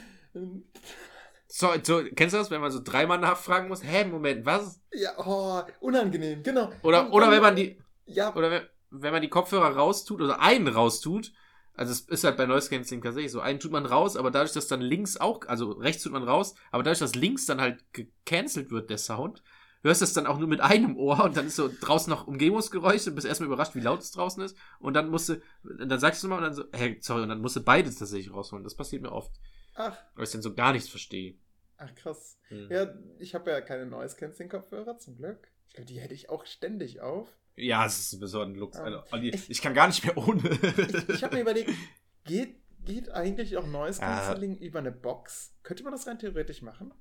So, 1.49 1.69
so, 1.83 2.03
kennst 2.15 2.35
du 2.35 2.39
das, 2.39 2.51
wenn 2.51 2.61
man 2.61 2.71
so 2.71 2.83
dreimal 2.83 3.19
nachfragen 3.19 3.69
muss? 3.69 3.83
Hä, 3.83 4.05
Moment, 4.05 4.45
was? 4.45 4.79
ja, 4.93 5.13
oh, 5.17 5.63
unangenehm, 5.81 6.43
genau. 6.43 6.71
Oder, 6.83 7.11
oder 7.11 7.31
wenn 7.31 7.41
man 7.41 7.57
die, 7.57 7.79
Ja, 8.05 8.35
oder 8.35 8.51
wenn, 8.51 8.63
wenn 8.91 9.13
man 9.13 9.23
die 9.23 9.31
Kopfhörer 9.31 9.75
raustut, 9.75 10.21
oder 10.21 10.41
einen 10.41 10.69
raustut, 10.69 11.33
also 11.77 11.93
es 11.93 12.01
ist 12.01 12.25
halt 12.25 12.37
bei 12.37 12.47
Noise 12.47 12.71
Cancelling 12.71 13.03
tatsächlich 13.03 13.33
so, 13.33 13.41
einen 13.41 13.61
tut 13.61 13.73
man 13.73 13.87
raus, 13.87 14.17
aber 14.17 14.31
dadurch, 14.31 14.53
dass 14.53 14.67
dann 14.67 14.81
links 14.81 15.17
auch, 15.17 15.47
also 15.47 15.73
rechts 15.73 16.03
tut 16.03 16.13
man 16.13 16.23
raus, 16.23 16.55
aber 16.71 16.83
dadurch, 16.83 17.01
dass 17.01 17.15
links 17.15 17.47
dann 17.47 17.61
halt 17.61 17.85
gecancelt 17.93 18.71
wird, 18.71 18.91
der 18.91 18.99
Sound, 18.99 19.43
hörst 19.83 20.01
du 20.01 20.05
es 20.05 20.13
dann 20.15 20.27
auch 20.27 20.39
nur 20.39 20.49
mit 20.49 20.61
einem 20.61 20.97
Ohr 20.97 21.23
und 21.25 21.37
dann 21.37 21.47
ist 21.47 21.57
so 21.57 21.71
draußen 21.81 22.11
noch 22.11 22.27
Umgebungsgeräusche 22.27 23.11
und 23.11 23.15
bist 23.15 23.27
erstmal 23.27 23.47
überrascht, 23.49 23.75
wie 23.75 23.81
laut 23.81 24.01
es 24.01 24.11
draußen 24.11 24.43
ist 24.43 24.57
und 24.81 24.95
dann 24.95 25.11
musst 25.11 25.29
du, 25.29 25.41
dann 25.63 26.01
sagst 26.01 26.23
du 26.23 26.29
mal 26.29 26.37
und 26.37 26.43
dann 26.43 26.55
so, 26.55 26.65
hey, 26.73 26.99
sorry, 27.01 27.23
und 27.23 27.29
dann 27.29 27.41
musst 27.41 27.57
du 27.57 27.63
beides 27.63 27.97
tatsächlich 27.97 28.33
rausholen. 28.33 28.65
Das 28.65 28.75
passiert 28.75 29.03
mir 29.03 29.13
oft, 29.13 29.33
ach, 29.75 29.97
weil 30.15 30.25
ich 30.25 30.31
dann 30.33 30.43
so 30.43 30.55
gar 30.55 30.73
nichts 30.73 30.89
verstehe. 30.89 31.39
ach 31.77 31.95
krass. 31.95 32.39
Hm. 32.49 32.69
Ja, 32.71 32.95
ich 33.19 33.35
habe 33.35 33.51
ja 33.51 33.61
keine 33.61 33.87
Noise 33.87 34.17
Cancelling 34.17 34.51
Kopfhörer 34.51 34.99
zum 34.99 35.17
Glück. 35.17 35.49
Ich 35.69 35.75
glaube, 35.75 35.87
die 35.87 36.01
hätte 36.01 36.15
ich 36.15 36.31
auch 36.31 36.47
ständig 36.47 37.01
auf. 37.01 37.29
Ja, 37.57 37.87
es 37.87 37.99
ist 37.99 38.13
ein 38.13 38.21
besonderer 38.21 38.61
Lux. 38.61 38.77
Ja. 38.79 38.85
Also, 39.11 39.17
Ich- 39.27 39.51
ich 39.51 39.63
kann 39.63 39.75
gar 39.75 39.87
nicht 39.87 40.05
mehr 40.05 40.17
ohne. 40.19 40.49
Ich, 40.51 41.09
ich 41.09 41.25
habe 41.25 41.37
mir 41.37 41.43
überlegt, 41.43 41.71
geht, 42.25 42.57
geht 42.85 43.09
eigentlich 43.11 43.57
auch 43.57 43.67
Noise 43.67 44.01
Ja. 44.01 44.09
Cancelling 44.21 44.59
über 44.59 44.79
eine 44.81 44.93
Box? 44.93 45.55
Könnte 45.63 45.83
man 45.83 45.93
das 45.93 46.07
rein 46.07 46.19
theoretisch 46.19 46.61
machen? 46.63 46.93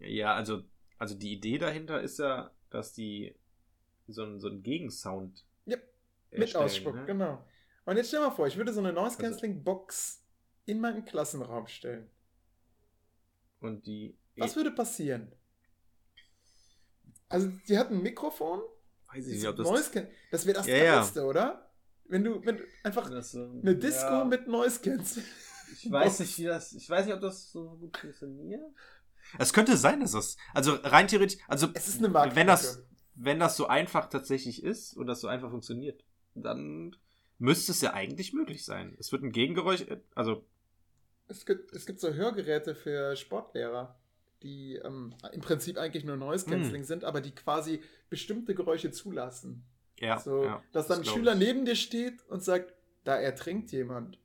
Ja, 0.00 0.34
also, 0.34 0.62
also 0.96 1.14
die 1.16 1.32
Idee 1.32 1.58
dahinter 1.58 2.00
ist 2.00 2.18
ja, 2.18 2.50
dass 2.70 2.92
die 2.92 3.34
so 4.06 4.22
einen, 4.22 4.40
so 4.40 4.48
einen 4.48 4.62
Gegensound 4.62 5.44
Yep, 5.66 5.82
Mit 6.30 6.40
erstellen, 6.42 6.64
Ausspuck, 6.64 6.94
ne? 6.94 7.04
genau. 7.06 7.44
Und 7.84 7.96
jetzt 7.96 8.08
stell 8.08 8.20
mal 8.20 8.30
vor, 8.30 8.46
ich 8.46 8.56
würde 8.56 8.72
so 8.72 8.80
eine 8.80 8.92
Noise 8.92 9.16
Also- 9.16 9.22
Cancelling 9.22 9.64
Box 9.64 10.24
in 10.66 10.80
meinen 10.80 11.04
Klassenraum 11.04 11.66
stellen. 11.66 12.08
Und 13.60 13.86
die. 13.86 14.16
Was 14.36 14.54
würde 14.54 14.70
passieren? 14.70 15.32
Also, 17.28 17.48
die 17.68 17.78
hat 17.78 17.90
ein 17.90 18.02
Mikrofon. 18.02 18.60
weiß 19.12 19.26
ich 19.26 19.34
nicht, 19.36 19.48
ob 19.48 19.56
das. 19.56 19.66
Noise 19.68 19.90
Can 19.90 20.06
das 20.30 20.46
wäre 20.46 20.56
das 20.58 20.66
Ja, 20.66 20.76
ja. 20.76 20.94
Geilste, 20.96 21.24
oder? 21.24 21.70
Wenn 22.06 22.24
du, 22.24 22.44
wenn 22.44 22.56
du 22.56 22.62
einfach 22.84 23.10
das 23.10 23.32
so, 23.32 23.42
eine 23.44 23.76
Disco 23.76 24.06
ja, 24.06 24.24
mit 24.24 24.48
Noise 24.48 24.80
Cancelling. 24.80 25.28
Ich 25.80 25.90
weiß 25.90 26.20
nicht, 26.20 26.38
wie 26.38 26.44
das. 26.44 26.72
Ich 26.72 26.88
weiß 26.88 27.04
nicht, 27.04 27.14
ob 27.14 27.20
das 27.20 27.52
so 27.52 27.76
gut 27.78 27.96
funktioniert. 27.98 28.62
Es 29.38 29.52
könnte 29.52 29.76
sein, 29.76 30.00
dass 30.00 30.12
das. 30.12 30.36
Also 30.54 30.74
rein 30.82 31.06
theoretisch. 31.08 31.38
Also, 31.46 31.68
Es 31.74 31.88
ist 31.88 31.98
eine 31.98 32.08
Marktlücke. 32.08 32.36
wenn 32.36 32.46
das, 32.46 32.82
wenn 33.14 33.38
das 33.38 33.56
so 33.58 33.66
einfach 33.66 34.08
tatsächlich 34.08 34.64
ist 34.64 34.96
und 34.96 35.06
das 35.06 35.20
so 35.20 35.28
einfach 35.28 35.50
funktioniert, 35.50 36.02
dann 36.34 36.96
müsste 37.38 37.72
es 37.72 37.82
ja 37.82 37.92
eigentlich 37.92 38.32
möglich 38.32 38.64
sein. 38.64 38.96
Es 38.98 39.12
wird 39.12 39.22
ein 39.22 39.30
Gegengeräusch. 39.32 39.84
Also, 40.14 40.46
Es 41.28 41.44
gibt, 41.44 41.70
es 41.74 41.84
gibt 41.84 42.00
so 42.00 42.14
Hörgeräte 42.14 42.74
für 42.74 43.14
Sportlehrer, 43.14 43.94
die 44.42 44.76
ähm, 44.76 45.14
im 45.32 45.40
Prinzip 45.40 45.78
eigentlich 45.78 46.04
nur 46.04 46.16
Noise 46.16 46.46
Hm. 46.46 46.52
Cancelling 46.52 46.84
sind, 46.84 47.04
aber 47.04 47.20
die 47.20 47.34
quasi 47.34 47.80
bestimmte 48.10 48.54
Geräusche 48.54 48.90
zulassen. 48.90 49.64
ja. 50.00 50.18
so, 50.20 50.44
ja, 50.44 50.62
dass 50.72 50.86
dann 50.86 51.00
ein 51.00 51.04
Schüler 51.04 51.32
ich. 51.34 51.38
neben 51.40 51.64
dir 51.64 51.76
steht 51.76 52.24
und 52.28 52.42
sagt, 52.44 52.72
da 53.04 53.16
ertrinkt 53.16 53.70
jemand. 53.72 54.18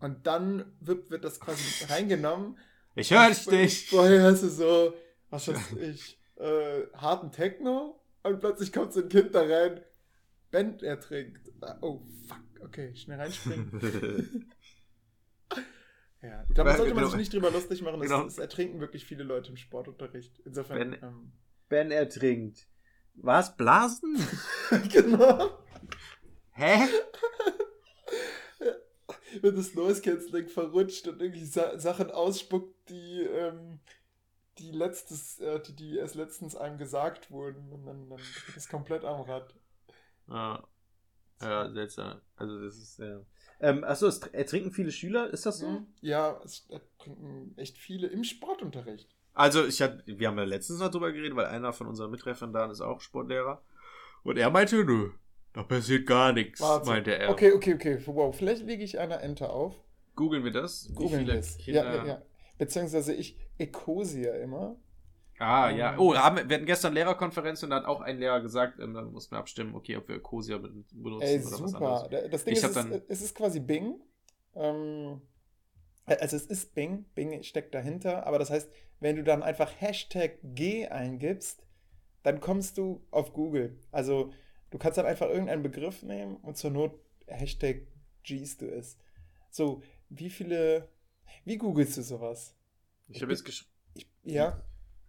Und 0.00 0.26
dann 0.26 0.72
wird, 0.80 1.10
wird 1.10 1.24
das 1.24 1.38
quasi 1.40 1.84
reingenommen. 1.92 2.58
Ich 2.94 3.10
höre 3.12 3.28
dich 3.28 3.46
nicht. 3.50 3.88
Vorher 3.90 4.22
hast 4.24 4.42
du 4.42 4.48
so, 4.48 4.94
was 5.30 5.48
weiß 5.48 5.72
ich, 5.80 6.18
äh, 6.36 6.82
harten 6.94 7.30
Techno 7.30 8.00
und 8.22 8.40
plötzlich 8.40 8.72
kommt 8.72 8.92
so 8.92 9.00
ein 9.00 9.08
Kind 9.08 9.34
da 9.34 9.42
rein, 9.42 9.80
Band 10.50 10.82
ertrinkt. 10.82 11.50
Ah, 11.60 11.78
Oh, 11.80 12.02
fuck, 12.26 12.42
okay, 12.64 12.94
schnell 12.96 13.18
reinspringen. 13.20 13.70
Ja, 16.22 16.44
da 16.54 16.64
Weil- 16.64 16.76
sollte 16.76 16.94
man 16.94 17.02
genau. 17.04 17.08
sich 17.10 17.18
nicht 17.18 17.32
drüber 17.32 17.50
lustig 17.50 17.82
machen. 17.82 18.00
Es, 18.00 18.08
Genau. 18.08 18.24
es 18.26 18.38
ertrinken 18.38 18.80
wirklich 18.80 19.04
viele 19.04 19.24
Leute 19.24 19.50
im 19.50 19.56
Sportunterricht. 19.56 20.38
Insofern, 20.44 20.78
Wenn- 20.78 21.02
ähm, 21.02 21.32
Ben 21.68 21.90
ertrinkt. 21.90 22.68
Was? 23.14 23.56
Blasen? 23.56 24.16
genau. 24.92 25.58
Hä? 26.52 26.86
Wenn 29.40 29.56
das 29.56 29.74
Noise 29.74 30.02
Cancelling 30.02 30.48
verrutscht 30.48 31.08
und 31.08 31.20
irgendwie 31.20 31.44
Sa 31.44 31.78
Sachen 31.78 32.10
ausspuckt, 32.10 32.88
die, 32.90 33.22
ähm, 33.22 33.80
die 34.58 34.70
letztes, 34.70 35.40
äh, 35.40 35.60
die, 35.60 35.74
die 35.74 35.96
erst 35.96 36.14
letztens 36.14 36.54
einem 36.54 36.78
gesagt 36.78 37.30
wurden 37.30 37.72
und 37.72 37.86
dann, 37.86 38.08
dann 38.10 38.20
es 38.56 38.68
komplett 38.68 39.04
am 39.04 39.22
Rad. 39.22 39.54
Ja. 40.28 40.66
Ja, 41.40 41.70
seltsam. 41.72 42.20
Also 42.36 42.60
das 42.62 42.76
ist 42.76 42.98
ja. 42.98 43.20
Ähm, 43.62 43.84
achso, 43.84 44.08
es 44.08 44.20
tr- 44.20 44.34
ertrinken 44.34 44.72
viele 44.72 44.90
Schüler, 44.90 45.30
ist 45.30 45.46
das 45.46 45.60
so? 45.60 45.68
Mhm. 45.68 45.86
Ja, 46.00 46.38
es 46.44 46.66
ertrinken 46.68 47.54
echt 47.56 47.78
viele 47.78 48.08
im 48.08 48.24
Sportunterricht. 48.24 49.08
Also 49.34 49.64
ich 49.64 49.80
hatte, 49.80 50.02
wir 50.06 50.28
haben 50.28 50.36
ja 50.36 50.44
letztens 50.44 50.80
noch 50.80 50.90
drüber 50.90 51.12
geredet, 51.12 51.36
weil 51.36 51.46
einer 51.46 51.72
von 51.72 51.86
unseren 51.86 52.10
Mitreferendaren 52.10 52.70
ist 52.70 52.80
auch 52.80 53.00
Sportlehrer. 53.00 53.62
Und 54.24 54.36
er 54.36 54.50
meinte, 54.50 54.84
nö, 54.84 55.10
da 55.52 55.62
passiert 55.62 56.06
gar 56.06 56.32
nichts, 56.32 56.60
Warte. 56.60 56.86
meinte 56.88 57.16
er. 57.16 57.30
Okay, 57.30 57.52
okay, 57.52 57.74
okay. 57.74 57.98
Wow, 58.06 58.36
vielleicht 58.36 58.66
lege 58.66 58.82
ich 58.84 58.98
einer 58.98 59.20
Ente 59.22 59.48
auf. 59.48 59.74
Googeln 60.16 60.44
wir 60.44 60.50
das? 60.50 60.90
Googeln 60.94 61.26
wir. 61.26 61.40
Kinder? 61.40 61.84
Ja, 61.84 61.94
ja, 61.94 62.06
ja. 62.06 62.22
Beziehungsweise 62.58 63.14
ich 63.14 63.38
Ecosia 63.58 64.34
immer. 64.34 64.76
Ah, 65.42 65.70
ja. 65.70 65.92
Ähm. 65.94 65.98
Oh, 65.98 66.14
haben, 66.14 66.36
wir 66.36 66.48
wir 66.48 66.56
hatten 66.56 66.66
gestern 66.66 66.92
Lehrerkonferenz 66.94 67.62
und 67.62 67.70
da 67.70 67.76
hat 67.76 67.84
auch 67.86 68.00
ein 68.00 68.18
Lehrer 68.18 68.40
gesagt, 68.40 68.78
ähm, 68.80 68.94
dann 68.94 69.12
mussten 69.12 69.34
wir 69.34 69.38
abstimmen, 69.38 69.74
okay, 69.74 69.96
ob 69.96 70.08
wir 70.08 70.16
Ecosia 70.16 70.58
ben- 70.58 70.84
benutzen 70.92 71.26
Ey, 71.26 71.38
oder 71.40 71.50
was 71.50 71.70
super. 71.70 71.76
anderes. 71.76 72.08
Da- 72.10 72.28
Das 72.28 72.44
Ding 72.44 72.54
Ich 72.56 72.62
ist, 72.62 72.76
dann- 72.76 72.92
ist, 72.92 73.04
es 73.08 73.22
ist 73.22 73.34
quasi 73.34 73.60
Bing. 73.60 74.00
Ähm, 74.54 75.20
also 76.06 76.36
es 76.36 76.46
ist 76.46 76.74
Bing. 76.74 77.04
Bing 77.14 77.42
steckt 77.42 77.74
dahinter. 77.74 78.26
Aber 78.26 78.38
das 78.38 78.50
heißt, 78.50 78.70
wenn 79.00 79.16
du 79.16 79.24
dann 79.24 79.42
einfach 79.42 79.72
Hashtag 79.80 80.38
G 80.42 80.86
eingibst, 80.88 81.64
dann 82.22 82.40
kommst 82.40 82.78
du 82.78 83.04
auf 83.10 83.32
Google. 83.32 83.78
Also 83.90 84.32
du 84.70 84.78
kannst 84.78 84.98
dann 84.98 85.06
einfach 85.06 85.28
irgendeinen 85.28 85.62
Begriff 85.62 86.02
nehmen 86.02 86.36
und 86.36 86.56
zur 86.56 86.70
Not 86.70 86.98
Hashtag 87.26 87.86
G's 88.22 88.56
du 88.58 88.66
es. 88.66 88.96
So, 89.50 89.82
wie 90.08 90.30
viele... 90.30 90.88
Wie 91.44 91.56
googelst 91.56 91.96
du 91.96 92.02
sowas? 92.02 92.54
Ich 93.08 93.20
habe 93.22 93.32
jetzt 93.32 93.44
geschrieben, 93.44 93.70
Ich, 93.94 94.06
ja, 94.22 94.62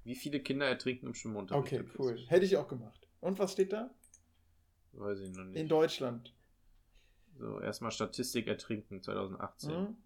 wie 0.04 0.16
viele 0.16 0.39
Kinder 0.39 0.66
ertrinken 0.66 1.08
im 1.08 1.14
Schwimmunterricht? 1.14 1.74
okay, 1.74 1.86
cool. 1.97 2.18
Hätte 2.28 2.45
ich 2.45 2.58
auch 2.58 2.68
gemacht. 2.68 3.08
Und 3.22 3.39
was 3.39 3.54
steht 3.54 3.74
da? 3.74 3.89
Weiß 4.93 5.20
ich 5.22 5.32
noch 5.32 5.45
nicht. 5.45 5.58
In 5.58 5.68
Deutschland. 5.68 6.34
So, 7.39 7.60
erstmal 7.60 7.91
Statistik 7.91 8.47
ertrinken 8.47 9.01
2018. 9.01 9.72
Hm? 9.72 9.97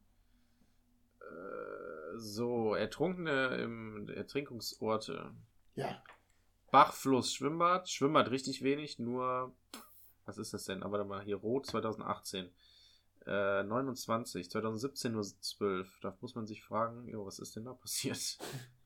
Äh, 1.19 2.17
so, 2.17 2.73
Ertrunkene 2.73 3.57
im 3.57 4.07
Ertrinkungsorte. 4.09 5.31
Ja. 5.75 6.01
Bach, 6.71 6.93
Fluss, 6.93 7.33
Schwimmbad. 7.33 7.89
Schwimmbad 7.89 8.31
richtig 8.31 8.63
wenig, 8.63 8.99
nur. 8.99 9.53
Was 10.25 10.37
ist 10.37 10.53
das 10.53 10.65
denn? 10.65 10.83
Aber 10.83 10.97
dann 10.97 11.07
mal 11.07 11.23
hier 11.23 11.37
rot 11.37 11.65
2018. 11.65 12.49
Äh, 13.25 13.63
29, 13.63 14.49
2017 14.49 15.11
nur 15.11 15.23
12. 15.23 15.99
Da 16.01 16.17
muss 16.21 16.35
man 16.35 16.47
sich 16.47 16.63
fragen, 16.63 17.07
jo, 17.07 17.25
was 17.25 17.39
ist 17.39 17.55
denn 17.55 17.65
da 17.65 17.73
passiert? 17.73 18.37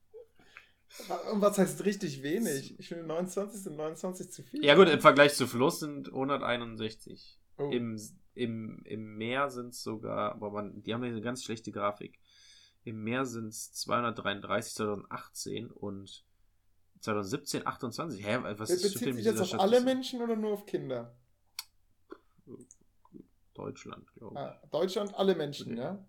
Und 1.32 1.40
was 1.40 1.58
heißt 1.58 1.84
richtig 1.84 2.22
wenig? 2.22 2.78
Ich 2.78 2.88
finde 2.88 3.04
29 3.04 3.62
sind 3.62 3.76
29 3.76 4.30
zu 4.30 4.42
viel. 4.42 4.64
Ja 4.64 4.74
gut, 4.74 4.88
im 4.88 5.00
Vergleich 5.00 5.34
zu 5.34 5.46
Fluss 5.46 5.80
sind 5.80 6.08
161. 6.08 7.38
Oh. 7.58 7.70
Im, 7.70 7.98
im, 8.34 8.82
Im 8.84 9.16
Meer 9.16 9.50
sind 9.50 9.70
es 9.70 9.82
sogar, 9.82 10.32
aber 10.32 10.50
man, 10.50 10.82
die 10.82 10.92
haben 10.92 11.02
hier 11.02 11.12
eine 11.12 11.22
ganz 11.22 11.44
schlechte 11.44 11.72
Grafik. 11.72 12.18
Im 12.84 13.02
Meer 13.04 13.24
sind 13.24 13.48
es 13.48 13.72
233 13.72 14.74
2018 14.74 15.70
und 15.70 16.24
2017, 17.00 17.66
28. 17.66 18.26
Hä, 18.26 18.38
was 18.42 18.68
Be 18.68 18.74
ist 18.74 18.82
mit 18.84 18.92
bezieht 18.92 18.98
sich 18.98 19.16
dieser 19.16 19.30
jetzt 19.30 19.40
auf 19.40 19.60
alle 19.60 19.76
Statistik? 19.76 19.84
Menschen 19.84 20.22
oder 20.22 20.36
nur 20.36 20.52
auf 20.52 20.66
Kinder? 20.66 21.16
Deutschland, 23.54 24.12
glaube 24.14 24.34
ich. 24.34 24.40
Ah, 24.40 24.62
Deutschland, 24.70 25.14
alle 25.14 25.34
Menschen, 25.34 25.76
ja? 25.76 26.04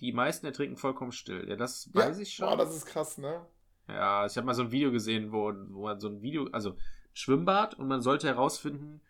Die 0.00 0.12
meisten 0.12 0.46
ertrinken 0.46 0.76
vollkommen 0.76 1.12
still. 1.12 1.48
Ja, 1.48 1.56
das 1.56 1.88
Ja, 1.92 2.02
weiß 2.08 2.18
ich 2.18 2.34
schon. 2.34 2.48
Boah, 2.48 2.56
das 2.56 2.74
ist 2.74 2.86
krass, 2.86 3.18
ne? 3.18 3.46
Ja, 3.88 4.26
ich 4.26 4.36
habe 4.36 4.46
mal 4.46 4.54
so 4.54 4.62
ein 4.62 4.72
Video 4.72 4.90
gesehen, 4.90 5.32
wo, 5.32 5.52
wo 5.68 5.82
man 5.82 6.00
so 6.00 6.08
ein 6.08 6.22
Video, 6.22 6.48
also 6.52 6.76
Schwimmbad 7.12 7.74
und 7.74 7.86
man 7.86 8.02
sollte 8.02 8.26
herausfinden, 8.26 9.00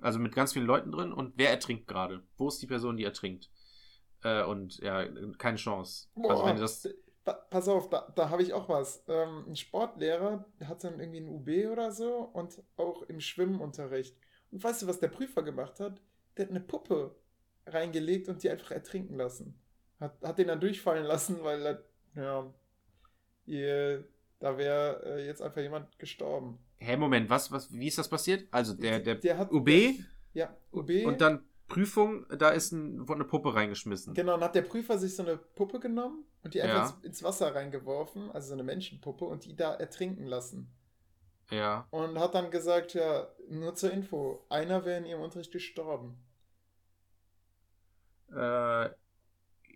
also 0.00 0.18
mit 0.18 0.34
ganz 0.34 0.52
vielen 0.52 0.66
Leuten 0.66 0.92
drin 0.92 1.12
und 1.12 1.34
wer 1.36 1.50
ertrinkt 1.50 1.88
gerade. 1.88 2.22
Wo 2.36 2.48
ist 2.48 2.62
die 2.62 2.66
Person, 2.66 2.96
die 2.96 3.04
ertrinkt? 3.04 3.50
Äh, 4.22 4.44
und 4.44 4.78
ja, 4.78 5.04
keine 5.38 5.56
Chance. 5.56 6.08
Boah, 6.14 6.30
Also 6.30 6.44
wenn 6.46 6.56
du 6.56 6.62
das. 6.62 6.88
Pa 7.24 7.34
pass 7.34 7.68
auf, 7.68 7.90
da, 7.90 8.10
da 8.14 8.30
habe 8.30 8.42
ich 8.42 8.54
auch 8.54 8.68
was. 8.68 9.04
Ähm, 9.08 9.44
ein 9.48 9.56
Sportlehrer 9.56 10.46
hat 10.64 10.84
dann 10.84 11.00
irgendwie 11.00 11.20
ein 11.20 11.28
UB 11.28 11.70
oder 11.72 11.92
so 11.92 12.30
und 12.32 12.62
auch 12.76 13.02
im 13.02 13.20
Schwimmunterricht. 13.20 14.16
Und 14.50 14.64
weißt 14.64 14.82
du, 14.82 14.86
was 14.86 15.00
der 15.00 15.08
Prüfer 15.08 15.42
gemacht 15.42 15.80
hat? 15.80 16.00
Der 16.36 16.46
hat 16.46 16.50
eine 16.50 16.60
Puppe 16.60 17.14
reingelegt 17.66 18.28
und 18.28 18.42
die 18.42 18.50
einfach 18.50 18.70
ertrinken 18.70 19.16
lassen. 19.16 19.60
Hat, 19.98 20.20
hat 20.22 20.38
den 20.38 20.48
dann 20.48 20.60
durchfallen 20.60 21.04
lassen, 21.04 21.42
weil 21.42 21.66
er, 21.66 21.84
ja, 22.14 22.54
ihr, 23.44 24.08
da 24.40 24.58
wäre 24.58 25.02
äh, 25.04 25.26
jetzt 25.26 25.40
einfach 25.42 25.60
jemand 25.60 25.98
gestorben. 25.98 26.58
Hä, 26.78 26.96
Moment, 26.96 27.30
was, 27.30 27.52
was, 27.52 27.72
wie 27.72 27.86
ist 27.86 27.98
das 27.98 28.08
passiert? 28.08 28.48
Also 28.50 28.74
der, 28.74 28.98
der, 29.00 29.14
der 29.16 29.38
hat, 29.38 29.52
UB 29.52 29.68
ja, 30.32 30.54
UB. 30.72 30.90
und 31.04 31.20
dann 31.20 31.44
Prüfung, 31.68 32.26
da 32.36 32.48
ist 32.50 32.72
ein, 32.72 33.06
wurde 33.06 33.20
eine 33.20 33.28
Puppe 33.28 33.54
reingeschmissen. 33.54 34.14
Genau, 34.14 34.32
dann 34.32 34.42
hat 34.44 34.54
der 34.56 34.62
Prüfer 34.62 34.98
sich 34.98 35.14
so 35.14 35.22
eine 35.22 35.36
Puppe 35.36 35.78
genommen 35.78 36.24
und 36.42 36.54
die 36.54 36.62
einfach 36.62 36.76
Ja. 36.76 36.96
ins, 36.96 37.04
ins 37.04 37.22
Wasser 37.22 37.54
reingeworfen, 37.54 38.30
also 38.32 38.48
so 38.48 38.54
eine 38.54 38.64
Menschenpuppe, 38.64 39.24
und 39.24 39.44
die 39.44 39.54
da 39.54 39.74
ertrinken 39.74 40.26
lassen. 40.26 40.68
Ja. 41.50 41.86
Und 41.90 42.18
hat 42.18 42.34
dann 42.34 42.50
gesagt, 42.50 42.94
ja, 42.94 43.28
nur 43.48 43.74
zur 43.74 43.92
Info, 43.92 44.44
einer 44.48 44.84
wäre 44.84 44.98
in 44.98 45.06
ihrem 45.06 45.20
Unterricht 45.22 45.52
gestorben. 45.52 46.16
Äh, 48.32 48.88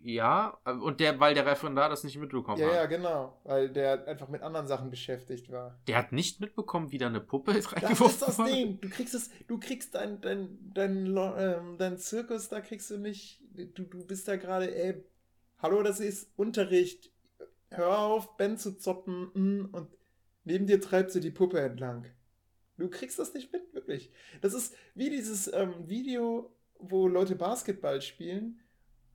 ja, 0.07 0.49
und 0.67 1.01
der, 1.01 1.19
weil 1.19 1.33
der 1.35 1.47
Referendar 1.47 1.89
das 1.89 2.05
nicht 2.05 2.19
mitbekommen 2.19 2.61
Ja, 2.61 2.67
hat. 2.67 2.75
ja, 2.75 2.87
genau, 2.87 3.41
weil 3.45 3.71
der 3.71 4.07
einfach 4.07 4.29
mit 4.29 4.43
anderen 4.43 4.67
Sachen 4.67 4.91
beschäftigt 4.91 5.51
war. 5.51 5.79
Der 5.89 5.97
hat 5.97 6.13
nicht 6.13 6.41
mitbekommen, 6.41 6.93
wie 6.93 6.99
da 6.99 7.07
eine 7.07 7.21
Puppe 7.21 7.55
Das 7.55 7.73
reingeworfen 7.73 8.07
ist 8.29 8.39
das. 8.39 8.47
Ding. 8.47 8.79
Du 8.83 8.91
kriegst 8.91 9.15
es, 9.15 9.31
du 9.47 9.59
kriegst 9.59 9.95
dein, 9.95 10.21
dein, 10.21 10.59
dein, 10.75 11.07
Lo- 11.07 11.35
ähm, 11.37 11.77
dein 11.79 11.97
Zirkus, 11.97 12.51
da 12.51 12.61
kriegst 12.61 12.91
du 12.91 12.99
nicht, 12.99 13.41
du, 13.55 13.85
du 13.85 14.05
bist 14.05 14.29
da 14.29 14.37
gerade, 14.37 14.75
ey, 14.77 15.03
hallo, 15.59 15.83
das 15.83 16.01
ist 16.01 16.31
Unterricht. 16.37 17.11
Hör 17.71 17.99
auf, 17.99 18.37
Ben 18.37 18.59
zu 18.59 18.77
zoppen 18.77 19.31
mm, 19.33 19.75
und 19.75 19.89
neben 20.45 20.67
dir 20.67 20.81
treibt 20.83 21.13
sie 21.13 21.21
die 21.21 21.31
Puppe 21.31 21.61
entlang. 21.61 22.07
Du 22.77 22.91
kriegst 22.91 23.19
das 23.19 23.33
nicht 23.33 23.53
mit, 23.53 23.73
wirklich. 23.73 24.11
Das 24.43 24.53
ist 24.53 24.75
wie 24.95 25.09
dieses 25.09 25.51
ähm, 25.53 25.75
Video, 25.89 26.53
wo 26.79 27.09
Leute 27.09 27.37
Basketball 27.37 28.03
spielen. 28.03 28.61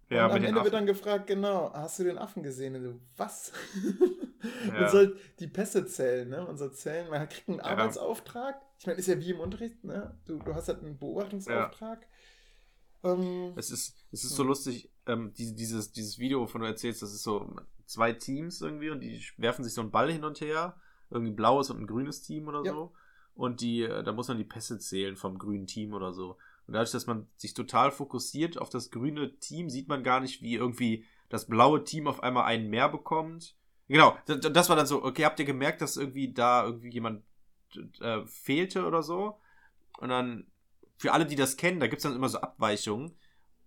Ja, 0.10 0.26
und 0.26 0.32
am 0.32 0.38
Ende 0.38 0.48
wird 0.56 0.60
Affen. 0.60 0.72
dann 0.72 0.86
gefragt, 0.88 1.28
genau, 1.28 1.72
hast 1.74 2.00
du 2.00 2.04
den 2.04 2.18
Affen 2.18 2.42
gesehen? 2.44 2.76
Und 2.76 2.84
du, 2.84 3.00
was? 3.18 3.52
Ja. 4.68 4.72
Man 4.74 4.90
soll 4.90 5.18
die 5.40 5.48
Pässe 5.48 5.86
zählen, 5.86 6.30
ne? 6.30 6.42
Man 6.42 6.58
soll 6.58 6.72
zählen, 6.72 7.10
man 7.10 7.28
kriegt 7.28 7.50
einen 7.50 7.58
Ja. 7.58 7.66
Arbeitsauftrag. 7.66 8.56
Ich 8.78 8.88
meine, 8.88 8.98
ist 8.98 9.08
ja 9.08 9.20
wie 9.20 9.32
im 9.32 9.42
Unterricht, 9.42 9.84
ne? 9.84 10.18
Du, 10.26 10.40
du 10.40 10.56
hast 10.56 10.70
halt 10.70 10.80
einen 10.82 10.98
Beobachtungsauftrag. 10.98 12.08
Ähm, 13.04 13.54
Es 13.58 13.70
ist, 13.70 13.96
es 14.14 14.24
ist 14.24 14.36
so 14.36 14.44
lustig, 14.44 14.90
ähm, 15.08 15.34
diese, 15.38 15.54
dieses, 15.56 15.92
dieses 15.92 16.20
Video, 16.20 16.40
wovon 16.42 16.62
du 16.62 16.68
erzählst, 16.68 17.02
das 17.02 17.14
ist 17.14 17.24
so 17.24 17.54
zwei 17.86 18.14
Teams 18.14 18.62
irgendwie 18.62 18.90
und 18.92 19.02
die 19.02 19.22
werfen 19.38 19.64
sich 19.66 19.74
so 19.74 19.82
einen 19.82 19.92
Ball 19.92 20.10
hin 20.12 20.24
und 20.24 20.40
her. 20.40 20.76
Irgendwie 21.10 21.32
ein 21.34 21.36
blaues 21.36 21.70
und 21.70 21.82
ein 21.82 21.88
grünes 21.88 22.22
Team 22.22 22.48
oder 22.48 22.64
Ja. 22.64 22.72
so. 22.72 22.94
Und 23.36 23.60
die, 23.62 23.82
äh, 23.84 24.04
da 24.04 24.14
muss 24.14 24.28
man 24.30 24.38
die 24.38 24.44
Pässe 24.46 24.80
zählen 24.80 25.18
vom 25.18 25.38
grünen 25.38 25.68
Team 25.68 25.94
oder 25.94 26.14
so. 26.14 26.38
Und 26.70 26.74
dadurch, 26.74 26.92
dass 26.92 27.08
man 27.08 27.28
sich 27.36 27.56
total 27.56 27.90
fokussiert 27.90 28.60
auf 28.60 28.70
das 28.70 28.92
grüne 28.92 29.40
Team, 29.40 29.72
sieht 29.72 29.88
man 29.88 30.04
gar 30.04 30.20
nicht, 30.20 30.44
wie 30.44 30.54
irgendwie 30.54 31.04
das 31.28 31.48
blaue 31.48 31.84
Team 31.84 32.06
auf 32.06 32.22
einmal 32.22 32.44
einen 32.44 32.70
mehr 32.70 32.90
bekommt. 32.90 33.56
Genau, 33.88 34.16
das, 34.28 34.70
war 34.70 34.76
dann 34.76 34.86
so, 34.86 35.04
okay, 35.04 35.26
habt 35.26 35.40
ihr 35.40 35.48
gemerkt, 35.48 35.82
dass 35.82 35.98
irgendwie 35.98 36.32
da 36.32 36.64
irgendwie 36.64 36.92
jemand 36.92 37.24
äh, 38.02 38.24
fehlte 38.28 38.86
oder 38.86 39.02
so? 39.02 39.40
Und 39.98 40.10
dann, 40.10 40.46
für 40.96 41.12
alle, 41.12 41.26
die 41.26 41.36
das 41.36 41.58
kennen, 41.58 41.80
da 41.80 41.88
gibt 41.88 42.02
es 42.02 42.04
dann 42.04 42.16
immer 42.16 42.30
so 42.30 42.40
Abweichungen. 42.40 43.18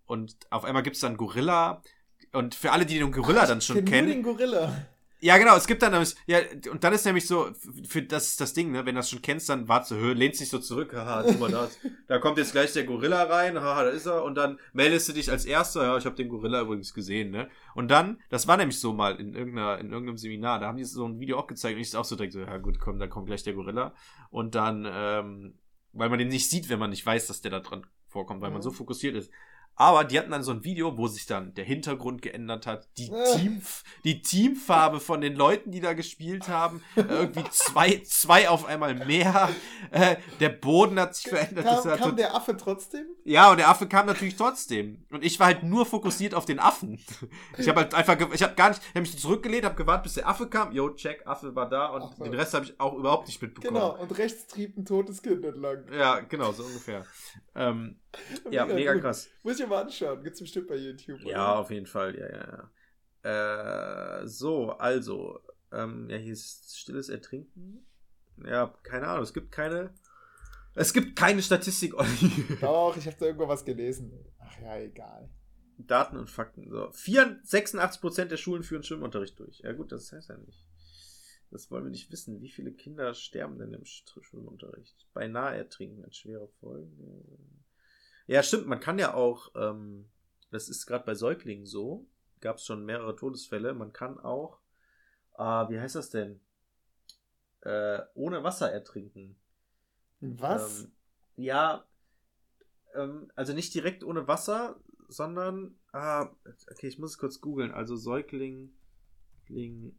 Und 0.06 0.36
auf 0.50 0.64
einmal 0.64 0.84
gibt 0.84 0.94
es 0.94 1.02
dann 1.02 1.16
Gorilla. 1.16 1.82
Und 2.30 2.54
für 2.54 2.70
alle, 2.70 2.86
die 2.86 3.00
den 3.00 3.10
Gorilla 3.10 3.46
dann 3.46 3.60
schon 3.60 3.78
kenn 3.78 3.84
nur 3.84 3.92
kennen. 3.92 4.08
den 4.10 4.22
Gorilla. 4.22 4.86
Ja, 5.24 5.38
genau, 5.38 5.54
es 5.54 5.68
gibt 5.68 5.82
dann 5.82 5.92
nämlich, 5.92 6.16
ja, 6.26 6.40
und 6.72 6.82
dann 6.82 6.92
ist 6.92 7.06
nämlich 7.06 7.28
so, 7.28 7.48
für 7.88 8.02
das 8.02 8.30
ist 8.30 8.40
das 8.40 8.54
Ding, 8.54 8.72
ne, 8.72 8.84
wenn 8.84 8.96
du 8.96 8.98
das 8.98 9.08
schon 9.08 9.22
kennst, 9.22 9.48
dann 9.48 9.68
warte, 9.68 9.96
hö, 9.96 10.14
lehnst 10.14 10.40
dich 10.40 10.48
so 10.48 10.58
zurück, 10.58 10.92
haha, 10.94 11.22
guck 11.22 11.38
mal 11.38 11.48
da, 11.48 11.70
da 12.08 12.18
kommt 12.18 12.38
jetzt 12.38 12.50
gleich 12.50 12.72
der 12.72 12.82
Gorilla 12.82 13.22
rein, 13.22 13.56
haha, 13.60 13.84
da 13.84 13.90
ist 13.90 14.06
er, 14.06 14.24
und 14.24 14.34
dann 14.34 14.58
meldest 14.72 15.08
du 15.08 15.12
dich 15.12 15.30
als 15.30 15.44
Erster, 15.44 15.84
ja, 15.84 15.96
ich 15.96 16.06
habe 16.06 16.16
den 16.16 16.28
Gorilla 16.28 16.62
übrigens 16.62 16.92
gesehen, 16.92 17.30
ne, 17.30 17.48
und 17.76 17.88
dann, 17.92 18.20
das 18.30 18.48
war 18.48 18.56
nämlich 18.56 18.80
so 18.80 18.92
mal 18.94 19.14
in 19.20 19.36
irgendeiner, 19.36 19.78
in 19.78 19.92
irgendeinem 19.92 20.16
Seminar, 20.16 20.58
da 20.58 20.66
haben 20.66 20.76
die 20.76 20.84
so 20.84 21.06
ein 21.06 21.20
Video 21.20 21.38
auch 21.38 21.46
gezeigt, 21.46 21.76
und 21.76 21.82
ich 21.82 21.96
auch 21.96 22.04
so 22.04 22.16
direkt 22.16 22.32
so, 22.32 22.40
ja 22.40 22.56
gut, 22.58 22.80
komm, 22.80 22.98
dann 22.98 23.08
kommt 23.08 23.26
gleich 23.26 23.44
der 23.44 23.54
Gorilla, 23.54 23.94
und 24.30 24.56
dann, 24.56 24.88
ähm, 24.92 25.54
weil 25.92 26.08
man 26.08 26.18
den 26.18 26.28
nicht 26.28 26.50
sieht, 26.50 26.68
wenn 26.68 26.80
man 26.80 26.90
nicht 26.90 27.06
weiß, 27.06 27.28
dass 27.28 27.40
der 27.42 27.52
da 27.52 27.60
dran 27.60 27.86
vorkommt, 28.08 28.40
weil 28.40 28.50
man 28.50 28.58
Mhm. 28.58 28.64
so 28.64 28.72
fokussiert 28.72 29.14
ist. 29.14 29.30
Aber 29.74 30.04
die 30.04 30.18
hatten 30.18 30.30
dann 30.30 30.42
so 30.42 30.52
ein 30.52 30.64
Video, 30.64 30.96
wo 30.98 31.08
sich 31.08 31.26
dann 31.26 31.54
der 31.54 31.64
Hintergrund 31.64 32.22
geändert 32.22 32.66
hat, 32.66 32.88
die, 32.98 33.10
Ah. 33.10 33.36
Team, 33.36 33.62
die 34.04 34.22
Teamfarbe 34.22 35.00
von 35.00 35.20
den 35.20 35.34
Leuten, 35.34 35.70
die 35.70 35.80
da 35.80 35.92
gespielt 35.94 36.48
haben, 36.48 36.82
irgendwie 36.94 37.44
zwei, 37.50 38.02
zwei 38.04 38.48
auf 38.48 38.66
einmal 38.66 38.94
mehr, 38.94 39.48
äh, 39.90 40.16
der 40.40 40.50
Boden 40.50 41.00
hat 41.00 41.14
sich 41.16 41.28
verändert. 41.30 41.64
Kam, 41.64 41.98
kam 41.98 42.16
der 42.16 42.34
Affe 42.34 42.56
trotzdem? 42.56 43.06
ja, 43.24 43.50
und 43.50 43.56
der 43.56 43.68
Affe 43.68 43.88
kam 43.88 44.06
natürlich 44.06 44.36
trotzdem. 44.36 45.04
Und 45.10 45.24
ich 45.24 45.40
war 45.40 45.46
halt 45.46 45.62
nur 45.62 45.86
fokussiert 45.86 46.34
auf 46.34 46.44
den 46.44 46.58
Affen. 46.58 47.00
Ich 47.56 47.68
habe 47.68 47.80
halt 47.80 47.94
einfach, 47.94 48.16
ich 48.32 48.42
habe 48.42 48.54
gar 48.54 48.68
nicht, 48.68 48.80
ich 48.82 48.88
habe 48.90 49.00
mich 49.00 49.18
zurückgelehnt, 49.18 49.64
habe 49.64 49.74
gewartet, 49.74 50.04
bis 50.04 50.14
der 50.14 50.28
Affe 50.28 50.48
kam. 50.48 50.72
Yo, 50.72 50.90
check, 50.90 51.26
Affe 51.26 51.54
war 51.54 51.68
da 51.68 51.86
und 51.88 52.14
so. 52.16 52.24
den 52.24 52.34
Rest 52.34 52.54
habe 52.54 52.66
ich 52.66 52.78
auch 52.78 52.94
überhaupt 52.94 53.26
nicht 53.26 53.40
mitbekommen. 53.40 53.74
Genau, 53.74 53.96
und 53.98 54.18
rechts 54.18 54.46
trieb 54.46 54.76
ein 54.76 54.84
totes 54.84 55.22
Kind 55.22 55.44
entlang. 55.44 55.84
Ja, 55.92 56.20
genau, 56.20 56.52
so 56.52 56.62
ungefähr. 56.64 57.04
Ähm, 57.54 57.98
ja, 58.50 58.66
mega 58.66 58.92
gut. 58.94 59.02
krass. 59.02 59.28
Muss 59.42 59.58
ich 59.60 59.66
mal 59.66 59.82
anschauen, 59.82 60.22
gibt's 60.22 60.40
bestimmt 60.40 60.68
bei 60.68 60.76
YouTube. 60.76 61.20
Ja, 61.22 61.54
auf 61.56 61.70
jeden 61.70 61.86
Fall, 61.86 62.16
ja, 62.18 62.28
ja, 62.28 62.70
ja. 63.24 64.20
Äh, 64.20 64.26
so, 64.26 64.70
also, 64.72 65.40
ähm, 65.72 66.08
ja, 66.10 66.16
hier 66.16 66.32
ist 66.32 66.76
stilles 66.78 67.08
Ertrinken. 67.08 67.86
Ja, 68.44 68.66
keine 68.82 69.06
Ahnung, 69.08 69.22
es 69.22 69.32
gibt 69.32 69.52
keine, 69.52 69.94
es 70.74 70.92
gibt 70.92 71.16
keine 71.16 71.42
Statistik, 71.42 71.94
Olli. 71.98 72.58
Doch, 72.60 72.96
ich 72.96 73.06
habe 73.06 73.16
da 73.18 73.26
irgendwo 73.26 73.48
was 73.48 73.64
gelesen. 73.64 74.12
Ach 74.38 74.60
ja, 74.60 74.76
egal. 74.78 75.28
Daten 75.78 76.16
und 76.16 76.30
Fakten. 76.30 76.68
So. 76.70 76.90
84, 76.92 77.80
86% 77.80 78.24
der 78.26 78.36
Schulen 78.36 78.62
führen 78.62 78.82
Schwimmunterricht 78.82 79.38
durch. 79.38 79.60
Ja 79.60 79.72
gut, 79.72 79.90
das 79.92 80.12
heißt 80.12 80.28
ja 80.28 80.36
nicht. 80.38 80.64
Das 81.50 81.70
wollen 81.70 81.84
wir 81.84 81.90
nicht 81.90 82.10
wissen. 82.10 82.40
Wie 82.40 82.48
viele 82.50 82.72
Kinder 82.72 83.12
sterben 83.14 83.58
denn 83.58 83.74
im 83.74 83.82
Sch- 83.82 84.22
Schwimmunterricht? 84.22 85.06
Beinahe 85.12 85.56
ertrinken 85.56 86.04
an 86.04 86.12
schwere 86.12 86.48
Folgen. 86.60 87.64
Ja, 88.26 88.42
stimmt. 88.42 88.66
Man 88.66 88.80
kann 88.80 88.98
ja 88.98 89.14
auch, 89.14 89.50
ähm, 89.54 90.08
das 90.50 90.68
ist 90.68 90.86
gerade 90.86 91.04
bei 91.04 91.14
Säuglingen 91.14 91.66
so, 91.66 92.06
gab 92.40 92.56
es 92.56 92.64
schon 92.64 92.84
mehrere 92.84 93.16
Todesfälle. 93.16 93.74
Man 93.74 93.92
kann 93.92 94.18
auch, 94.20 94.58
ah, 95.34 95.68
wie 95.68 95.80
heißt 95.80 95.96
das 95.96 96.10
denn? 96.10 96.40
Äh, 97.62 98.00
ohne 98.14 98.42
Wasser 98.42 98.72
ertrinken. 98.72 99.36
Was? 100.20 100.82
Ähm, 100.82 100.92
ja, 101.36 101.84
ähm, 102.94 103.30
also 103.34 103.52
nicht 103.52 103.74
direkt 103.74 104.04
ohne 104.04 104.28
Wasser, 104.28 104.76
sondern, 105.08 105.76
ah, 105.92 106.30
okay, 106.70 106.88
ich 106.88 106.98
muss 106.98 107.12
es 107.12 107.18
kurz 107.18 107.40
googeln. 107.40 107.72
Also 107.72 107.96
Säugling 107.96 108.72
Ling 109.48 109.98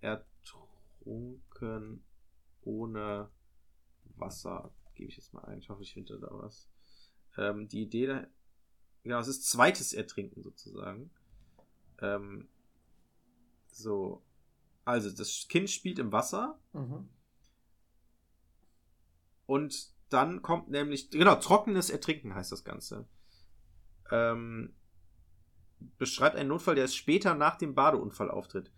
ertrunken 0.00 2.02
ohne 2.62 3.30
Wasser. 4.16 4.72
Gebe 4.94 5.10
ich 5.10 5.16
jetzt 5.16 5.32
mal 5.32 5.44
ein. 5.46 5.58
Ich 5.58 5.70
hoffe, 5.70 5.82
ich 5.82 5.92
finde 5.92 6.18
da 6.18 6.28
was. 6.30 6.69
Ähm, 7.40 7.68
die 7.68 7.82
Idee, 7.82 8.06
da, 8.06 8.26
genau, 9.02 9.18
es 9.18 9.28
ist 9.28 9.50
zweites 9.50 9.94
Ertrinken 9.94 10.42
sozusagen. 10.42 11.10
Ähm, 12.00 12.48
so, 13.72 14.22
also 14.84 15.10
das 15.10 15.48
Kind 15.48 15.70
spielt 15.70 15.98
im 15.98 16.12
Wasser. 16.12 16.58
Mhm. 16.74 17.08
Und 19.46 19.90
dann 20.10 20.42
kommt 20.42 20.68
nämlich, 20.68 21.10
genau, 21.10 21.36
trockenes 21.36 21.88
Ertrinken 21.88 22.34
heißt 22.34 22.52
das 22.52 22.62
Ganze. 22.62 23.08
Ähm, 24.10 24.74
beschreibt 25.96 26.36
einen 26.36 26.50
Notfall, 26.50 26.74
der 26.74 26.88
später 26.88 27.34
nach 27.34 27.56
dem 27.56 27.74
Badeunfall 27.74 28.30
auftritt. 28.30 28.70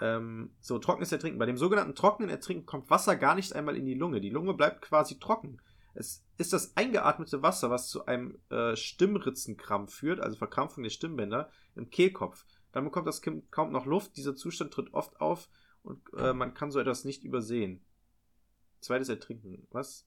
Ähm, 0.00 0.50
so, 0.60 0.80
trockenes 0.80 1.12
Ertrinken. 1.12 1.38
Bei 1.38 1.46
dem 1.46 1.56
sogenannten 1.56 1.94
trockenen 1.94 2.30
Ertrinken 2.30 2.66
kommt 2.66 2.90
Wasser 2.90 3.14
gar 3.14 3.36
nicht 3.36 3.52
einmal 3.52 3.76
in 3.76 3.86
die 3.86 3.94
Lunge. 3.94 4.20
Die 4.20 4.30
Lunge 4.30 4.54
bleibt 4.54 4.82
quasi 4.82 5.20
trocken. 5.20 5.60
Es 5.94 6.24
ist 6.38 6.52
das 6.52 6.76
eingeatmete 6.76 7.42
Wasser, 7.42 7.70
was 7.70 7.88
zu 7.88 8.06
einem 8.06 8.38
äh, 8.50 8.76
Stimmritzenkrampf 8.76 9.94
führt, 9.94 10.20
also 10.20 10.36
Verkrampfung 10.38 10.82
der 10.82 10.90
Stimmbänder 10.90 11.50
im 11.74 11.90
Kehlkopf. 11.90 12.44
Dann 12.72 12.84
bekommt 12.84 13.06
das 13.06 13.20
Kind 13.20 13.50
kaum 13.50 13.72
noch 13.72 13.84
Luft. 13.86 14.16
Dieser 14.16 14.34
Zustand 14.34 14.72
tritt 14.72 14.94
oft 14.94 15.20
auf 15.20 15.48
und 15.82 16.00
äh, 16.16 16.32
man 16.32 16.54
kann 16.54 16.70
so 16.70 16.80
etwas 16.80 17.04
nicht 17.04 17.24
übersehen. 17.24 17.84
zweites 18.80 19.08
Ertrinken. 19.08 19.66
Was? 19.70 20.06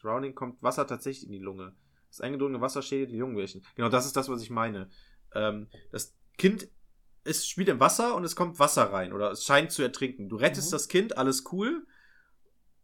Drowning 0.00 0.34
kommt 0.34 0.62
Wasser 0.62 0.86
tatsächlich 0.86 1.26
in 1.26 1.32
die 1.32 1.38
Lunge. 1.38 1.74
Das 2.08 2.20
eingedrungene 2.20 2.60
Wasser 2.60 2.80
schädigt 2.82 3.12
die 3.12 3.18
Lungenwäschen. 3.18 3.64
Genau, 3.74 3.88
das 3.88 4.06
ist 4.06 4.16
das, 4.16 4.28
was 4.28 4.40
ich 4.42 4.50
meine. 4.50 4.88
Ähm, 5.34 5.68
das 5.92 6.14
Kind 6.38 6.68
es 7.24 7.46
spielt 7.46 7.68
im 7.68 7.80
Wasser 7.80 8.14
und 8.14 8.24
es 8.24 8.36
kommt 8.36 8.58
Wasser 8.60 8.92
rein 8.92 9.12
oder 9.12 9.32
es 9.32 9.44
scheint 9.44 9.72
zu 9.72 9.82
ertrinken. 9.82 10.28
Du 10.28 10.36
rettest 10.36 10.70
Mhm. 10.70 10.74
das 10.76 10.88
Kind, 10.88 11.18
alles 11.18 11.44
cool. 11.52 11.86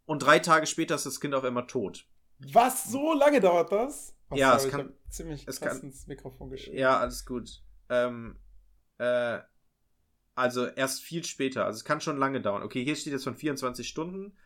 Und 0.04 0.22
drei 0.24 0.40
Tage 0.40 0.66
später 0.66 0.96
ist 0.96 1.06
das 1.06 1.20
Kind 1.20 1.34
auf 1.34 1.44
einmal 1.44 1.66
tot. 1.66 2.06
Was? 2.52 2.90
So 2.90 3.12
lange 3.14 3.40
dauert 3.40 3.70
das? 3.72 4.16
Oh, 4.30 4.34
Ja, 4.36 4.56
es 4.56 4.64
ich 4.66 4.70
kann- 4.70 4.92
ziemlich 5.08 5.46
es 5.46 5.60
kann- 5.60 5.80
ins 5.80 6.06
Mikrofon 6.06 6.50
geschrieben. 6.50 6.78
Ja, 6.78 6.98
alles 6.98 7.24
gut. 7.26 7.62
Ähm, 7.88 8.38
äh, 8.98 9.38
also 10.34 10.66
erst 10.66 11.02
viel 11.02 11.24
später. 11.24 11.64
Also 11.66 11.76
es 11.76 11.84
kann 11.84 12.00
schon 12.00 12.16
lange 12.18 12.40
dauern. 12.40 12.62
Okay, 12.62 12.84
hier 12.84 12.96
steht 12.96 13.12
jetzt 13.12 13.24
von 13.24 13.36
24 13.36 13.86
Stunden. 13.86 14.36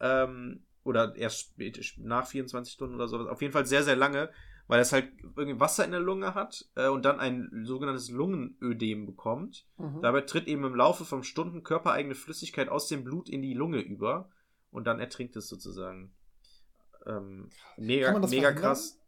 Ähm, 0.00 0.64
oder 0.82 1.14
erst 1.16 1.40
spät, 1.40 1.94
nach 1.98 2.26
24 2.26 2.72
Stunden 2.72 2.94
oder 2.96 3.08
sowas. 3.08 3.28
Auf 3.28 3.40
jeden 3.40 3.52
Fall 3.52 3.64
sehr, 3.66 3.82
sehr 3.84 3.96
lange, 3.96 4.30
weil 4.66 4.80
es 4.80 4.92
halt 4.92 5.10
irgendwie 5.36 5.58
Wasser 5.60 5.84
in 5.84 5.92
der 5.92 6.00
Lunge 6.00 6.34
hat 6.34 6.66
äh, 6.74 6.88
und 6.88 7.04
dann 7.04 7.20
ein 7.20 7.50
sogenanntes 7.64 8.10
Lungenödem 8.10 9.06
bekommt. 9.06 9.66
Mhm. 9.78 10.02
Dabei 10.02 10.22
tritt 10.22 10.46
eben 10.46 10.64
im 10.64 10.74
Laufe 10.74 11.04
von 11.04 11.22
Stunden 11.22 11.62
körpereigene 11.62 12.14
Flüssigkeit 12.14 12.68
aus 12.68 12.88
dem 12.88 13.04
Blut 13.04 13.28
in 13.30 13.40
die 13.40 13.54
Lunge 13.54 13.80
über 13.80 14.30
und 14.70 14.86
dann 14.86 15.00
ertrinkt 15.00 15.36
es 15.36 15.48
sozusagen. 15.48 16.14
Ähm, 17.06 17.50
mega, 17.76 18.12
mega 18.18 18.52
verhindern? 18.52 18.54
krass. 18.54 18.98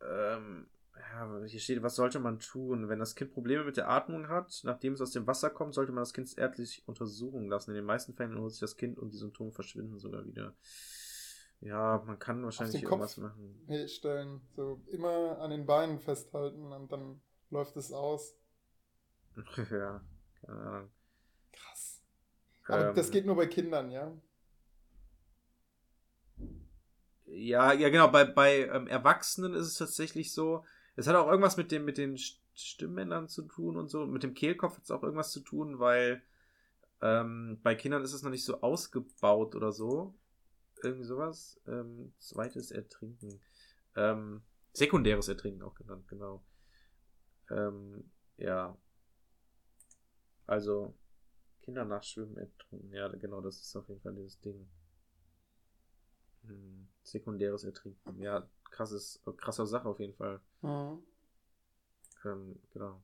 Ähm, 0.00 0.68
ja, 0.96 1.44
hier 1.44 1.60
steht, 1.60 1.82
was 1.82 1.96
sollte 1.96 2.18
man 2.20 2.40
tun? 2.40 2.88
Wenn 2.88 2.98
das 2.98 3.14
Kind 3.14 3.32
Probleme 3.32 3.64
mit 3.64 3.76
der 3.76 3.88
Atmung 3.88 4.28
hat, 4.28 4.60
nachdem 4.64 4.94
es 4.94 5.00
aus 5.00 5.12
dem 5.12 5.26
Wasser 5.26 5.50
kommt, 5.50 5.74
sollte 5.74 5.92
man 5.92 6.02
das 6.02 6.12
Kind 6.12 6.36
ärztlich 6.36 6.82
untersuchen 6.86 7.48
lassen. 7.48 7.70
In 7.70 7.76
den 7.76 7.84
meisten 7.84 8.14
Fällen 8.14 8.34
erholt 8.34 8.52
sich 8.52 8.60
das 8.60 8.76
Kind 8.76 8.98
und 8.98 9.12
die 9.12 9.18
Symptome 9.18 9.52
verschwinden 9.52 9.98
sogar 9.98 10.26
wieder. 10.26 10.54
Ja, 11.60 12.02
man 12.04 12.18
kann 12.18 12.44
wahrscheinlich 12.44 12.82
irgendwas 12.82 13.16
machen. 13.16 13.58
Stellen. 13.86 14.40
So 14.54 14.82
immer 14.88 15.38
an 15.38 15.50
den 15.50 15.64
Beinen 15.66 15.98
festhalten 15.98 16.72
und 16.72 16.92
dann 16.92 17.20
läuft 17.50 17.76
es 17.76 17.92
aus. 17.92 18.36
ja, 19.70 20.04
keine 20.40 20.60
Ahnung. 20.60 20.90
Krass. 21.52 22.02
Aber 22.66 22.88
Ähm, 22.88 22.94
das 22.94 23.10
geht 23.10 23.24
nur 23.24 23.36
bei 23.36 23.46
Kindern, 23.46 23.90
ja? 23.90 24.12
Ja, 27.36 27.72
ja, 27.72 27.88
genau. 27.88 28.08
Bei, 28.08 28.24
bei 28.24 28.66
ähm, 28.68 28.86
Erwachsenen 28.86 29.54
ist 29.54 29.66
es 29.66 29.74
tatsächlich 29.78 30.32
so. 30.32 30.64
Es 30.96 31.06
hat 31.06 31.16
auch 31.16 31.28
irgendwas 31.28 31.56
mit 31.56 31.72
dem, 31.72 31.84
mit 31.84 31.98
den 31.98 32.16
St- 32.16 32.38
Stimmbändern 32.54 33.28
zu 33.28 33.42
tun 33.42 33.76
und 33.76 33.88
so. 33.88 34.06
Mit 34.06 34.22
dem 34.22 34.34
Kehlkopf 34.34 34.76
hat 34.76 34.84
es 34.84 34.90
auch 34.90 35.02
irgendwas 35.02 35.32
zu 35.32 35.40
tun, 35.40 35.78
weil 35.80 36.22
ähm, 37.02 37.60
bei 37.62 37.74
Kindern 37.74 38.02
ist 38.04 38.12
es 38.14 38.22
noch 38.22 38.30
nicht 38.30 38.44
so 38.44 38.60
ausgebaut 38.62 39.54
oder 39.56 39.72
so. 39.72 40.14
Irgendwie 40.82 41.04
sowas. 41.06 41.60
Ähm, 41.68 42.14
zweites 42.18 42.70
Ertrinken. 42.72 43.40
Ähm, 43.96 44.42
sekundäres 44.72 45.28
Ertrinken 45.28 45.62
auch 45.62 45.74
genannt, 45.74 46.06
genau. 46.08 46.44
Ähm, 47.50 48.04
ja. 48.36 48.76
Also, 50.46 50.94
Kinder 51.62 51.84
nachschwimmen 51.84 52.36
ertrinken. 52.38 52.92
Ja, 52.94 53.08
genau, 53.08 53.40
das 53.42 53.60
ist 53.60 53.76
auf 53.76 53.88
jeden 53.88 54.00
Fall 54.02 54.14
dieses 54.14 54.40
Ding. 54.40 54.68
Hm, 56.46 56.86
sekundäres 57.02 57.64
Ertrinken. 57.64 58.20
Ja, 58.20 58.46
krasses, 58.70 59.20
krasser 59.36 59.66
Sache 59.66 59.88
auf 59.88 60.00
jeden 60.00 60.14
Fall. 60.14 60.40
Mhm. 60.62 61.02
Ähm, 62.24 62.56
genau. 62.72 63.02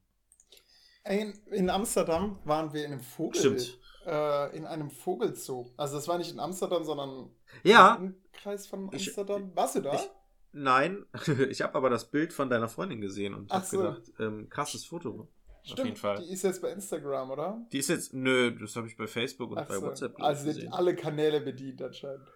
In, 1.04 1.32
in 1.46 1.70
Amsterdam 1.70 2.38
waren 2.44 2.72
wir 2.72 2.84
in 2.84 2.92
einem 2.92 3.00
Vogel. 3.00 3.38
Stimmt. 3.58 3.78
Äh, 4.06 4.56
in 4.56 4.66
einem 4.66 4.90
Vogelzoo. 4.90 5.70
Also 5.76 5.96
das 5.96 6.08
war 6.08 6.18
nicht 6.18 6.32
in 6.32 6.40
Amsterdam, 6.40 6.84
sondern 6.84 7.30
Ja, 7.62 7.96
im 7.96 8.14
Kreis 8.32 8.66
von 8.66 8.90
Ich- 8.92 9.08
Amsterdam. 9.08 9.50
Warst 9.54 9.76
du 9.76 9.80
da? 9.80 9.94
ich- 9.94 10.10
nein. 10.52 11.04
ich 11.50 11.62
habe 11.62 11.74
aber 11.74 11.90
das 11.90 12.10
Bild 12.10 12.32
von 12.32 12.48
deiner 12.50 12.68
Freundin 12.68 13.00
gesehen 13.00 13.34
und 13.34 13.50
habe 13.52 13.64
so. 13.66 13.78
gedacht, 13.78 14.02
ähm, 14.18 14.48
krasses 14.48 14.84
Foto. 14.84 15.28
Stimmt, 15.62 15.84
jeden 15.88 15.96
Fall. 15.96 16.16
die 16.18 16.32
ist 16.32 16.42
jetzt 16.42 16.62
bei 16.62 16.72
Instagram, 16.72 17.30
oder? 17.30 17.66
Die 17.70 17.78
ist 17.78 17.88
jetzt, 17.90 18.14
nö, 18.14 18.50
das 18.58 18.74
habe 18.76 18.86
ich 18.86 18.96
bei 18.96 19.06
Facebook 19.06 19.50
und 19.50 19.58
Ach 19.58 19.68
bei 19.68 19.74
so. 19.76 19.82
WhatsApp 19.82 20.18
Also 20.20 20.46
gesehen. 20.46 20.72
alle 20.72 20.96
Kanäle 20.96 21.40
bedient 21.42 21.82
anscheinend. 21.82 22.26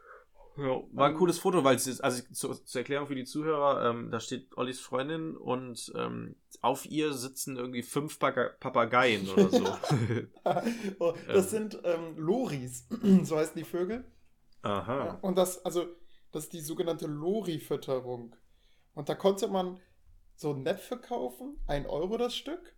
Ja, 0.57 0.83
war 0.93 1.07
ein 1.07 1.13
Ähm, 1.13 1.19
cooles 1.19 1.39
Foto, 1.39 1.65
weil 1.65 1.77
es 1.77 1.87
ist, 1.87 2.01
also 2.01 2.23
zu, 2.33 2.55
zur 2.55 2.81
Erklärung 2.81 3.09
für 3.09 3.17
die 3.17 3.25
Zuhörer, 3.25 3.91
ähm, 3.91 4.11
da 4.11 4.21
steht 4.21 4.57
Ollis 4.57 4.81
Freundin 4.81 5.37
und 5.37 5.93
ähm, 5.97 6.37
auf 6.61 6.87
ihr 6.87 7.13
sitzen 7.13 7.57
irgendwie 7.57 7.83
fünf 7.83 8.19
Paga 8.21 8.51
Papageien 8.61 9.29
oder 9.29 9.49
so. 9.51 9.65
oh, 11.01 11.15
das 11.27 11.51
sind 11.51 11.81
ähm, 11.83 12.17
Loris, 12.17 12.87
so 13.25 13.37
heißen 13.37 13.57
die 13.57 13.65
Vögel. 13.65 14.05
Aha. 14.63 15.19
Und 15.23 15.37
das, 15.37 15.65
also, 15.65 15.87
das 16.31 16.45
ist 16.45 16.53
die 16.53 16.61
sogenannte 16.61 17.07
Lori-Fütterung. 17.07 18.37
Und 18.95 19.09
da 19.09 19.15
konnte 19.15 19.49
man 19.49 19.81
so 20.37 20.55
Näpfe 20.55 20.99
kaufen, 20.99 21.61
ein 21.67 21.87
Euro 21.87 22.17
das 22.17 22.35
Stück, 22.35 22.77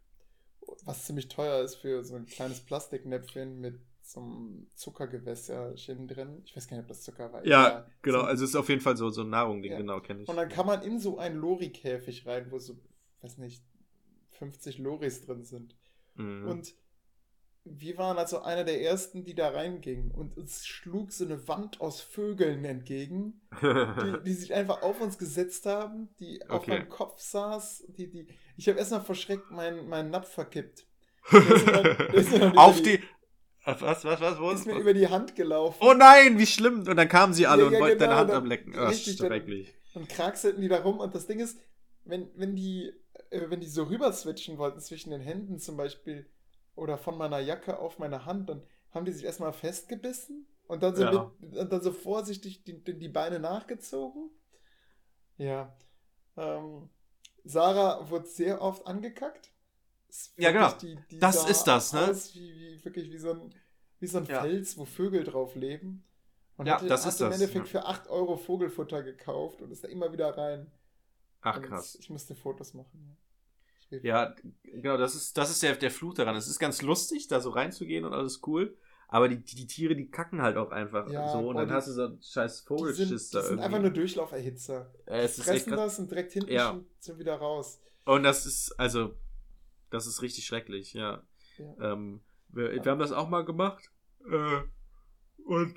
was 0.85 1.05
ziemlich 1.05 1.29
teuer 1.29 1.63
ist 1.63 1.77
für 1.77 2.03
so 2.05 2.17
ein 2.17 2.27
kleines 2.27 2.61
Plastiknäpfchen 2.61 3.61
mit 3.61 3.81
so 4.09 4.21
einem 4.21 4.67
Zuckergewässerchen 4.75 6.07
drin. 6.09 6.43
Ich 6.45 6.57
weiß 6.57 6.69
gar 6.69 6.77
nicht, 6.77 6.85
ob 6.85 6.89
das 6.89 7.03
Zucker 7.03 7.33
war. 7.33 7.45
Ja, 7.47 7.67
Egal. 7.69 7.91
genau, 8.03 8.21
So, 8.21 8.25
also 8.27 8.45
es 8.45 8.51
ist 8.51 8.57
auf 8.57 8.69
jeden 8.69 8.81
Fall 8.81 8.97
so, 8.97 9.11
so 9.11 9.23
ein 9.23 9.31
Nahrung-Ding, 9.31 9.73
Ja. 9.73 9.79
genau, 9.79 10.01
kenne 10.01 10.23
ich. 10.23 10.29
und 10.29 10.37
dann 10.37 10.49
kann 10.49 10.67
man 10.67 10.83
in 10.83 10.99
so 11.01 11.19
einen 11.19 11.37
Lori-Käfig 11.37 12.27
rein, 12.27 12.51
wo 12.51 12.59
so, 12.59 12.79
weiß 13.23 13.39
nicht, 13.39 13.63
50 14.31 14.79
Loris 14.79 15.25
drin 15.27 15.45
sind. 15.45 15.77
Mhm. 16.15 16.47
Und 16.49 16.75
wir 17.65 17.97
waren 17.99 18.17
also 18.17 18.43
einer 18.43 18.63
der 18.63 18.81
ersten, 18.81 19.25
die 19.25 19.35
da 19.35 19.49
reingingen. 19.49 20.13
Und 20.13 20.37
uns 20.37 20.65
schlug 20.67 21.11
so 21.11 21.25
eine 21.25 21.49
Wand 21.49 21.81
aus 21.81 22.01
Vögeln 22.01 22.65
entgegen, 22.65 23.41
die, 23.61 24.23
die 24.25 24.33
sich 24.35 24.55
einfach 24.55 24.83
auf 24.83 25.01
uns 25.01 25.19
gesetzt 25.19 25.67
haben, 25.67 26.15
die 26.21 26.41
auf 26.49 26.61
Okay. 26.61 26.71
meinem 26.71 26.89
Kopf 26.89 27.19
saß. 27.21 27.87
Die, 27.89 28.09
die, 28.09 28.29
ich 28.57 28.69
habe 28.69 28.79
erstmal 28.79 29.01
verschreckt 29.01 29.51
meinen, 29.51 29.89
meinen 29.89 30.11
Napf 30.11 30.29
verkippt. 30.33 30.87
ist 31.33 31.67
dann- 31.67 31.83
der 31.83 32.15
ist 32.15 32.33
Auf 32.57 32.81
die. 32.83 33.01
Was, 33.67 34.05
was, 34.05 34.21
was, 34.21 34.39
wo? 34.41 34.51
Ist 34.53 34.65
mir 34.67 34.79
über 34.79 34.95
die 34.95 35.09
Hand 35.09 35.35
gelaufen. 35.35 35.79
Oh 35.81 35.93
nein, 35.93 36.39
wie 36.39 36.47
schlimm! 36.47 36.87
Und 36.87 36.97
dann 36.97 37.09
kamen 37.09 37.35
sie 37.35 37.47
alle 37.47 37.63
Ja, 37.63 37.67
und 37.69 37.75
ja, 37.75 37.81
wollten 37.81 37.99
deine 37.99 38.11
genau, 38.11 38.21
Hand 38.21 38.31
dann- 38.31 38.37
ablecken. 38.39 38.75
Oh, 38.79 38.85
richtig, 38.87 39.17
dann- 39.17 39.27
schrecklich. 39.27 39.75
Und 39.95 40.09
kraxelten 40.09 40.63
die 40.63 40.69
da 40.69 40.81
rum. 40.83 41.01
Und 41.01 41.15
das 41.15 41.27
Ding 41.27 41.41
ist, 41.41 41.59
wenn, 42.05 42.31
wenn 42.37 42.55
die, 42.55 42.93
äh, 43.31 43.51
wenn 43.51 43.61
die 43.61 43.67
so 43.69 43.83
rüber 43.85 44.13
switchen 44.13 44.57
wollten 44.59 44.79
zwischen 44.81 45.11
den 45.11 45.21
Händen 45.21 45.59
zum 45.59 45.77
Beispiel 45.77 46.31
oder 46.77 46.97
von 46.99 47.19
meiner 47.19 47.41
Jacke 47.41 47.79
auf 47.79 47.99
meine 47.99 48.25
Hand, 48.25 48.49
dann 48.51 48.63
haben 48.93 49.05
die 49.05 49.13
sich 49.13 49.25
erstmal 49.25 49.53
festgebissen 49.53 50.47
und 50.69 50.83
dann 50.83 50.95
so, 50.95 51.03
Ja. 51.03 51.33
mit, 51.41 51.73
dann 51.73 51.81
so 51.81 51.93
vorsichtig 51.93 52.63
die, 52.65 52.83
die 52.85 52.99
die 52.99 53.09
Beine 53.09 53.41
nachgezogen. 53.41 54.31
Ja. 55.39 55.75
Ähm, 56.37 56.89
Sarah 57.45 58.09
wurde 58.11 58.27
sehr 58.27 58.61
oft 58.61 58.87
angekackt. 58.87 59.51
Ja, 60.37 60.51
genau. 60.53 60.73
Die, 60.81 60.99
die 61.11 61.19
Das 61.19 61.43
sah 61.43 61.49
ist 61.49 61.65
das, 61.65 61.93
ne? 61.93 62.11
Aus 62.11 62.35
wie, 62.35 62.55
wie, 62.55 62.85
wirklich 62.85 63.11
wie 63.11 63.19
so 63.19 63.31
ein, 63.33 63.55
wie 64.01 64.07
so 64.07 64.19
ein 64.19 64.27
Ja. 64.27 64.43
Fels, 64.43 64.77
wo 64.77 64.85
Vögel 64.85 65.25
drauf 65.25 65.55
leben. 65.55 66.05
Und 66.57 66.67
Ja, 66.67 66.75
hatte, 66.77 66.87
das 66.87 67.05
hat 67.05 67.13
ist 67.15 67.21
im 67.21 67.31
das, 67.31 67.41
Endeffekt 67.41 67.67
ja. 67.73 67.81
für 67.83 67.87
8 67.87 68.09
Euro 68.09 68.37
Vogelfutter 68.37 69.03
gekauft 69.03 69.61
und 69.63 69.71
ist 69.71 69.85
da 69.85 69.89
immer 69.89 70.13
wieder 70.13 70.37
rein. 70.37 70.71
Ach 71.43 71.57
Und 71.59 71.63
krass. 71.65 71.97
Ich 72.01 72.09
musste 72.11 72.35
Fotos 72.35 72.75
machen. 72.75 73.17
Ja, 74.03 74.35
genau, 74.65 74.97
das 74.97 75.15
ist, 75.15 75.37
das 75.39 75.49
ist 75.51 75.63
der, 75.63 75.77
der 75.77 75.93
Fluch 75.93 76.15
daran. 76.15 76.35
Es 76.35 76.49
ist 76.49 76.59
ganz 76.59 76.83
lustig, 76.83 77.29
da 77.29 77.41
so 77.41 77.51
reinzugehen 77.51 78.05
und 78.05 78.13
alles 78.15 78.41
cool. 78.47 78.77
Aber 79.09 79.29
die, 79.29 79.37
die 79.39 79.69
Tiere, 79.69 79.95
die 79.95 80.11
kacken 80.11 80.43
halt 80.43 80.57
auch 80.57 80.73
einfach 80.73 81.09
Ja, 81.09 81.31
so. 81.31 81.39
Und 81.39 81.45
boah, 81.55 81.61
dann 81.61 81.69
die- 81.69 81.75
hast 81.75 81.87
du 81.89 81.93
so 81.93 82.05
einen 82.07 82.21
scheiß 82.21 82.53
Die 82.53 82.57
sind, 82.59 82.67
Vogelschiss 82.79 83.29
die 83.31 83.35
da 83.37 83.43
sind 83.43 83.51
irgendwie. 83.53 83.65
einfach 83.65 83.81
nur 83.81 83.91
Durchlauferhitzer. 83.91 84.93
Äh, 85.07 85.19
es 85.21 85.33
ist 85.39 85.47
echt 85.47 85.49
Fressen 85.65 85.73
krass. 85.75 85.81
das 85.93 85.99
und 86.01 86.11
direkt 86.11 86.33
hinten 86.33 86.53
Ja. 86.53 86.81
schon 87.05 87.19
wieder 87.21 87.37
raus. 87.37 87.81
Und 88.05 88.25
das 88.25 88.45
ist, 88.47 88.73
also, 88.81 89.15
das 89.91 90.07
ist 90.07 90.23
richtig 90.23 90.47
schrecklich, 90.47 90.93
ja. 90.95 91.23
Ja. 91.59 91.93
Ähm, 91.93 92.21
wir, 92.49 92.85
wir 92.85 92.91
haben 92.91 92.99
das 92.99 93.13
auch 93.13 93.29
mal 93.29 93.45
gemacht. 93.45 93.91
Äh, 94.29 94.63
und 95.45 95.77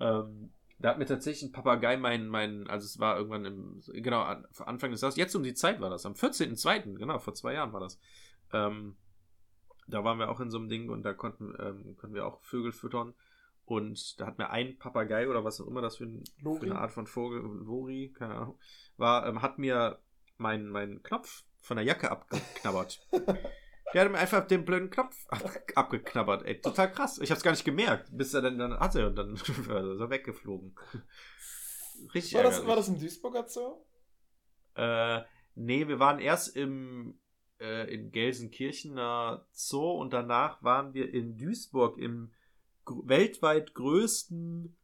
ähm, 0.00 0.52
da 0.78 0.90
hat 0.90 0.98
mir 0.98 1.06
tatsächlich 1.06 1.50
ein 1.50 1.52
Papagei 1.52 1.96
mein, 1.96 2.28
mein, 2.28 2.68
also 2.68 2.84
es 2.84 2.98
war 3.00 3.16
irgendwann 3.16 3.44
im, 3.44 3.82
genau, 3.94 4.22
an, 4.22 4.46
Anfang 4.58 4.92
des 4.92 5.00
Jahres, 5.00 5.16
jetzt 5.16 5.34
um 5.34 5.42
die 5.42 5.54
Zeit 5.54 5.80
war 5.80 5.90
das, 5.90 6.06
am 6.06 6.12
14.02., 6.12 6.96
genau, 6.96 7.18
vor 7.18 7.34
zwei 7.34 7.54
Jahren 7.54 7.72
war 7.72 7.80
das. 7.80 7.98
Ähm, 8.52 8.96
da 9.88 10.04
waren 10.04 10.18
wir 10.18 10.30
auch 10.30 10.40
in 10.40 10.50
so 10.50 10.58
einem 10.58 10.68
Ding 10.68 10.88
und 10.88 11.02
da 11.02 11.14
konnten, 11.14 11.54
ähm, 11.58 11.96
konnten 11.96 12.14
wir 12.14 12.26
auch 12.26 12.40
Vögel 12.42 12.72
füttern. 12.72 13.14
Und 13.64 14.18
da 14.18 14.26
hat 14.26 14.38
mir 14.38 14.48
ein 14.50 14.78
Papagei 14.78 15.28
oder 15.28 15.44
was 15.44 15.60
auch 15.60 15.66
immer 15.66 15.82
das 15.82 15.96
für, 15.96 16.04
ein, 16.04 16.24
für 16.40 16.62
eine 16.62 16.78
Art 16.78 16.90
von 16.90 17.06
Vogel, 17.06 17.40
Lori, 17.40 18.14
keine 18.16 18.36
Ahnung, 18.36 18.58
war, 18.96 19.26
ähm, 19.26 19.42
hat 19.42 19.58
mir 19.58 19.98
meinen 20.38 20.70
mein 20.70 21.02
Knopf 21.02 21.44
von 21.60 21.76
der 21.76 21.86
Jacke 21.86 22.10
abgeknabbert. 22.10 23.06
Der 23.94 24.04
hat 24.04 24.12
mir 24.12 24.18
einfach 24.18 24.46
den 24.46 24.66
blöden 24.66 24.90
Knopf 24.90 25.16
ab, 25.28 25.42
abgeknabbert, 25.74 26.44
ey. 26.44 26.60
Total 26.60 26.92
krass. 26.92 27.18
Ich 27.20 27.30
hab's 27.30 27.42
gar 27.42 27.52
nicht 27.52 27.64
gemerkt, 27.64 28.10
bis 28.12 28.34
er 28.34 28.42
dann, 28.42 28.58
dann 28.58 28.78
hatte 28.78 29.06
und 29.06 29.16
dann 29.16 29.34
ist 29.34 29.48
er 29.48 30.10
weggeflogen. 30.10 30.74
Richtig 32.14 32.34
War 32.34 32.42
das, 32.42 32.66
war 32.66 32.76
das 32.76 32.88
im 32.88 32.98
Duisburger 32.98 33.48
Zoo? 33.48 33.82
Äh, 34.74 35.22
nee, 35.54 35.88
wir 35.88 35.98
waren 35.98 36.18
erst 36.18 36.54
im, 36.54 37.18
äh, 37.60 37.92
in 37.92 38.12
Gelsenkirchener 38.12 39.46
Zoo 39.52 39.92
und 39.92 40.12
danach 40.12 40.62
waren 40.62 40.92
wir 40.92 41.12
in 41.12 41.36
Duisburg 41.36 41.98
im 41.98 42.32
weltweit 42.86 43.74
größten 43.74 44.76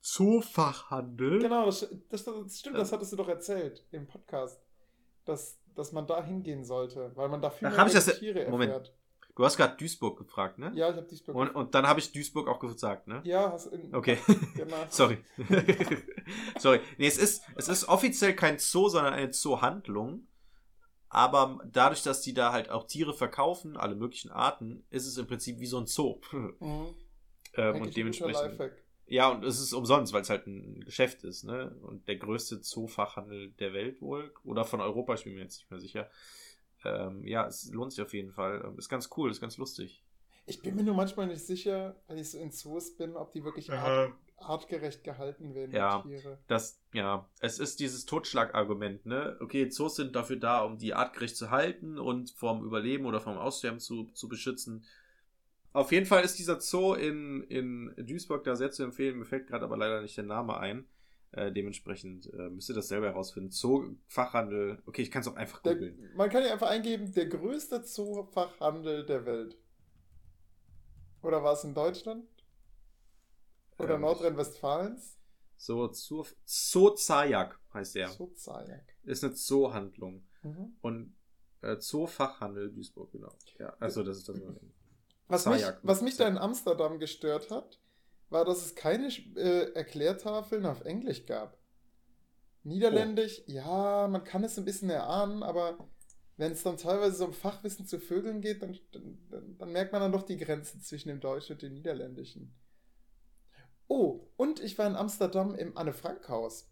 Zoofachhandel. 0.00 1.40
Genau, 1.40 1.66
das, 1.66 1.88
das, 2.08 2.24
das 2.24 2.58
stimmt, 2.58 2.76
das 2.76 2.92
hattest 2.92 3.12
du 3.12 3.16
doch 3.16 3.28
erzählt 3.28 3.86
im 3.90 4.06
Podcast. 4.06 4.60
Dass, 5.24 5.58
dass 5.78 5.92
man 5.92 6.06
da 6.06 6.22
hingehen 6.22 6.64
sollte, 6.64 7.12
weil 7.14 7.28
man 7.28 7.40
da 7.40 7.50
viel 7.50 7.68
mehr 7.68 7.84
das- 7.84 8.18
Tiere 8.18 8.48
Moment. 8.50 8.72
erfährt. 8.72 8.94
Du 9.36 9.44
hast 9.44 9.56
gerade 9.56 9.76
Duisburg 9.76 10.18
gefragt, 10.18 10.58
ne? 10.58 10.72
Ja, 10.74 10.90
ich 10.90 10.96
habe 10.96 11.06
Duisburg. 11.06 11.36
Und, 11.36 11.50
und 11.54 11.72
dann 11.72 11.86
habe 11.86 12.00
ich 12.00 12.10
Duisburg 12.10 12.48
auch 12.48 12.58
gesagt, 12.58 13.06
ne? 13.06 13.20
ja, 13.22 13.52
hast 13.52 13.66
in, 13.66 13.94
Okay. 13.94 14.18
Genau. 14.56 14.74
Sorry. 14.90 15.18
Sorry. 16.58 16.80
Nee, 16.98 17.06
es 17.06 17.18
ist, 17.18 17.44
es 17.54 17.68
ist 17.68 17.88
offiziell 17.88 18.34
kein 18.34 18.58
Zoo, 18.58 18.88
sondern 18.88 19.14
eine 19.14 19.30
Zoohandlung. 19.30 20.26
Aber 21.08 21.60
dadurch, 21.70 22.02
dass 22.02 22.20
die 22.20 22.34
da 22.34 22.52
halt 22.52 22.68
auch 22.70 22.88
Tiere 22.88 23.14
verkaufen, 23.14 23.76
alle 23.76 23.94
möglichen 23.94 24.30
Arten, 24.30 24.84
ist 24.90 25.06
es 25.06 25.16
im 25.16 25.26
Prinzip 25.28 25.60
wie 25.60 25.66
so 25.66 25.78
ein 25.78 25.86
Zoo. 25.86 26.20
Mhm. 26.32 26.56
ähm, 27.54 27.76
ein 27.76 27.82
und 27.82 27.96
dementsprechend. 27.96 28.42
Lifehack. 28.58 28.72
Ja, 29.08 29.30
und 29.30 29.42
es 29.44 29.58
ist 29.60 29.72
umsonst, 29.72 30.12
weil 30.12 30.22
es 30.22 30.30
halt 30.30 30.46
ein 30.46 30.80
Geschäft 30.84 31.24
ist, 31.24 31.44
ne? 31.44 31.74
Und 31.82 32.06
der 32.08 32.16
größte 32.16 32.60
Zoofachhandel 32.60 33.50
der 33.58 33.72
Welt 33.72 34.00
wohl. 34.02 34.32
Oder 34.44 34.64
von 34.64 34.80
Europa, 34.80 35.14
ich 35.14 35.24
bin 35.24 35.34
mir 35.34 35.42
jetzt 35.42 35.58
nicht 35.58 35.70
mehr 35.70 35.80
sicher. 35.80 36.10
Ähm, 36.84 37.24
ja, 37.26 37.46
es 37.46 37.70
lohnt 37.72 37.92
sich 37.92 38.02
auf 38.04 38.12
jeden 38.12 38.32
Fall. 38.32 38.62
Ähm, 38.64 38.78
Ist 38.78 38.88
ganz 38.88 39.08
cool, 39.16 39.30
ist 39.30 39.40
ganz 39.40 39.56
lustig. 39.56 40.02
Ich 40.46 40.62
bin 40.62 40.76
mir 40.76 40.82
nur 40.82 40.94
manchmal 40.94 41.26
nicht 41.26 41.44
sicher, 41.44 41.96
wenn 42.06 42.16
ich 42.18 42.30
so 42.30 42.38
in 42.38 42.50
Zoos 42.50 42.96
bin, 42.96 43.16
ob 43.16 43.32
die 43.32 43.44
wirklich 43.44 43.70
art, 43.70 44.12
artgerecht 44.38 45.04
gehalten 45.04 45.54
werden, 45.54 45.72
Ja. 45.74 46.02
die 46.02 46.08
Tiere. 46.08 46.38
Das, 46.46 46.80
ja, 46.92 47.28
es 47.40 47.58
ist 47.58 47.80
dieses 47.80 48.06
Totschlagargument, 48.06 49.04
ne? 49.04 49.36
Okay, 49.40 49.68
Zoos 49.68 49.96
sind 49.96 50.14
dafür 50.16 50.36
da, 50.36 50.62
um 50.62 50.78
die 50.78 50.94
artgerecht 50.94 51.36
zu 51.36 51.50
halten 51.50 51.98
und 51.98 52.30
vom 52.30 52.64
Überleben 52.64 53.04
oder 53.04 53.20
vom 53.20 53.36
Aussterben 53.36 53.80
zu, 53.80 54.04
zu 54.14 54.28
beschützen. 54.28 54.84
Auf 55.72 55.92
jeden 55.92 56.06
Fall 56.06 56.24
ist 56.24 56.38
dieser 56.38 56.60
Zoo 56.60 56.94
in, 56.94 57.42
in 57.44 57.94
Duisburg 57.98 58.42
da 58.44 58.56
sehr 58.56 58.70
zu 58.70 58.82
empfehlen. 58.82 59.18
Mir 59.18 59.24
fällt 59.26 59.46
gerade 59.46 59.64
aber 59.64 59.76
leider 59.76 60.00
nicht 60.02 60.16
der 60.16 60.24
Name 60.24 60.58
ein. 60.58 60.86
Äh, 61.32 61.52
dementsprechend 61.52 62.32
äh, 62.32 62.48
müsst 62.48 62.70
ihr 62.70 62.74
das 62.74 62.88
selber 62.88 63.06
herausfinden. 63.06 63.50
Zoo, 63.50 63.94
Fachhandel. 64.06 64.82
Okay, 64.86 65.02
ich 65.02 65.10
kann 65.10 65.20
es 65.20 65.28
auch 65.28 65.36
einfach 65.36 65.60
Der, 65.62 65.74
googeln. 65.74 66.10
man 66.16 66.30
kann 66.30 66.42
ja 66.42 66.52
einfach 66.52 66.68
eingeben, 66.70 67.12
der 67.12 67.26
größte 67.26 67.82
Zoofachhandel 67.82 69.04
der 69.04 69.26
Welt. 69.26 69.58
Oder 71.22 71.42
war 71.44 71.52
es 71.52 71.64
in 71.64 71.74
Deutschland? 71.74 72.24
Oder 73.78 73.96
Ähm, 73.96 74.00
Nordrhein-Westfalens? 74.00 75.18
So, 75.58 75.92
Zoo, 75.92 76.24
Zoo 76.46 76.90
Zayak 76.90 77.60
heißt 77.74 77.94
der. 77.96 78.08
Zoozajak. 78.08 78.96
Ist 79.02 79.22
eine 79.24 79.34
Zoohandlung. 79.34 80.24
Mhm. 80.42 80.76
Und 80.80 81.14
äh, 81.62 81.76
Zoofachhandel 81.78 82.72
Duisburg, 82.72 83.10
genau. 83.12 83.34
Ja, 83.58 83.74
also 83.80 84.02
das 84.02 84.18
ist 84.18 84.28
das. 84.28 84.40
Was 85.28 85.46
mich, 85.46 85.62
was 85.82 86.00
mich 86.00 86.16
da 86.16 86.26
in 86.26 86.38
Amsterdam 86.38 86.98
gestört 86.98 87.50
hat, 87.50 87.78
war, 88.30 88.44
dass 88.44 88.64
es 88.64 88.74
keine 88.74 89.08
äh, 89.36 89.72
Erklärtafeln 89.74 90.66
auf 90.66 90.84
Englisch 90.84 91.26
gab. 91.26 91.58
Niederländisch, 92.64 93.42
ja, 93.46 94.08
man 94.08 94.24
kann 94.24 94.44
es 94.44 94.58
ein 94.58 94.64
bisschen 94.64 94.90
erahnen, 94.90 95.42
aber 95.42 95.78
wenn 96.36 96.52
es 96.52 96.62
dann 96.62 96.76
teilweise 96.76 97.16
so 97.16 97.24
um 97.26 97.32
Fachwissen 97.32 97.86
zu 97.86 97.98
Vögeln 97.98 98.40
geht, 98.40 98.62
dann, 98.62 98.78
dann, 98.92 99.56
dann 99.58 99.72
merkt 99.72 99.92
man 99.92 100.00
dann 100.00 100.12
doch 100.12 100.22
die 100.22 100.36
Grenzen 100.36 100.80
zwischen 100.80 101.08
dem 101.08 101.20
Deutschen 101.20 101.54
und 101.54 101.62
dem 101.62 101.74
Niederländischen. 101.74 102.54
Oh, 103.88 104.28
und 104.36 104.60
ich 104.60 104.78
war 104.78 104.86
in 104.86 104.96
Amsterdam 104.96 105.54
im 105.54 105.76
Anne-Frank-Haus. 105.76 106.70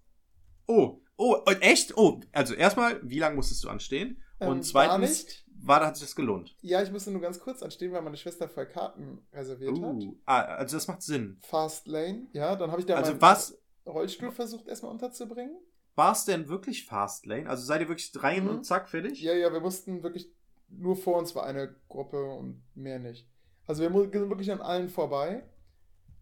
Oh, 0.67 1.01
oh, 1.17 1.37
und 1.47 1.63
echt? 1.63 1.97
Oh, 1.97 2.21
also 2.33 2.55
erstmal, 2.55 3.01
wie 3.03 3.19
lange 3.19 3.37
musstest 3.37 3.65
du 3.65 3.69
anstehen? 3.69 4.23
Ähm, 4.41 4.49
Und 4.49 4.57
gar 4.57 4.65
zweitens, 4.65 5.25
nicht. 5.25 5.45
war, 5.63 5.85
hat 5.87 5.97
sich 5.97 6.07
das 6.07 6.17
gelohnt? 6.17 6.55
Ja, 6.61 6.83
ich 6.83 6.91
musste 6.93 7.11
nur 7.11 7.21
ganz 7.23 7.41
kurz 7.41 7.63
anstehen, 7.63 7.93
weil 7.93 8.03
meine 8.03 8.17
Schwester 8.17 8.49
voll 8.49 8.67
Karten 8.67 9.27
reserviert 9.33 9.81
hat. 9.81 9.95
Uh, 9.95 10.17
ah, 10.27 10.41
also 10.43 10.77
das 10.77 10.87
macht 10.89 11.03
Sinn. 11.03 11.39
Fast 11.43 11.87
Lane, 11.89 12.27
ja, 12.33 12.55
dann 12.57 12.71
habe 12.71 12.81
ich 12.81 12.87
da 12.87 12.97
Also 12.97 13.13
meinen 13.13 13.23
was, 13.23 13.59
Rollstuhl 13.87 14.33
versucht 14.33 14.69
erstmal 14.69 14.93
unterzubringen. 14.93 15.57
war 15.95 16.13
es 16.13 16.25
denn 16.27 16.49
wirklich 16.49 16.85
Fastlane? 16.85 17.49
Also 17.49 17.65
seid 17.65 17.81
ihr 17.81 17.89
wirklich 17.89 18.13
rein 18.23 18.45
Mhm. 18.45 18.51
und 18.51 18.65
zack, 18.67 18.89
fertig? 18.91 19.21
Ja, 19.23 19.33
ja, 19.35 19.51
wir 19.53 19.61
mussten 19.61 20.03
wirklich, 20.03 20.31
nur 20.69 20.97
vor 20.97 21.17
uns 21.19 21.35
war 21.35 21.45
eine 21.47 21.75
Gruppe 21.89 22.23
und 22.25 22.63
mehr 22.75 22.99
nicht. 22.99 23.27
Also 23.67 23.83
wir 23.83 23.91
sind 23.91 24.13
wirklich 24.29 24.53
an 24.53 24.61
allen 24.61 24.89
vorbei. 24.91 25.45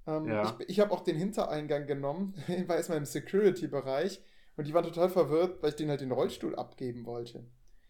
Ähm, 0.06 0.26
Ja. 0.26 0.56
Ich, 0.60 0.68
ich 0.68 0.80
habe 0.80 0.92
auch 0.92 1.00
den 1.00 1.16
Hintereingang 1.16 1.86
genommen, 1.86 2.34
war 2.68 2.76
erstmal 2.76 2.98
im 2.98 3.04
Security-Bereich 3.06 4.22
und 4.56 4.66
die 4.68 4.74
waren 4.74 4.84
total 4.84 5.08
verwirrt, 5.08 5.60
weil 5.62 5.70
ich 5.70 5.76
denen 5.76 5.90
halt 5.90 6.00
den 6.02 6.12
Rollstuhl 6.12 6.54
abgeben 6.54 7.04
wollte. 7.06 7.44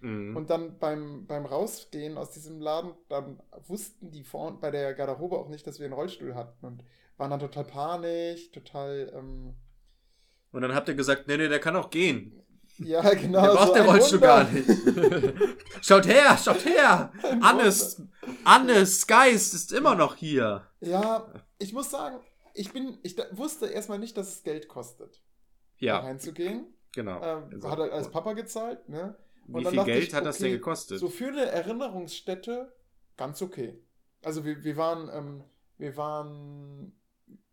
Mhm. 0.04 0.36
Und 0.36 0.50
dann 0.50 0.78
beim, 0.78 1.26
beim 1.26 1.46
Rausgehen 1.46 2.18
aus 2.18 2.30
diesem 2.30 2.60
Laden, 2.60 2.92
dann 3.08 3.40
wussten 3.66 4.10
die 4.10 4.22
vorn 4.22 4.60
bei 4.60 4.70
der 4.70 4.92
Garderobe 4.94 5.38
auch 5.38 5.48
nicht, 5.48 5.66
dass 5.66 5.78
wir 5.78 5.86
einen 5.86 5.94
Rollstuhl 5.94 6.34
hatten 6.34 6.64
und 6.66 6.84
waren 7.16 7.30
dann 7.30 7.40
total 7.40 7.64
panisch, 7.64 8.50
total, 8.50 9.10
ähm, 9.14 9.54
Und 10.52 10.62
dann 10.62 10.74
habt 10.74 10.88
ihr 10.88 10.94
gesagt, 10.94 11.26
nee, 11.26 11.36
nee, 11.38 11.48
der 11.48 11.58
kann 11.60 11.74
auch 11.76 11.88
gehen. 11.88 12.42
ja, 12.78 13.00
genau. 13.14 13.42
der 13.42 13.52
braucht 13.54 13.66
so 13.68 13.72
der 13.74 13.82
ein 13.84 13.88
Rollstuhl 13.88 14.20
Wunder. 14.20 14.44
gar 14.44 14.50
nicht. 14.50 15.56
schaut 15.80 16.06
her, 16.06 16.36
schaut 16.36 16.64
her! 16.66 17.10
Ein 17.22 17.42
Annes, 17.42 18.02
Annes 18.44 19.06
Geist 19.06 19.54
ist 19.54 19.72
immer 19.72 19.94
noch 19.94 20.16
hier. 20.16 20.66
Ja, 20.80 21.32
ich 21.58 21.72
muss 21.72 21.90
sagen, 21.90 22.20
ich 22.52 22.72
bin, 22.72 22.98
ich 23.02 23.14
da- 23.16 23.24
wusste 23.32 23.66
erstmal 23.68 23.98
nicht, 23.98 24.16
dass 24.18 24.28
es 24.28 24.42
Geld 24.42 24.68
kostet, 24.68 25.22
da 25.80 25.86
Ja, 25.86 25.98
reinzugehen. 26.00 26.66
genau. 26.92 27.22
Ähm, 27.22 27.44
Also, 27.54 27.70
hat 27.70 27.78
halt 27.78 27.92
als 27.92 28.10
Papa 28.10 28.34
gezahlt, 28.34 28.86
ne? 28.88 29.16
Und 29.48 29.64
Wie 29.64 29.70
viel 29.70 29.84
Geld 29.84 30.08
ich, 30.08 30.14
hat 30.14 30.24
das 30.24 30.38
denn 30.38 30.48
okay, 30.48 30.56
gekostet? 30.56 30.98
So 30.98 31.08
für 31.08 31.28
eine 31.28 31.46
Erinnerungsstätte 31.46 32.74
ganz 33.16 33.42
okay. 33.42 33.82
Also 34.22 34.44
wir, 34.44 34.64
wir 34.64 34.76
waren, 34.76 35.10
ähm, 35.12 35.44
wir 35.78 35.96
waren 35.96 36.92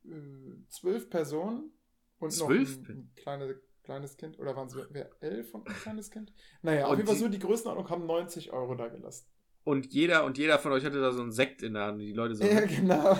äh, 0.05 0.67
zwölf 0.69 1.09
Personen 1.09 1.71
und 2.19 2.31
Zwölf 2.31 2.79
noch 2.81 2.89
ein, 2.89 2.95
ein 2.97 3.11
kleine, 3.15 3.59
kleines 3.83 4.15
Kind. 4.17 4.39
Oder 4.39 4.55
waren 4.55 4.67
es 4.67 4.75
elf 5.21 5.53
und 5.53 5.67
ein 5.67 5.75
kleines 5.75 6.11
Kind? 6.11 6.31
Naja, 6.61 6.85
auf 6.85 6.95
jeden 6.95 7.07
Fall 7.07 7.17
so 7.17 7.27
die 7.27 7.39
Größenordnung 7.39 7.89
haben 7.89 8.05
90 8.05 8.53
Euro 8.53 8.75
da 8.75 8.87
gelassen. 8.87 9.25
Und 9.63 9.93
jeder 9.93 10.23
und 10.25 10.37
jeder 10.39 10.57
von 10.57 10.71
euch 10.71 10.83
hatte 10.85 10.99
da 10.99 11.11
so 11.11 11.21
einen 11.21 11.31
Sekt 11.31 11.61
in 11.61 11.75
der 11.75 11.85
Hand. 11.85 12.01
Die 12.01 12.13
Leute 12.13 12.35
so. 12.35 12.43
Ja, 12.43 12.61
genau. 12.61 13.15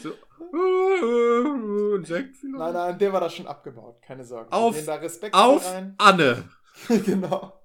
so 0.00 0.12
ein 1.96 2.04
Sekt 2.04 2.36
vielleicht? 2.36 2.58
Nein, 2.58 2.72
nein, 2.72 2.98
der 2.98 3.12
war 3.12 3.20
da 3.20 3.28
schon 3.28 3.46
abgebaut, 3.46 4.00
keine 4.00 4.24
Sorge. 4.24 4.50
Auf- 4.52 4.88
Auf. 5.32 5.74
Anne. 5.98 6.48
genau. 7.04 7.61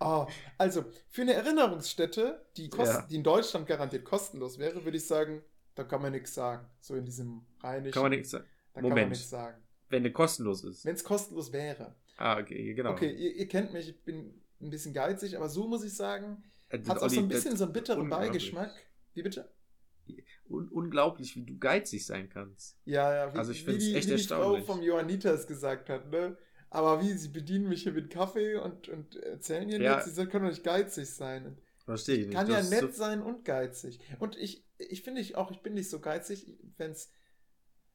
Oh, 0.00 0.26
also, 0.56 0.84
für 1.08 1.22
eine 1.22 1.34
Erinnerungsstätte, 1.34 2.44
die, 2.56 2.70
kost 2.70 2.92
Ja. 2.92 3.02
die 3.02 3.16
in 3.16 3.22
Deutschland 3.22 3.66
garantiert 3.66 4.04
kostenlos 4.04 4.58
wäre, 4.58 4.82
würde 4.84 4.96
ich 4.96 5.06
sagen, 5.06 5.42
da 5.74 5.84
kann 5.84 6.00
man 6.02 6.12
nichts 6.12 6.34
sagen. 6.34 6.66
So 6.80 6.94
in 6.94 7.04
diesem 7.04 7.42
rheinischen. 7.62 7.92
Kann 7.92 8.02
man 8.04 8.10
nichts 8.12 8.30
sagen. 8.30 8.44
Da 8.72 8.80
kann 8.80 8.82
man 8.84 8.90
Moment. 8.90 9.10
nichts 9.10 9.28
sagen. 9.30 9.62
Wenn 9.90 10.02
der 10.02 10.12
kostenlos 10.12 10.64
ist. 10.64 10.84
Wenn 10.84 10.94
es 10.94 11.04
kostenlos 11.04 11.52
wäre. 11.52 11.94
Ah, 12.16 12.38
okay, 12.38 12.74
genau. 12.74 12.92
Okay, 12.92 13.10
ihr, 13.10 13.34
ihr 13.36 13.48
kennt 13.48 13.72
mich, 13.72 13.88
ich 13.88 14.02
bin 14.02 14.40
ein 14.60 14.70
bisschen 14.70 14.92
geizig, 14.94 15.36
aber 15.36 15.48
so 15.48 15.66
muss 15.68 15.84
ich 15.84 15.94
sagen, 15.94 16.42
Äh, 16.68 16.78
hat 16.86 16.98
auch 16.98 17.02
Olli, 17.02 17.14
so 17.16 17.20
ein 17.20 17.28
bisschen 17.28 17.56
so 17.56 17.64
einen 17.64 17.72
bitteren. 17.72 18.08
Beigeschmack. 18.08 18.72
Wie 19.14 19.22
bitte? 19.22 19.50
Un 20.48 20.68
unglaublich, 20.68 21.36
wie 21.36 21.44
du 21.44 21.56
geizig 21.58 22.04
sein 22.04 22.28
kannst. 22.28 22.76
Ja, 22.84 23.12
ja, 23.14 23.32
wie, 23.34 23.38
Also 23.38 23.52
ich 23.52 23.66
wie 23.66 23.78
die, 23.78 23.94
echt 23.94 24.08
wie 24.08 24.16
die 24.16 24.22
Frau 24.24 24.60
vom 24.62 24.82
Johanniters 24.82 25.46
gesagt 25.46 25.88
hat, 25.88 26.10
ne? 26.10 26.36
Aber 26.70 27.02
wie, 27.02 27.12
sie 27.14 27.28
bedienen 27.28 27.68
mich 27.68 27.82
hier 27.82 27.92
mit 27.92 28.10
Kaffee 28.10 28.54
und, 28.56 28.88
und 28.88 29.16
erzählen 29.16 29.68
ihr 29.68 29.80
Ja. 29.80 29.96
nichts, 29.96 30.14
sie 30.14 30.26
können 30.26 30.44
doch 30.44 30.52
nicht 30.52 30.62
geizig 30.64 31.08
sein. 31.10 31.58
Verstehe 31.84 32.16
ich 32.18 32.26
nicht. 32.28 32.36
Kann 32.36 32.48
ja 32.48 32.62
nett 32.62 32.80
so- 32.80 32.90
sein 32.92 33.22
und 33.22 33.44
geizig. 33.44 33.98
Und 34.20 34.36
ich, 34.36 34.64
ich 34.78 35.02
finde 35.02 35.20
ich 35.20 35.36
auch, 35.36 35.50
ich 35.50 35.60
bin 35.62 35.74
nicht 35.74 35.90
so 35.90 35.98
geizig, 36.00 36.46
wenn 36.76 36.92
es. 36.92 37.10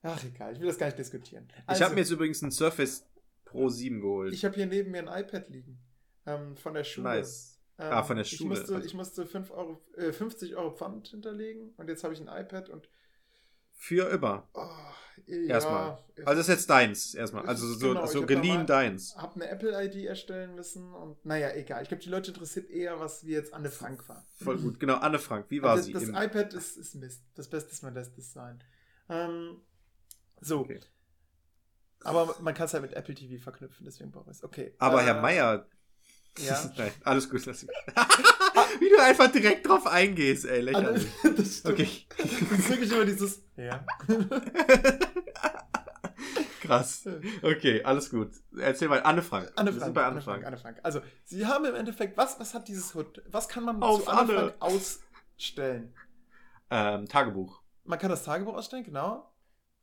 Ach 0.02 0.22
egal, 0.23 0.53
ich 0.53 0.60
will 0.60 0.68
das 0.68 0.77
gar 0.77 0.88
nicht 0.88 0.99
diskutieren. 0.99 1.47
Ich 1.72 1.81
habe 1.81 1.93
mir 1.95 2.02
jetzt 2.02 2.11
übrigens 2.11 2.43
einen 2.43 2.52
Surface 2.52 3.07
Pro 3.45 3.69
7 3.69 4.02
geholt. 4.02 4.34
ich 4.34 4.43
habe 4.43 4.56
hier 4.56 4.65
neben 4.65 4.91
mir 4.91 5.07
ein 5.10 5.23
iPad 5.23 5.49
liegen. 5.49 5.80
Ähm, 6.26 6.57
von 6.57 6.73
der 6.73 6.84
Schule. 6.84 7.07
nice. 7.10 7.60
Ähm, 7.80 7.91
Ah, 7.91 8.03
von 8.03 8.15
der 8.18 8.26
Ich 8.26 8.35
Schule. 8.35 8.49
musste, 8.49 8.81
ich 8.85 8.93
musste 8.93 9.26
5 9.26 9.52
Euro, 9.52 9.81
äh, 9.97 10.11
50 10.11 10.56
Euro 10.56 10.72
Pfand 10.76 11.07
hinterlegen 11.10 11.73
und 11.77 11.88
jetzt 11.89 12.03
habe 12.03 12.14
ich 12.14 12.19
ein 12.19 12.27
iPad 12.27 12.69
und. 12.69 12.89
Für 13.76 14.10
immer. 14.10 14.47
Oh, 14.53 14.68
Erstmal. 15.27 15.97
Also 16.23 16.26
das 16.26 16.39
ist 16.39 16.47
jetzt 16.49 16.69
deins 16.69 17.14
erstmal. 17.15 17.45
Also 17.47 17.65
so, 17.73 17.88
Genau, 17.89 18.06
ich 18.06 18.11
so 18.11 18.22
hab 18.22 18.27
geliehen 18.27 18.57
mal- 18.57 18.65
deins. 18.65 19.15
habe 19.18 19.35
eine 19.35 19.49
Apple-ID 19.49 20.06
erstellen 20.06 20.53
müssen 20.56 20.93
und 20.93 21.23
naja, 21.26 21.52
egal. 21.56 21.81
Ich 21.81 21.88
glaube, 21.89 22.03
die 22.03 22.10
Leute 22.10 22.31
interessiert 22.31 22.69
eher, 22.69 22.99
was 22.99 23.26
wie 23.26 23.31
jetzt 23.31 23.52
Anne 23.53 23.69
Frank 23.72 24.07
war. 24.07 24.23
Voll 24.43 24.57
gut. 24.60 24.80
Genau, 24.80 24.95
Anne 24.97 25.18
Frank, 25.19 25.47
wie 25.49 25.61
war 25.64 25.72
Also 25.72 25.84
sie? 25.85 25.93
das 25.93 26.03
Im- 26.03 26.15
iPad 26.15 26.53
ist, 26.53 26.77
ist 26.77 26.95
Mist. 26.95 27.23
Das 27.35 27.49
Beste 27.49 27.72
ist 27.72 27.81
mein 27.81 27.93
letztes 27.95 28.34
sein. 28.34 28.64
Ähm, 29.10 29.61
so. 30.41 30.60
Okay. 30.60 30.80
Aber 32.02 32.35
man 32.41 32.53
kann 32.53 32.65
es 32.68 32.73
halt 32.73 32.84
mit 32.84 32.93
Apple 32.93 33.15
TV 33.15 33.41
verknüpfen, 33.43 33.84
deswegen 33.85 34.11
brauche 34.11 34.30
ich 34.30 34.38
es. 34.38 34.43
Okay. 34.43 34.76
Aber 34.77 35.02
äh, 35.02 35.06
Herr 35.06 35.22
Meier. 35.22 35.68
Ja. 36.39 36.71
Nein, 36.77 36.91
alles 37.03 37.29
gut. 37.29 37.45
Lass 37.45 37.65
wie 38.79 38.89
du 38.89 39.01
einfach 39.01 39.31
direkt 39.31 39.67
drauf 39.67 39.87
eingehst, 39.87 40.45
ey. 40.45 40.67
Also, 40.75 40.91
Lächerlich. 40.91 41.07
das 41.37 41.57
stimmt. 41.57 41.73
Okay. 41.73 41.89
Das 42.49 42.59
ist 42.59 42.69
wirklich 42.69 42.91
immer 42.91 43.05
dieses. 43.05 43.41
Ja. 43.57 43.85
Krass. 46.61 47.07
Okay, 47.43 47.83
alles 47.83 48.09
gut. 48.09 48.31
Erzähl 48.57 48.87
mal, 48.87 49.01
Anne 49.03 49.21
Frank. 49.21 49.51
Anne 49.55 49.67
Wir 49.71 49.73
Frank, 49.73 49.85
sind 49.85 49.93
bei 49.93 50.05
Anne 50.05 50.21
Frank, 50.21 50.45
Anne 50.45 50.57
Frank. 50.57 50.79
Also, 50.83 51.01
sie 51.23 51.45
haben 51.45 51.65
im 51.65 51.75
Endeffekt, 51.75 52.17
was, 52.17 52.39
was 52.39 52.53
hat 52.53 52.67
dieses 52.67 52.93
Hut, 52.95 53.21
was 53.29 53.47
kann 53.47 53.63
man 53.65 53.81
Auf 53.83 54.03
zu 54.05 54.09
Anne 54.09 54.19
Anne. 54.21 54.33
Frank 54.33 54.55
ausstellen? 54.59 55.93
Ähm, 56.71 57.05
Tagebuch. 57.07 57.61
man 57.83 57.99
kann 57.99 58.09
das 58.09 58.23
Tagebuch 58.23 58.55
ausstellen, 58.55 58.83
genau. 58.83 59.31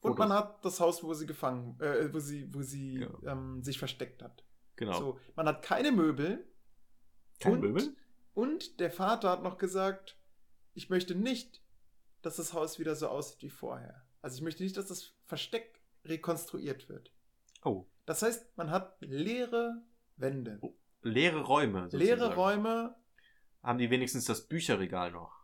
Und 0.01 0.13
Fotos. 0.17 0.19
man 0.29 0.37
hat 0.37 0.65
das 0.65 0.81
Haus, 0.81 1.03
wo 1.05 1.15
sie 1.15 1.27
gefangen, 1.27 1.79
äh, 1.81 2.13
wo 2.13 2.19
sie, 2.19 2.53
wo 2.53 2.63
sie 2.63 3.07
Ja. 3.23 3.33
ähm, 3.33 3.63
sich 3.63 3.79
versteckt 3.79 4.23
hat. 4.23 4.43
Genau. 4.87 4.99
So, 4.99 5.21
man 5.37 5.47
hat 5.47 5.63
keine 5.63 5.93
Möbel. 5.93 6.45
Kein 7.41 7.53
und, 7.55 7.61
Möbel? 7.61 7.97
Und 8.35 8.81
der 8.81 8.91
Vater 8.91 9.31
hat 9.31 9.43
noch 9.43 9.59
gesagt, 9.59 10.19
ich 10.75 10.91
möchte 10.91 11.15
nicht, 11.15 11.63
dass 12.23 12.37
das 12.37 12.53
Haus 12.53 12.79
wieder 12.79 12.95
so 12.97 13.09
aussieht 13.09 13.43
wie 13.43 13.51
vorher. 13.51 14.03
Also 14.23 14.37
ich 14.37 14.43
möchte 14.43 14.63
nicht, 14.63 14.77
dass 14.77 14.87
das 14.87 15.13
Versteck 15.27 15.81
rekonstruiert 16.05 16.89
wird. 16.89 17.13
Oh. 17.65 17.87
Das 18.07 18.23
heißt, 18.23 18.57
man 18.57 18.71
hat 18.71 18.97
leere 19.01 19.83
Wände. 20.17 20.61
Leere 21.03 21.43
Räume. 21.43 21.89
Leere 21.93 22.19
sozusagen. 22.19 22.35
Räume, 22.35 22.97
Haben 23.63 23.79
die 23.79 23.91
wenigstens 23.91 24.25
das 24.25 24.47
Bücherregal 24.49 25.13
noch? 25.13 25.43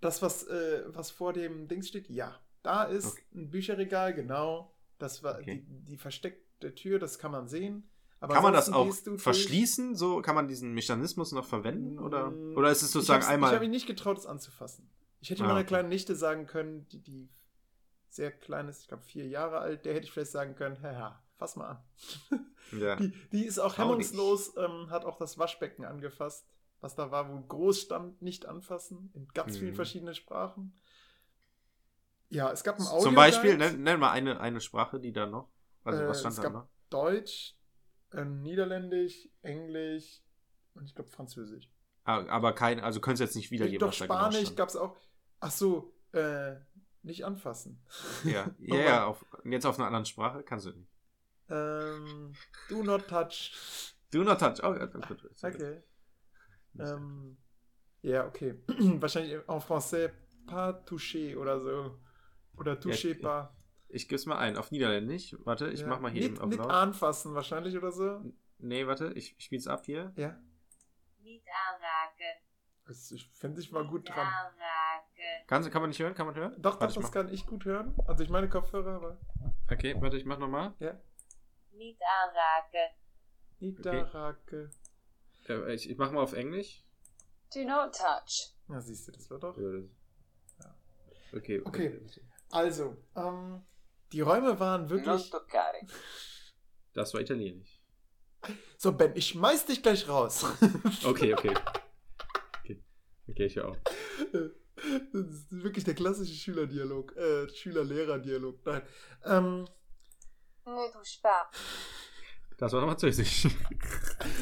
das, 0.00 0.22
was, 0.22 0.44
äh, 0.46 0.84
was 0.88 1.10
vor 1.10 1.32
dem 1.32 1.68
Dings 1.68 1.88
steht, 1.88 2.08
ja. 2.08 2.38
Da 2.62 2.84
ist 2.84 3.06
Okay. 3.06 3.22
ein 3.34 3.50
Bücherregal, 3.50 4.14
genau. 4.14 4.74
Das 4.98 5.22
war 5.22 5.38
Okay. 5.38 5.64
die, 5.66 5.84
die 5.84 5.96
versteckte 5.96 6.74
Tür, 6.74 6.98
das 6.98 7.18
kann 7.18 7.32
man 7.32 7.48
sehen. 7.48 7.88
Aber 8.20 8.34
kann 8.34 8.42
man 8.42 8.52
das 8.54 8.72
auch 8.72 8.92
verschließen? 9.18 9.94
So 9.94 10.22
kann 10.22 10.34
man 10.34 10.48
diesen 10.48 10.72
Mechanismus 10.72 11.32
noch 11.32 11.44
verwenden? 11.44 11.98
Oder, 11.98 12.30
Mm, 12.30 12.56
oder 12.56 12.70
ist 12.70 12.82
es 12.82 12.92
sozusagen 12.92 13.20
ich 13.20 13.24
hab's- 13.24 13.28
Ich 13.28 13.34
einmal. 13.34 13.50
habe 13.52 13.60
mich 13.60 13.70
nicht 13.70 13.86
getraut, 13.86 14.18
es 14.18 14.26
anzufassen. 14.26 14.88
Ich 15.20 15.30
hätte 15.30 15.42
Ah, 15.44 15.48
meiner 15.48 15.60
okay. 15.60 15.68
kleinen 15.68 15.88
Nichte 15.88 16.16
sagen 16.16 16.46
können, 16.46 16.88
die, 16.88 17.02
die 17.02 17.28
sehr 18.08 18.30
klein 18.32 18.68
ist, 18.68 18.82
ich 18.82 18.88
glaube 18.88 19.02
vier 19.02 19.26
Jahre 19.26 19.58
alt, 19.58 19.84
der 19.84 19.94
hätte 19.94 20.06
ich 20.06 20.12
vielleicht 20.12 20.30
sagen 20.32 20.54
können, 20.54 20.78
ja, 20.82 21.22
fass 21.36 21.56
mal 21.56 21.66
an. 21.68 21.84
ja. 22.80 22.96
Die, 22.96 23.12
die 23.32 23.44
ist 23.44 23.58
auch 23.58 23.76
hemmungslos, 23.76 24.56
ähm, 24.56 24.88
hat 24.90 25.04
auch 25.04 25.18
das 25.18 25.36
Waschbecken 25.38 25.84
angefasst, 25.84 26.46
was 26.80 26.94
da 26.94 27.10
war, 27.10 27.28
wo 27.30 27.38
groß 27.40 27.82
stand, 27.82 28.22
nicht 28.22 28.46
anfassen, 28.46 29.10
in 29.14 29.28
ganz 29.34 29.58
vielen 29.58 29.72
Mhm. 29.72 29.76
verschiedenen 29.76 30.14
Sprachen. 30.14 30.78
Ja, 32.28 32.50
es 32.50 32.64
gab 32.64 32.78
ein 32.78 32.86
Audio 32.86 33.02
Zum 33.02 33.14
Beispiel, 33.14 33.56
nenn, 33.56 33.82
nenn 33.82 34.00
mal 34.00 34.10
eine, 34.10 34.40
eine 34.40 34.60
Sprache, 34.60 34.98
die 34.98 35.12
da 35.12 35.26
noch. 35.26 35.50
Also, 35.84 36.02
Äh, 36.02 36.08
was 36.08 36.20
stand 36.20 36.38
da 36.38 36.48
noch? 36.50 36.68
Deutsch, 36.90 37.55
äh, 38.16 38.24
Niederländisch, 38.24 39.28
Englisch 39.42 40.22
und 40.74 40.84
ich 40.84 40.94
glaube 40.94 41.10
Französisch. 41.10 41.70
Ah, 42.04 42.24
aber 42.28 42.52
kein, 42.52 42.80
also 42.80 43.00
könntest 43.00 43.20
jetzt 43.20 43.36
nicht 43.36 43.50
wiedergeben. 43.50 43.80
Doch 43.80 43.96
genau 43.96 44.14
Spanisch 44.14 44.54
gab 44.54 44.68
es 44.68 44.76
auch. 44.76 44.96
Ach 45.40 45.50
so, 45.50 45.92
äh, 46.12 46.54
nicht 47.02 47.24
anfassen. 47.24 47.82
Ja, 48.24 48.50
ja, 48.58 48.76
ja 48.76 49.06
auf, 49.06 49.24
jetzt 49.44 49.66
auf 49.66 49.78
einer 49.78 49.86
anderen 49.86 50.06
Sprache 50.06 50.42
kannst 50.42 50.66
du 50.66 50.70
nicht. 50.70 50.90
Ähm, 51.48 52.34
do 52.68 52.82
not 52.82 53.06
touch. 53.08 53.52
Do 54.10 54.22
not 54.22 54.40
touch. 54.40 54.62
Oh, 54.62 54.74
ja, 54.74 54.86
gut. 54.86 55.04
okay. 55.42 55.42
Okay. 55.42 55.82
Ähm, 56.78 57.36
ja, 58.02 58.26
okay. 58.26 58.54
Wahrscheinlich 58.68 59.34
en 59.34 59.60
français 59.60 60.10
pas 60.46 60.84
toucher 60.84 61.38
oder 61.38 61.60
so. 61.60 61.98
Oder 62.56 62.78
toucher 62.78 63.10
Ja, 63.10 63.22
pas. 63.22 63.55
Ich 63.96 64.08
gebe 64.08 64.16
es 64.16 64.26
mal 64.26 64.36
ein. 64.38 64.56
Auf 64.56 64.70
Niederländisch. 64.70 65.34
Warte, 65.44 65.68
ich 65.70 65.80
Ja. 65.80 65.86
mach 65.86 66.00
mal 66.00 66.10
hier 66.10 66.20
Nicht, 66.22 66.32
eben 66.32 66.40
auf 66.42 66.48
nicht 66.50 66.58
laut. 66.58 66.70
anfassen 66.70 67.34
wahrscheinlich 67.34 67.76
oder 67.76 67.90
so. 67.92 68.22
Nee, 68.58 68.86
warte, 68.86 69.12
ich 69.14 69.34
spiel's 69.38 69.66
ab 69.66 69.84
hier. 69.86 70.12
Ja. 70.16 70.38
Niet 71.22 71.44
aanraken. 71.48 72.34
Das, 72.86 73.10
ich 73.10 73.28
finde 73.32 73.60
ich 73.60 73.72
mal 73.72 73.86
gut 73.86 74.08
dran. 74.08 74.28
Kann, 75.46 75.70
kann 75.70 75.80
man 75.82 75.90
nicht 75.90 75.98
hören? 76.00 76.14
Kann 76.14 76.26
man 76.26 76.34
hören? 76.34 76.54
Doch, 76.60 76.78
Warte, 76.80 76.94
doch, 76.94 76.94
das 76.94 77.04
mach- 77.04 77.10
kann 77.12 77.32
ich 77.32 77.46
gut 77.46 77.64
hören. 77.64 77.94
Also 78.06 78.22
ich 78.22 78.28
meine 78.30 78.48
Kopfhörer, 78.48 78.94
aber 78.96 79.18
Okay, 79.72 79.96
warte, 80.00 80.16
ich 80.16 80.24
mach 80.24 80.38
nochmal. 80.38 80.74
ja. 80.78 81.00
Niet 81.72 81.98
aanraken. 82.02 82.90
Niederrake. 83.58 84.70
Äh, 85.48 85.74
ich, 85.74 85.88
ich 85.90 85.96
mach 85.96 86.10
mal 86.12 86.22
auf 86.22 86.32
Englisch. 86.34 86.84
Do 87.54 87.64
not 87.64 87.94
touch. 87.96 88.52
Ja, 88.68 88.80
siehst 88.80 89.08
du, 89.08 89.12
das 89.12 89.30
war 89.30 89.38
doch. 89.38 89.56
Ja, 89.58 89.70
das- 89.72 89.90
Okay. 91.32 91.60
Okay. 91.64 92.00
Also, 92.50 92.96
ähm, 93.16 93.62
die 94.12 94.20
Räume 94.20 94.58
waren 94.60 94.82
Non 94.82 94.90
wirklich. 94.90 95.30
toccare. 95.30 95.80
Das 96.92 97.12
war 97.14 97.20
Italienisch. 97.20 97.80
So, 98.78 98.92
Ben, 98.92 99.12
ich 99.16 99.28
schmeiß 99.28 99.66
dich 99.66 99.82
gleich 99.82 100.08
raus. 100.08 100.44
Okay, 101.04 101.34
okay. 101.34 101.54
Okay, 102.62 102.82
okay 103.28 103.46
ich 103.46 103.60
auch. 103.60 103.76
Das 104.32 105.26
ist 105.26 105.50
wirklich 105.50 105.84
der 105.84 105.94
klassische 105.94 106.34
Schülerdialog. 106.34 107.16
Äh, 107.16 107.48
Schüler-Lehrer-Dialog. 107.48 108.64
Nein. 108.64 108.82
Ähm, 109.24 109.64
Ne 110.66 110.90
touche 110.92 111.20
pas. 111.22 111.48
Das 112.58 112.72
war 112.72 112.80
nochmal 112.80 112.98
Französisch. 112.98 113.46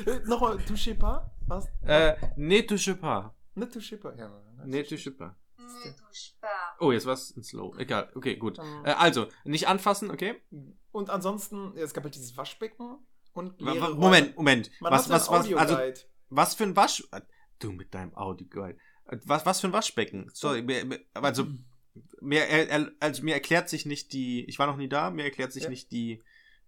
äh, 0.07 0.21
Nochmal, 0.25 0.59
touché 0.65 0.95
pas? 0.95 1.31
Was? 1.47 1.67
äh, 1.83 2.15
ne 2.37 2.63
touche 2.67 2.95
pas. 2.97 3.35
Ne 3.55 3.67
touché 3.69 3.97
pas? 3.97 4.15
Ja, 4.17 4.29
Ne 4.65 4.83
touche 4.85 5.11
pas. 5.13 5.37
Ne 5.59 5.95
touche 5.97 6.33
pas. 6.41 6.64
Oh, 6.81 6.93
jetzt 6.93 7.07
war's 7.07 7.31
in 7.31 7.43
Slow. 7.43 7.77
Egal, 7.79 8.11
okay, 8.15 8.37
gut. 8.37 8.59
Ähm, 8.59 8.85
Äh, 8.85 8.93
also, 8.93 9.27
nicht 9.45 9.69
anfassen, 9.69 10.11
okay? 10.11 10.35
Und 10.93 11.11
ansonsten, 11.11 11.77
es 11.77 11.95
gab 11.95 12.05
halt 12.05 12.15
dieses 12.15 12.37
Waschbecken 12.37 12.99
und 13.33 13.61
leere. 13.61 13.95
Moment, 13.95 14.37
Moment. 14.37 14.71
Man 14.81 14.93
was, 14.93 15.09
was, 15.09 15.31
was, 15.31 15.53
also, 15.53 15.79
was 16.31 16.55
für 16.55 16.65
ein 16.65 16.77
Wasch... 16.77 17.05
Du 17.59 17.73
mit 17.73 17.95
deinem 17.95 18.15
Audioguide. 18.17 18.79
Was, 19.25 19.47
was 19.47 19.61
für 19.61 19.69
ein 19.69 19.73
Waschbecken? 19.73 20.31
Sorry, 20.33 20.65
also, 21.15 21.47
mir, 22.21 22.43
also, 23.01 23.23
mir 23.23 23.35
erklärt 23.35 23.69
sich 23.69 23.87
nicht 23.87 24.13
die... 24.13 24.45
Ich 24.47 24.59
war 24.59 24.67
noch 24.67 24.77
nie 24.77 24.89
da, 24.89 25.11
mir 25.11 25.25
erklärt 25.25 25.53
sich 25.53 25.65
Ja. 25.65 25.71
nicht 25.71 25.91
die... 25.93 26.23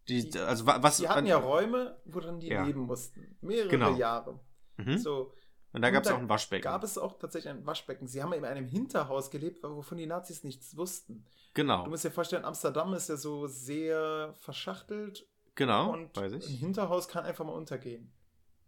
Die, 0.08 0.30
Die- 0.30 0.38
also, 0.38 0.66
wa- 0.66 0.82
was... 0.82 0.98
Die 0.98 1.08
hatten 1.08 1.26
ja 1.26 1.36
Räume, 1.38 2.00
wo 2.04 2.20
dann 2.20 2.38
die 2.38 2.48
Ja. 2.48 2.64
leben 2.64 2.82
mussten. 2.82 3.36
Mehrere 3.40 3.68
Genau. 3.68 3.96
Jahre. 3.96 4.38
Mhm. 4.76 4.98
So, 4.98 5.32
Und 5.76 5.82
da 5.82 5.90
gab 5.90 6.04
es 6.06 6.10
auch 6.10 6.16
ein 6.16 6.28
Waschbecken. 6.30 6.62
gab 6.62 6.82
es 6.84 6.96
auch 6.96 7.18
tatsächlich 7.18 7.52
ein 7.52 7.66
Waschbecken. 7.66 8.08
Sie 8.08 8.22
haben 8.22 8.32
in 8.32 8.46
einem 8.46 8.66
Hinterhaus 8.66 9.30
gelebt, 9.30 9.62
wovon 9.62 9.98
die 9.98 10.06
Nazis 10.06 10.42
nichts 10.42 10.74
wussten. 10.74 11.26
Du 11.26 11.30
genau, 11.52 11.86
musst 11.86 12.02
dir 12.02 12.10
vorstellen, 12.10 12.46
Amsterdam 12.46 12.94
ist 12.94 13.10
ja 13.10 13.18
so 13.18 13.46
sehr 13.46 14.32
verschachtelt 14.38 15.28
genau, 15.54 15.92
und 15.92 16.16
ein. 16.16 16.40
Hinterhaus 16.40 17.08
kann 17.08 17.26
einfach 17.26 17.44
mal 17.44 17.52
untergehen. 17.52 18.10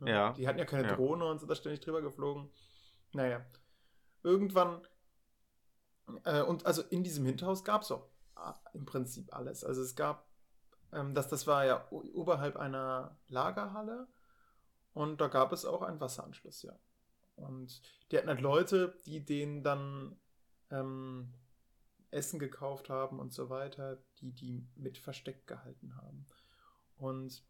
Ne? 0.01 0.11
Ja. 0.11 0.33
Die 0.35 0.47
hatten 0.47 0.59
ja 0.59 0.67
keine 0.67 0.87
Ja. 0.87 0.97
Drohne 0.97 1.25
und 1.25 1.39
sind 1.39 1.51
da 1.51 1.55
ständig 1.55 1.81
drüber 1.81 2.03
geflogen. 2.03 2.51
Naja. 3.15 3.41
Irgendwann, 4.23 4.87
äh, 6.25 6.43
und 6.43 6.67
also 6.67 6.83
in 6.91 7.05
diesem 7.05 7.25
Hinterhaus 7.25 7.65
gab 7.65 7.85
es 7.85 7.91
auch 7.91 8.07
äh, 8.37 8.53
im 8.75 8.85
Prinzip 8.85 9.35
alles. 9.35 9.65
Also 9.65 9.81
es 9.81 9.97
gab, 9.97 10.27
ähm, 10.93 11.15
das, 11.15 11.29
das 11.29 11.47
war 11.47 11.65
ja 11.65 11.89
oberhalb 11.91 12.59
einer 12.59 13.17
Lagerhalle 13.29 14.09
und 14.93 15.23
da 15.23 15.29
gab 15.29 15.55
es 15.55 15.65
auch 15.65 15.81
einen 15.81 16.01
Wasseranschluss, 16.03 16.65
ja. 16.65 16.79
Und 17.39 17.83
die 18.11 18.19
hatten 18.19 18.29
halt 18.29 18.41
Leute, 18.41 18.99
die 19.07 19.25
denen 19.25 19.63
dann 19.63 20.17
ähm, 20.71 21.33
Essen 22.11 22.39
gekauft 22.39 22.89
haben 22.91 23.19
und 23.19 23.33
so 23.33 23.51
weiter, 23.51 23.99
die 24.21 24.33
die 24.33 24.67
mit 24.77 24.99
versteckt 24.99 25.47
gehalten 25.47 25.97
haben. 25.97 26.27
Und 26.97 27.45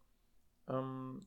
ähm, 0.67 1.27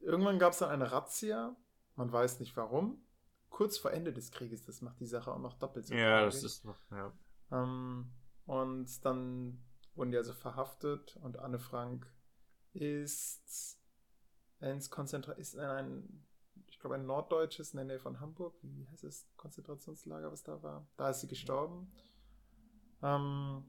irgendwann 0.00 0.38
gab 0.38 0.52
es 0.52 0.58
dann 0.58 0.70
eine 0.70 0.90
Razzia, 0.90 1.56
man 1.96 2.12
weiß 2.12 2.40
nicht 2.40 2.56
warum, 2.56 3.02
kurz 3.50 3.78
vor 3.78 3.92
Ende 3.92 4.12
des 4.12 4.30
Krieges, 4.30 4.64
das 4.64 4.82
macht 4.82 5.00
die 5.00 5.06
Sache 5.06 5.32
auch 5.32 5.40
noch 5.40 5.54
doppelt 5.54 5.86
so 5.86 5.94
Ja, 5.94 6.24
das 6.24 6.44
ist 6.44 6.64
noch... 6.64 6.78
Ja. 6.90 7.12
Ähm, 7.50 8.12
und 8.46 9.04
dann 9.04 9.62
wurden 9.94 10.10
die 10.10 10.16
also 10.16 10.32
verhaftet 10.32 11.16
und 11.16 11.38
Anne 11.38 11.58
Frank 11.58 12.06
ist 12.72 13.80
ins 14.60 14.90
Konzentra 14.90 15.32
ist 15.32 15.54
in 15.54 15.60
ein, 15.60 16.26
ich 16.78 16.80
glaube, 16.80 16.94
ein 16.94 17.06
norddeutsches 17.06 17.72
in 17.72 17.78
der 17.78 17.86
Nähe 17.86 17.98
von 17.98 18.20
Hamburg, 18.20 18.54
wie 18.62 18.86
heißt 18.86 19.02
es, 19.02 19.26
Konzentrationslager, 19.36 20.30
was 20.30 20.44
da 20.44 20.62
war. 20.62 20.86
Da 20.96 21.10
ist 21.10 21.22
sie 21.22 21.26
gestorben. 21.26 21.90
Ähm, 23.02 23.64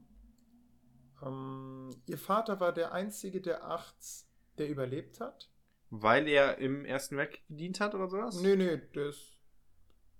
ähm, 1.20 1.90
ihr 2.06 2.18
Vater 2.18 2.60
war 2.60 2.72
der 2.72 2.92
einzige 2.92 3.40
der 3.40 3.68
acht, 3.68 3.96
der 4.58 4.68
überlebt 4.68 5.18
hat. 5.18 5.50
Weil 5.90 6.28
er 6.28 6.58
im 6.58 6.84
Ersten 6.84 7.16
Weltkrieg 7.16 7.44
gedient 7.48 7.80
hat 7.80 7.96
oder 7.96 8.06
sowas? 8.06 8.40
Nee, 8.42 8.54
nee, 8.54 8.80
das 8.92 9.16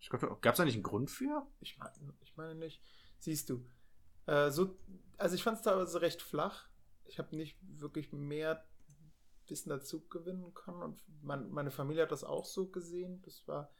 Gab 0.08 0.46
es 0.46 0.56
da 0.56 0.64
nicht 0.64 0.74
einen 0.74 0.82
Grund 0.82 1.12
für? 1.12 1.46
Ich 1.60 1.78
meine, 1.78 1.92
ich 2.22 2.36
meine 2.36 2.56
nicht. 2.56 2.82
Siehst 3.20 3.50
du. 3.50 3.64
Äh, 4.26 4.50
so, 4.50 4.76
also 5.16 5.36
ich 5.36 5.44
fand 5.44 5.58
es 5.58 5.62
teilweise 5.62 6.00
recht 6.00 6.22
flach. 6.22 6.68
Ich 7.04 7.20
habe 7.20 7.36
nicht 7.36 7.56
wirklich 7.62 8.10
mehr 8.10 8.66
Wissen 9.51 9.70
dazu 9.70 10.06
gewinnen 10.09 10.55
können. 10.55 10.82
Und 10.82 11.02
mein, 11.22 11.51
meine 11.51 11.70
Familie 11.70 12.02
hat 12.02 12.12
das 12.12 12.24
auch 12.24 12.44
so 12.44 12.68
gesehen. 12.68 13.22
Das 13.22 13.47
war, 13.47 13.74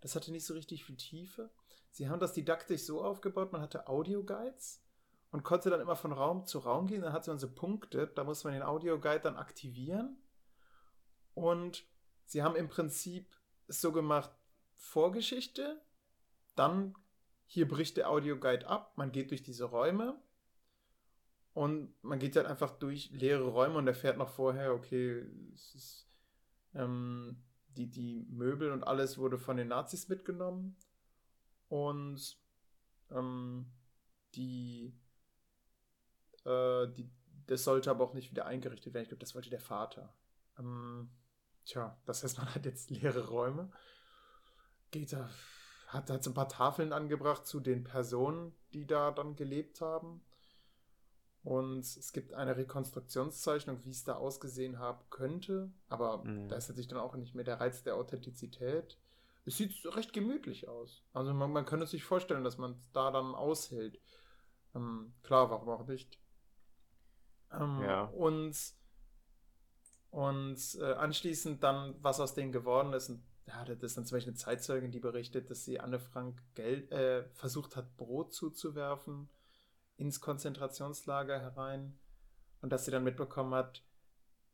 das 0.00 0.14
hatte 0.14 0.30
nicht 0.30 0.46
so 0.46 0.54
richtig 0.54 0.84
viel 0.84 0.96
Tiefe. 0.96 1.50
Sie 1.90 2.08
haben 2.08 2.20
das 2.20 2.34
didaktisch 2.34 2.82
so 2.82 3.02
aufgebaut, 3.02 3.52
man 3.52 3.62
hatte 3.62 3.88
Audioguides 3.88 4.84
und 5.30 5.42
konnte 5.42 5.70
dann 5.70 5.80
immer 5.80 5.96
von 5.96 6.12
Raum 6.12 6.46
zu 6.46 6.58
Raum 6.58 6.86
gehen. 6.86 7.02
Dann 7.02 7.12
hatte 7.12 7.30
man 7.30 7.38
so 7.38 7.52
Punkte, 7.52 8.06
da 8.06 8.24
muss 8.24 8.44
man 8.44 8.52
den 8.52 8.62
Audioguide 8.62 9.20
dann 9.20 9.36
aktivieren. 9.36 10.22
Und 11.34 11.86
sie 12.24 12.42
haben 12.42 12.56
im 12.56 12.68
Prinzip 12.68 13.34
es 13.66 13.80
so 13.80 13.92
gemacht, 13.92 14.30
Vorgeschichte, 14.76 15.82
dann 16.54 16.94
hier 17.46 17.66
bricht 17.66 17.96
der 17.96 18.10
Audioguide 18.10 18.66
ab, 18.66 18.92
man 18.96 19.10
geht 19.12 19.30
durch 19.30 19.42
diese 19.42 19.64
Räume 19.64 20.20
und 21.58 21.92
man 22.04 22.20
geht 22.20 22.36
dann 22.36 22.46
einfach 22.46 22.78
durch 22.78 23.10
leere 23.10 23.48
Räume 23.48 23.78
und 23.78 23.88
erfährt 23.88 24.16
noch 24.16 24.28
vorher, 24.28 24.72
okay, 24.74 25.26
es 25.52 25.74
ist, 25.74 26.08
ähm, 26.72 27.42
die, 27.70 27.90
die 27.90 28.28
Möbel 28.30 28.70
und 28.70 28.84
alles 28.84 29.18
wurde 29.18 29.38
von 29.38 29.56
den 29.56 29.66
Nazis 29.66 30.08
mitgenommen 30.08 30.76
und 31.66 32.38
ähm, 33.10 33.72
die, 34.36 34.96
äh, 36.44 36.86
die, 36.92 37.10
das 37.48 37.64
sollte 37.64 37.90
aber 37.90 38.04
auch 38.04 38.14
nicht 38.14 38.30
wieder 38.30 38.46
eingerichtet 38.46 38.94
werden. 38.94 39.02
Ich 39.02 39.08
glaube, 39.08 39.24
das 39.24 39.34
wollte 39.34 39.50
der 39.50 39.58
Vater. 39.58 40.14
Ähm, 40.60 41.10
tja, 41.64 42.00
das 42.04 42.22
heißt, 42.22 42.38
man 42.38 42.54
hat 42.54 42.66
jetzt 42.66 42.88
leere 42.90 43.26
Räume. 43.26 43.72
Geht 44.92 45.12
da, 45.12 45.28
hat, 45.88 46.08
hat 46.08 46.22
so 46.22 46.30
ein 46.30 46.34
paar 46.34 46.48
Tafeln 46.48 46.92
angebracht 46.92 47.48
zu 47.48 47.58
den 47.58 47.82
Personen, 47.82 48.54
die 48.72 48.86
da 48.86 49.10
dann 49.10 49.34
gelebt 49.34 49.80
haben. 49.80 50.22
Und 51.44 51.80
es 51.80 52.12
gibt 52.12 52.34
eine 52.34 52.56
Rekonstruktionszeichnung, 52.56 53.80
wie 53.84 53.90
es 53.90 54.04
da 54.04 54.16
ausgesehen 54.16 54.78
haben 54.78 55.02
könnte. 55.10 55.70
Aber 55.88 56.24
Mhm. 56.24 56.48
da 56.48 56.56
ist 56.56 56.68
natürlich 56.68 56.88
dann 56.88 56.98
auch 56.98 57.14
nicht 57.14 57.34
mehr 57.34 57.44
der 57.44 57.60
Reiz 57.60 57.82
der 57.82 57.96
Authentizität. 57.96 58.98
Es 59.46 59.56
sieht 59.56 59.72
recht 59.96 60.12
gemütlich 60.12 60.68
aus. 60.68 61.02
Also 61.14 61.32
man, 61.32 61.50
man 61.52 61.64
könnte 61.64 61.86
sich 61.86 62.04
vorstellen, 62.04 62.44
dass 62.44 62.58
man 62.58 62.72
es 62.72 62.90
da 62.92 63.10
dann 63.10 63.34
aushält. 63.34 63.98
Ähm, 64.74 65.14
klar, 65.22 65.48
warum 65.50 65.68
auch 65.70 65.86
nicht. 65.86 66.18
Ähm, 67.52 67.80
Ja. 67.82 68.02
Und, 68.04 68.54
und 70.10 70.58
äh, 70.80 70.92
anschließend 70.92 71.62
dann, 71.62 71.94
was 72.02 72.20
aus 72.20 72.34
denen 72.34 72.52
geworden 72.52 72.92
ist. 72.92 73.08
Und, 73.10 73.22
ja, 73.46 73.64
das 73.64 73.82
ist 73.82 73.96
dann 73.96 74.04
zum 74.04 74.16
Beispiel 74.16 74.32
eine 74.32 74.38
Zeitzeugin, 74.38 74.90
die 74.90 75.00
berichtet, 75.00 75.50
dass 75.50 75.64
sie 75.64 75.80
Anne 75.80 75.98
Frank 75.98 76.42
Geld, 76.54 76.90
äh, 76.92 77.24
versucht 77.34 77.76
hat, 77.76 77.96
Brot 77.96 78.34
zuzuwerfen 78.34 79.28
ins 79.98 80.20
Konzentrationslager 80.20 81.38
herein. 81.40 81.98
Und 82.62 82.70
dass 82.70 82.86
sie 82.86 82.90
dann 82.90 83.04
mitbekommen 83.04 83.54
hat, 83.54 83.84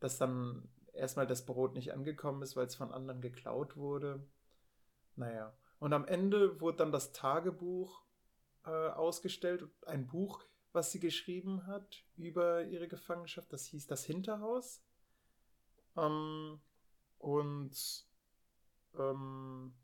dass 0.00 0.18
dann 0.18 0.68
erstmal 0.92 1.26
das 1.26 1.46
Brot 1.46 1.74
nicht 1.74 1.92
angekommen 1.92 2.42
ist, 2.42 2.56
weil 2.56 2.66
es 2.66 2.74
von 2.74 2.92
anderen 2.92 3.20
geklaut 3.20 3.76
wurde. 3.76 4.26
Naja. 5.16 5.56
Und 5.78 5.92
am 5.92 6.06
Ende 6.06 6.60
wurde 6.60 6.78
dann 6.78 6.92
das 6.92 7.12
Tagebuch 7.12 8.04
äh, 8.64 8.70
ausgestellt. 8.70 9.68
Ein 9.86 10.06
Buch, 10.06 10.44
was 10.72 10.90
sie 10.92 11.00
geschrieben 11.00 11.66
hat 11.66 12.04
über 12.16 12.64
ihre 12.64 12.88
Gefangenschaft. 12.88 13.52
Das 13.52 13.66
hieß 13.66 13.86
Das 13.86 14.04
Hinterhaus. 14.04 14.82
Ähm, 15.96 16.60
und 17.18 18.06
ähm, 18.98 19.74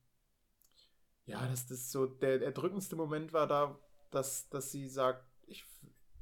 ja, 1.27 1.47
das 1.47 1.71
ist 1.71 1.91
so, 1.91 2.07
der 2.07 2.43
erdrückendste 2.43 2.97
Moment 2.97 3.33
war 3.33 3.47
da, 3.47 3.79
dass, 4.11 4.49
dass 4.49 4.73
sie 4.73 4.89
sagt, 4.89 5.30
ich, 5.51 5.67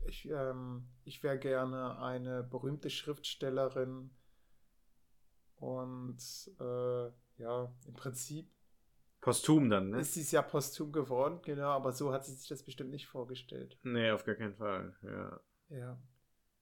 ich, 0.07 0.29
ähm, 0.31 0.89
ich 1.05 1.23
wäre 1.23 1.39
gerne 1.39 1.99
eine 2.01 2.43
berühmte 2.43 2.91
Schriftstellerin. 2.91 4.11
Und 5.57 6.19
äh, 6.61 7.09
ja, 7.43 7.73
im 7.87 7.95
Prinzip 7.95 8.49
Posthum 9.21 9.69
dann, 9.69 9.91
ne? 9.91 10.01
ist 10.01 10.15
sie 10.15 10.21
es 10.21 10.31
ja 10.31 10.43
posthum 10.43 10.93
geworden, 10.93 11.41
genau, 11.43 11.71
aber 11.71 11.93
so 11.93 12.13
hat 12.13 12.25
sie 12.25 12.35
sich 12.35 12.49
das 12.49 12.63
bestimmt 12.63 12.91
nicht 12.91 13.09
vorgestellt. 13.09 13.77
Nee, 13.83 14.13
auf 14.13 14.25
gar 14.25 14.37
keinen 14.37 14.55
Fall. 14.55 14.95
Ja, 15.03 15.41
Ja. 15.77 16.03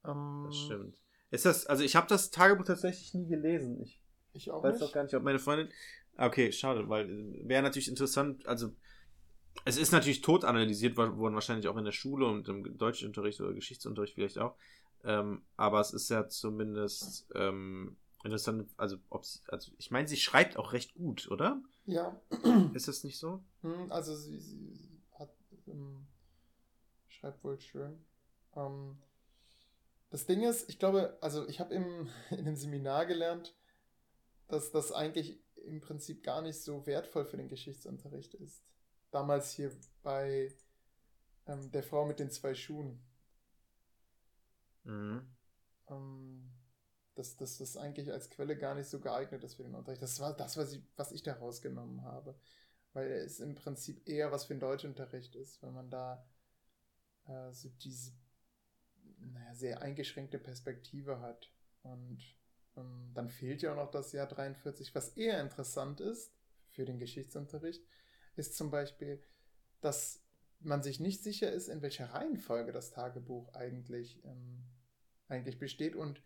Ähm, 0.04 0.44
das 0.46 0.56
stimmt. 0.56 1.02
Ist 1.30 1.44
das, 1.44 1.66
also 1.66 1.84
ich 1.84 1.96
habe 1.96 2.06
das 2.06 2.30
Tagebuch 2.30 2.64
tatsächlich 2.64 3.12
nie 3.12 3.28
gelesen. 3.28 3.82
Ich 3.82 4.00
Ich 4.32 4.50
auch 4.50 4.62
weiß 4.62 4.80
nicht. 4.80 4.88
auch 4.88 4.92
gar 4.94 5.02
nicht, 5.02 5.14
ob 5.14 5.22
meine 5.22 5.38
Freundin. 5.38 5.68
Okay, 6.16 6.50
schade, 6.50 6.88
weil 6.88 7.10
äh, 7.10 7.46
wäre 7.46 7.62
natürlich 7.62 7.88
interessant, 7.88 8.46
also 8.46 8.74
es 9.64 9.76
ist 9.76 9.92
natürlich 9.92 10.20
tot 10.20 10.44
analysiert 10.44 10.96
wo- 10.96 11.16
worden, 11.16 11.34
wahrscheinlich 11.34 11.68
auch 11.68 11.76
in 11.76 11.84
der 11.84 11.92
Schule 11.92 12.26
und 12.26 12.48
im 12.48 12.76
Deutschunterricht 12.78 13.40
oder 13.40 13.52
Geschichtsunterricht 13.54 14.14
vielleicht 14.14 14.38
auch. 14.38 14.54
Ähm, 15.04 15.42
aber 15.56 15.80
es 15.80 15.92
ist 15.92 16.08
ja 16.08 16.28
zumindest 16.28 17.26
ähm, 17.34 17.96
interessant, 18.24 18.68
also 18.76 18.96
also 19.48 19.70
ich 19.78 19.90
meine, 19.90 20.08
sie 20.08 20.16
schreibt 20.16 20.56
auch 20.56 20.72
recht 20.72 20.94
gut, 20.94 21.28
oder? 21.30 21.60
Ja. 21.86 22.20
Ist 22.74 22.88
das 22.88 23.04
nicht 23.04 23.18
so? 23.18 23.40
Hm, 23.62 23.90
Also 23.90 24.16
sie, 24.16 24.38
sie 24.40 25.00
hat 25.12 25.30
ähm, 25.68 26.06
schreibt 27.08 27.42
wohl 27.44 27.60
schön. 27.60 27.98
Ähm, 28.54 28.96
das 30.10 30.26
Ding 30.26 30.42
ist, 30.42 30.68
ich 30.68 30.78
glaube, 30.78 31.16
also 31.20 31.46
ich 31.48 31.60
habe 31.60 31.74
im 31.74 32.08
in 32.30 32.40
einem 32.40 32.56
Seminar 32.56 33.06
gelernt, 33.06 33.54
dass 34.48 34.70
das 34.72 34.92
eigentlich 34.92 35.40
im 35.66 35.80
Prinzip 35.80 36.22
gar 36.22 36.42
nicht 36.42 36.60
so 36.60 36.86
wertvoll 36.86 37.24
für 37.24 37.36
den 37.36 37.48
Geschichtsunterricht 37.48 38.34
ist. 38.34 38.62
Damals 39.16 39.52
hier 39.52 39.72
bei 40.02 40.54
ähm, 41.46 41.70
der 41.72 41.82
Frau 41.82 42.04
mit 42.04 42.18
den 42.18 42.30
zwei 42.30 42.54
Schuhen. 42.54 43.00
Mhm. 44.84 45.26
ähm, 45.88 46.52
dass, 47.14 47.34
dass 47.38 47.56
das 47.56 47.78
eigentlich 47.78 48.12
als 48.12 48.28
Quelle 48.28 48.58
gar 48.58 48.74
nicht 48.74 48.90
so 48.90 49.00
geeignet 49.00 49.42
ist 49.42 49.54
für 49.54 49.62
den 49.62 49.74
Unterricht. 49.74 50.02
Das 50.02 50.20
war 50.20 50.36
das, 50.36 50.58
was 50.58 50.74
ich, 50.74 50.82
was 50.96 51.12
ich 51.12 51.22
da 51.22 51.32
rausgenommen 51.32 52.02
habe. 52.02 52.38
Weil 52.92 53.10
es 53.10 53.40
im 53.40 53.54
Prinzip 53.54 54.06
eher 54.06 54.32
was 54.32 54.44
für 54.44 54.52
den 54.52 54.60
Deutschunterricht 54.60 55.34
ist, 55.34 55.62
wenn 55.62 55.72
man 55.72 55.88
da 55.88 56.22
äh, 57.26 57.50
so 57.54 57.70
diese 57.70 58.12
naja, 59.16 59.54
sehr 59.54 59.80
eingeschränkte 59.80 60.38
Perspektive 60.38 61.20
hat. 61.20 61.50
Und 61.82 62.22
ähm, 62.76 63.12
dann 63.14 63.30
fehlt 63.30 63.62
ja 63.62 63.72
auch 63.72 63.76
noch 63.76 63.90
das 63.90 64.12
Jahr 64.12 64.26
43. 64.26 64.94
Was 64.94 65.08
eher 65.16 65.40
interessant 65.40 66.02
ist 66.02 66.34
für 66.68 66.84
den 66.84 66.98
Geschichtsunterricht, 66.98 67.82
ist 68.36 68.56
zum 68.56 68.70
Beispiel, 68.70 69.22
dass 69.80 70.22
man 70.60 70.82
sich 70.82 71.00
nicht 71.00 71.22
sicher 71.22 71.50
ist, 71.52 71.68
in 71.68 71.82
welcher 71.82 72.12
Reihenfolge 72.12 72.72
das 72.72 72.90
Tagebuch 72.90 73.52
eigentlich, 73.54 74.22
ähm, 74.24 74.64
eigentlich 75.28 75.58
besteht 75.58 75.94
und 75.96 76.22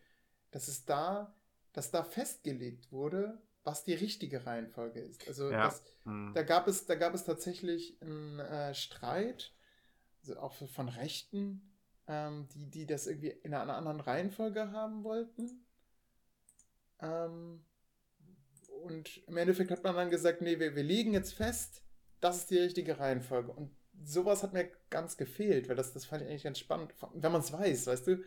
dass 0.50 0.68
es 0.68 0.84
da, 0.84 1.34
dass 1.72 1.90
da 1.90 2.04
festgelegt 2.04 2.92
wurde, 2.92 3.40
was 3.62 3.84
die 3.84 3.94
richtige 3.94 4.46
Reihenfolge 4.46 5.00
ist. 5.00 5.26
Also 5.28 5.50
Ja. 5.50 5.66
das, 5.66 5.82
Mhm. 6.04 6.32
da 6.34 6.42
gab 6.42 6.66
es, 6.66 6.86
da 6.86 6.94
gab 6.94 7.14
es 7.14 7.24
tatsächlich 7.24 8.00
einen 8.00 8.38
äh, 8.38 8.74
Streit, 8.74 9.54
also 10.22 10.38
auch 10.38 10.54
von 10.54 10.88
Rechten, 10.88 11.72
ähm, 12.06 12.48
die, 12.54 12.70
die 12.70 12.86
das 12.86 13.06
irgendwie 13.06 13.30
in 13.30 13.54
einer 13.54 13.76
anderen 13.76 14.00
Reihenfolge 14.00 14.72
haben 14.72 15.04
wollten. 15.04 15.66
Ähm, 17.00 17.64
und 18.84 19.18
im 19.26 19.36
Endeffekt 19.36 19.70
hat 19.70 19.84
man 19.84 19.94
dann 19.94 20.10
gesagt, 20.10 20.40
nee, 20.40 20.58
wir, 20.58 20.74
wir 20.74 20.82
legen 20.82 21.12
jetzt 21.12 21.34
fest, 21.34 21.82
das 22.20 22.38
ist 22.38 22.50
die 22.50 22.58
richtige 22.58 22.98
Reihenfolge. 22.98 23.52
Und 23.52 23.70
sowas 24.04 24.42
hat 24.42 24.52
mir 24.52 24.70
ganz 24.90 25.16
gefehlt, 25.16 25.68
weil 25.68 25.76
das, 25.76 25.92
das 25.92 26.06
fand 26.06 26.22
ich 26.22 26.28
eigentlich 26.28 26.44
ganz 26.44 26.58
spannend, 26.58 26.94
wenn 27.14 27.32
man 27.32 27.40
es 27.40 27.52
weiß, 27.52 27.86
weißt 27.86 28.06
du? 28.08 28.22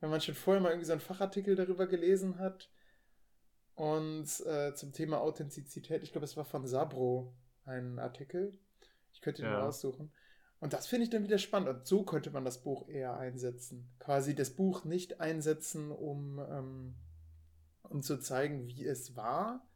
Wenn 0.00 0.10
man 0.10 0.20
schon 0.20 0.34
vorher 0.34 0.62
mal 0.62 0.70
irgendwie 0.70 0.86
so 0.86 0.92
einen 0.92 1.00
Fachartikel 1.00 1.56
darüber 1.56 1.86
gelesen 1.86 2.38
hat 2.38 2.70
und 3.74 4.26
äh, 4.46 4.74
zum 4.74 4.92
Thema 4.92 5.20
Authentizität, 5.20 6.02
ich 6.02 6.12
glaube, 6.12 6.24
es 6.24 6.36
war 6.36 6.44
von 6.44 6.66
Sabro 6.66 7.34
ein 7.64 7.98
Artikel. 7.98 8.58
Ich 9.12 9.20
könnte 9.20 9.42
ihn 9.42 9.48
Ja. 9.48 9.50
mal 9.50 9.60
raussuchen. 9.60 10.12
Und 10.60 10.72
das 10.74 10.86
finde 10.86 11.04
ich 11.04 11.10
dann 11.10 11.24
wieder 11.24 11.38
spannend. 11.38 11.68
Und 11.70 11.86
so 11.86 12.04
könnte 12.04 12.30
man 12.30 12.44
das 12.44 12.62
Buch 12.62 12.88
eher 12.88 13.16
einsetzen. 13.16 13.90
Quasi 13.98 14.34
das 14.34 14.50
Buch 14.50 14.84
nicht 14.84 15.20
einsetzen, 15.20 15.90
um, 15.90 16.38
ähm, 16.38 16.94
um 17.82 18.02
zu 18.02 18.18
zeigen, 18.18 18.66
wie 18.66 18.84
es 18.86 19.16
war, 19.16 19.66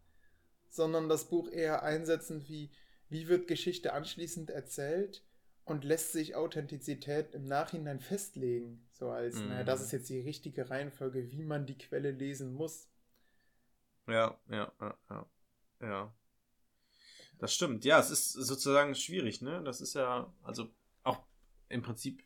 sondern 0.69 1.09
das 1.09 1.28
Buch 1.28 1.49
eher 1.51 1.82
einsetzen, 1.82 2.47
wie, 2.49 2.70
wie 3.15 3.28
wird 3.28 3.49
Geschichte 3.49 3.95
anschließend 3.95 4.51
erzählt 4.51 5.24
und 5.65 5.85
lässt 5.85 6.12
sich 6.12 6.36
Authentizität 6.36 7.35
im 7.35 7.45
Nachhinein 7.47 8.01
festlegen. 8.01 8.86
So 8.93 9.11
als, 9.11 9.36
Mhm. 9.36 9.49
naja, 9.49 9.65
das 9.65 9.81
ist 9.82 9.93
jetzt 9.93 10.11
die 10.11 10.20
richtige 10.20 10.70
Reihenfolge, 10.70 11.31
wie 11.32 11.45
man 11.45 11.66
die 11.66 11.78
Quelle 11.78 12.11
lesen 12.12 12.53
muss. 12.55 12.89
Ja, 14.07 14.39
ja, 14.51 14.73
ja, 14.81 14.95
ja. 15.11 15.27
Ja. 15.81 16.15
Das 17.39 17.55
stimmt. 17.55 17.85
Ja, 17.85 17.99
es 18.01 18.11
ist 18.11 18.32
sozusagen 18.32 18.95
schwierig, 18.95 19.41
ne? 19.43 19.62
Das 19.65 19.81
ist 19.81 19.95
ja, 19.95 20.32
also 20.43 20.69
auch 21.03 21.24
im 21.69 21.82
Prinzip 21.82 22.23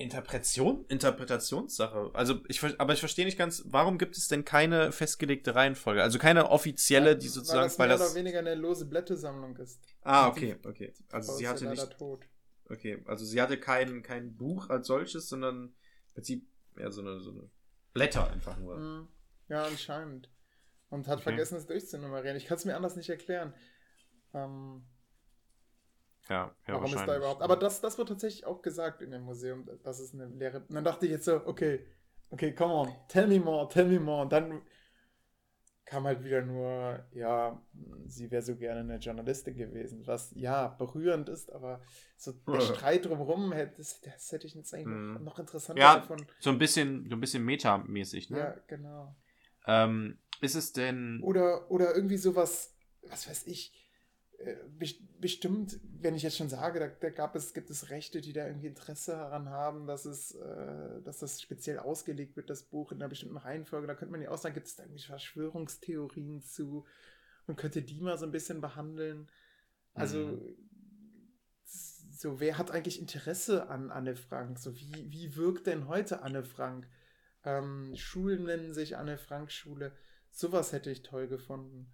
Interpretation, 0.00 0.84
Interpretationssache. 0.88 2.10
Also 2.14 2.40
ich, 2.48 2.62
aber 2.80 2.92
ich 2.94 3.00
verstehe 3.00 3.24
nicht 3.24 3.38
ganz, 3.38 3.62
warum 3.66 3.98
gibt 3.98 4.16
es 4.16 4.28
denn 4.28 4.44
keine 4.44 4.92
festgelegte 4.92 5.54
Reihenfolge? 5.54 6.02
Also 6.02 6.18
keine 6.18 6.50
offizielle, 6.50 7.16
die 7.16 7.28
sozusagen, 7.28 7.60
weil 7.60 7.66
das 7.68 7.78
weil 7.78 7.88
mehr 7.88 7.98
das. 7.98 8.10
oder 8.10 8.18
weniger 8.18 8.38
eine 8.38 8.54
lose 8.54 8.86
Blättesammlung 8.86 9.56
ist. 9.58 9.80
ah, 10.02 10.28
okay, 10.28 10.56
okay. 10.66 10.92
Also 11.12 11.34
sie 11.34 11.46
hatte 11.46 11.66
nicht, 11.66 11.98
tot. 11.98 12.26
okay, 12.68 13.02
also 13.06 13.24
sie 13.24 13.40
hatte 13.40 13.58
kein, 13.58 14.02
kein 14.02 14.36
Buch 14.36 14.70
als 14.70 14.86
solches, 14.86 15.28
sondern 15.28 15.66
im 15.66 16.14
Prinzip 16.14 16.46
ja 16.78 16.90
so 16.90 17.02
eine, 17.02 17.20
so 17.20 17.30
eine 17.30 17.50
Blätter 17.92 18.30
einfach 18.30 18.56
nur. 18.58 18.76
Mhm. 18.76 19.08
Ja, 19.48 19.64
anscheinend. 19.64 20.30
Und 20.88 21.06
hat 21.06 21.16
Okay. 21.18 21.24
vergessen, 21.24 21.56
es 21.56 21.66
durchzunummerieren. 21.66 22.36
Ich 22.36 22.46
kann 22.46 22.56
es 22.56 22.64
mir 22.64 22.76
anders 22.76 22.96
nicht 22.96 23.10
erklären. 23.10 23.54
Ähm, 24.34 24.82
Ja, 26.30 26.54
ja, 26.66 26.74
warum 26.74 26.94
ist 26.94 27.06
da 27.06 27.16
überhaupt. 27.16 27.42
Aber 27.42 27.56
das, 27.56 27.80
das 27.80 27.98
wird 27.98 28.08
tatsächlich 28.08 28.46
auch 28.46 28.62
gesagt 28.62 29.02
in 29.02 29.10
dem 29.10 29.22
Museum. 29.22 29.68
Das 29.82 30.00
ist 30.00 30.14
eine 30.14 30.26
leere. 30.26 30.60
Und 30.60 30.74
dann 30.74 30.84
dachte 30.84 31.06
ich 31.06 31.12
jetzt 31.12 31.24
so, 31.24 31.44
okay, 31.44 31.84
okay, 32.30 32.54
come 32.54 32.72
on, 32.72 32.88
tell 33.08 33.26
me 33.26 33.40
more, 33.40 33.68
tell 33.68 33.86
me 33.86 33.98
more. 33.98 34.22
Und 34.22 34.32
dann 34.32 34.62
kam 35.84 36.04
halt 36.04 36.22
wieder 36.22 36.42
nur, 36.42 37.04
ja, 37.10 37.60
sie 38.06 38.30
wäre 38.30 38.42
so 38.42 38.54
gerne 38.54 38.80
eine 38.80 38.98
Journalistin 38.98 39.56
gewesen, 39.56 40.06
was 40.06 40.30
ja 40.36 40.68
berührend 40.68 41.28
ist, 41.28 41.52
aber 41.52 41.80
so 42.16 42.32
der. 42.46 42.60
Streit 42.60 43.06
drumherum, 43.06 43.52
das, 43.76 44.00
das 44.00 44.30
hätte 44.30 44.46
ich 44.46 44.54
jetzt 44.54 44.72
eigentlich 44.72 44.86
Mhm. 44.86 45.24
noch 45.24 45.40
interessanter 45.40 45.82
Ja, 45.82 45.96
gefunden. 45.98 46.28
So 46.38 46.50
ein 46.50 46.58
bisschen, 46.58 47.08
so 47.08 47.16
ein 47.16 47.20
bisschen 47.20 47.44
metamäßig, 47.44 48.30
ne? 48.30 48.38
Ja, 48.38 48.54
genau. 48.68 49.16
Ähm, 49.66 50.18
ist 50.40 50.54
es 50.54 50.72
denn. 50.72 51.20
Oder, 51.24 51.68
oder 51.72 51.94
irgendwie 51.96 52.18
sowas, 52.18 52.72
was 53.02 53.28
weiß 53.28 53.48
ich, 53.48 53.89
bestimmt, 55.18 55.78
wenn 56.00 56.14
ich 56.14 56.22
jetzt 56.22 56.36
schon 56.38 56.48
sage, 56.48 56.80
da, 56.80 56.88
da 56.88 57.10
gab 57.10 57.36
es, 57.36 57.52
gibt 57.52 57.68
es 57.70 57.90
Rechte, 57.90 58.20
die 58.20 58.32
da 58.32 58.46
irgendwie 58.46 58.68
Interesse 58.68 59.12
daran 59.12 59.50
haben, 59.50 59.86
dass 59.86 60.06
es, 60.06 60.34
äh, 60.34 61.02
dass 61.02 61.18
das 61.18 61.42
speziell 61.42 61.78
ausgelegt 61.78 62.36
wird, 62.36 62.48
das 62.48 62.62
Buch 62.62 62.90
in 62.92 62.98
einer 62.98 63.08
bestimmten 63.08 63.36
Reihenfolge. 63.36 63.86
Da 63.86 63.94
könnte 63.94 64.12
man 64.12 64.22
ja 64.22 64.30
auch 64.30 64.38
sagen, 64.38 64.54
gibt 64.54 64.66
es 64.66 64.76
da 64.76 64.84
irgendwie 64.84 65.02
Verschwörungstheorien 65.02 66.40
zu 66.42 66.86
und 67.46 67.56
könnte 67.56 67.82
die 67.82 68.00
mal 68.00 68.16
so 68.18 68.24
ein 68.24 68.32
bisschen 68.32 68.60
behandeln. 68.60 69.30
Also, 69.94 70.18
Mhm. 70.18 70.56
so, 71.64 72.40
wer 72.40 72.58
hat 72.58 72.70
eigentlich 72.70 73.00
Interesse 73.00 73.68
an 73.68 73.90
Anne 73.90 74.16
Frank? 74.16 74.58
So, 74.58 74.74
wie, 74.76 75.10
wie 75.10 75.36
wirkt 75.36 75.66
denn 75.66 75.88
heute 75.88 76.22
Anne 76.22 76.44
Frank? 76.44 76.88
Ähm, 77.44 77.94
Schulen 77.96 78.44
nennen 78.44 78.74
sich 78.74 78.96
Anne 78.96 79.18
Frank 79.18 79.50
Schule. 79.52 79.92
Sowas 80.30 80.72
hätte 80.72 80.90
ich 80.90 81.02
toll 81.02 81.28
gefunden. 81.28 81.90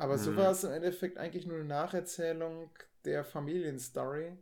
Aber 0.00 0.18
so 0.18 0.30
Mhm. 0.30 0.36
war 0.36 0.52
es 0.52 0.64
im 0.64 0.72
Endeffekt 0.72 1.18
eigentlich 1.18 1.46
nur 1.46 1.58
eine 1.58 1.66
Nacherzählung 1.66 2.70
der 3.04 3.24
Familienstory. 3.24 4.38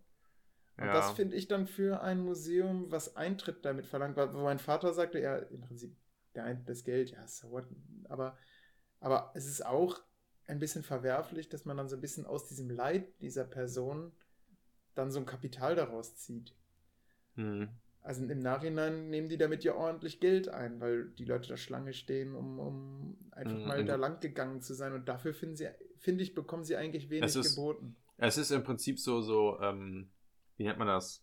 Und 0.79 0.87
Ja. 0.87 0.95
das 0.95 1.11
finde 1.13 1.37
ich 1.37 1.49
dann 1.49 1.67
für 1.67 2.03
ein 2.03 2.21
Museum, 2.21 2.91
was 2.93 3.17
Eintritt 3.17 3.65
damit 3.65 3.87
verlangt, 3.87 4.17
weil 4.17 4.35
wo 4.35 4.41
mein 4.45 4.61
Vater 4.61 4.95
sagte, 4.95 5.21
ja, 5.21 5.37
im 5.39 5.63
Prinzip, 5.63 5.97
der 6.35 6.45
Ein- 6.45 6.65
das 6.67 6.85
Geld, 6.85 7.11
ja, 7.13 7.27
so 7.29 7.51
what, 7.51 7.67
aber, 8.09 8.39
aber 9.01 9.33
es 9.35 9.47
ist 9.47 9.67
auch 9.67 10.01
ein 10.47 10.61
bisschen 10.61 10.85
verwerflich, 10.85 11.49
dass 11.49 11.65
man 11.67 11.77
dann 11.77 11.89
so 11.89 11.97
ein 11.97 12.03
bisschen 12.03 12.27
aus 12.27 12.49
diesem 12.49 12.71
Leid 12.71 13.21
dieser 13.23 13.45
Person 13.45 14.13
dann 14.95 15.13
so 15.13 15.21
ein 15.21 15.27
Kapital 15.27 15.77
daraus 15.77 16.17
zieht. 16.17 16.55
Hm. 17.37 17.79
Also 18.09 18.25
im 18.25 18.39
Nachhinein 18.39 19.11
nehmen 19.11 19.29
die 19.29 19.37
damit 19.37 19.65
ja 19.65 19.75
ordentlich 19.75 20.19
Geld 20.19 20.49
ein, 20.49 20.81
weil 20.81 21.11
die 21.11 21.27
Leute 21.27 21.47
da 21.51 21.59
Schlange 21.59 21.93
stehen, 21.93 22.35
um, 22.35 22.59
um 22.59 23.19
einfach 23.33 23.59
Mhm. 23.59 23.69
mal 23.69 23.85
da 23.85 23.97
lang 23.97 24.19
gegangen 24.21 24.63
zu 24.63 24.73
sein. 24.73 24.95
Und 24.95 25.11
dafür 25.11 25.35
finden 25.35 25.57
sie, 25.57 25.69
finde 25.99 26.25
ich, 26.25 26.35
bekommen 26.35 26.65
sie 26.65 26.77
eigentlich 26.77 27.11
wenig 27.11 27.25
Es 27.25 27.37
ist- 27.37 27.55
geboten. 27.55 27.97
Es 28.17 28.39
ist 28.39 28.51
im 28.51 28.65
Prinzip 28.65 28.99
so, 28.99 29.21
so, 29.21 29.61
ähm, 29.61 30.09
wie 30.57 30.65
nennt 30.65 30.79
man 30.79 30.89
das? 30.89 31.23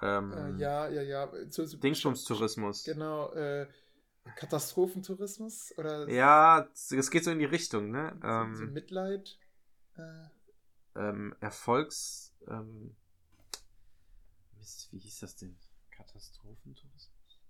Ähm, 0.00 0.32
Äh, 0.32 0.60
ja, 0.60 0.88
ja, 0.88 1.02
ja. 1.02 1.32
So, 1.50 1.64
so, 1.66 1.76
Dingsbums-Tourismus. 1.76 2.84
Genau, 2.84 3.32
äh, 3.32 3.66
Katastrophentourismus 4.36 5.74
oder 5.76 6.08
Ja, 6.08 6.68
es 6.72 7.10
geht 7.10 7.24
so 7.24 7.32
in 7.32 7.40
die 7.40 7.46
Richtung, 7.46 7.90
ne? 7.90 8.12
so, 8.22 8.28
so 8.58 8.62
Ähm, 8.64 8.72
Mitleid. 8.72 9.36
Äh, 9.96 10.28
ähm, 10.94 11.34
Erfolgs. 11.40 12.32
Ähm, 12.46 12.94
Mist, 14.56 14.88
wie 14.92 14.98
hieß 15.00 15.18
das 15.18 15.34
denn? 15.36 15.56
Katastrophentourismus? 15.96 17.40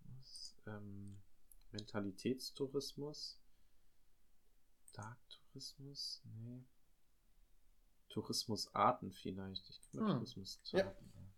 Was? 0.00 0.54
Ähm, 0.66 1.18
Mentalitätstourismus? 1.72 3.38
Dark-Tourismus? 4.92 6.22
Nee. 6.24 6.64
Tourismusarten 8.08 9.12
vielleicht. 9.12 9.68
Ich 9.68 9.80
glaube, 9.90 10.06
Hm. 10.06 10.14
Tourismusarten. 10.14 11.12
Ja. 11.12 11.28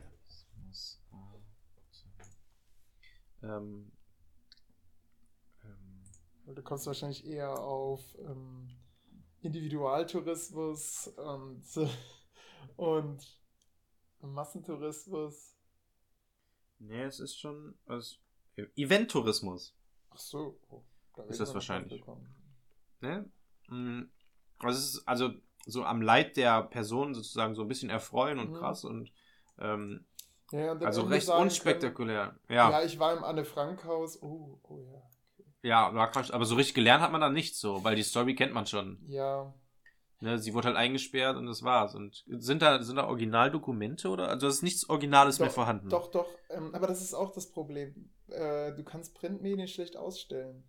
Tourismusarten. 0.00 1.48
Ähm, 3.40 3.92
ähm, 5.64 6.54
du 6.54 6.62
kommst 6.62 6.86
wahrscheinlich 6.86 7.24
eher 7.24 7.58
auf 7.58 8.16
ähm, 8.18 8.68
Individualtourismus 9.42 11.08
und, 11.16 11.62
und 12.76 13.36
Massentourismus. 14.20 15.54
Nee, 16.78 17.02
es 17.02 17.20
ist 17.20 17.38
schon. 17.38 17.74
Also, 17.86 18.16
Eventtourismus. 18.76 19.74
Ach 20.10 20.18
so. 20.18 20.58
Oh, 20.70 20.82
da 21.16 21.24
Ist 21.24 21.40
das 21.40 21.54
wahrscheinlich. 21.54 22.02
Ne? 23.00 23.30
Mm, 23.68 24.02
Also, 24.58 24.78
es 24.78 24.94
ist 24.94 25.08
also 25.08 25.30
so 25.66 25.84
am 25.84 26.02
Leid 26.02 26.36
der 26.36 26.62
Person 26.62 27.14
sozusagen 27.14 27.54
so 27.54 27.62
ein 27.62 27.68
bisschen 27.68 27.90
erfreuen 27.90 28.38
und 28.38 28.50
Mhm. 28.52 28.54
krass 28.54 28.84
und 28.84 29.12
ähm, 29.58 30.04
Ja, 30.50 30.72
also 30.72 31.02
Ende 31.02 31.14
recht 31.14 31.28
unspektakulär. 31.28 32.28
Können, 32.28 32.56
Ja, 32.56 32.70
ja, 32.70 32.82
ich 32.82 32.98
war 32.98 33.16
im 33.16 33.22
Anne-Frank-Haus. 33.22 34.22
Oh, 34.22 34.58
oh 34.62 34.80
ja. 34.80 35.02
Ja, 35.62 35.94
war 35.94 36.10
krass. 36.10 36.30
Aber 36.30 36.44
so 36.44 36.54
richtig 36.54 36.74
gelernt 36.74 37.02
hat 37.02 37.12
man 37.12 37.20
da 37.20 37.28
nicht 37.30 37.56
so, 37.56 37.82
weil 37.84 37.96
die 37.96 38.02
Story 38.02 38.34
kennt 38.34 38.52
man 38.54 38.66
schon. 38.66 38.98
Ja, 39.06 39.52
Ne? 40.20 40.36
Sie 40.40 40.52
wurde 40.52 40.66
halt 40.66 40.76
eingesperrt 40.76 41.36
und 41.36 41.46
das 41.46 41.62
war's. 41.62 41.94
Und 41.94 42.24
sind 42.26 42.60
da, 42.60 42.82
sind 42.82 42.96
da 42.96 43.06
Originaldokumente 43.06 44.08
oder? 44.08 44.28
Also, 44.28 44.48
es 44.48 44.56
ist 44.56 44.62
nichts 44.62 44.88
Originales 44.90 45.38
mehr 45.38 45.46
Doch, 45.46 45.54
vorhanden. 45.54 45.88
Doch, 45.90 46.10
doch. 46.10 46.26
Ähm, 46.50 46.74
aber 46.74 46.88
das 46.88 47.02
ist 47.02 47.14
auch 47.14 47.30
das 47.30 47.52
Problem. 47.52 48.10
Äh, 48.28 48.72
du 48.74 48.82
kannst 48.82 49.14
Printmedien 49.14 49.68
schlecht 49.68 49.96
ausstellen. 49.96 50.64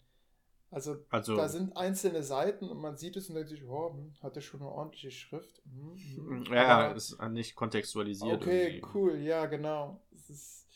Also, 0.70 0.98
Also, 1.10 1.36
da 1.36 1.50
sind 1.50 1.76
einzelne 1.76 2.22
Seiten 2.22 2.70
und 2.70 2.80
man 2.80 2.96
sieht 2.96 3.18
es 3.18 3.28
und 3.28 3.34
denkt 3.34 3.50
sich, 3.50 3.64
oh, 3.66 3.92
hm, 3.92 4.14
hat 4.22 4.36
der 4.36 4.42
schon 4.42 4.60
eine 4.62 4.70
ordentliche 4.70 5.10
Schrift? 5.10 5.64
Hm, 5.66 5.98
hm. 6.46 6.54
ja, 6.54 6.68
Aber- 6.86 6.96
ist 6.96 7.20
nicht 7.30 7.56
kontextualisiert. 7.56 8.44
Okay, 8.44 8.76
irgendwie. 8.76 8.88
cool, 8.94 9.16
ja, 9.18 9.48
genau. 9.48 10.00
Ist, 10.12 10.68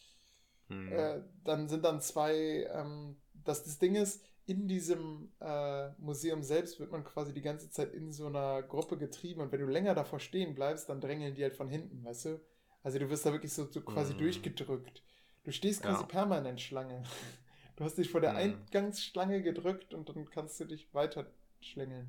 Hm. 0.70 0.92
äh, 0.92 1.22
dann 1.44 1.70
sind 1.70 1.86
dann 1.86 2.02
zwei, 2.02 2.68
ähm, 2.74 3.18
das, 3.46 3.64
das 3.64 3.80
Ding 3.80 3.96
ist, 3.96 4.24
in 4.46 4.68
diesem 4.68 5.32
äh, 5.40 5.90
Museum 6.00 6.44
selbst 6.44 6.80
wird 6.80 6.92
man 6.92 7.04
quasi 7.04 7.34
die 7.34 7.42
ganze 7.42 7.70
Zeit 7.72 7.94
in 7.94 8.12
so 8.12 8.28
einer 8.28 8.62
Gruppe 8.64 8.98
getrieben 8.98 9.42
und 9.42 9.52
wenn 9.52 9.62
du 9.62 9.68
länger 9.68 9.96
davor 9.96 10.20
stehen 10.20 10.54
bleibst, 10.56 10.90
dann 10.90 11.00
drängeln 11.02 11.36
die 11.36 11.44
halt 11.44 11.56
von 11.56 11.70
hinten, 11.70 12.04
weißt 12.04 12.26
du? 12.26 12.42
Also 12.84 13.00
du 13.00 13.10
wirst 13.10 13.26
da 13.26 13.32
wirklich 13.32 13.54
so, 13.54 13.66
so 13.72 13.82
quasi 13.82 14.14
Mhm. 14.14 14.18
durchgedrückt. 14.18 15.04
Du 15.46 15.52
stehst 15.52 15.84
quasi 15.84 16.04
Ja. 16.04 16.08
permanent 16.08 16.62
Schlange. 16.62 17.04
Du 17.76 17.84
hast 17.86 17.98
dich 17.98 18.12
vor 18.12 18.22
der 18.22 18.34
Mhm. 18.34 18.36
Eingangsschlange 18.36 19.42
gedrückt 19.42 19.96
und 19.96 20.08
dann 20.10 20.30
kannst 20.30 20.60
du 20.60 20.66
dich 20.66 20.94
weiter 20.94 21.26
schlängeln. 21.60 22.08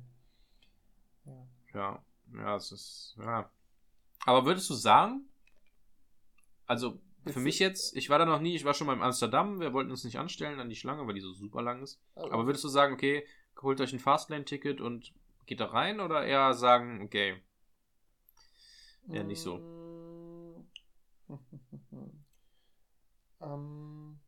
Ja. 1.25 1.47
Ja, 1.73 2.03
ja, 2.33 2.55
es 2.55 2.71
ist, 2.71 3.15
ja. 3.19 3.49
Aber 4.25 4.45
würdest 4.45 4.69
du 4.69 4.75
sagen, 4.75 5.29
also 6.67 6.99
für 7.27 7.39
mich 7.39 7.59
jetzt, 7.59 7.95
ich 7.95 8.09
war 8.09 8.19
da 8.19 8.25
noch 8.25 8.39
nie, 8.39 8.55
ich 8.55 8.65
war 8.65 8.73
schon 8.73 8.87
mal 8.87 8.93
in 8.93 9.01
Amsterdam, 9.01 9.59
wir 9.59 9.73
wollten 9.73 9.91
uns 9.91 10.03
nicht 10.03 10.19
anstellen 10.19 10.59
an 10.59 10.69
die 10.69 10.75
Schlange, 10.75 11.05
weil 11.07 11.15
die 11.15 11.21
so 11.21 11.33
super 11.33 11.61
lang 11.61 11.81
ist. 11.81 11.99
Aber 12.15 12.45
würdest 12.45 12.63
du 12.63 12.69
sagen, 12.69 12.93
okay, 12.93 13.25
holt 13.61 13.81
euch 13.81 13.93
ein 13.93 13.99
Fastlane-Ticket 13.99 14.81
und 14.81 15.13
geht 15.45 15.59
da 15.59 15.65
rein 15.65 15.99
oder 15.99 16.25
eher 16.25 16.53
sagen, 16.53 17.01
okay, 17.03 17.41
eher 19.09 19.23
nicht 19.23 19.41
so. 19.41 19.59
Ähm, 23.41 24.19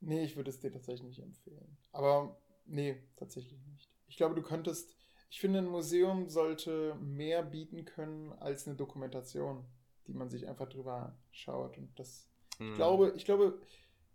nee, 0.00 0.24
ich 0.24 0.36
würde 0.36 0.50
es 0.50 0.60
dir 0.60 0.72
tatsächlich 0.72 1.08
nicht 1.08 1.22
empfehlen. 1.22 1.76
Aber 1.92 2.40
nee, 2.66 3.02
tatsächlich 3.16 3.60
nicht. 3.66 3.90
Ich 4.06 4.16
glaube, 4.16 4.34
du 4.34 4.42
könntest. 4.42 4.94
Ich 5.30 5.40
finde, 5.40 5.58
ein 5.58 5.68
Museum 5.68 6.28
sollte 6.28 6.94
mehr 6.96 7.42
bieten 7.42 7.84
können 7.84 8.32
als 8.32 8.66
eine 8.66 8.76
Dokumentation, 8.76 9.66
die 10.08 10.14
man 10.14 10.30
sich 10.30 10.48
einfach 10.48 10.68
drüber 10.68 11.16
schaut. 11.32 11.78
Und 11.78 11.98
das 11.98 12.28
hm, 12.58 12.68
ich 12.68 12.74
glaube, 12.74 13.14
ich 13.16 13.24
glaube, 13.26 13.60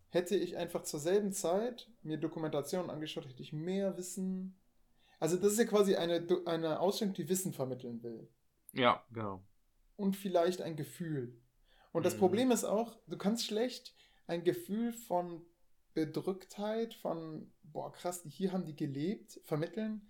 hätte 0.09 0.35
ich 0.37 0.57
einfach 0.57 0.83
zur 0.83 0.99
selben 0.99 1.33
Zeit 1.33 1.91
mir 2.03 2.17
Dokumentationen 2.19 2.91
angeschaut, 2.91 3.27
hätte 3.27 3.43
ich 3.43 3.53
mehr 3.53 3.97
Wissen. 3.97 4.57
Also 5.19 5.37
das 5.37 5.53
ist 5.53 5.59
ja 5.59 5.65
quasi 5.65 5.95
eine, 5.95 6.27
eine 6.45 6.79
Ausstellung, 6.79 7.13
die 7.15 7.29
Wissen 7.29 7.53
vermitteln 7.53 8.03
will. 8.03 8.29
Ja, 8.73 9.03
genau. 9.11 9.43
Und 9.95 10.15
vielleicht 10.15 10.61
ein 10.61 10.75
Gefühl. 10.75 11.39
Und 11.91 12.05
das 12.05 12.15
Mhm. 12.15 12.19
Problem 12.19 12.51
ist 12.51 12.63
auch, 12.63 12.97
du 13.07 13.17
kannst 13.17 13.45
schlecht 13.45 13.95
ein 14.27 14.43
Gefühl 14.43 14.93
von 14.93 15.45
Bedrücktheit, 15.93 16.95
von, 16.95 17.51
boah, 17.63 17.91
krass, 17.91 18.23
hier 18.27 18.51
haben 18.51 18.65
die 18.65 18.75
gelebt, 18.75 19.39
vermitteln, 19.43 20.01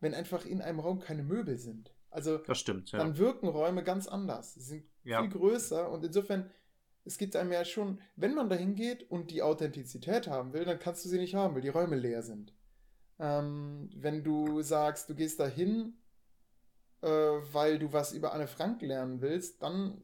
wenn 0.00 0.14
einfach 0.14 0.46
in 0.46 0.62
einem 0.62 0.80
Raum 0.80 1.00
keine 1.00 1.22
Möbel 1.22 1.58
sind. 1.58 1.92
Also 2.10 2.38
Das 2.38 2.58
stimmt, 2.58 2.90
ja. 2.92 2.98
dann 2.98 3.18
wirken 3.18 3.48
Räume 3.48 3.82
ganz 3.84 4.08
anders. 4.08 4.54
Sie 4.54 4.60
sind 4.62 4.84
Ja. 5.04 5.20
viel 5.20 5.30
größer 5.30 5.90
und 5.90 6.04
insofern, 6.04 6.50
es 7.04 7.18
gibt 7.18 7.36
einem 7.36 7.52
ja 7.52 7.64
schon, 7.64 8.00
wenn 8.16 8.34
man 8.34 8.48
dahin 8.48 8.74
geht 8.74 9.10
und 9.10 9.30
die 9.30 9.42
Authentizität 9.42 10.26
haben 10.26 10.52
will, 10.52 10.64
dann 10.64 10.78
kannst 10.78 11.04
du 11.04 11.08
sie 11.08 11.18
nicht 11.18 11.34
haben, 11.34 11.54
weil 11.54 11.62
die 11.62 11.68
Räume 11.68 11.96
leer 11.96 12.22
sind. 12.22 12.54
Ähm, 13.18 13.90
wenn 13.94 14.22
du 14.24 14.62
sagst, 14.62 15.10
du 15.10 15.14
gehst 15.14 15.38
dahin, 15.40 15.98
äh, 17.02 17.08
weil 17.08 17.78
du 17.78 17.92
was 17.92 18.12
über 18.12 18.32
Anne 18.32 18.46
Frank 18.46 18.80
lernen 18.82 19.20
willst, 19.20 19.62
dann 19.62 20.02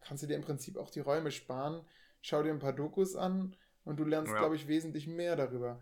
kannst 0.00 0.22
du 0.22 0.26
dir 0.26 0.34
im 0.36 0.42
Prinzip 0.42 0.76
auch 0.76 0.90
die 0.90 1.00
Räume 1.00 1.30
sparen. 1.30 1.84
Schau 2.22 2.42
dir 2.42 2.50
ein 2.52 2.58
paar 2.58 2.72
Dokus 2.72 3.14
an 3.16 3.54
und 3.84 3.98
du 3.98 4.04
lernst, 4.04 4.32
Ja. 4.32 4.38
glaube 4.38 4.56
ich, 4.56 4.66
wesentlich 4.66 5.06
mehr 5.06 5.36
darüber. 5.36 5.80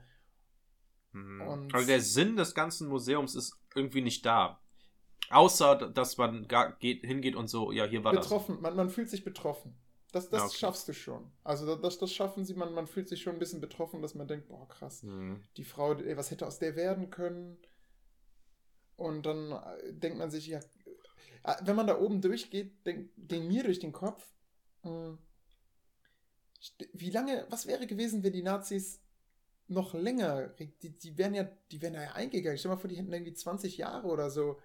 Hm. 1.13 1.41
und- 1.43 1.75
Also 1.75 1.87
der 1.87 2.01
Sinn 2.01 2.37
des 2.37 2.55
ganzen 2.55 2.89
Museums 2.89 3.35
ist 3.37 3.57
irgendwie 3.75 4.03
nicht 4.03 4.27
da. 4.27 4.61
Außer, 5.31 5.77
dass 5.91 6.17
man 6.17 6.49
gar 6.49 6.73
geht, 6.79 7.05
hingeht 7.05 7.37
und 7.37 7.49
so, 7.49 7.73
ja, 7.73 7.85
hier 7.85 8.05
war 8.05 8.15
das. 8.15 8.29
betroffen, 8.29 8.61
man, 8.61 8.77
man 8.77 8.91
fühlt 8.91 9.11
sich 9.11 9.25
betroffen. 9.25 9.75
Das, 10.13 10.31
das 10.31 10.43
okay. 10.45 10.59
schaffst 10.59 10.87
du 10.89 10.93
schon. 10.95 11.31
Also 11.43 11.75
das, 11.77 11.99
das 11.99 12.13
schaffen 12.13 12.45
sie, 12.45 12.55
man, 12.55 12.73
man 12.73 12.87
fühlt 12.87 13.09
sich 13.09 13.23
schon 13.23 13.35
ein 13.35 13.39
bisschen 13.39 13.61
betroffen, 13.61 14.01
dass 14.03 14.15
man 14.15 14.29
denkt, 14.29 14.49
boah, 14.49 14.69
krass, 14.69 15.05
Hm. 15.05 15.35
die 15.57 15.65
Frau, 15.65 15.95
ey, 15.95 16.17
was 16.17 16.31
hätte 16.31 16.47
aus 16.47 16.59
der 16.59 16.77
werden 16.77 17.11
können? 17.11 17.59
Und 18.97 19.27
dann 19.27 19.53
äh, 19.53 19.93
denkt 19.93 20.19
man 20.19 20.31
sich, 20.31 20.47
ja, 20.47 20.59
äh, 21.45 21.55
wenn 21.63 21.77
man 21.77 21.87
da 21.87 21.99
oben 22.01 22.21
durchgeht, 22.21 22.87
denk, 22.87 23.11
ging 23.19 23.49
mir 23.49 23.65
durch 23.65 23.81
den 23.81 23.93
Kopf, 23.93 24.25
mh, 24.85 25.19
St- 26.61 26.89
Wie 26.93 27.11
lange, 27.11 27.47
was 27.51 27.67
wäre 27.67 27.87
gewesen, 27.87 28.23
wenn 28.23 28.33
die 28.33 28.43
Nazis 28.43 29.01
noch 29.69 29.95
länger, 29.95 30.49
die, 30.49 30.99
die 30.99 31.19
wären 31.19 31.35
ja, 31.35 31.45
die 31.73 31.83
wären 31.83 31.95
ja 31.95 32.13
eingegangen. 32.13 32.59
Stell 32.59 32.71
dir 32.71 32.77
mal 32.77 32.81
vor, 32.81 32.91
die 32.91 32.97
hätten 32.97 33.13
irgendwie 33.13 33.35
20 33.35 33.79
Jahre 33.79 34.09
oder 34.09 34.31
so 34.31 34.61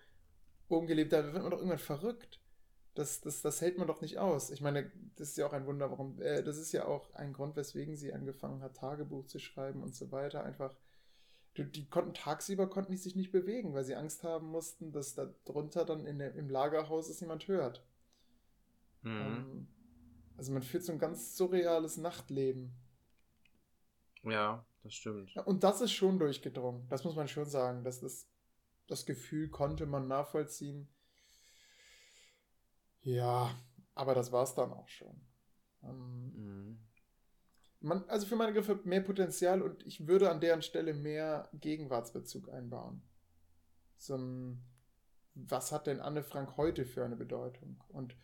umgelebt, 0.77 1.13
da 1.13 1.23
wird 1.23 1.41
man 1.41 1.51
doch 1.51 1.59
irgendwann 1.59 1.79
verrückt. 1.79 2.39
Das, 2.95 3.21
das, 3.21 3.41
das 3.41 3.61
hält 3.61 3.77
man 3.77 3.87
doch 3.87 4.01
nicht 4.01 4.17
aus. 4.17 4.49
Ich 4.49 4.61
meine, 4.61 4.91
das 5.15 5.29
ist 5.29 5.37
ja 5.37 5.47
auch 5.47 5.53
ein 5.53 5.65
Wunder, 5.65 5.89
warum, 5.89 6.21
äh, 6.21 6.43
das 6.43 6.57
ist 6.57 6.71
ja 6.71 6.85
auch 6.85 7.13
ein 7.13 7.33
Grund, 7.33 7.55
weswegen 7.55 7.95
sie 7.95 8.13
angefangen 8.13 8.61
hat, 8.61 8.77
Tagebuch 8.77 9.25
zu 9.25 9.39
schreiben 9.39 9.83
und 9.83 9.95
so 9.95 10.11
weiter. 10.11 10.43
Einfach, 10.43 10.75
die, 11.55 11.63
die 11.65 11.87
konnten 11.87 12.13
tagsüber 12.13 12.67
konnten 12.67 12.91
die 12.91 12.97
sich 12.97 13.15
nicht 13.15 13.31
bewegen, 13.31 13.73
weil 13.73 13.83
sie 13.83 13.95
Angst 13.95 14.23
haben 14.23 14.47
mussten, 14.47 14.91
dass 14.91 15.15
da 15.15 15.33
drunter 15.45 15.85
dann 15.85 16.05
in 16.05 16.19
der, 16.19 16.35
im 16.35 16.49
Lagerhaus 16.49 17.09
es 17.09 17.21
niemand 17.21 17.47
hört. 17.47 17.85
Mhm. 19.03 19.11
Ähm, 19.11 19.67
also 20.37 20.51
man 20.53 20.63
führt 20.63 20.83
so 20.83 20.91
ein 20.91 20.99
ganz 20.99 21.37
surreales 21.37 21.97
Nachtleben. 21.97 22.73
Ja, 24.23 24.65
das 24.83 24.93
stimmt. 24.93 25.33
Ja, 25.33 25.43
Und 25.43 25.63
das 25.63 25.81
ist 25.81 25.91
schon 25.91 26.19
durchgedrungen. 26.19 26.87
Das 26.89 27.03
muss 27.03 27.15
man 27.15 27.27
schon 27.27 27.45
sagen. 27.45 27.83
Das, 27.83 28.03
ist, 28.03 28.27
das 28.89 29.05
Gefühl 29.05 29.49
konnte 29.49 29.85
man 29.85 30.07
nachvollziehen. 30.07 30.89
Ja, 33.03 33.55
aber 33.95 34.15
das 34.15 34.31
war 34.31 34.43
es 34.43 34.55
dann 34.55 34.71
auch 34.71 34.87
schon. 34.87 35.19
Ähm, 35.83 36.35
Mhm. 36.35 36.79
man, 37.81 38.03
also 38.09 38.25
für 38.27 38.35
meine 38.35 38.51
Begriffe 38.53 38.79
mehr 38.83 39.01
Potenzial 39.01 39.61
und 39.61 39.85
ich 39.85 40.07
würde 40.07 40.29
an 40.29 40.41
deren 40.41 40.61
Stelle 40.61 40.93
mehr 40.93 41.49
Gegenwartsbezug 41.53 42.49
einbauen. 42.49 43.01
So 43.97 44.15
ein, 44.17 44.63
was 45.35 45.71
hat 45.71 45.87
denn 45.87 46.01
Anne 46.01 46.23
Frank 46.23 46.57
heute 46.57 46.85
für 46.85 47.05
eine 47.05 47.15
Bedeutung? 47.15 47.83
Und 47.89 48.15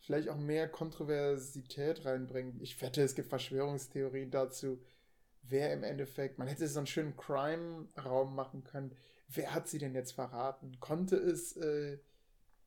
vielleicht 0.00 0.28
auch 0.28 0.36
mehr 0.38 0.68
Kontroversität 0.68 2.04
reinbringen. 2.04 2.60
Ich 2.60 2.80
wette, 2.82 3.02
es 3.02 3.14
gibt 3.14 3.28
Verschwörungstheorien 3.28 4.30
dazu, 4.30 4.82
wer 5.42 5.72
im 5.72 5.84
Endeffekt, 5.84 6.38
man 6.38 6.48
hätte 6.48 6.68
so 6.68 6.80
einen 6.80 6.86
schönen 6.86 7.16
Crime-Raum 7.16 8.34
machen 8.34 8.64
können. 8.64 8.96
Wer 9.32 9.54
hat 9.54 9.68
sie 9.68 9.78
denn 9.78 9.94
jetzt 9.94 10.12
verraten? 10.12 10.78
Konnte 10.80 11.16
es, 11.16 11.56
äh, 11.56 11.98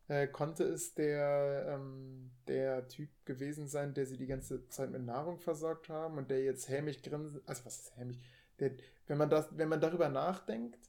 äh, 0.07 0.27
konnte 0.27 0.63
es 0.63 0.93
der, 0.93 1.65
ähm, 1.69 2.31
der 2.47 2.87
Typ 2.87 3.09
gewesen 3.25 3.67
sein, 3.67 3.93
der 3.93 4.05
sie 4.05 4.17
die 4.17 4.27
ganze 4.27 4.67
Zeit 4.69 4.91
mit 4.91 5.03
Nahrung 5.03 5.39
versorgt 5.39 5.89
haben 5.89 6.17
und 6.17 6.29
der 6.31 6.43
jetzt 6.43 6.69
hämisch 6.69 7.01
grinsen, 7.01 7.41
also 7.45 7.65
was 7.65 7.79
ist 7.79 7.97
hämisch? 7.97 8.17
Der, 8.59 8.71
wenn 9.07 9.17
man 9.17 9.29
das, 9.29 9.57
wenn 9.57 9.69
man 9.69 9.81
darüber 9.81 10.09
nachdenkt, 10.09 10.79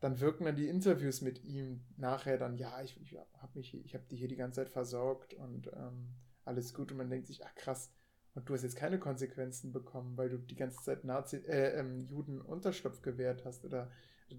dann 0.00 0.20
wirken 0.20 0.44
dann 0.44 0.56
die 0.56 0.68
Interviews 0.68 1.20
mit 1.20 1.44
ihm 1.44 1.84
nachher 1.96 2.36
dann, 2.36 2.56
ja, 2.56 2.82
ich, 2.82 3.00
ich 3.00 3.16
habe 3.16 3.52
mich, 3.58 3.70
die 4.10 4.16
hier 4.16 4.28
die 4.28 4.36
ganze 4.36 4.62
Zeit 4.62 4.68
versorgt 4.68 5.34
und 5.34 5.68
ähm, 5.68 6.08
alles 6.44 6.74
gut 6.74 6.90
und 6.90 6.98
man 6.98 7.08
denkt 7.10 7.28
sich, 7.28 7.44
ach 7.44 7.54
krass, 7.54 7.92
und 8.34 8.48
du 8.48 8.54
hast 8.54 8.62
jetzt 8.62 8.76
keine 8.76 8.98
Konsequenzen 8.98 9.72
bekommen, 9.72 10.16
weil 10.16 10.30
du 10.30 10.38
die 10.38 10.56
ganze 10.56 10.82
Zeit 10.82 11.04
Nazi, 11.04 11.36
äh, 11.36 11.78
ähm, 11.78 12.00
Juden 12.00 12.40
Unterschlupf 12.40 13.02
gewährt 13.02 13.44
hast 13.44 13.64
oder 13.64 13.90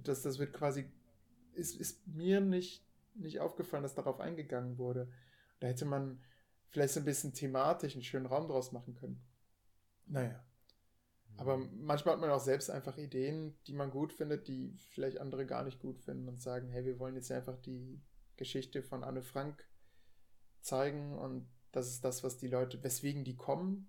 das, 0.02 0.22
das 0.22 0.40
wird 0.40 0.54
quasi, 0.54 0.90
ist, 1.54 1.76
ist 1.80 2.08
mir 2.08 2.42
nicht, 2.42 2.86
nicht 3.16 3.40
aufgefallen, 3.40 3.84
dass 3.84 3.96
darauf 3.96 4.20
eingegangen 4.20 4.78
wurde. 4.78 5.12
Da 5.60 5.68
hätte 5.68 5.86
man 5.86 6.22
vielleicht 6.70 6.94
so 6.94 7.00
ein 7.00 7.06
bisschen 7.06 7.34
thematisch 7.34 7.94
einen 7.94 8.04
schönen 8.04 8.26
Raum 8.26 8.48
draus 8.48 8.72
machen 8.72 8.96
können. 8.96 9.24
Naja. 10.08 10.44
Aber 11.38 11.58
manchmal 11.58 12.16
hat 12.16 12.22
man 12.22 12.30
auch 12.30 12.40
selbst 12.40 12.70
einfach 12.70 12.98
Ideen, 12.98 13.56
die 13.66 13.74
man 13.74 13.90
gut 13.90 14.14
findet, 14.14 14.48
die 14.48 14.76
vielleicht 14.90 15.18
andere 15.18 15.46
gar 15.46 15.64
nicht 15.64 15.80
gut 15.80 16.00
finden 16.00 16.28
und 16.28 16.42
sagen, 16.42 16.70
hey, 16.70 16.86
wir 16.86 17.00
wollen 17.00 17.16
jetzt 17.16 17.32
einfach 17.32 17.58
die 17.58 18.02
Geschichte 18.38 18.84
von 18.84 19.04
Anne 19.04 19.24
Frank 19.24 19.68
zeigen 20.62 21.18
und 21.18 21.48
das 21.72 21.88
ist 21.88 22.06
das, 22.06 22.24
was 22.24 22.38
die 22.38 22.48
Leute, 22.48 22.84
weswegen 22.84 23.24
die 23.24 23.36
kommen. 23.36 23.88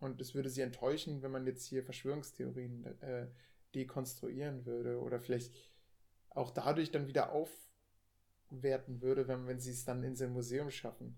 Und 0.00 0.20
es 0.20 0.34
würde 0.34 0.50
sie 0.50 0.62
enttäuschen, 0.62 1.22
wenn 1.22 1.30
man 1.30 1.46
jetzt 1.46 1.64
hier 1.64 1.84
Verschwörungstheorien 1.84 2.84
äh, 3.00 3.28
dekonstruieren 3.74 4.64
würde 4.66 5.00
oder 5.00 5.20
vielleicht 5.20 5.54
auch 6.30 6.50
dadurch 6.50 6.90
dann 6.90 7.06
wieder 7.06 7.32
aufwerten 7.32 9.00
würde, 9.00 9.28
wenn, 9.28 9.46
wenn 9.46 9.60
sie 9.60 9.70
es 9.70 9.84
dann 9.84 10.02
in 10.02 10.16
sein 10.16 10.32
Museum 10.32 10.70
schaffen. 10.70 11.16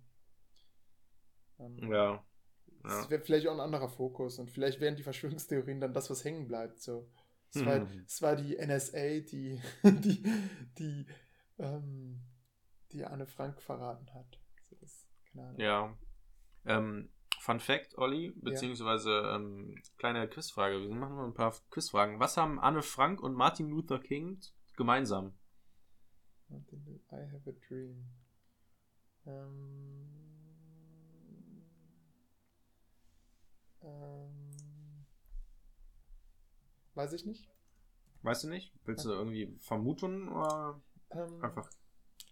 Ähm, 1.59 1.79
Ja. 1.91 2.25
das 2.83 3.05
ja. 3.05 3.11
wäre 3.11 3.23
vielleicht 3.23 3.47
auch 3.49 3.55
ein 3.55 3.61
anderer 3.61 3.89
Fokus 3.89 4.39
und 4.39 4.51
vielleicht 4.51 4.81
wären 4.81 4.97
die 4.97 5.03
Verschwörungstheorien 5.03 5.81
dann 5.81 5.95
das, 5.95 6.11
was 6.11 6.25
hängen 6.25 6.47
bleibt. 6.49 6.81
So. 6.81 7.09
Es, 7.55 7.65
war, 7.65 7.81
Mhm. 7.81 8.05
es 8.07 8.21
war 8.23 8.37
die 8.37 8.57
NSA, 8.59 9.21
die, 9.21 9.61
die, 9.85 10.23
die, 10.79 11.07
ähm, 11.59 12.21
die 12.93 13.05
Anne 13.05 13.27
Frank 13.27 13.63
verraten 13.63 14.13
hat. 14.15 14.39
So, 14.69 14.77
das. 14.81 15.07
Ja. 15.59 15.97
Ähm, 16.65 17.11
Fun 17.47 17.61
Fact, 17.61 17.97
Olli, 17.97 18.33
beziehungsweise 18.35 19.31
ähm, 19.33 19.81
kleine 19.99 20.27
Quizfrage. 20.27 20.81
Wir 20.81 20.93
machen 20.93 21.15
mal 21.15 21.27
ein 21.27 21.33
paar 21.33 21.55
Quizfragen. 21.71 22.19
Was 22.19 22.37
haben 22.37 22.59
Anne 22.59 22.83
Frank 22.83 23.23
und 23.23 23.35
Martin 23.35 23.71
Luther 23.71 24.01
King 24.01 24.41
gemeinsam? 24.77 25.33
I 26.51 26.57
have 27.13 27.49
a 27.49 27.53
dream. 27.69 28.05
Ähm, 29.27 30.11
ähm, 33.81 35.07
weiß 36.95 37.13
ich 37.13 37.27
nicht. 37.27 37.49
Weißt 38.23 38.43
du 38.43 38.49
nicht? 38.49 38.75
Willst 38.87 39.05
du 39.05 39.11
irgendwie 39.11 39.57
vermuten 39.61 40.29
oder 40.31 40.81
Ähm, 41.11 41.45
einfach? 41.45 41.71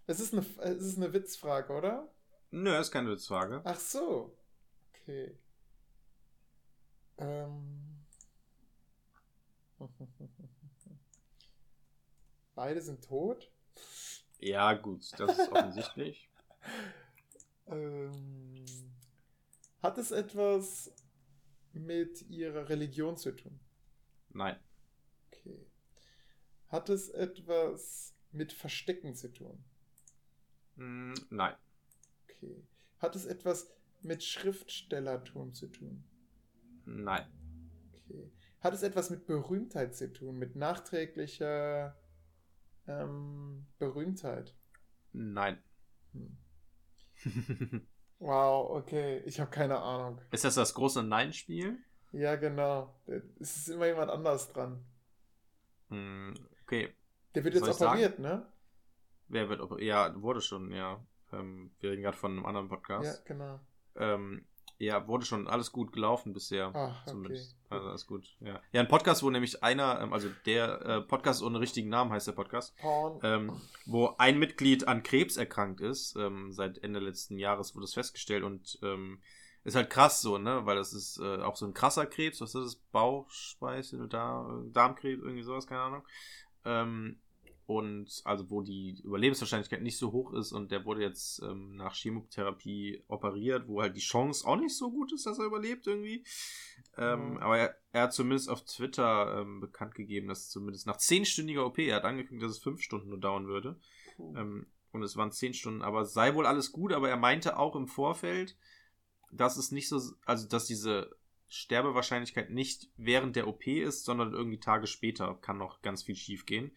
Es 0.08 0.18
ist, 0.18 0.32
eine, 0.32 0.44
es 0.58 0.82
ist 0.82 0.96
eine 0.96 1.12
Witzfrage, 1.12 1.72
oder? 1.72 2.12
Nö, 2.50 2.76
ist 2.76 2.90
keine 2.90 3.10
Witzfrage. 3.12 3.60
Ach 3.62 3.78
so. 3.78 4.36
Okay. 5.04 5.38
Ähm. 7.18 8.06
Beide 12.54 12.80
sind 12.80 13.04
tot. 13.04 13.52
Ja, 14.38 14.72
gut, 14.72 15.10
das 15.18 15.38
ist 15.38 15.52
offensichtlich. 15.52 16.30
Ähm, 17.66 18.62
hat 19.82 19.96
es 19.96 20.10
etwas 20.10 20.92
mit 21.72 22.20
ihrer 22.28 22.68
Religion 22.68 23.16
zu 23.16 23.32
tun? 23.32 23.58
Nein. 24.28 24.58
Okay. 25.28 25.66
Hat 26.68 26.90
es 26.90 27.08
etwas 27.08 28.14
mit 28.32 28.52
Verstecken 28.52 29.14
zu 29.14 29.32
tun? 29.32 29.64
Mm, 30.76 31.14
nein. 31.30 31.56
Okay. 32.24 32.66
Hat 32.98 33.16
es 33.16 33.24
etwas 33.24 33.70
mit 34.04 34.22
Schriftstellertum 34.22 35.54
zu 35.54 35.68
tun? 35.68 36.04
Nein. 36.84 37.26
Okay. 37.94 38.30
Hat 38.60 38.74
es 38.74 38.82
etwas 38.82 39.10
mit 39.10 39.26
Berühmtheit 39.26 39.94
zu 39.94 40.12
tun? 40.12 40.38
Mit 40.38 40.56
nachträglicher 40.56 41.96
ähm, 42.86 43.66
Berühmtheit? 43.78 44.54
Nein. 45.12 45.62
Hm. 46.12 46.36
Wow, 48.20 48.70
okay. 48.70 49.22
Ich 49.26 49.38
habe 49.38 49.50
keine 49.50 49.78
Ahnung. 49.78 50.18
ist 50.30 50.44
das 50.44 50.54
das 50.54 50.72
große 50.72 51.02
Nein-Spiel? 51.02 51.78
Ja, 52.12 52.36
genau. 52.36 52.94
Es 53.38 53.56
ist 53.56 53.68
immer 53.68 53.86
jemand 53.86 54.10
anders 54.10 54.50
dran. 54.50 54.82
Mm, 55.88 56.32
okay. 56.62 56.94
Der 57.34 57.44
wird 57.44 57.54
Soll 57.56 57.68
jetzt 57.68 57.82
operiert, 57.82 58.18
ne? 58.18 58.46
Wer 59.28 59.48
wird 59.50 59.60
operiert? 59.60 59.86
Ja, 59.86 60.22
wurde 60.22 60.40
schon, 60.40 60.70
ja. 60.70 61.04
Ähm, 61.32 61.72
wir 61.80 61.90
reden 61.90 62.02
gerade 62.02 62.16
von 62.16 62.32
einem 62.32 62.46
anderen 62.46 62.68
Podcast. 62.68 63.04
Ja, 63.04 63.34
genau. 63.34 63.60
Ähm, 63.96 64.44
ja, 64.78 65.06
wurde 65.06 65.24
schon 65.24 65.46
alles 65.46 65.72
gut 65.72 65.92
gelaufen 65.92 66.32
bisher. 66.32 66.72
Ach, 66.74 67.02
okay. 67.02 67.10
Zumindest. 67.10 67.56
Also 67.70 67.88
alles 67.88 68.06
gut. 68.06 68.36
Ja. 68.40 68.60
ja, 68.72 68.80
ein 68.80 68.88
Podcast, 68.88 69.22
wo 69.22 69.30
nämlich 69.30 69.62
einer, 69.62 70.00
ähm, 70.00 70.12
also 70.12 70.28
der 70.46 70.80
äh, 70.82 71.00
Podcast 71.00 71.42
ohne 71.42 71.60
richtigen 71.60 71.88
Namen 71.88 72.12
heißt 72.12 72.26
der 72.26 72.32
Podcast, 72.32 72.74
ähm, 73.22 73.60
wo 73.86 74.14
ein 74.18 74.38
Mitglied 74.38 74.88
an 74.88 75.02
Krebs 75.02 75.36
erkrankt 75.36 75.80
ist. 75.80 76.16
Ähm, 76.16 76.52
seit 76.52 76.78
Ende 76.82 77.00
letzten 77.00 77.38
Jahres 77.38 77.74
wurde 77.74 77.84
es 77.84 77.94
festgestellt 77.94 78.42
und 78.42 78.78
ähm, 78.82 79.20
ist 79.64 79.76
halt 79.76 79.90
krass 79.90 80.20
so, 80.20 80.38
ne? 80.38 80.66
Weil 80.66 80.76
das 80.76 80.92
ist 80.92 81.18
äh, 81.18 81.38
auch 81.38 81.56
so 81.56 81.66
ein 81.66 81.74
krasser 81.74 82.06
Krebs. 82.06 82.40
Was 82.40 82.54
ist 82.54 82.64
das? 82.64 82.76
Bauchspeichel 82.92 84.02
oder 84.02 84.62
Darmkrebs, 84.72 85.22
irgendwie 85.22 85.42
sowas, 85.42 85.66
keine 85.66 85.80
Ahnung. 85.80 86.02
Ähm, 86.64 87.20
und 87.66 88.22
also 88.24 88.50
wo 88.50 88.62
die 88.62 89.00
Überlebenswahrscheinlichkeit 89.02 89.82
nicht 89.82 89.98
so 89.98 90.12
hoch 90.12 90.32
ist 90.34 90.52
und 90.52 90.70
der 90.70 90.84
wurde 90.84 91.02
jetzt 91.02 91.42
ähm, 91.42 91.76
nach 91.76 91.94
Chemotherapie 91.94 93.02
operiert, 93.08 93.68
wo 93.68 93.80
halt 93.80 93.96
die 93.96 94.00
Chance 94.00 94.46
auch 94.46 94.56
nicht 94.56 94.76
so 94.76 94.90
gut 94.90 95.12
ist, 95.12 95.26
dass 95.26 95.38
er 95.38 95.46
überlebt 95.46 95.86
irgendwie. 95.86 96.24
Ähm, 96.96 97.34
Mhm. 97.34 97.38
Aber 97.38 97.58
er, 97.58 97.76
er 97.92 98.02
hat 98.02 98.12
zumindest 98.12 98.48
auf 98.48 98.64
Twitter 98.64 99.40
ähm, 99.40 99.60
bekannt 99.60 99.94
gegeben, 99.94 100.28
dass 100.28 100.48
zumindest 100.48 100.86
nach 100.86 100.96
zehnstündiger 100.96 101.66
OP, 101.66 101.78
er 101.78 101.96
hat 101.96 102.04
angekündigt, 102.04 102.44
dass 102.44 102.56
es 102.56 102.62
fünf 102.62 102.80
Stunden 102.80 103.08
nur 103.08 103.20
dauern 103.20 103.46
würde. 103.46 103.78
Puh. 104.16 104.34
Ähm, 104.36 104.66
und 104.92 105.02
es 105.02 105.16
waren 105.16 105.32
zehn 105.32 105.54
Stunden, 105.54 105.82
aber 105.82 106.04
sei 106.04 106.34
wohl 106.34 106.46
alles 106.46 106.70
gut, 106.70 106.92
aber 106.92 107.08
er 107.08 107.16
meinte 107.16 107.58
auch 107.58 107.74
im 107.74 107.88
Vorfeld, 107.88 108.56
dass 109.32 109.56
es 109.56 109.72
nicht 109.72 109.88
so, 109.88 110.00
also 110.24 110.46
dass 110.46 110.66
diese 110.66 111.16
Sterbewahrscheinlichkeit 111.48 112.50
nicht 112.50 112.90
während 112.96 113.34
der 113.34 113.48
OP 113.48 113.66
ist, 113.66 114.04
sondern 114.04 114.32
irgendwie 114.32 114.60
Tage 114.60 114.86
später 114.86 115.34
kann 115.40 115.58
noch 115.58 115.82
ganz 115.82 116.04
viel 116.04 116.14
schief 116.14 116.46
gehen. 116.46 116.70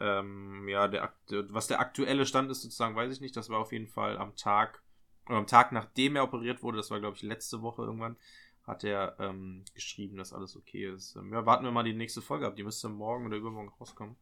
Ähm, 0.00 0.68
ja, 0.68 0.88
der, 0.88 1.12
was 1.48 1.66
der 1.66 1.80
aktuelle 1.80 2.26
Stand 2.26 2.50
ist, 2.50 2.62
sozusagen, 2.62 2.96
weiß 2.96 3.12
ich 3.12 3.20
nicht. 3.20 3.36
Das 3.36 3.48
war 3.50 3.58
auf 3.60 3.72
jeden 3.72 3.88
Fall 3.88 4.16
am 4.18 4.34
Tag, 4.36 4.82
oder 5.26 5.36
am 5.38 5.46
Tag, 5.46 5.72
nachdem 5.72 6.16
er 6.16 6.24
operiert 6.24 6.62
wurde, 6.62 6.76
das 6.78 6.90
war, 6.90 7.00
glaube 7.00 7.16
ich, 7.16 7.22
letzte 7.22 7.62
Woche 7.62 7.82
irgendwann, 7.82 8.16
hat 8.64 8.82
er 8.84 9.16
ähm, 9.20 9.64
geschrieben, 9.74 10.16
dass 10.16 10.32
alles 10.32 10.56
okay 10.56 10.92
ist. 10.92 11.16
Ähm, 11.16 11.32
ja, 11.32 11.46
warten 11.46 11.64
wir 11.64 11.70
mal 11.70 11.84
die 11.84 11.94
nächste 11.94 12.20
Folge 12.22 12.46
ab. 12.46 12.56
Die 12.56 12.64
müsste 12.64 12.88
morgen 12.88 13.26
oder 13.26 13.36
übermorgen 13.36 13.72
rauskommen. 13.80 14.16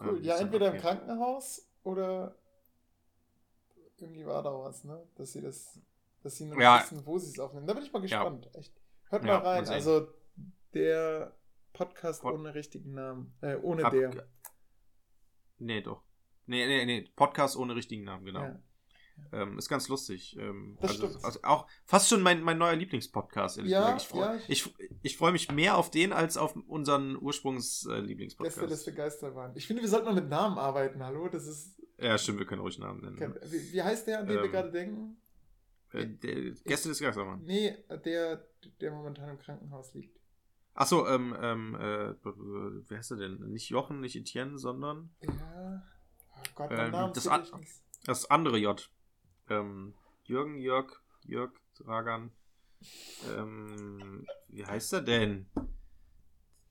Cool. 0.00 0.16
Ähm, 0.18 0.22
ja, 0.24 0.34
ist 0.34 0.38
dann 0.40 0.46
entweder 0.48 0.74
im. 0.74 0.80
Krankenhaus 0.80 1.68
oder 1.82 2.36
irgendwie 3.98 4.24
war 4.24 4.42
da 4.42 4.50
was, 4.52 4.84
ne? 4.84 5.02
Dass 5.16 5.32
sie 5.32 5.42
das, 5.42 5.78
dass 6.22 6.36
sie 6.36 6.46
noch 6.46 6.58
Ja. 6.58 6.80
wissen, 6.82 7.04
wo 7.04 7.18
sie 7.18 7.30
es 7.32 7.38
aufnehmen. 7.38 7.66
Da 7.66 7.74
bin 7.74 7.82
ich 7.82 7.92
mal 7.92 7.98
Ja. 8.06 8.24
gespannt. 8.24 8.48
Echt. 8.54 8.72
Hört 9.10 9.24
Ja, 9.24 9.38
mal 9.38 9.46
rein. 9.46 9.58
mal 9.58 9.64
sehen. 9.66 9.74
also 9.74 10.08
der 10.72 11.36
Podcast 11.74 12.22
Pod- 12.22 12.34
ohne 12.34 12.54
richtigen 12.54 12.94
Namen. 12.94 13.34
Äh, 13.42 13.56
ohne 13.56 13.84
Ab- 13.84 13.92
der. 13.92 14.26
Nee, 15.60 15.80
doch. 15.82 16.02
Nee, 16.46 16.66
nee, 16.66 16.84
nee. 16.84 17.08
Podcast 17.14 17.56
ohne 17.56 17.74
richtigen 17.76 18.04
Namen, 18.04 18.24
genau. 18.24 18.42
Ja. 18.42 18.60
Ähm, 19.32 19.58
ist 19.58 19.68
ganz 19.68 19.88
lustig. 19.88 20.34
Ähm, 20.38 20.78
Das 20.80 20.92
also, 20.92 21.08
stimmt. 21.08 21.24
also 21.24 21.40
auch 21.42 21.68
fast 21.84 22.08
schon 22.08 22.22
mein, 22.22 22.42
mein 22.42 22.56
neuer 22.56 22.74
Lieblingspodcast, 22.74 23.58
ehrlich 23.58 23.70
Ja, 23.72 23.80
gesagt. 23.92 24.00
Ich 24.02 24.08
freue 24.08 24.22
ja, 24.22 24.40
ich- 24.48 24.66
ich, 24.66 24.74
ich 25.02 25.16
freu 25.18 25.30
mich 25.32 25.52
mehr 25.52 25.76
auf 25.76 25.90
den 25.90 26.12
als 26.14 26.38
auf 26.38 26.56
unseren 26.56 27.16
Ursprungs-Lieblingspodcast. 27.20 28.62
des 28.70 28.84
Begeisterwahn. 28.86 29.52
Ich 29.56 29.66
finde, 29.66 29.82
wir 29.82 29.88
sollten 29.90 30.06
mal 30.06 30.14
mit 30.14 30.28
Namen 30.28 30.56
arbeiten. 30.58 31.04
Hallo, 31.04 31.28
das 31.28 31.46
ist. 31.46 31.78
ja, 31.98 32.16
stimmt, 32.16 32.38
wir 32.38 32.46
können 32.46 32.62
ruhig 32.62 32.78
Namen 32.78 33.02
nennen. 33.02 33.34
Wie, 33.44 33.72
wie 33.74 33.82
heißt 33.82 34.06
der, 34.06 34.20
an 34.20 34.26
den 34.26 34.36
wir 34.38 34.44
Ähm, 34.44 34.50
gerade 34.52 34.70
denken? 34.70 35.20
Äh, 35.92 36.06
der, 36.06 36.52
Gäste 36.64 36.88
des 36.88 37.00
Geistermann. 37.00 37.42
Nee, 37.42 37.76
der, 38.04 38.46
der 38.80 38.90
momentan 38.92 39.28
im 39.30 39.38
Krankenhaus 39.38 39.92
liegt. 39.94 40.18
Achso, 40.80 41.06
ähm, 41.08 41.36
ähm, 41.40 41.74
äh, 41.74 42.14
wer 42.24 42.98
heißt 42.98 43.10
er 43.10 43.16
denn? 43.18 43.34
Nicht 43.52 43.68
Jochen, 43.68 44.00
nicht 44.00 44.16
Etienne, 44.16 44.58
sondern 44.58 45.14
Ja. 45.20 45.82
Oh 46.32 46.42
Gott, 46.54 46.70
Ähm, 46.70 46.76
mein 46.78 46.90
Name 46.90 47.12
das 47.12 47.26
an- 47.28 47.46
das 48.06 48.30
andere 48.30 48.56
J. 48.56 48.90
Ähm, 49.50 49.94
Jürgen, 50.24 50.58
Jörg, 50.58 50.90
Jörg, 51.24 51.52
Dragan. 51.76 52.32
Ähm, 53.28 54.26
wie 54.48 54.64
heißt 54.64 54.94
er 54.94 55.02
denn? 55.02 55.50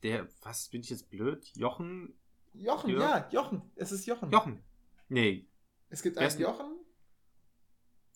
Der, 0.01 0.27
was 0.41 0.69
bin 0.69 0.81
ich 0.81 0.89
jetzt 0.89 1.09
blöd? 1.11 1.45
Jochen? 1.55 2.17
Jochen, 2.53 2.89
Jörg? 2.89 3.01
ja, 3.03 3.29
Jochen. 3.29 3.61
Es 3.75 3.91
ist 3.91 4.07
Jochen. 4.07 4.31
Jochen. 4.31 4.63
Nee, 5.07 5.47
Es 5.89 6.01
gibt 6.01 6.17
einen 6.17 6.39
Jochen. 6.39 6.77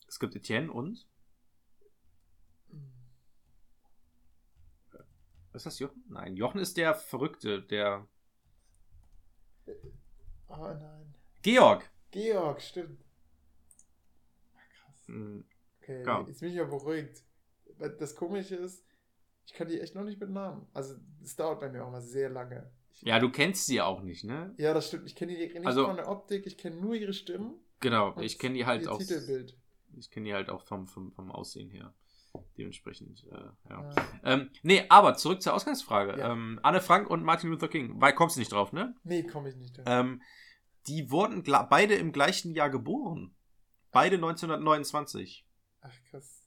es 0.08 0.18
gibt 0.18 0.34
Etienne 0.34 0.72
und? 0.72 1.06
Ist 5.54 5.66
das 5.66 5.78
Jochen? 5.78 6.04
Nein, 6.08 6.36
Jochen 6.36 6.60
ist 6.60 6.76
der 6.76 6.94
Verrückte, 6.94 7.62
der 7.62 8.06
Oh 10.48 10.56
nein. 10.56 11.14
Georg. 11.42 11.90
Georg, 12.10 12.60
stimmt. 12.60 13.00
Krass. 14.52 15.06
Hm, 15.06 15.44
Okay, 15.80 16.02
Ja. 16.04 16.24
jetzt 16.26 16.40
bin 16.40 16.48
ich 16.48 16.54
ja 16.56 16.64
beruhigt. 16.64 17.22
Weil 17.78 17.90
Das 17.96 18.14
Komische 18.14 18.56
ist, 18.56 18.84
ich 19.46 19.52
kann 19.52 19.68
die 19.68 19.80
echt 19.80 19.94
noch 19.94 20.04
nicht 20.04 20.18
mit 20.20 20.30
Namen. 20.30 20.66
Also, 20.72 20.94
es 21.22 21.36
dauert 21.36 21.60
bei 21.60 21.68
mir 21.68 21.84
auch 21.84 21.90
mal 21.90 22.00
sehr 22.00 22.30
lange. 22.30 22.70
Ich, 22.92 23.02
Ja, 23.02 23.18
du 23.18 23.30
kennst 23.30 23.66
sie 23.66 23.80
auch 23.82 24.00
nicht, 24.02 24.24
ne? 24.24 24.54
ja, 24.56 24.72
das 24.72 24.88
stimmt. 24.88 25.06
Ich 25.06 25.14
kenne 25.16 25.32
die 25.36 25.46
nicht 25.46 25.66
Also- 25.66 25.86
von 25.86 25.96
der 25.96 26.08
Optik, 26.08 26.46
ich 26.46 26.56
kenne 26.56 26.76
nur 26.76 26.94
ihre 26.94 27.12
Stimmen. 27.12 27.60
Genau, 27.80 28.18
ich 28.20 28.38
kenne 28.38 28.54
die 28.54 28.64
halt 28.66 28.88
auch. 28.88 28.98
Titelbild. 28.98 29.56
Ich 29.96 30.10
kenne 30.10 30.26
die 30.26 30.34
halt 30.34 30.48
auch 30.48 30.62
vom, 30.62 30.86
vom, 30.86 31.12
vom 31.12 31.30
Aussehen 31.30 31.68
her. 31.70 31.92
Dementsprechend, 32.56 33.24
äh, 33.30 33.34
ja. 33.34 33.56
Ja. 33.70 33.94
Ähm, 34.22 34.50
nee, 34.62 34.84
aber 34.88 35.14
zurück 35.16 35.42
zur 35.42 35.54
Ausgangsfrage. 35.54 36.18
Ja. 36.18 36.32
Ähm, 36.32 36.60
Anne 36.62 36.80
Frank 36.80 37.10
und 37.10 37.24
Martin 37.24 37.50
Luther 37.50 37.68
King. 37.68 38.00
Weil 38.00 38.14
kommst 38.14 38.36
du 38.36 38.40
nicht 38.40 38.52
drauf, 38.52 38.72
ne? 38.72 38.94
Nee, 39.02 39.24
komme 39.24 39.48
ich 39.48 39.56
nicht 39.56 39.76
drauf. 39.76 39.84
Ähm, 39.88 40.22
die 40.86 41.10
wurden 41.10 41.42
beide 41.42 41.94
im 41.94 42.12
gleichen 42.12 42.54
Jahr 42.54 42.70
geboren. 42.70 43.34
Beide 43.90 44.16
1929. 44.16 45.46
Ach, 45.80 45.92
krass. 46.10 46.42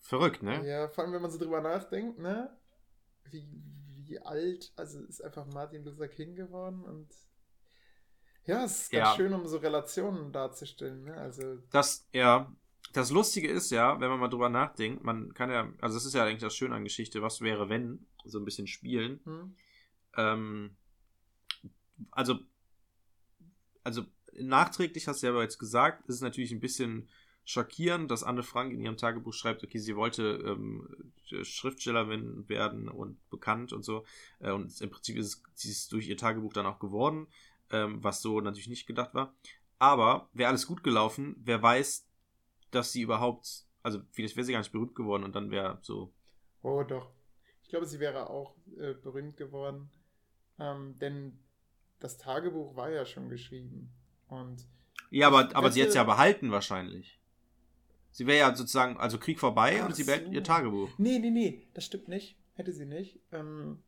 Verrückt, 0.00 0.42
ne? 0.42 0.66
Ja, 0.66 0.88
vor 0.88 1.04
allem, 1.04 1.12
wenn 1.12 1.22
man 1.22 1.30
so 1.30 1.38
drüber 1.38 1.60
nachdenkt, 1.60 2.18
ne? 2.18 2.56
Wie, 3.30 3.46
wie 4.06 4.18
alt, 4.20 4.72
also 4.76 5.00
ist 5.04 5.22
einfach 5.22 5.46
Martin 5.46 5.84
Luther 5.84 6.08
King 6.08 6.34
geworden 6.34 6.82
und 6.82 7.08
ja, 8.44 8.64
es 8.64 8.84
ist 8.84 8.90
ganz 8.90 9.08
Ja. 9.08 9.14
schön, 9.16 9.34
um 9.34 9.46
so 9.46 9.58
Relationen 9.58 10.32
darzustellen, 10.32 11.04
ne? 11.04 11.14
Also, 11.14 11.56
Das, 11.70 12.08
ja, 12.12 12.50
das 12.92 13.10
Lustige 13.10 13.48
ist 13.48 13.70
ja, 13.70 14.00
wenn 14.00 14.08
man 14.08 14.20
mal 14.20 14.28
drüber 14.28 14.48
nachdenkt, 14.48 15.04
man 15.04 15.34
kann 15.34 15.50
ja, 15.50 15.72
also 15.80 15.96
das 15.96 16.04
ist 16.04 16.14
ja 16.14 16.24
eigentlich 16.24 16.40
das 16.40 16.56
Schöne 16.56 16.74
an 16.74 16.84
Geschichte, 16.84 17.22
was 17.22 17.40
wäre, 17.40 17.68
wenn, 17.68 18.06
so 18.24 18.38
ein 18.38 18.44
bisschen 18.44 18.66
spielen. 18.66 19.20
hm? 19.24 19.56
Ähm, 20.16 20.76
also, 22.10 22.38
also 23.84 24.04
nachträglich 24.38 25.08
hast 25.08 25.22
du 25.22 25.26
ja 25.26 25.32
aber 25.32 25.42
jetzt 25.42 25.58
gesagt, 25.58 26.08
ist 26.08 26.16
es 26.16 26.20
natürlich 26.20 26.52
ein 26.52 26.60
bisschen 26.60 27.08
schockierend, 27.44 28.10
dass 28.10 28.24
Anne 28.24 28.42
Frank 28.42 28.72
in 28.72 28.82
ihrem 28.82 28.98
Tagebuch 28.98 29.32
schreibt, 29.32 29.64
okay, 29.64 29.78
sie 29.78 29.96
wollte 29.96 30.42
ähm, 30.44 31.12
Schriftstellerin 31.24 32.48
werden 32.48 32.88
und 32.88 33.18
bekannt 33.30 33.72
und 33.72 33.84
so. 33.84 34.04
Äh, 34.38 34.52
und 34.52 34.78
im 34.80 34.90
Prinzip 34.90 35.16
ist 35.16 35.26
es, 35.26 35.42
sie 35.54 35.70
ist 35.70 35.92
durch 35.92 36.08
ihr 36.08 36.16
Tagebuch 36.16 36.52
dann 36.52 36.66
auch 36.66 36.78
geworden, 36.78 37.26
ähm, 37.70 38.04
was 38.04 38.20
so 38.20 38.40
natürlich 38.40 38.68
nicht 38.68 38.86
gedacht 38.86 39.14
war. 39.14 39.34
Aber 39.78 40.28
wäre 40.34 40.50
alles 40.50 40.66
gut 40.66 40.82
gelaufen, 40.82 41.36
wer 41.38 41.62
weiß, 41.62 42.07
dass 42.70 42.92
sie 42.92 43.02
überhaupt, 43.02 43.64
also 43.82 44.00
vielleicht 44.12 44.36
wäre 44.36 44.44
sie 44.44 44.52
gar 44.52 44.60
nicht 44.60 44.72
berühmt 44.72 44.94
geworden 44.94 45.24
und 45.24 45.34
dann 45.34 45.50
wäre 45.50 45.78
so, 45.82 46.12
Oh, 46.62 46.82
doch. 46.82 47.10
Ich 47.62 47.68
glaube, 47.68 47.86
sie 47.86 48.00
wäre 48.00 48.30
auch 48.30 48.54
äh, 48.78 48.94
berühmt 48.94 49.36
geworden. 49.36 49.90
Ähm, 50.58 50.98
denn 50.98 51.38
das 52.00 52.18
Tagebuch 52.18 52.74
war 52.76 52.90
ja 52.90 53.04
schon 53.06 53.28
geschrieben. 53.28 53.92
Und 54.28 54.66
Ja, 55.10 55.28
aber, 55.28 55.54
aber 55.54 55.70
sie 55.70 55.80
hätte 55.80 55.90
es 55.90 55.94
ja 55.94 56.04
behalten 56.04 56.50
wahrscheinlich. 56.50 57.20
Sie 58.10 58.26
wäre 58.26 58.38
ja 58.38 58.54
sozusagen, 58.56 58.96
also 58.96 59.18
Krieg 59.18 59.38
vorbei 59.38 59.78
Ach 59.80 59.86
und 59.86 59.94
sie 59.94 60.04
behält 60.04 60.26
so. 60.26 60.32
ihr 60.32 60.42
Tagebuch. 60.42 60.90
Nee, 60.98 61.18
nee, 61.18 61.30
nee, 61.30 61.68
das 61.74 61.84
stimmt 61.84 62.08
nicht. 62.08 62.36
Hätte 62.54 62.72
sie 62.72 62.86
nicht. 62.86 63.20
Ähm, 63.30 63.82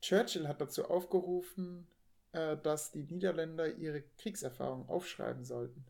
Churchill 0.00 0.46
hat 0.46 0.60
dazu 0.60 0.84
aufgerufen, 0.84 1.86
äh, 2.32 2.56
dass 2.56 2.92
die 2.92 3.02
Niederländer 3.02 3.74
ihre 3.76 4.02
Kriegserfahrungen 4.18 4.88
aufschreiben 4.88 5.44
sollten, 5.44 5.84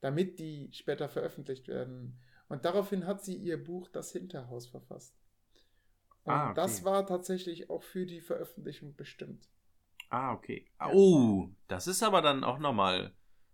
damit 0.00 0.38
die 0.38 0.70
später 0.72 1.08
veröffentlicht 1.08 1.68
werden. 1.68 2.18
Und 2.48 2.64
daraufhin 2.64 3.06
hat 3.06 3.24
sie 3.24 3.36
ihr 3.36 3.62
Buch 3.62 3.88
Das 3.88 4.12
Hinterhaus 4.12 4.66
verfasst. 4.66 5.14
Und 6.24 6.32
Ah, 6.32 6.50
okay. 6.50 6.54
das 6.56 6.84
war 6.84 7.06
tatsächlich 7.06 7.70
auch 7.70 7.82
für 7.82 8.06
die 8.06 8.20
Veröffentlichung 8.20 8.94
bestimmt. 8.96 9.48
Ah, 10.10 10.32
okay. 10.32 10.66
Ah, 10.78 10.88
Ja. 10.88 10.94
Oh, 10.94 11.48
das 11.68 11.86
ist 11.86 12.02
aber 12.02 12.20
dann 12.22 12.44
auch 12.44 12.58
nochmal. 12.58 13.12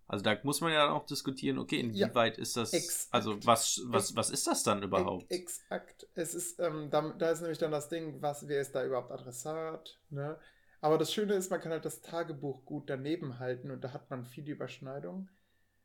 Also 0.08 0.22
da 0.22 0.38
muss 0.44 0.60
man 0.60 0.72
ja 0.72 0.86
dann 0.86 0.94
auch 0.94 1.04
diskutieren, 1.06 1.58
okay, 1.58 1.76
Ja, 1.92 2.06
inwieweit 2.06 2.38
ist 2.38 2.56
das. 2.56 2.72
exakt. 2.72 3.12
Also 3.12 3.44
was, 3.44 3.82
was, 3.86 4.14
was 4.14 4.30
ist 4.30 4.46
das 4.46 4.62
dann 4.62 4.82
überhaupt? 4.82 5.30
Ex 5.30 5.58
exakt. 5.60 6.08
Es 6.14 6.34
ist, 6.34 6.60
ähm, 6.60 6.90
da, 6.90 7.10
da 7.18 7.30
ist 7.30 7.40
nämlich 7.40 7.58
dann 7.58 7.72
das 7.72 7.88
Ding, 7.88 8.22
was, 8.22 8.46
wer 8.48 8.60
ist 8.60 8.72
da 8.74 8.84
überhaupt 8.84 9.10
Adressat, 9.10 10.00
ne? 10.10 10.38
Aber 10.80 10.98
das 10.98 11.12
Schöne 11.12 11.34
ist, 11.34 11.50
man 11.50 11.60
kann 11.60 11.72
halt 11.72 11.84
das 11.84 12.02
Tagebuch 12.02 12.64
gut 12.64 12.88
daneben 12.88 13.38
halten 13.40 13.70
und 13.70 13.82
da 13.82 13.92
hat 13.92 14.08
man 14.10 14.24
viele 14.24 14.52
Überschneidungen. 14.52 15.28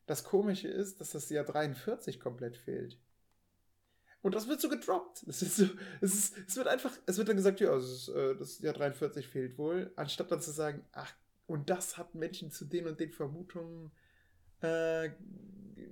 Das 0.05 0.23
Komische 0.23 0.67
ist, 0.67 0.99
dass 0.99 1.11
das 1.11 1.29
Jahr 1.29 1.45
43 1.45 2.19
komplett 2.19 2.57
fehlt. 2.57 2.99
Und 4.21 4.35
das 4.35 4.47
wird 4.47 4.61
so 4.61 4.69
gedroppt. 4.69 5.23
Es, 5.27 5.41
ist 5.41 5.57
so, 5.57 5.65
es, 6.01 6.13
ist, 6.13 6.37
es 6.47 6.55
wird 6.55 6.67
einfach, 6.67 6.91
es 7.05 7.17
wird 7.17 7.29
dann 7.29 7.37
gesagt, 7.37 7.59
ja, 7.59 7.75
es 7.75 7.85
ist, 7.85 8.09
äh, 8.09 8.35
das 8.35 8.59
Jahr 8.59 8.73
43 8.73 9.27
fehlt 9.27 9.57
wohl, 9.57 9.91
anstatt 9.95 10.31
dann 10.31 10.41
zu 10.41 10.51
sagen, 10.51 10.85
ach, 10.91 11.13
und 11.47 11.69
das 11.69 11.97
hat 11.97 12.15
Menschen 12.15 12.51
zu 12.51 12.65
den 12.65 12.87
und 12.87 12.99
den 12.99 13.11
Vermutungen. 13.11 13.91
Äh, 14.61 15.09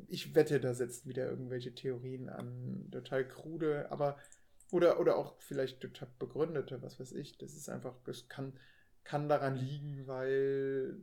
ich 0.07 0.35
wette, 0.35 0.59
da 0.59 0.73
setzen 0.73 1.09
wieder 1.09 1.29
irgendwelche 1.29 1.73
Theorien 1.73 2.29
an, 2.29 2.87
total 2.91 3.27
krude, 3.27 3.91
aber 3.91 4.17
oder, 4.71 4.99
oder 4.99 5.17
auch 5.17 5.35
vielleicht 5.39 5.81
total 5.81 6.07
begründete, 6.19 6.81
was 6.81 6.99
weiß 6.99 7.13
ich. 7.13 7.37
Das 7.37 7.55
ist 7.55 7.69
einfach, 7.69 7.95
das 8.05 8.27
kann, 8.27 8.53
kann 9.03 9.29
daran 9.29 9.55
liegen, 9.55 10.05
weil. 10.07 10.97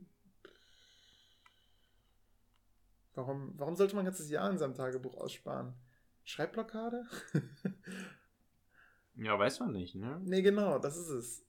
Warum, 3.17 3.53
warum 3.57 3.75
sollte 3.75 3.95
man 3.95 4.03
ein 4.03 4.11
ganzes 4.11 4.29
Jahr 4.29 4.49
in 4.51 4.59
seinem 4.59 4.75
Tagebuch 4.75 5.17
aussparen? 5.17 5.73
Schreibblockade? 6.23 7.05
Ja, 9.19 9.39
weiß 9.39 9.61
man 9.61 9.71
nicht, 9.71 9.95
ne? 9.95 10.21
nee, 10.25 10.43
genau, 10.43 10.77
das 10.77 10.95
ist 10.95 11.09
es. 11.09 11.43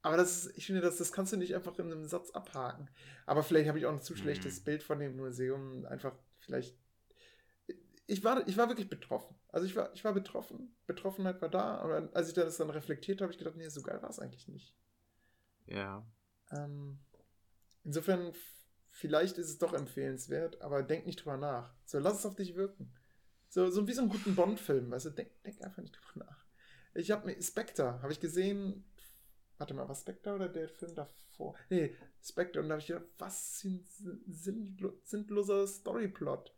Aber 0.00 0.16
das 0.16 0.46
ist, 0.46 0.56
ich 0.56 0.64
finde, 0.64 0.80
das, 0.80 0.96
das 0.96 1.12
kannst 1.12 1.34
du 1.34 1.36
nicht 1.36 1.54
einfach 1.54 1.78
in 1.78 1.92
einem 1.92 2.06
Satz 2.06 2.30
abhaken. 2.30 2.88
Aber 3.26 3.42
vielleicht 3.42 3.68
habe 3.68 3.78
ich 3.78 3.84
auch 3.84 3.92
ein 3.92 4.00
zu 4.00 4.16
schlechtes 4.16 4.64
Bild 4.64 4.82
von 4.82 4.98
dem 4.98 5.14
Museum. 5.16 5.84
Einfach 5.84 6.14
vielleicht. 6.38 6.78
Ich 8.06 8.24
war, 8.24 8.48
ich 8.48 8.56
war 8.56 8.68
wirklich 8.70 8.88
betroffen. 8.88 9.36
Also 9.48 9.66
ich 9.66 9.76
war, 9.76 9.92
ich 9.92 10.02
war 10.02 10.14
betroffen. 10.14 10.74
Betroffenheit 10.86 11.42
war 11.42 11.50
da. 11.50 11.76
Aber 11.76 12.08
als 12.14 12.28
ich 12.28 12.34
das 12.34 12.56
dann 12.56 12.70
reflektiert 12.70 13.20
habe, 13.20 13.24
habe 13.24 13.32
ich 13.32 13.38
gedacht, 13.38 13.56
nee, 13.56 13.68
so 13.68 13.82
geil 13.82 14.00
war 14.00 14.08
es 14.08 14.18
eigentlich 14.18 14.48
nicht. 14.48 14.74
Ja. 15.66 16.06
Ähm, 16.52 17.00
insofern, 17.84 18.32
vielleicht 18.98 19.38
ist 19.38 19.48
es 19.48 19.58
doch 19.58 19.72
empfehlenswert, 19.74 20.60
aber 20.60 20.82
denk 20.82 21.06
nicht 21.06 21.24
drüber 21.24 21.36
nach. 21.36 21.72
So, 21.84 21.98
lass 21.98 22.18
es 22.18 22.26
auf 22.26 22.34
dich 22.34 22.56
wirken. 22.56 22.92
So, 23.48 23.70
so 23.70 23.86
wie 23.86 23.92
so 23.92 24.02
einen 24.02 24.10
guten 24.10 24.34
Bond-Film, 24.34 24.90
weißt 24.90 25.06
du, 25.06 25.10
denk, 25.10 25.30
denk 25.44 25.62
einfach 25.62 25.82
nicht 25.82 25.96
drüber 25.96 26.26
nach. 26.26 26.44
Ich 26.94 27.10
habe 27.10 27.26
mir 27.26 27.40
Spectre, 27.40 28.02
habe 28.02 28.12
ich 28.12 28.20
gesehen, 28.20 28.84
warte 29.56 29.72
mal, 29.74 29.88
war 29.88 29.94
Spectre 29.94 30.34
oder 30.34 30.48
der 30.48 30.68
Film 30.68 30.94
davor? 30.94 31.54
Nee, 31.70 31.94
Spectre, 32.22 32.60
und 32.60 32.68
da 32.68 32.74
habe 32.74 32.82
ich 32.82 32.88
gedacht, 32.88 33.06
was 33.18 33.60
für 33.60 33.68
ein 33.68 33.84
sinn- 33.84 34.24
sinnlo- 34.28 34.98
sinnloser 35.04 35.66
Storyplot. 35.66 36.52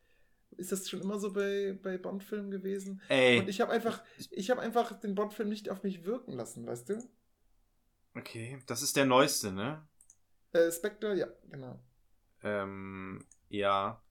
Ist 0.57 0.73
das 0.73 0.89
schon 0.89 1.01
immer 1.03 1.19
so 1.19 1.33
bei, 1.33 1.79
bei 1.81 1.99
Bond-Filmen 1.99 2.51
gewesen? 2.51 3.01
Ey. 3.09 3.39
Und 3.39 3.49
ich 3.49 3.61
habe 3.61 3.71
einfach, 3.71 4.03
ich 4.31 4.51
habe 4.51 4.61
einfach 4.61 4.99
den 4.99 5.15
Bond-Film 5.15 5.49
nicht 5.51 5.69
auf 5.69 5.83
mich 5.83 6.05
wirken 6.05 6.33
lassen, 6.33 6.67
weißt 6.67 6.89
du? 6.89 7.09
Okay, 8.17 8.59
das 8.67 8.83
ist 8.83 8.97
der 8.97 9.05
neueste, 9.05 9.53
ne? 9.53 9.87
Äh, 10.53 10.73
Spectre, 10.73 11.15
ja, 11.15 11.29
genau. 11.49 11.79
Ähm, 12.43 13.25
ja. 13.49 14.03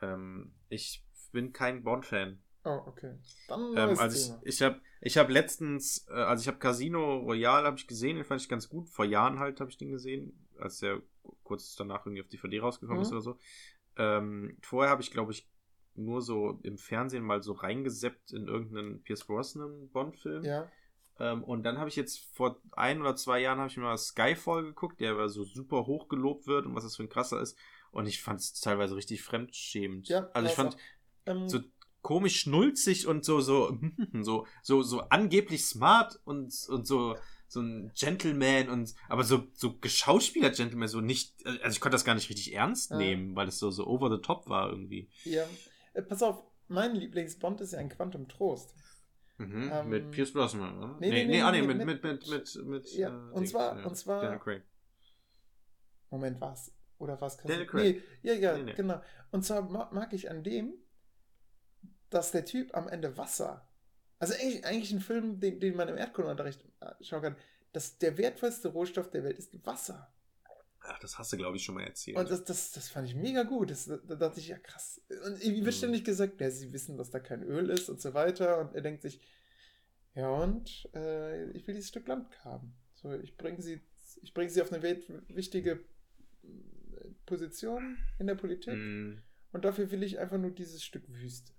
Ähm, 0.00 0.52
ich 0.68 1.04
bin 1.32 1.52
kein 1.52 1.82
Bond-Fan. 1.82 2.42
Oh, 2.64 2.82
okay. 2.86 3.14
Dann 3.48 3.76
Ähm, 3.76 3.98
also 3.98 4.16
ich, 4.16 4.26
Thema. 4.26 4.40
ich 4.44 4.62
habe 4.62 4.80
ich 5.00 5.16
hab 5.18 5.28
letztens, 5.30 6.06
äh, 6.08 6.12
also 6.14 6.42
ich 6.42 6.48
habe 6.48 6.58
Casino 6.58 7.18
Royale 7.18 7.66
habe 7.66 7.76
ich 7.78 7.86
gesehen, 7.86 8.16
den 8.16 8.24
fand 8.24 8.40
ich 8.40 8.48
ganz 8.48 8.68
gut. 8.68 8.88
Vor 8.90 9.04
Jahren 9.04 9.38
halt 9.38 9.60
habe 9.60 9.70
ich 9.70 9.78
den 9.78 9.90
gesehen, 9.90 10.46
als 10.58 10.78
der 10.80 11.00
kurz 11.44 11.74
danach 11.76 12.04
irgendwie 12.04 12.22
auf 12.22 12.28
DVD 12.28 12.60
rausgekommen 12.60 13.02
ist 13.02 13.10
Mhm. 13.10 13.16
oder 13.16 13.22
so. 13.22 13.38
Ähm, 13.96 14.56
vorher 14.62 14.90
habe 14.90 15.02
ich, 15.02 15.10
glaube 15.10 15.32
ich, 15.32 15.48
nur 15.94 16.22
so 16.22 16.60
im 16.62 16.78
Fernsehen 16.78 17.24
mal 17.24 17.42
so 17.42 17.52
reingeseppt 17.52 18.32
in 18.32 18.46
irgendeinen 18.46 19.02
Pierce 19.02 19.24
Brosnan 19.24 19.88
Bond-Film. 19.90 20.44
ja. 20.44 20.70
Ähm, 21.20 21.42
und 21.42 21.64
dann 21.64 21.78
habe 21.78 21.88
ich 21.88 21.96
jetzt 21.96 22.20
vor 22.32 22.60
ein 22.72 23.00
oder 23.00 23.16
zwei 23.16 23.40
Jahren 23.40 23.58
habe 23.58 23.68
ich 23.68 23.76
mir 23.76 23.84
mal 23.84 23.98
Skyfall 23.98 24.62
geguckt, 24.62 25.00
der 25.00 25.12
aber 25.12 25.28
so 25.28 25.44
super 25.44 25.86
hoch 25.86 26.08
gelobt 26.08 26.46
wird 26.46 26.66
und 26.66 26.74
was 26.74 26.84
das 26.84 26.96
für 26.96 27.02
ein 27.02 27.08
krasser 27.08 27.40
ist. 27.40 27.56
Und 27.90 28.06
ich 28.06 28.22
fand 28.22 28.40
es 28.40 28.60
teilweise 28.60 28.96
richtig 28.96 29.22
fremdschämend. 29.22 30.08
Ja, 30.08 30.28
also 30.32 30.48
ich 30.48 30.54
fand 30.54 30.74
auch. 30.74 30.78
Ähm, 31.26 31.48
so 31.48 31.60
komisch 32.02 32.40
schnulzig 32.40 33.06
und 33.06 33.24
so, 33.24 33.40
so, 33.40 33.76
so, 34.22 34.46
so, 34.62 34.82
so 34.82 35.00
angeblich 35.08 35.64
smart 35.64 36.20
und, 36.24 36.54
und 36.68 36.86
so, 36.86 37.16
so 37.48 37.60
ein 37.60 37.92
Gentleman 37.94 38.68
und, 38.68 38.94
aber 39.08 39.24
so, 39.24 39.46
so 39.54 39.76
geschauspieler 39.78 40.50
Gentleman, 40.50 40.88
so 40.88 41.00
nicht, 41.00 41.34
also 41.44 41.68
ich 41.68 41.80
konnte 41.80 41.94
das 41.94 42.04
gar 42.04 42.14
nicht 42.14 42.28
richtig 42.28 42.54
ernst 42.54 42.92
nehmen, 42.92 43.34
weil 43.34 43.48
es 43.48 43.58
so, 43.58 43.70
so 43.70 43.86
over 43.86 44.10
the 44.10 44.22
top 44.22 44.48
war 44.48 44.70
irgendwie. 44.70 45.08
ja. 45.24 45.44
Äh, 45.94 46.02
pass 46.02 46.22
auf, 46.22 46.42
mein 46.68 46.94
Lieblingsbond 46.94 47.60
ist 47.62 47.72
ja 47.72 47.78
ein 47.78 47.88
Quantum 47.88 48.28
Trost. 48.28 48.74
Mhm. 49.38 49.70
Ähm, 49.72 49.88
mit 49.88 50.10
Pierce 50.10 50.32
Brosnan, 50.32 50.76
oder? 50.78 50.96
nee, 50.98 51.10
Nee, 51.10 51.24
nee, 51.24 51.26
nee, 51.26 51.42
ah, 51.42 51.50
nee, 51.52 51.60
nee, 51.60 51.66
nee, 51.68 51.74
mit, 51.84 51.86
mit- 51.86 52.02
mit, 52.04 52.28
mit, 52.28 52.56
mit, 52.56 52.66
mit, 52.66 52.92
Ja, 52.96 53.08
äh, 53.08 53.12
und 53.12 53.36
Dings, 53.40 53.50
zwar- 53.50 53.78
ja. 53.78 53.86
und 53.86 53.96
zwar- 53.96 54.20
Daniel 54.22 54.40
Craig. 54.40 54.62
Moment, 56.10 56.40
was? 56.40 56.72
Oder 56.98 57.20
was? 57.20 57.36
Daniel 57.36 57.58
Nee, 57.60 57.66
Craig. 57.66 58.02
ja, 58.22 58.32
ja, 58.34 58.56
Nee, 58.56 58.62
nee. 58.64 58.72
genau. 58.74 59.00
Und 59.30 59.44
zwar 59.44 59.62
ma- 59.62 59.88
mag 59.92 60.12
ich 60.12 60.30
an 60.30 60.42
dem, 60.42 60.74
dass 62.10 62.32
der 62.32 62.44
Typ 62.44 62.74
am 62.76 62.88
Ende 62.88 63.16
Wasser. 63.16 63.68
Also 64.18 64.34
eigentlich, 64.34 64.64
eigentlich 64.64 64.90
ein 64.92 65.00
Film, 65.00 65.38
den, 65.38 65.60
den 65.60 65.76
man 65.76 65.88
im 65.88 65.96
Erdkundeunterricht 65.96 66.64
äh, 66.80 66.92
schauen 67.04 67.22
kann. 67.22 67.36
dass 67.72 67.98
der 67.98 68.16
wertvollste 68.18 68.68
Rohstoff 68.68 69.10
der 69.10 69.22
Welt 69.24 69.38
ist 69.38 69.64
Wasser. 69.66 70.12
Ach, 70.90 70.98
das 71.00 71.18
hast 71.18 71.32
du, 71.32 71.36
glaube 71.36 71.56
ich, 71.56 71.64
schon 71.64 71.74
mal 71.74 71.84
erzählt. 71.84 72.16
Und 72.16 72.30
das, 72.30 72.44
das, 72.44 72.72
das 72.72 72.88
fand 72.88 73.06
ich 73.08 73.14
mega 73.14 73.42
gut. 73.42 73.70
Das, 73.70 73.86
da 73.86 73.96
dachte 73.98 74.40
ich, 74.40 74.48
ja 74.48 74.58
krass. 74.58 75.00
Und 75.08 75.42
irgendwie 75.42 75.64
wird 75.64 75.74
Mhm. 75.74 75.78
ständig 75.78 76.04
gesagt, 76.04 76.40
ja, 76.40 76.50
sie 76.50 76.72
wissen, 76.72 76.96
dass 76.96 77.10
da 77.10 77.20
kein 77.20 77.42
Öl 77.42 77.68
ist 77.70 77.88
und 77.90 78.00
so 78.00 78.14
weiter. 78.14 78.58
Und 78.58 78.74
er 78.74 78.80
denkt 78.80 79.02
sich, 79.02 79.20
ja 80.14 80.28
und, 80.30 80.88
äh, 80.94 81.50
ich 81.50 81.66
will 81.66 81.74
dieses 81.74 81.90
Stück 81.90 82.08
Land 82.08 82.26
haben. 82.44 82.74
So, 82.94 83.12
ich 83.12 83.36
bringe 83.36 83.60
sie, 83.62 83.80
ich 84.22 84.32
bringe 84.34 84.50
sie 84.50 84.62
auf 84.62 84.72
eine 84.72 84.82
wichtige 85.28 85.72
äh, 85.72 85.78
Position 87.26 87.98
in 88.18 88.26
der 88.26 88.34
Politik. 88.34 88.74
Mm, 88.74 89.18
Und 89.52 89.64
dafür 89.64 89.90
will 89.90 90.02
ich 90.02 90.18
einfach 90.18 90.38
nur 90.38 90.50
dieses 90.50 90.82
Stück 90.82 91.04
Wüste. 91.08 91.52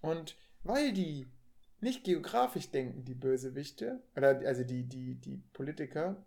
Und 0.00 0.36
weil 0.62 0.92
die 0.92 1.26
nicht 1.80 2.04
geografisch 2.04 2.70
denken, 2.70 3.04
die 3.04 3.14
Bösewichte, 3.14 4.00
oder 4.16 4.38
also 4.46 4.64
die, 4.64 4.84
die, 4.84 5.14
die 5.16 5.42
Politiker, 5.52 6.24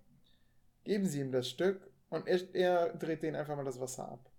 geben 0.84 1.06
sie 1.06 1.20
ihm 1.22 1.32
das 1.32 1.50
Stück 1.50 1.89
und 2.10 2.28
er, 2.28 2.56
er 2.56 2.96
dreht 2.96 3.24
denen 3.24 3.36
einfach 3.36 3.56
mal 3.56 3.66
das 3.66 3.80
Wasser 3.80 4.10
ab. 4.10 4.32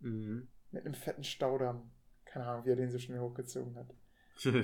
mm. 0.00 0.40
Mit 0.70 0.86
einem 0.86 0.94
fetten 0.94 1.24
Staudamm. 1.24 1.90
Keine 2.24 2.46
Ahnung, 2.46 2.64
wie 2.64 2.70
er 2.70 2.76
den 2.76 2.90
so 2.90 2.98
schnell 2.98 3.20
hochgezogen 3.20 3.76
hat. 3.76 3.94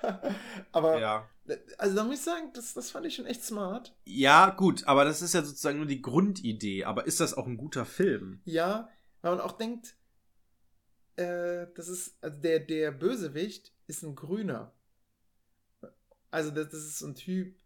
Aber, 0.72 1.00
ja. 1.00 1.28
also 1.76 1.96
da 1.96 2.04
muss 2.04 2.18
ich 2.18 2.24
sagen, 2.24 2.52
das, 2.54 2.74
das 2.74 2.90
fand 2.90 3.06
ich 3.06 3.16
schon 3.16 3.26
echt 3.26 3.42
smart. 3.42 3.96
ja, 4.04 4.50
gut, 4.50 4.86
aber 4.86 5.04
das 5.04 5.20
ist 5.20 5.34
ja 5.34 5.42
sozusagen 5.42 5.78
nur 5.78 5.86
die 5.86 6.00
Grundidee. 6.00 6.84
Aber 6.84 7.06
ist 7.06 7.18
das 7.20 7.34
auch 7.34 7.46
ein 7.46 7.56
guter 7.56 7.84
Film? 7.84 8.40
Ja, 8.44 8.88
weil 9.22 9.32
man 9.32 9.40
auch 9.40 9.52
denkt, 9.52 9.96
äh, 11.16 11.66
das 11.74 11.88
ist, 11.88 12.16
also 12.22 12.40
der, 12.40 12.60
der 12.60 12.92
Bösewicht 12.92 13.74
ist 13.88 14.04
ein 14.04 14.14
Grüner. 14.14 14.72
Also 16.30 16.50
das, 16.50 16.68
das 16.68 16.80
ist 16.80 16.98
so 17.00 17.08
ein 17.08 17.14
Typ, 17.16 17.56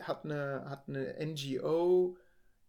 hat 0.00 0.24
eine, 0.24 0.66
hat 0.68 0.88
eine 0.88 1.16
NGO, 1.26 2.16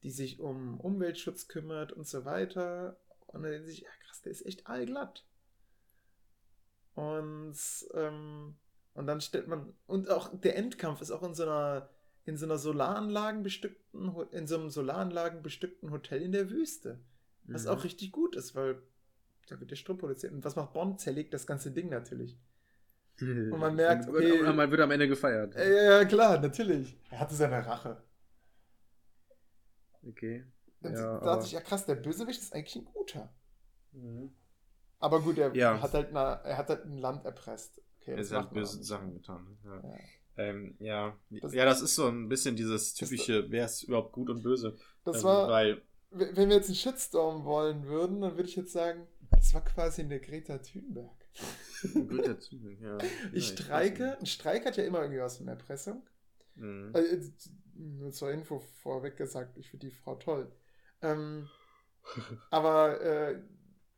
die 0.04 0.12
sich 0.12 0.40
um 0.40 0.80
Umweltschutz 0.80 1.48
kümmert 1.48 1.92
und 1.92 2.08
so 2.08 2.26
weiter. 2.26 2.98
Und 3.28 3.44
dann 3.44 3.52
denkt 3.52 3.68
sich, 3.68 3.82
ja 3.82 3.90
krass, 4.06 4.22
der 4.22 4.32
ist 4.32 4.46
echt 4.46 4.68
allglatt. 4.68 5.26
Und, 6.96 7.56
ähm, 7.94 8.56
und 8.94 9.08
dann 9.08 9.22
stellt 9.22 9.48
man, 9.48 9.74
und 9.88 10.10
auch 10.10 10.30
der 10.40 10.58
Endkampf 10.58 11.02
ist 11.02 11.12
auch 11.12 11.24
in 11.24 11.34
so 11.34 11.44
einer, 11.44 11.90
in 12.26 12.38
so 12.38 12.46
einer 12.46 12.58
Solaranlagen 12.58 13.44
bestückten, 13.44 14.14
in 14.32 14.48
so 14.48 14.56
einem 14.60 14.70
Solaranlagen 14.70 15.42
bestückten 15.42 15.92
Hotel 15.92 16.22
in 16.22 16.32
der 16.32 16.50
Wüste. 16.50 17.00
Was 17.46 17.64
Mhm. 17.64 17.70
auch 17.70 17.84
richtig 17.84 18.12
gut 18.12 18.36
ist, 18.36 18.56
weil 18.56 18.82
da 19.48 19.60
wird 19.60 19.72
der 19.72 19.76
Strom 19.76 19.98
produziert. 19.98 20.34
Und 20.34 20.44
was 20.44 20.56
macht 20.56 20.74
Bond? 20.74 21.00
Zerlegt 21.00 21.34
das 21.34 21.48
ganze 21.48 21.72
Ding 21.72 21.90
natürlich. 21.90 22.38
Und 23.20 23.58
man 23.60 23.76
merkt, 23.76 24.08
okay- 24.10 24.42
man 24.54 24.70
wird 24.72 24.82
am 24.82 24.92
Ende 24.92 25.08
gefeiert. 25.08 25.56
Ja, 25.56 26.06
klar, 26.06 26.40
natürlich. 26.40 26.98
Er 27.12 27.20
hatte 27.20 27.36
seine 27.36 27.66
Rache. 27.66 28.02
Okay. 30.08 30.46
Und 30.82 30.94
Ja, 30.94 31.20
da 31.20 31.26
dachte 31.36 31.46
ich, 31.46 31.52
ja 31.52 31.62
krass, 31.62 31.86
der 31.86 31.96
Bösewicht 31.96 32.42
ist 32.42 32.54
eigentlich 32.54 32.76
ein 32.76 32.86
guter. 32.86 33.34
Mhm. 33.92 34.32
Aber 35.00 35.22
gut, 35.22 35.38
er, 35.38 35.56
Ja. 35.56 35.82
hat, 35.82 35.94
halt 35.94 36.10
eine, 36.10 36.20
er 36.44 36.58
hat 36.58 36.70
halt 36.70 36.86
ein 36.86 36.98
Land 36.98 37.26
erpresst. 37.26 37.82
Okay, 38.02 38.14
Er 38.16 38.38
hat 38.40 38.54
böse. 38.54 38.84
Sachen 38.84 39.14
getan. 39.14 39.58
Ja. 39.64 39.76
Ja. 39.84 39.98
Ähm, 40.38 40.76
ja. 40.80 41.18
Das- 41.30 41.54
ja, 41.54 41.66
das 41.66 41.82
ist 41.82 41.96
so 41.96 42.08
ein 42.08 42.30
bisschen 42.30 42.56
dieses 42.56 42.94
typische, 42.94 43.50
wer 43.52 43.66
ist 43.66 43.84
überhaupt 43.84 44.12
gut 44.14 44.30
und 44.30 44.42
böse. 44.44 44.76
Das 45.04 45.18
Ähm, 45.18 45.24
war, 45.24 45.50
Weil, 45.50 45.82
wenn 46.12 46.50
wir 46.50 46.56
jetzt 46.56 46.68
einen 46.68 46.76
Shitstorm 46.76 47.44
wollen 47.46 47.86
würden, 47.86 48.22
dann 48.22 48.36
würde 48.38 48.50
ich 48.50 48.56
jetzt 48.56 48.72
sagen, 48.74 49.08
das 49.32 49.54
war 49.54 49.64
quasi 49.64 50.02
eine 50.02 50.20
Greta 50.20 50.58
Thunberg. 50.60 51.12
guter 51.94 52.40
Typ, 52.40 52.62
ja. 52.82 52.98
Ich 53.34 53.50
Ja, 53.50 53.56
streike, 53.56 54.18
ein 54.20 54.26
Streik 54.26 54.66
hat 54.66 54.78
ja 54.78 54.84
immer 54.84 55.02
irgendwie 55.02 55.20
was 55.22 55.38
von 55.38 55.48
Erpressung. 55.48 56.04
Mhm. 56.56 56.92
Also, 56.94 57.32
zur 58.12 58.32
Info 58.32 58.60
vorweg 58.60 59.18
gesagt, 59.18 59.58
ich 59.58 59.70
finde 59.70 59.88
die 59.88 59.94
Frau 59.94 60.16
toll. 60.16 60.52
Ähm, 61.02 61.50
aber 62.50 63.02
äh, 63.02 63.42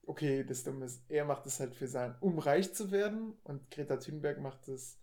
okay, 0.05 0.43
das 0.43 0.63
Dumme 0.63 0.85
ist, 0.85 1.03
er 1.09 1.25
macht 1.25 1.45
es 1.45 1.59
halt 1.59 1.75
für 1.75 1.87
sein, 1.87 2.15
um 2.19 2.39
reich 2.39 2.73
zu 2.73 2.91
werden 2.91 3.33
und 3.43 3.69
Greta 3.71 3.97
Thunberg 3.97 4.39
macht 4.39 4.67
es, 4.67 4.99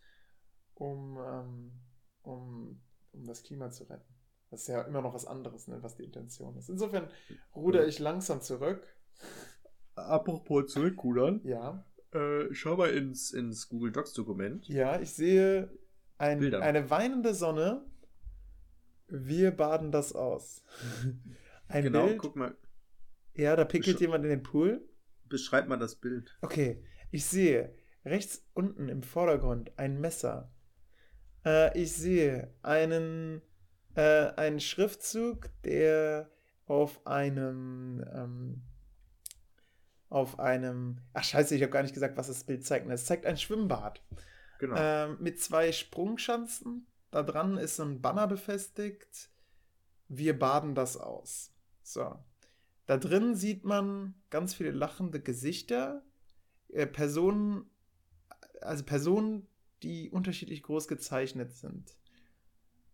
um, 0.75 1.19
ähm, 1.19 1.73
um, 2.23 2.81
um 3.13 3.25
das 3.27 3.43
Klima 3.43 3.71
zu 3.71 3.85
retten. 3.85 4.15
Das 4.51 4.63
ist 4.63 4.67
ja 4.69 4.83
immer 4.83 5.01
noch 5.01 5.15
was 5.15 5.27
anderes, 5.27 5.69
ne, 5.69 5.83
was 5.83 5.95
die 5.97 6.05
Intention 6.05 6.57
ist. 6.57 6.69
Insofern 6.69 7.09
ruder 7.55 7.87
ich 7.87 7.99
langsam 8.01 8.41
zurück. 8.41 8.85
Apropos 9.95 10.73
zurückrudern, 10.73 11.41
Ja, 11.45 11.85
äh, 12.13 12.53
schau 12.53 12.77
mal 12.77 12.91
ins, 12.91 13.33
ins 13.33 13.69
Google 13.69 13.93
Docs 13.93 14.13
Dokument. 14.15 14.67
ja, 14.67 15.01
ich 15.01 15.15
sehe 15.15 15.71
ein, 16.19 16.55
eine 16.55 16.91
weinende 16.91 17.35
Sonne. 17.35 17.85
Wir 19.11 19.51
baden 19.51 19.91
das 19.93 20.13
aus. 20.15 20.65
Ein 21.69 21.85
genau, 21.85 22.07
Bild. 22.07 22.19
guck 22.19 22.37
mal, 22.37 22.57
Ja, 23.35 23.55
da 23.57 23.65
pickelt 23.65 23.97
Besch- 23.97 24.01
jemand 24.01 24.25
in 24.25 24.31
den 24.31 24.43
Pool. 24.43 24.83
beschreib 25.25 25.69
mal 25.69 25.79
das 25.79 25.97
Bild. 25.97 26.37
Okay, 26.43 26.83
ich 27.11 27.27
sehe 27.27 27.75
rechts 28.05 28.45
unten 28.55 28.89
im 28.89 29.03
Vordergrund 29.03 29.73
ein 29.79 30.01
Messer. 30.01 30.53
Äh, 31.45 31.79
ich 31.81 31.93
sehe 31.93 32.53
einen, 32.63 33.41
äh, 33.95 34.27
einen 34.37 34.61
Schriftzug, 34.61 35.51
der 35.65 36.31
auf 36.67 37.07
einem, 37.07 38.05
ähm, 38.15 38.63
auf 40.09 40.39
einem, 40.41 40.99
ach 41.13 41.23
scheiße, 41.25 41.55
ich 41.55 41.63
habe 41.63 41.71
gar 41.73 41.83
nicht 41.83 41.95
gesagt, 41.95 42.17
was 42.17 42.27
das 42.29 42.45
Bild 42.45 42.65
zeigt. 42.67 42.89
Es 42.91 43.05
zeigt 43.07 43.27
ein 43.27 43.37
Schwimmbad 43.37 44.03
Genau. 44.59 44.75
ähm, 44.77 45.17
mit 45.21 45.41
zwei 45.41 45.71
Sprungschanzen. 45.73 46.87
Da 47.11 47.23
dran 47.23 47.57
ist 47.57 47.81
ein 47.81 48.01
Banner 48.01 48.27
befestigt. 48.27 49.31
Wir 50.09 50.39
baden 50.39 50.75
das 50.75 50.97
aus. 50.97 51.53
So. 51.83 52.17
Da 52.87 52.97
drin 52.97 53.35
sieht 53.35 53.65
man 53.65 54.15
ganz 54.31 54.55
viele 54.55 54.71
lachende 54.71 55.21
Gesichter. 55.21 56.05
Äh, 56.69 56.87
Personen, 56.87 57.71
also 58.61 58.85
Personen, 58.85 59.47
die 59.83 60.11
unterschiedlich 60.11 60.63
groß 60.63 60.89
gezeichnet 60.89 61.53
sind. 61.53 61.97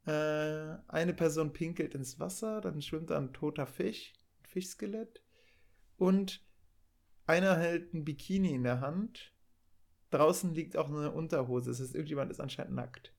Äh, 0.06 0.76
eine 0.88 1.14
Person 1.14 1.52
pinkelt 1.52 1.94
ins 1.94 2.20
Wasser, 2.20 2.60
dann 2.60 2.80
schwimmt 2.80 3.10
ein 3.10 3.32
toter 3.32 3.66
Fisch, 3.66 4.12
ein 4.40 4.46
Fischskelett. 4.46 5.22
Und 5.96 6.44
einer 7.26 7.56
hält 7.56 7.92
ein 7.92 8.04
Bikini 8.04 8.54
in 8.54 8.62
der 8.62 8.80
Hand. 8.80 9.32
Draußen 10.10 10.54
liegt 10.54 10.76
auch 10.76 10.88
eine 10.88 11.10
Unterhose. 11.10 11.70
Das 11.70 11.80
heißt, 11.80 11.94
irgendjemand 11.94 12.30
ist 12.30 12.40
anscheinend 12.40 12.74
nackt. 12.74 13.15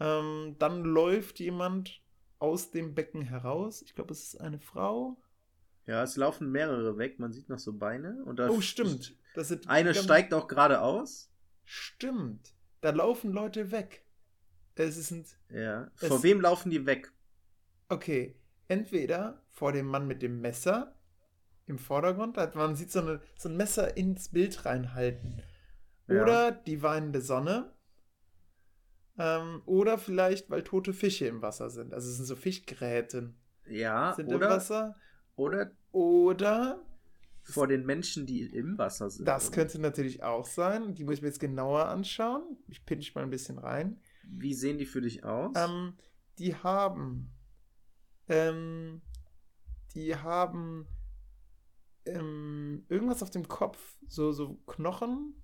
Ähm, 0.00 0.56
dann 0.58 0.82
läuft 0.82 1.38
jemand 1.40 2.02
aus 2.38 2.70
dem 2.70 2.94
Becken 2.94 3.22
heraus. 3.22 3.82
Ich 3.82 3.94
glaube, 3.94 4.12
es 4.12 4.24
ist 4.24 4.40
eine 4.40 4.58
Frau. 4.58 5.16
Ja, 5.86 6.02
es 6.02 6.16
laufen 6.16 6.50
mehrere 6.50 6.96
weg. 6.98 7.18
Man 7.18 7.32
sieht 7.32 7.48
noch 7.48 7.58
so 7.58 7.72
Beine. 7.74 8.22
Und 8.24 8.38
da 8.38 8.48
Oh, 8.48 8.60
stimmt. 8.60 9.16
Das 9.34 9.48
sind 9.48 9.68
Eine 9.68 9.94
steigt 9.94 10.32
auch 10.34 10.48
geradeaus. 10.48 11.30
Stimmt. 11.64 12.54
Da 12.80 12.90
laufen 12.90 13.32
Leute 13.32 13.70
weg. 13.70 14.04
Es 14.76 14.96
sind, 15.08 15.28
Ja. 15.50 15.90
Es- 16.00 16.08
Vor 16.08 16.22
wem 16.22 16.40
laufen 16.40 16.70
die 16.70 16.84
weg? 16.86 17.12
okay, 17.88 18.34
entweder 18.66 19.42
vor 19.50 19.72
dem 19.72 19.86
Mann 19.86 20.06
mit 20.08 20.20
dem 20.22 20.40
Messer 20.40 20.96
im 21.66 21.78
Vordergrund, 21.78 22.36
da- 22.36 22.50
man 22.54 22.74
sieht 22.74 22.90
so, 22.90 23.00
eine, 23.00 23.20
so 23.38 23.48
ein 23.48 23.56
Messer 23.56 23.96
ins 23.96 24.30
Bild 24.30 24.64
reinhalten. 24.64 25.42
Ja. 26.08 26.22
Oder 26.22 26.52
die 26.52 26.82
weinende 26.82 27.20
Sonne. 27.20 27.72
Ähm, 29.18 29.62
oder 29.64 29.96
vielleicht, 29.98 30.50
weil 30.50 30.62
tote 30.64 30.92
Fische 30.92 31.26
im 31.26 31.40
Wasser 31.42 31.70
sind. 31.70 31.94
Also 31.94 32.08
es 32.10 32.16
sind 32.16 32.26
so 32.26 32.36
Fischgräten 32.36 33.36
Ja, 33.68 34.12
sind 34.14 34.28
im 34.30 34.36
oder, 34.36 34.50
Wasser. 34.50 34.96
oder 35.36 35.70
Oder, 35.92 36.82
vor 37.42 37.68
den 37.68 37.84
Menschen, 37.86 38.26
die 38.26 38.42
im 38.42 38.76
Wasser 38.78 39.10
sind. 39.10 39.26
das 39.28 39.52
könnte 39.52 39.78
natürlich 39.78 40.22
auch 40.22 40.46
sein. 40.46 40.94
Die 40.94 41.04
muss 41.04 41.16
ich 41.16 41.22
mir 41.22 41.28
jetzt 41.28 41.40
genauer 41.40 41.86
anschauen. 41.86 42.42
Ich 42.68 42.84
pinch 42.86 43.14
mal 43.14 43.22
ein 43.22 43.30
bisschen 43.30 43.58
rein. 43.58 44.00
Wie 44.24 44.54
sehen 44.54 44.78
die 44.78 44.86
für 44.86 45.00
dich 45.02 45.24
aus? 45.24 45.52
Ähm, 45.56 45.94
die 46.38 46.56
haben, 46.56 47.30
ähm, 48.28 49.02
die 49.94 50.16
haben 50.16 50.88
ähm, 52.06 52.84
irgendwas 52.88 53.22
auf 53.22 53.30
dem 53.30 53.46
Kopf, 53.46 53.78
so, 54.08 54.32
so 54.32 54.56
Knochen, 54.66 55.34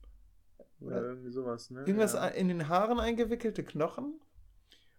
oder 0.81 1.03
irgendwie 1.03 1.31
sowas, 1.31 1.71
ne? 1.71 1.81
irgendwas 1.81 2.15
ja. 2.15 2.27
in 2.29 2.49
den 2.49 2.69
Haaren 2.69 2.99
eingewickelte 3.01 3.65
Knochen. 3.65 4.21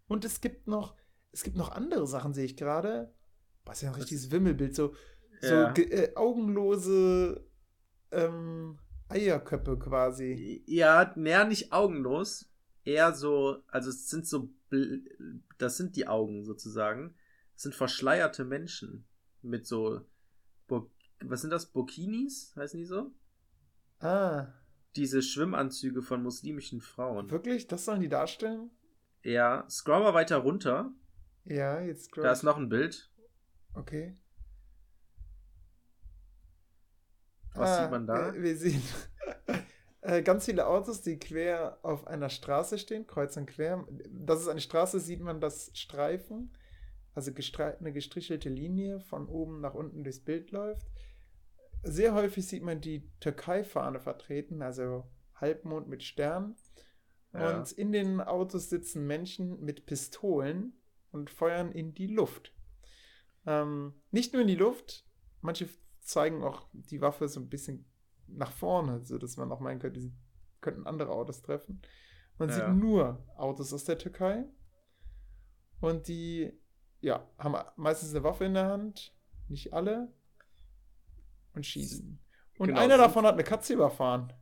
Und 0.07 0.25
es 0.25 0.41
gibt 0.41 0.67
noch, 0.67 0.95
es 1.31 1.43
gibt 1.43 1.57
noch 1.57 1.71
andere 1.71 2.05
Sachen, 2.07 2.33
sehe 2.33 2.45
ich 2.45 2.57
gerade. 2.57 3.13
Was 3.65 3.77
ist 3.77 3.83
ja 3.83 3.89
ein 3.89 3.95
richtiges 3.95 4.31
Wimmelbild, 4.31 4.75
so, 4.75 4.93
so 5.41 5.53
Ja. 5.53 5.73
äh, 5.73 6.15
augenlose 6.15 7.45
ähm, 8.11 8.79
Eierköpfe 9.09 9.77
quasi. 9.77 10.63
Ja, 10.65 11.13
näher 11.15 11.45
nicht 11.45 11.71
augenlos. 11.71 12.47
Eher 12.83 13.13
so, 13.13 13.63
also 13.67 13.89
es 13.89 14.09
sind 14.09 14.27
so, 14.27 14.49
bl- 14.71 15.03
das 15.57 15.77
sind 15.77 15.95
die 15.95 16.07
Augen 16.07 16.43
sozusagen. 16.43 17.15
Es 17.55 17.63
sind 17.63 17.75
verschleierte 17.75 18.43
Menschen. 18.43 19.05
Mit 19.43 19.65
so, 19.67 20.01
was 21.23 21.41
sind 21.41 21.51
das? 21.51 21.67
Burkinis? 21.67 22.53
Heißen 22.55 22.79
die 22.79 22.85
so? 22.85 23.11
Ah, 23.99 24.47
Diese 24.95 25.21
Schwimmanzüge 25.21 26.01
von 26.01 26.21
muslimischen 26.21 26.81
Frauen. 26.81 27.31
wirklich? 27.31 27.67
Das 27.67 27.85
sollen 27.85 28.01
die 28.01 28.09
darstellen? 28.09 28.69
Ja, 29.23 29.65
scroll 29.69 30.01
mal 30.01 30.13
weiter 30.13 30.37
runter. 30.37 30.91
Ja, 31.45 31.79
jetzt 31.81 32.05
scroll 32.05 32.23
Da 32.23 32.31
ist 32.31 32.43
noch 32.43 32.57
ein 32.57 32.69
Bild. 32.69 33.09
Okay. 33.73 34.17
Was 37.53 37.69
Ah, 37.69 37.81
sieht 37.83 37.91
man 37.91 38.07
da? 38.07 38.33
Wir, 38.33 38.41
wir 38.43 38.57
sehen 38.57 38.81
äh, 40.01 40.21
ganz 40.21 40.45
viele 40.45 40.67
Autos, 40.67 41.01
die 41.01 41.19
quer 41.19 41.79
auf 41.83 42.07
einer 42.07 42.29
Straße 42.29 42.77
stehen, 42.77 43.07
kreuz 43.07 43.35
und 43.37 43.45
quer. 43.47 43.85
Das 44.09 44.41
ist 44.41 44.47
eine 44.47 44.61
Straße, 44.61 44.99
sieht 44.99 45.21
man 45.21 45.41
das 45.41 45.71
Streifen, 45.73 46.51
also 47.13 47.33
gestre 47.33 47.77
eine 47.79 47.91
gestrichelte 47.91 48.49
Linie 48.49 48.99
von 49.01 49.27
oben 49.27 49.59
nach 49.61 49.73
unten 49.73 50.03
durchs 50.03 50.19
Bild 50.19 50.51
läuft. 50.51 50.87
Sehr 51.83 52.13
häufig 52.13 52.47
sieht 52.47 52.63
man 52.63 52.79
die 52.81 53.09
Türkei-Fahne 53.19 53.99
vertreten, 53.99 54.61
also 54.61 55.09
Halbmond 55.35 55.87
mit 55.87 56.03
Stern. 56.03 56.55
Ja. 57.33 57.57
Und 57.57 57.71
in 57.71 57.91
den 57.91 58.21
Autos 58.21 58.69
sitzen 58.69 59.07
Menschen 59.07 59.59
mit 59.61 59.85
Pistolen 59.85 60.73
und 61.11 61.29
feuern 61.29 61.71
in 61.71 61.93
die 61.93 62.07
Luft. 62.07 62.53
Ähm, 63.45 63.93
nicht 64.11 64.33
nur 64.33 64.43
in 64.43 64.47
die 64.47 64.55
Luft, 64.55 65.05
manche 65.41 65.67
zeigen 65.99 66.43
auch 66.43 66.67
die 66.73 67.01
Waffe 67.01 67.27
so 67.27 67.39
ein 67.39 67.49
bisschen 67.49 67.85
nach 68.27 68.51
vorne, 68.51 69.03
sodass 69.05 69.37
man 69.37 69.51
auch 69.51 69.59
meinen 69.59 69.79
könnte, 69.79 69.99
sie 70.01 70.13
könnten 70.61 70.85
andere 70.85 71.11
Autos 71.11 71.41
treffen. 71.41 71.81
Man 72.37 72.49
Ja. 72.49 72.55
sieht 72.55 72.75
nur 72.75 73.25
Autos 73.35 73.73
aus 73.73 73.83
der 73.85 73.97
Türkei. 73.97 74.45
Und 75.79 76.07
die, 76.07 76.53
ja, 76.99 77.27
haben 77.37 77.55
meistens 77.75 78.11
eine 78.13 78.23
Waffe 78.23 78.45
in 78.45 78.53
der 78.53 78.67
Hand, 78.67 79.15
nicht 79.47 79.73
alle, 79.73 80.13
und 81.53 81.65
schießen. 81.65 82.19
Und 82.57 82.67
Genau, 82.67 82.79
einer 82.79 82.97
davon 82.97 83.25
hat 83.25 83.33
eine 83.33 83.43
Katze 83.43 83.73
überfahren. 83.73 84.33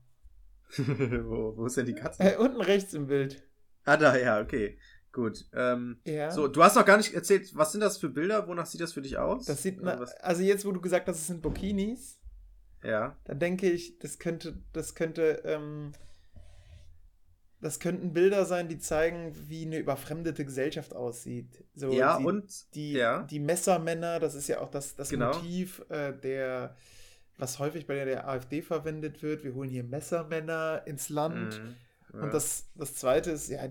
wo, 0.77 1.55
wo 1.57 1.65
ist 1.65 1.77
denn 1.77 1.85
die 1.85 1.95
Katze? 1.95 2.21
Äh, 2.23 2.37
unten 2.37 2.61
rechts 2.61 2.93
im 2.93 3.07
Bild. 3.07 3.43
Ah, 3.85 3.97
da, 3.97 4.15
ja, 4.17 4.41
okay. 4.41 4.77
Gut. 5.11 5.45
Ähm, 5.53 5.99
Ja. 6.05 6.31
So, 6.31 6.47
du 6.47 6.63
hast 6.63 6.75
noch 6.75 6.85
gar 6.85 6.97
nicht 6.97 7.13
erzählt, 7.13 7.55
was 7.55 7.71
sind 7.71 7.81
das 7.81 7.97
für 7.97 8.09
Bilder? 8.09 8.47
Wonach 8.47 8.65
sieht 8.67 8.81
das 8.81 8.93
für 8.93 9.01
dich 9.01 9.17
aus? 9.17 9.45
Das 9.45 9.63
sieht, 9.63 9.83
Also 9.83 10.03
na, 10.03 10.21
also 10.21 10.43
jetzt, 10.43 10.65
wo 10.65 10.71
du 10.71 10.81
gesagt 10.81 11.07
hast, 11.07 11.17
es 11.17 11.27
sind 11.27 11.41
Burkinis, 11.41 12.19
ja. 12.83 13.17
da 13.25 13.33
denke 13.33 13.69
ich, 13.69 13.97
das 13.97 14.19
könnte, 14.19 14.61
das 14.71 14.93
könnte, 14.93 15.41
ähm, 15.45 15.93
das 17.61 17.79
könnten 17.79 18.13
Bilder 18.13 18.45
sein, 18.45 18.69
die 18.69 18.77
zeigen, 18.77 19.33
wie 19.49 19.65
eine 19.65 19.79
überfremdete 19.79 20.45
Gesellschaft 20.45 20.95
aussieht. 20.95 21.65
So 21.73 21.91
ja, 21.91 22.19
die, 22.19 22.25
und 22.25 22.75
die, 22.75 22.93
ja. 22.93 23.23
die 23.23 23.39
Messermänner, 23.39 24.19
das 24.19 24.35
ist 24.35 24.47
ja 24.47 24.61
auch 24.61 24.69
das, 24.69 24.95
das 24.95 25.09
Genau. 25.09 25.33
Motiv 25.33 25.83
äh, 25.89 26.13
der, 26.13 26.77
was 27.39 27.57
häufig 27.57 27.87
bei 27.87 27.95
der, 28.05 28.27
AfD 28.27 28.61
verwendet 28.61 29.23
wird. 29.23 29.43
Wir 29.43 29.55
holen 29.55 29.69
hier 29.69 29.83
Messermänner 29.83 30.83
ins 30.85 31.09
Land. 31.09 31.59
Mhm, 31.61 31.75
ja. 32.13 32.19
Und 32.25 32.33
das, 32.33 32.69
das 32.75 32.93
zweite 32.95 33.31
ist 33.31 33.49
ja 33.49 33.67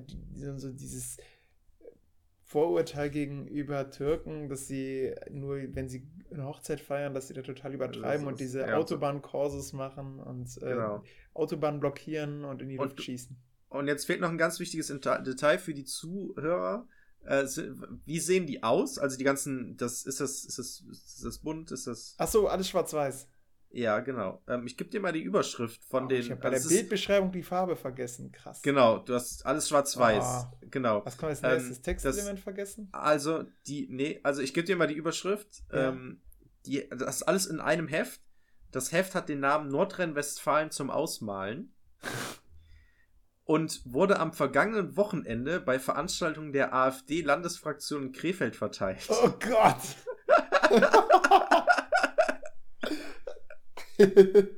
so 0.56 0.72
dieses 0.72 1.18
Vorurteil 2.44 3.10
gegenüber 3.10 3.90
Türken, 3.90 4.48
dass 4.48 4.66
sie 4.66 5.14
nur, 5.30 5.58
wenn 5.74 5.88
sie 5.88 6.06
eine 6.32 6.46
Hochzeit 6.46 6.80
feiern, 6.80 7.12
dass 7.12 7.28
sie 7.28 7.34
da 7.34 7.42
total 7.42 7.74
übertreiben 7.74 8.24
Das 8.24 8.26
und 8.26 8.32
ist- 8.34 8.40
diese 8.40 8.60
ja. 8.60 8.76
Autobahnkurses 8.76 9.74
machen 9.74 10.18
und 10.18 10.56
äh, 10.62 10.70
Genau. 10.70 11.02
Autobahn 11.34 11.78
blockieren 11.78 12.44
und 12.44 12.62
in 12.62 12.70
die 12.70 12.78
Und 12.78 12.86
Luft 12.86 12.98
du- 13.00 13.02
schießen. 13.02 13.36
Und 13.68 13.86
jetzt 13.86 14.06
fehlt 14.06 14.22
noch 14.22 14.30
ein 14.30 14.38
ganz 14.38 14.58
wichtiges 14.60 14.86
Detail 14.88 15.58
für 15.58 15.74
die 15.74 15.84
Zuhörer. 15.84 16.88
Äh, 17.24 17.44
wie 18.06 18.18
sehen 18.18 18.46
die 18.46 18.62
aus? 18.62 18.98
Also 18.98 19.18
die 19.18 19.24
ganzen, 19.24 19.76
das 19.76 20.04
ist 20.06 20.20
das, 20.20 20.46
ist 20.46 20.58
das, 20.58 20.80
ist 20.90 21.22
das 21.24 21.38
bunt, 21.40 21.70
ist 21.70 21.86
das. 21.86 22.14
Ach 22.16 22.28
so, 22.28 22.48
alles 22.48 22.66
schwarz-weiß. 22.70 23.28
Ja, 23.70 24.00
genau. 24.00 24.42
Ähm, 24.48 24.66
ich 24.66 24.76
gebe 24.76 24.88
dir 24.90 25.00
mal 25.00 25.12
die 25.12 25.20
Überschrift 25.22 25.84
von 25.84 26.04
Oh, 26.04 26.08
den. 26.08 26.20
ich 26.20 26.30
habe 26.30 26.40
bei 26.40 26.48
also 26.50 26.68
der 26.68 26.76
Bildbeschreibung 26.76 27.30
die 27.32 27.42
Farbe 27.42 27.76
vergessen. 27.76 28.32
Krass. 28.32 28.62
Genau, 28.62 28.98
du 28.98 29.14
hast 29.14 29.44
alles 29.44 29.68
schwarz-weiß. 29.68 30.24
Ah. 30.24 30.52
Genau. 30.70 31.04
Was 31.04 31.18
kann 31.18 31.28
man 31.28 31.36
als 31.36 31.42
Ähm, 31.42 31.68
nächstes? 31.68 31.82
Textelement 31.82 32.40
vergessen? 32.40 32.88
Also, 32.92 33.44
die, 33.66 33.86
nee, 33.90 34.20
also 34.22 34.40
ich 34.40 34.54
gebe 34.54 34.66
dir 34.66 34.76
mal 34.76 34.86
die 34.86 34.94
Überschrift. 34.94 35.64
Ja. 35.72 35.90
Ähm, 35.90 36.22
die, 36.66 36.88
das 36.88 37.16
ist 37.16 37.22
alles 37.24 37.46
in 37.46 37.60
einem 37.60 37.88
Heft. 37.88 38.20
Das 38.72 38.92
Heft 38.92 39.14
hat 39.14 39.28
den 39.28 39.40
Namen 39.40 39.68
Nordrhein-Westfalen 39.70 40.70
zum 40.70 40.90
Ausmalen. 40.90 41.74
Und 43.44 43.80
wurde 43.86 44.18
am 44.18 44.32
vergangenen 44.34 44.96
Wochenende 44.96 45.58
bei 45.60 45.78
Veranstaltungen 45.78 46.52
der 46.52 46.74
AfD-Landesfraktion 46.74 48.02
in 48.08 48.12
Krefeld 48.12 48.56
verteilt. 48.56 49.08
Oh 49.08 49.30
Gott! 49.40 49.80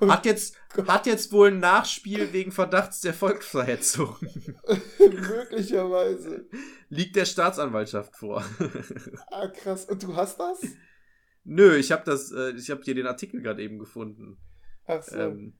Hat 0.00 0.26
jetzt, 0.26 0.56
hat 0.88 1.06
jetzt 1.06 1.30
wohl 1.30 1.48
ein 1.52 1.60
Nachspiel 1.60 2.32
wegen 2.32 2.50
Verdachts 2.50 3.00
der 3.00 3.14
Volksverhetzung. 3.14 4.16
Möglicherweise. 4.98 6.48
Liegt 6.88 7.14
der 7.14 7.24
Staatsanwaltschaft 7.26 8.16
vor. 8.16 8.44
Ah, 9.30 9.46
krass. 9.48 9.84
Und 9.84 10.02
du 10.02 10.16
hast 10.16 10.40
das? 10.40 10.60
Nö, 11.44 11.76
ich 11.76 11.92
habe 11.92 12.02
das, 12.04 12.32
äh, 12.32 12.50
ich 12.56 12.70
habe 12.70 12.82
hier 12.82 12.94
den 12.96 13.06
Artikel 13.06 13.40
gerade 13.40 13.62
eben 13.62 13.78
gefunden. 13.78 14.38
Ach 14.84 15.02
so. 15.02 15.16
Ähm, 15.16 15.58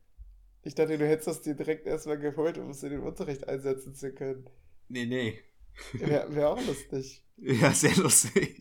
Ich 0.63 0.75
dachte, 0.75 0.99
du 0.99 1.07
hättest 1.07 1.29
das 1.29 1.43
dir 1.43 1.55
direkt 1.55 1.87
erstmal 1.87 2.19
geholt, 2.19 2.59
um 2.59 2.71
es 2.71 2.83
in 2.83 2.91
den 2.91 3.01
Unterricht 3.03 3.49
einsetzen 3.49 3.95
zu 3.95 4.13
können. 4.13 4.51
nee, 4.89 5.07
nee. 5.07 5.39
Wäre 5.93 6.35
wär 6.35 6.51
auch 6.51 6.67
lustig. 6.67 7.25
Ja, 7.41 7.71
sehr 7.71 7.95
lustig. 7.97 8.61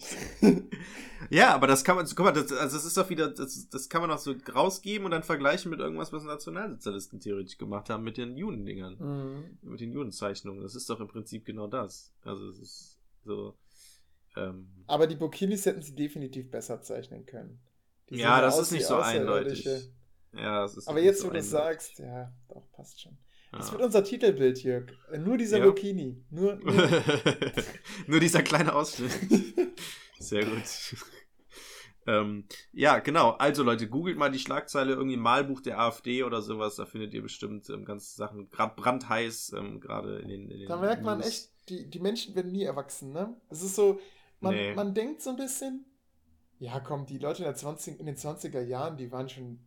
ja, 1.32 1.54
aber 1.56 1.66
das 1.66 1.84
kann 1.84 1.96
man, 1.96 2.06
guck 2.06 2.20
mal, 2.20 2.32
das, 2.32 2.52
also 2.52 2.78
das 2.78 2.86
ist 2.86 2.96
doch 2.96 3.10
wieder, 3.10 3.28
das, 3.30 3.68
das 3.70 3.90
kann 3.90 4.02
man 4.02 4.12
auch 4.12 4.20
so 4.20 4.36
rausgeben 4.54 5.06
und 5.06 5.10
dann 5.12 5.24
vergleichen 5.24 5.72
mit 5.72 5.80
irgendwas, 5.80 6.14
was 6.14 6.24
Nationalsozialisten 6.24 7.20
theoretisch 7.20 7.58
gemacht 7.58 7.90
haben, 7.90 8.04
mit 8.04 8.18
den 8.18 8.38
Judendingern, 8.38 8.98
Mhm. 9.00 9.58
mit 9.72 9.80
den 9.82 9.92
Judenzeichnungen. 9.92 10.62
Das 10.62 10.76
ist 10.76 10.88
doch 10.92 11.00
im 11.00 11.08
Prinzip 11.08 11.44
genau 11.44 11.66
das. 11.66 12.14
Also 12.24 12.48
es 12.50 12.60
ist 12.60 13.00
so, 13.26 13.58
ähm, 14.36 14.70
Aber 14.86 15.08
die 15.08 15.16
Burkinis 15.16 15.66
hätten 15.66 15.82
sie 15.82 15.96
definitiv 15.96 16.52
besser 16.52 16.80
zeichnen 16.84 17.26
können. 17.26 17.60
Ja, 18.12 18.42
das 18.42 18.60
ist 18.60 18.72
nicht 18.72 18.86
so 18.86 18.98
eindeutig. 18.98 19.66
ja, 20.34 20.62
das 20.62 20.78
ist 20.78 20.88
Aber 20.88 21.00
jetzt, 21.00 21.22
so 21.22 21.28
wo 21.30 21.32
du 21.32 21.40
es 21.40 21.50
sagst, 21.50 21.98
ja, 21.98 22.32
doch, 22.48 22.72
passt 22.74 23.02
schon. 23.02 23.18
Das 23.58 23.72
wird 23.72 23.82
unser 23.82 24.04
Titelbild, 24.04 24.62
Jörg. 24.64 24.86
Äh, 25.12 25.18
Nur 25.20 25.38
dieser 25.38 25.58
Ja. 25.60 25.66
Burkini. 25.66 26.24
Nur, 26.30 26.56
nur 26.64 26.90
Nur 28.08 28.20
dieser 28.20 28.44
kleine 28.44 28.74
Ausschnitt. 28.74 29.12
Sehr 30.20 30.46
gut. 30.46 30.64
ähm, 32.08 32.46
ja, 32.72 33.00
genau. 33.00 33.32
Also 33.32 33.64
Leute, 33.64 33.90
googelt 33.90 34.18
mal 34.18 34.32
die 34.32 34.40
Schlagzeile 34.40 34.94
irgendwie 34.94 35.18
Malbuch 35.18 35.62
der 35.62 35.80
AfD 35.80 36.24
oder 36.24 36.42
sowas. 36.42 36.76
Da 36.76 36.86
findet 36.86 37.14
ihr 37.14 37.22
bestimmt 37.22 37.70
ähm, 37.70 37.84
ganze 37.86 38.16
Sachen, 38.16 38.50
gerade 38.50 38.76
brandheiß, 38.76 39.54
ähm, 39.58 39.80
gerade 39.80 40.20
in 40.20 40.30
den, 40.30 40.50
in 40.50 40.60
den 40.60 40.68
Da 40.70 40.78
merkt 40.78 41.04
man 41.04 41.20
News. 41.20 41.28
echt, 41.28 41.50
die, 41.70 41.90
die 41.90 42.00
Menschen 42.00 42.34
werden 42.36 42.52
nie 42.52 42.64
erwachsen, 42.64 43.12
ne? 43.12 43.36
Es 43.50 43.62
ist 43.62 43.76
so, 43.76 44.00
man, 44.40 44.56
Nee. 44.56 44.74
man 44.74 44.94
denkt 44.94 45.22
so 45.22 45.32
ein 45.32 45.36
bisschen, 45.36 45.86
ja, 46.60 46.80
komm, 46.80 47.06
die 47.06 47.18
Leute 47.20 47.40
in, 47.40 47.44
der 47.46 47.56
20, 47.56 48.00
in 48.00 48.06
den 48.06 48.16
20er 48.16 48.62
Jahren, 48.62 48.98
die 48.98 49.12
waren 49.12 49.28
schon 49.30 49.60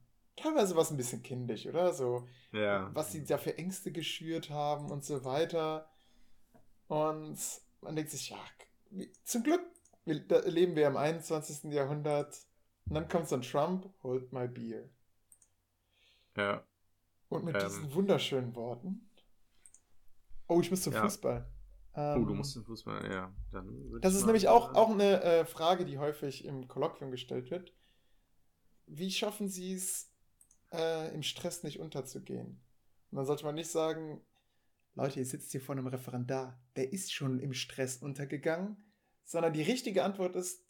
teilweise 0.43 0.77
was 0.77 0.91
ein 0.91 0.97
bisschen 0.97 1.23
kindisch, 1.23 1.67
oder? 1.67 1.93
So, 1.93 2.27
Ja. 2.53 2.91
was 2.95 3.13
sie 3.13 3.25
da 3.25 3.39
für 3.39 3.57
Ängste 3.59 3.93
geschürt 3.93 4.51
haben 4.51 4.91
und 4.91 5.05
so 5.05 5.25
weiter. 5.25 5.91
Und 6.89 7.39
man 7.83 7.97
denkt 7.97 8.11
sich, 8.11 8.31
ja, 8.31 8.39
zum 9.25 9.43
Glück 9.43 9.63
leben 10.05 10.75
wir 10.77 10.87
im 10.89 10.97
21. 10.97 11.73
Jahrhundert. 11.73 12.37
Und 12.87 12.95
dann 12.95 13.09
kommt 13.09 13.29
so 13.29 13.37
ein 13.37 13.43
Trump, 13.43 13.89
hold 14.03 14.33
my 14.33 14.49
beer. 14.49 14.89
Ja. 16.37 16.65
Und 17.29 17.45
mit 17.45 17.55
Ähm. 17.55 17.63
diesen 17.63 17.95
wunderschönen 17.95 18.55
Worten. 18.57 19.09
Oh, 20.49 20.61
ich 20.61 20.71
muss 20.71 20.83
zum 20.83 20.93
Ja. 20.93 21.03
Fußball. 21.03 21.49
Oh, 21.93 21.97
du 21.97 22.31
Ähm, 22.31 22.37
musst 22.37 22.57
den 22.57 22.65
Fußball, 22.65 23.09
ja. 23.11 23.33
Das 24.01 24.15
ist 24.15 24.25
nämlich 24.25 24.49
auch, 24.49 24.75
auch 24.75 24.91
eine 24.91 25.23
äh, 25.23 25.45
Frage, 25.45 25.85
die 25.85 25.99
häufig 25.99 26.45
im 26.45 26.67
Kolloquium 26.67 27.11
gestellt 27.11 27.51
wird. 27.51 27.73
Wie 28.87 29.11
schaffen 29.11 29.49
Sie 29.49 29.75
es, 29.75 30.10
äh, 30.73 31.15
im 31.15 31.23
Stress 31.23 31.63
nicht 31.63 31.81
unterzugehen? 31.81 32.61
Und 33.11 33.17
dann 33.17 33.27
sollte 33.27 33.45
man 33.45 33.55
nicht 33.55 33.71
sagen, 33.71 34.21
Leute, 34.95 35.21
ihr 35.21 35.27
sitzt 35.27 35.53
hier 35.53 35.61
vor 35.61 35.75
einem 35.75 35.87
Referendar, 35.87 36.61
der 36.77 36.93
ist 36.93 37.13
schon 37.13 37.41
im 37.41 37.53
Stress 37.53 37.99
untergegangen, 37.99 38.77
sondern 39.25 39.53
die 39.53 39.63
richtige 39.63 40.05
Antwort 40.05 40.35
ist, 40.37 40.65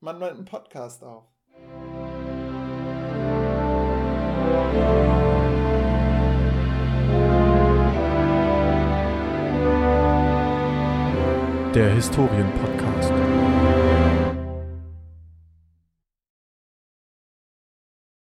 man 0.00 0.18
nimmt 0.18 0.30
einen 0.32 0.44
Podcast 0.44 1.02
auf. 1.02 1.26
Der 11.74 11.94
Historienpodcast. 11.94 12.75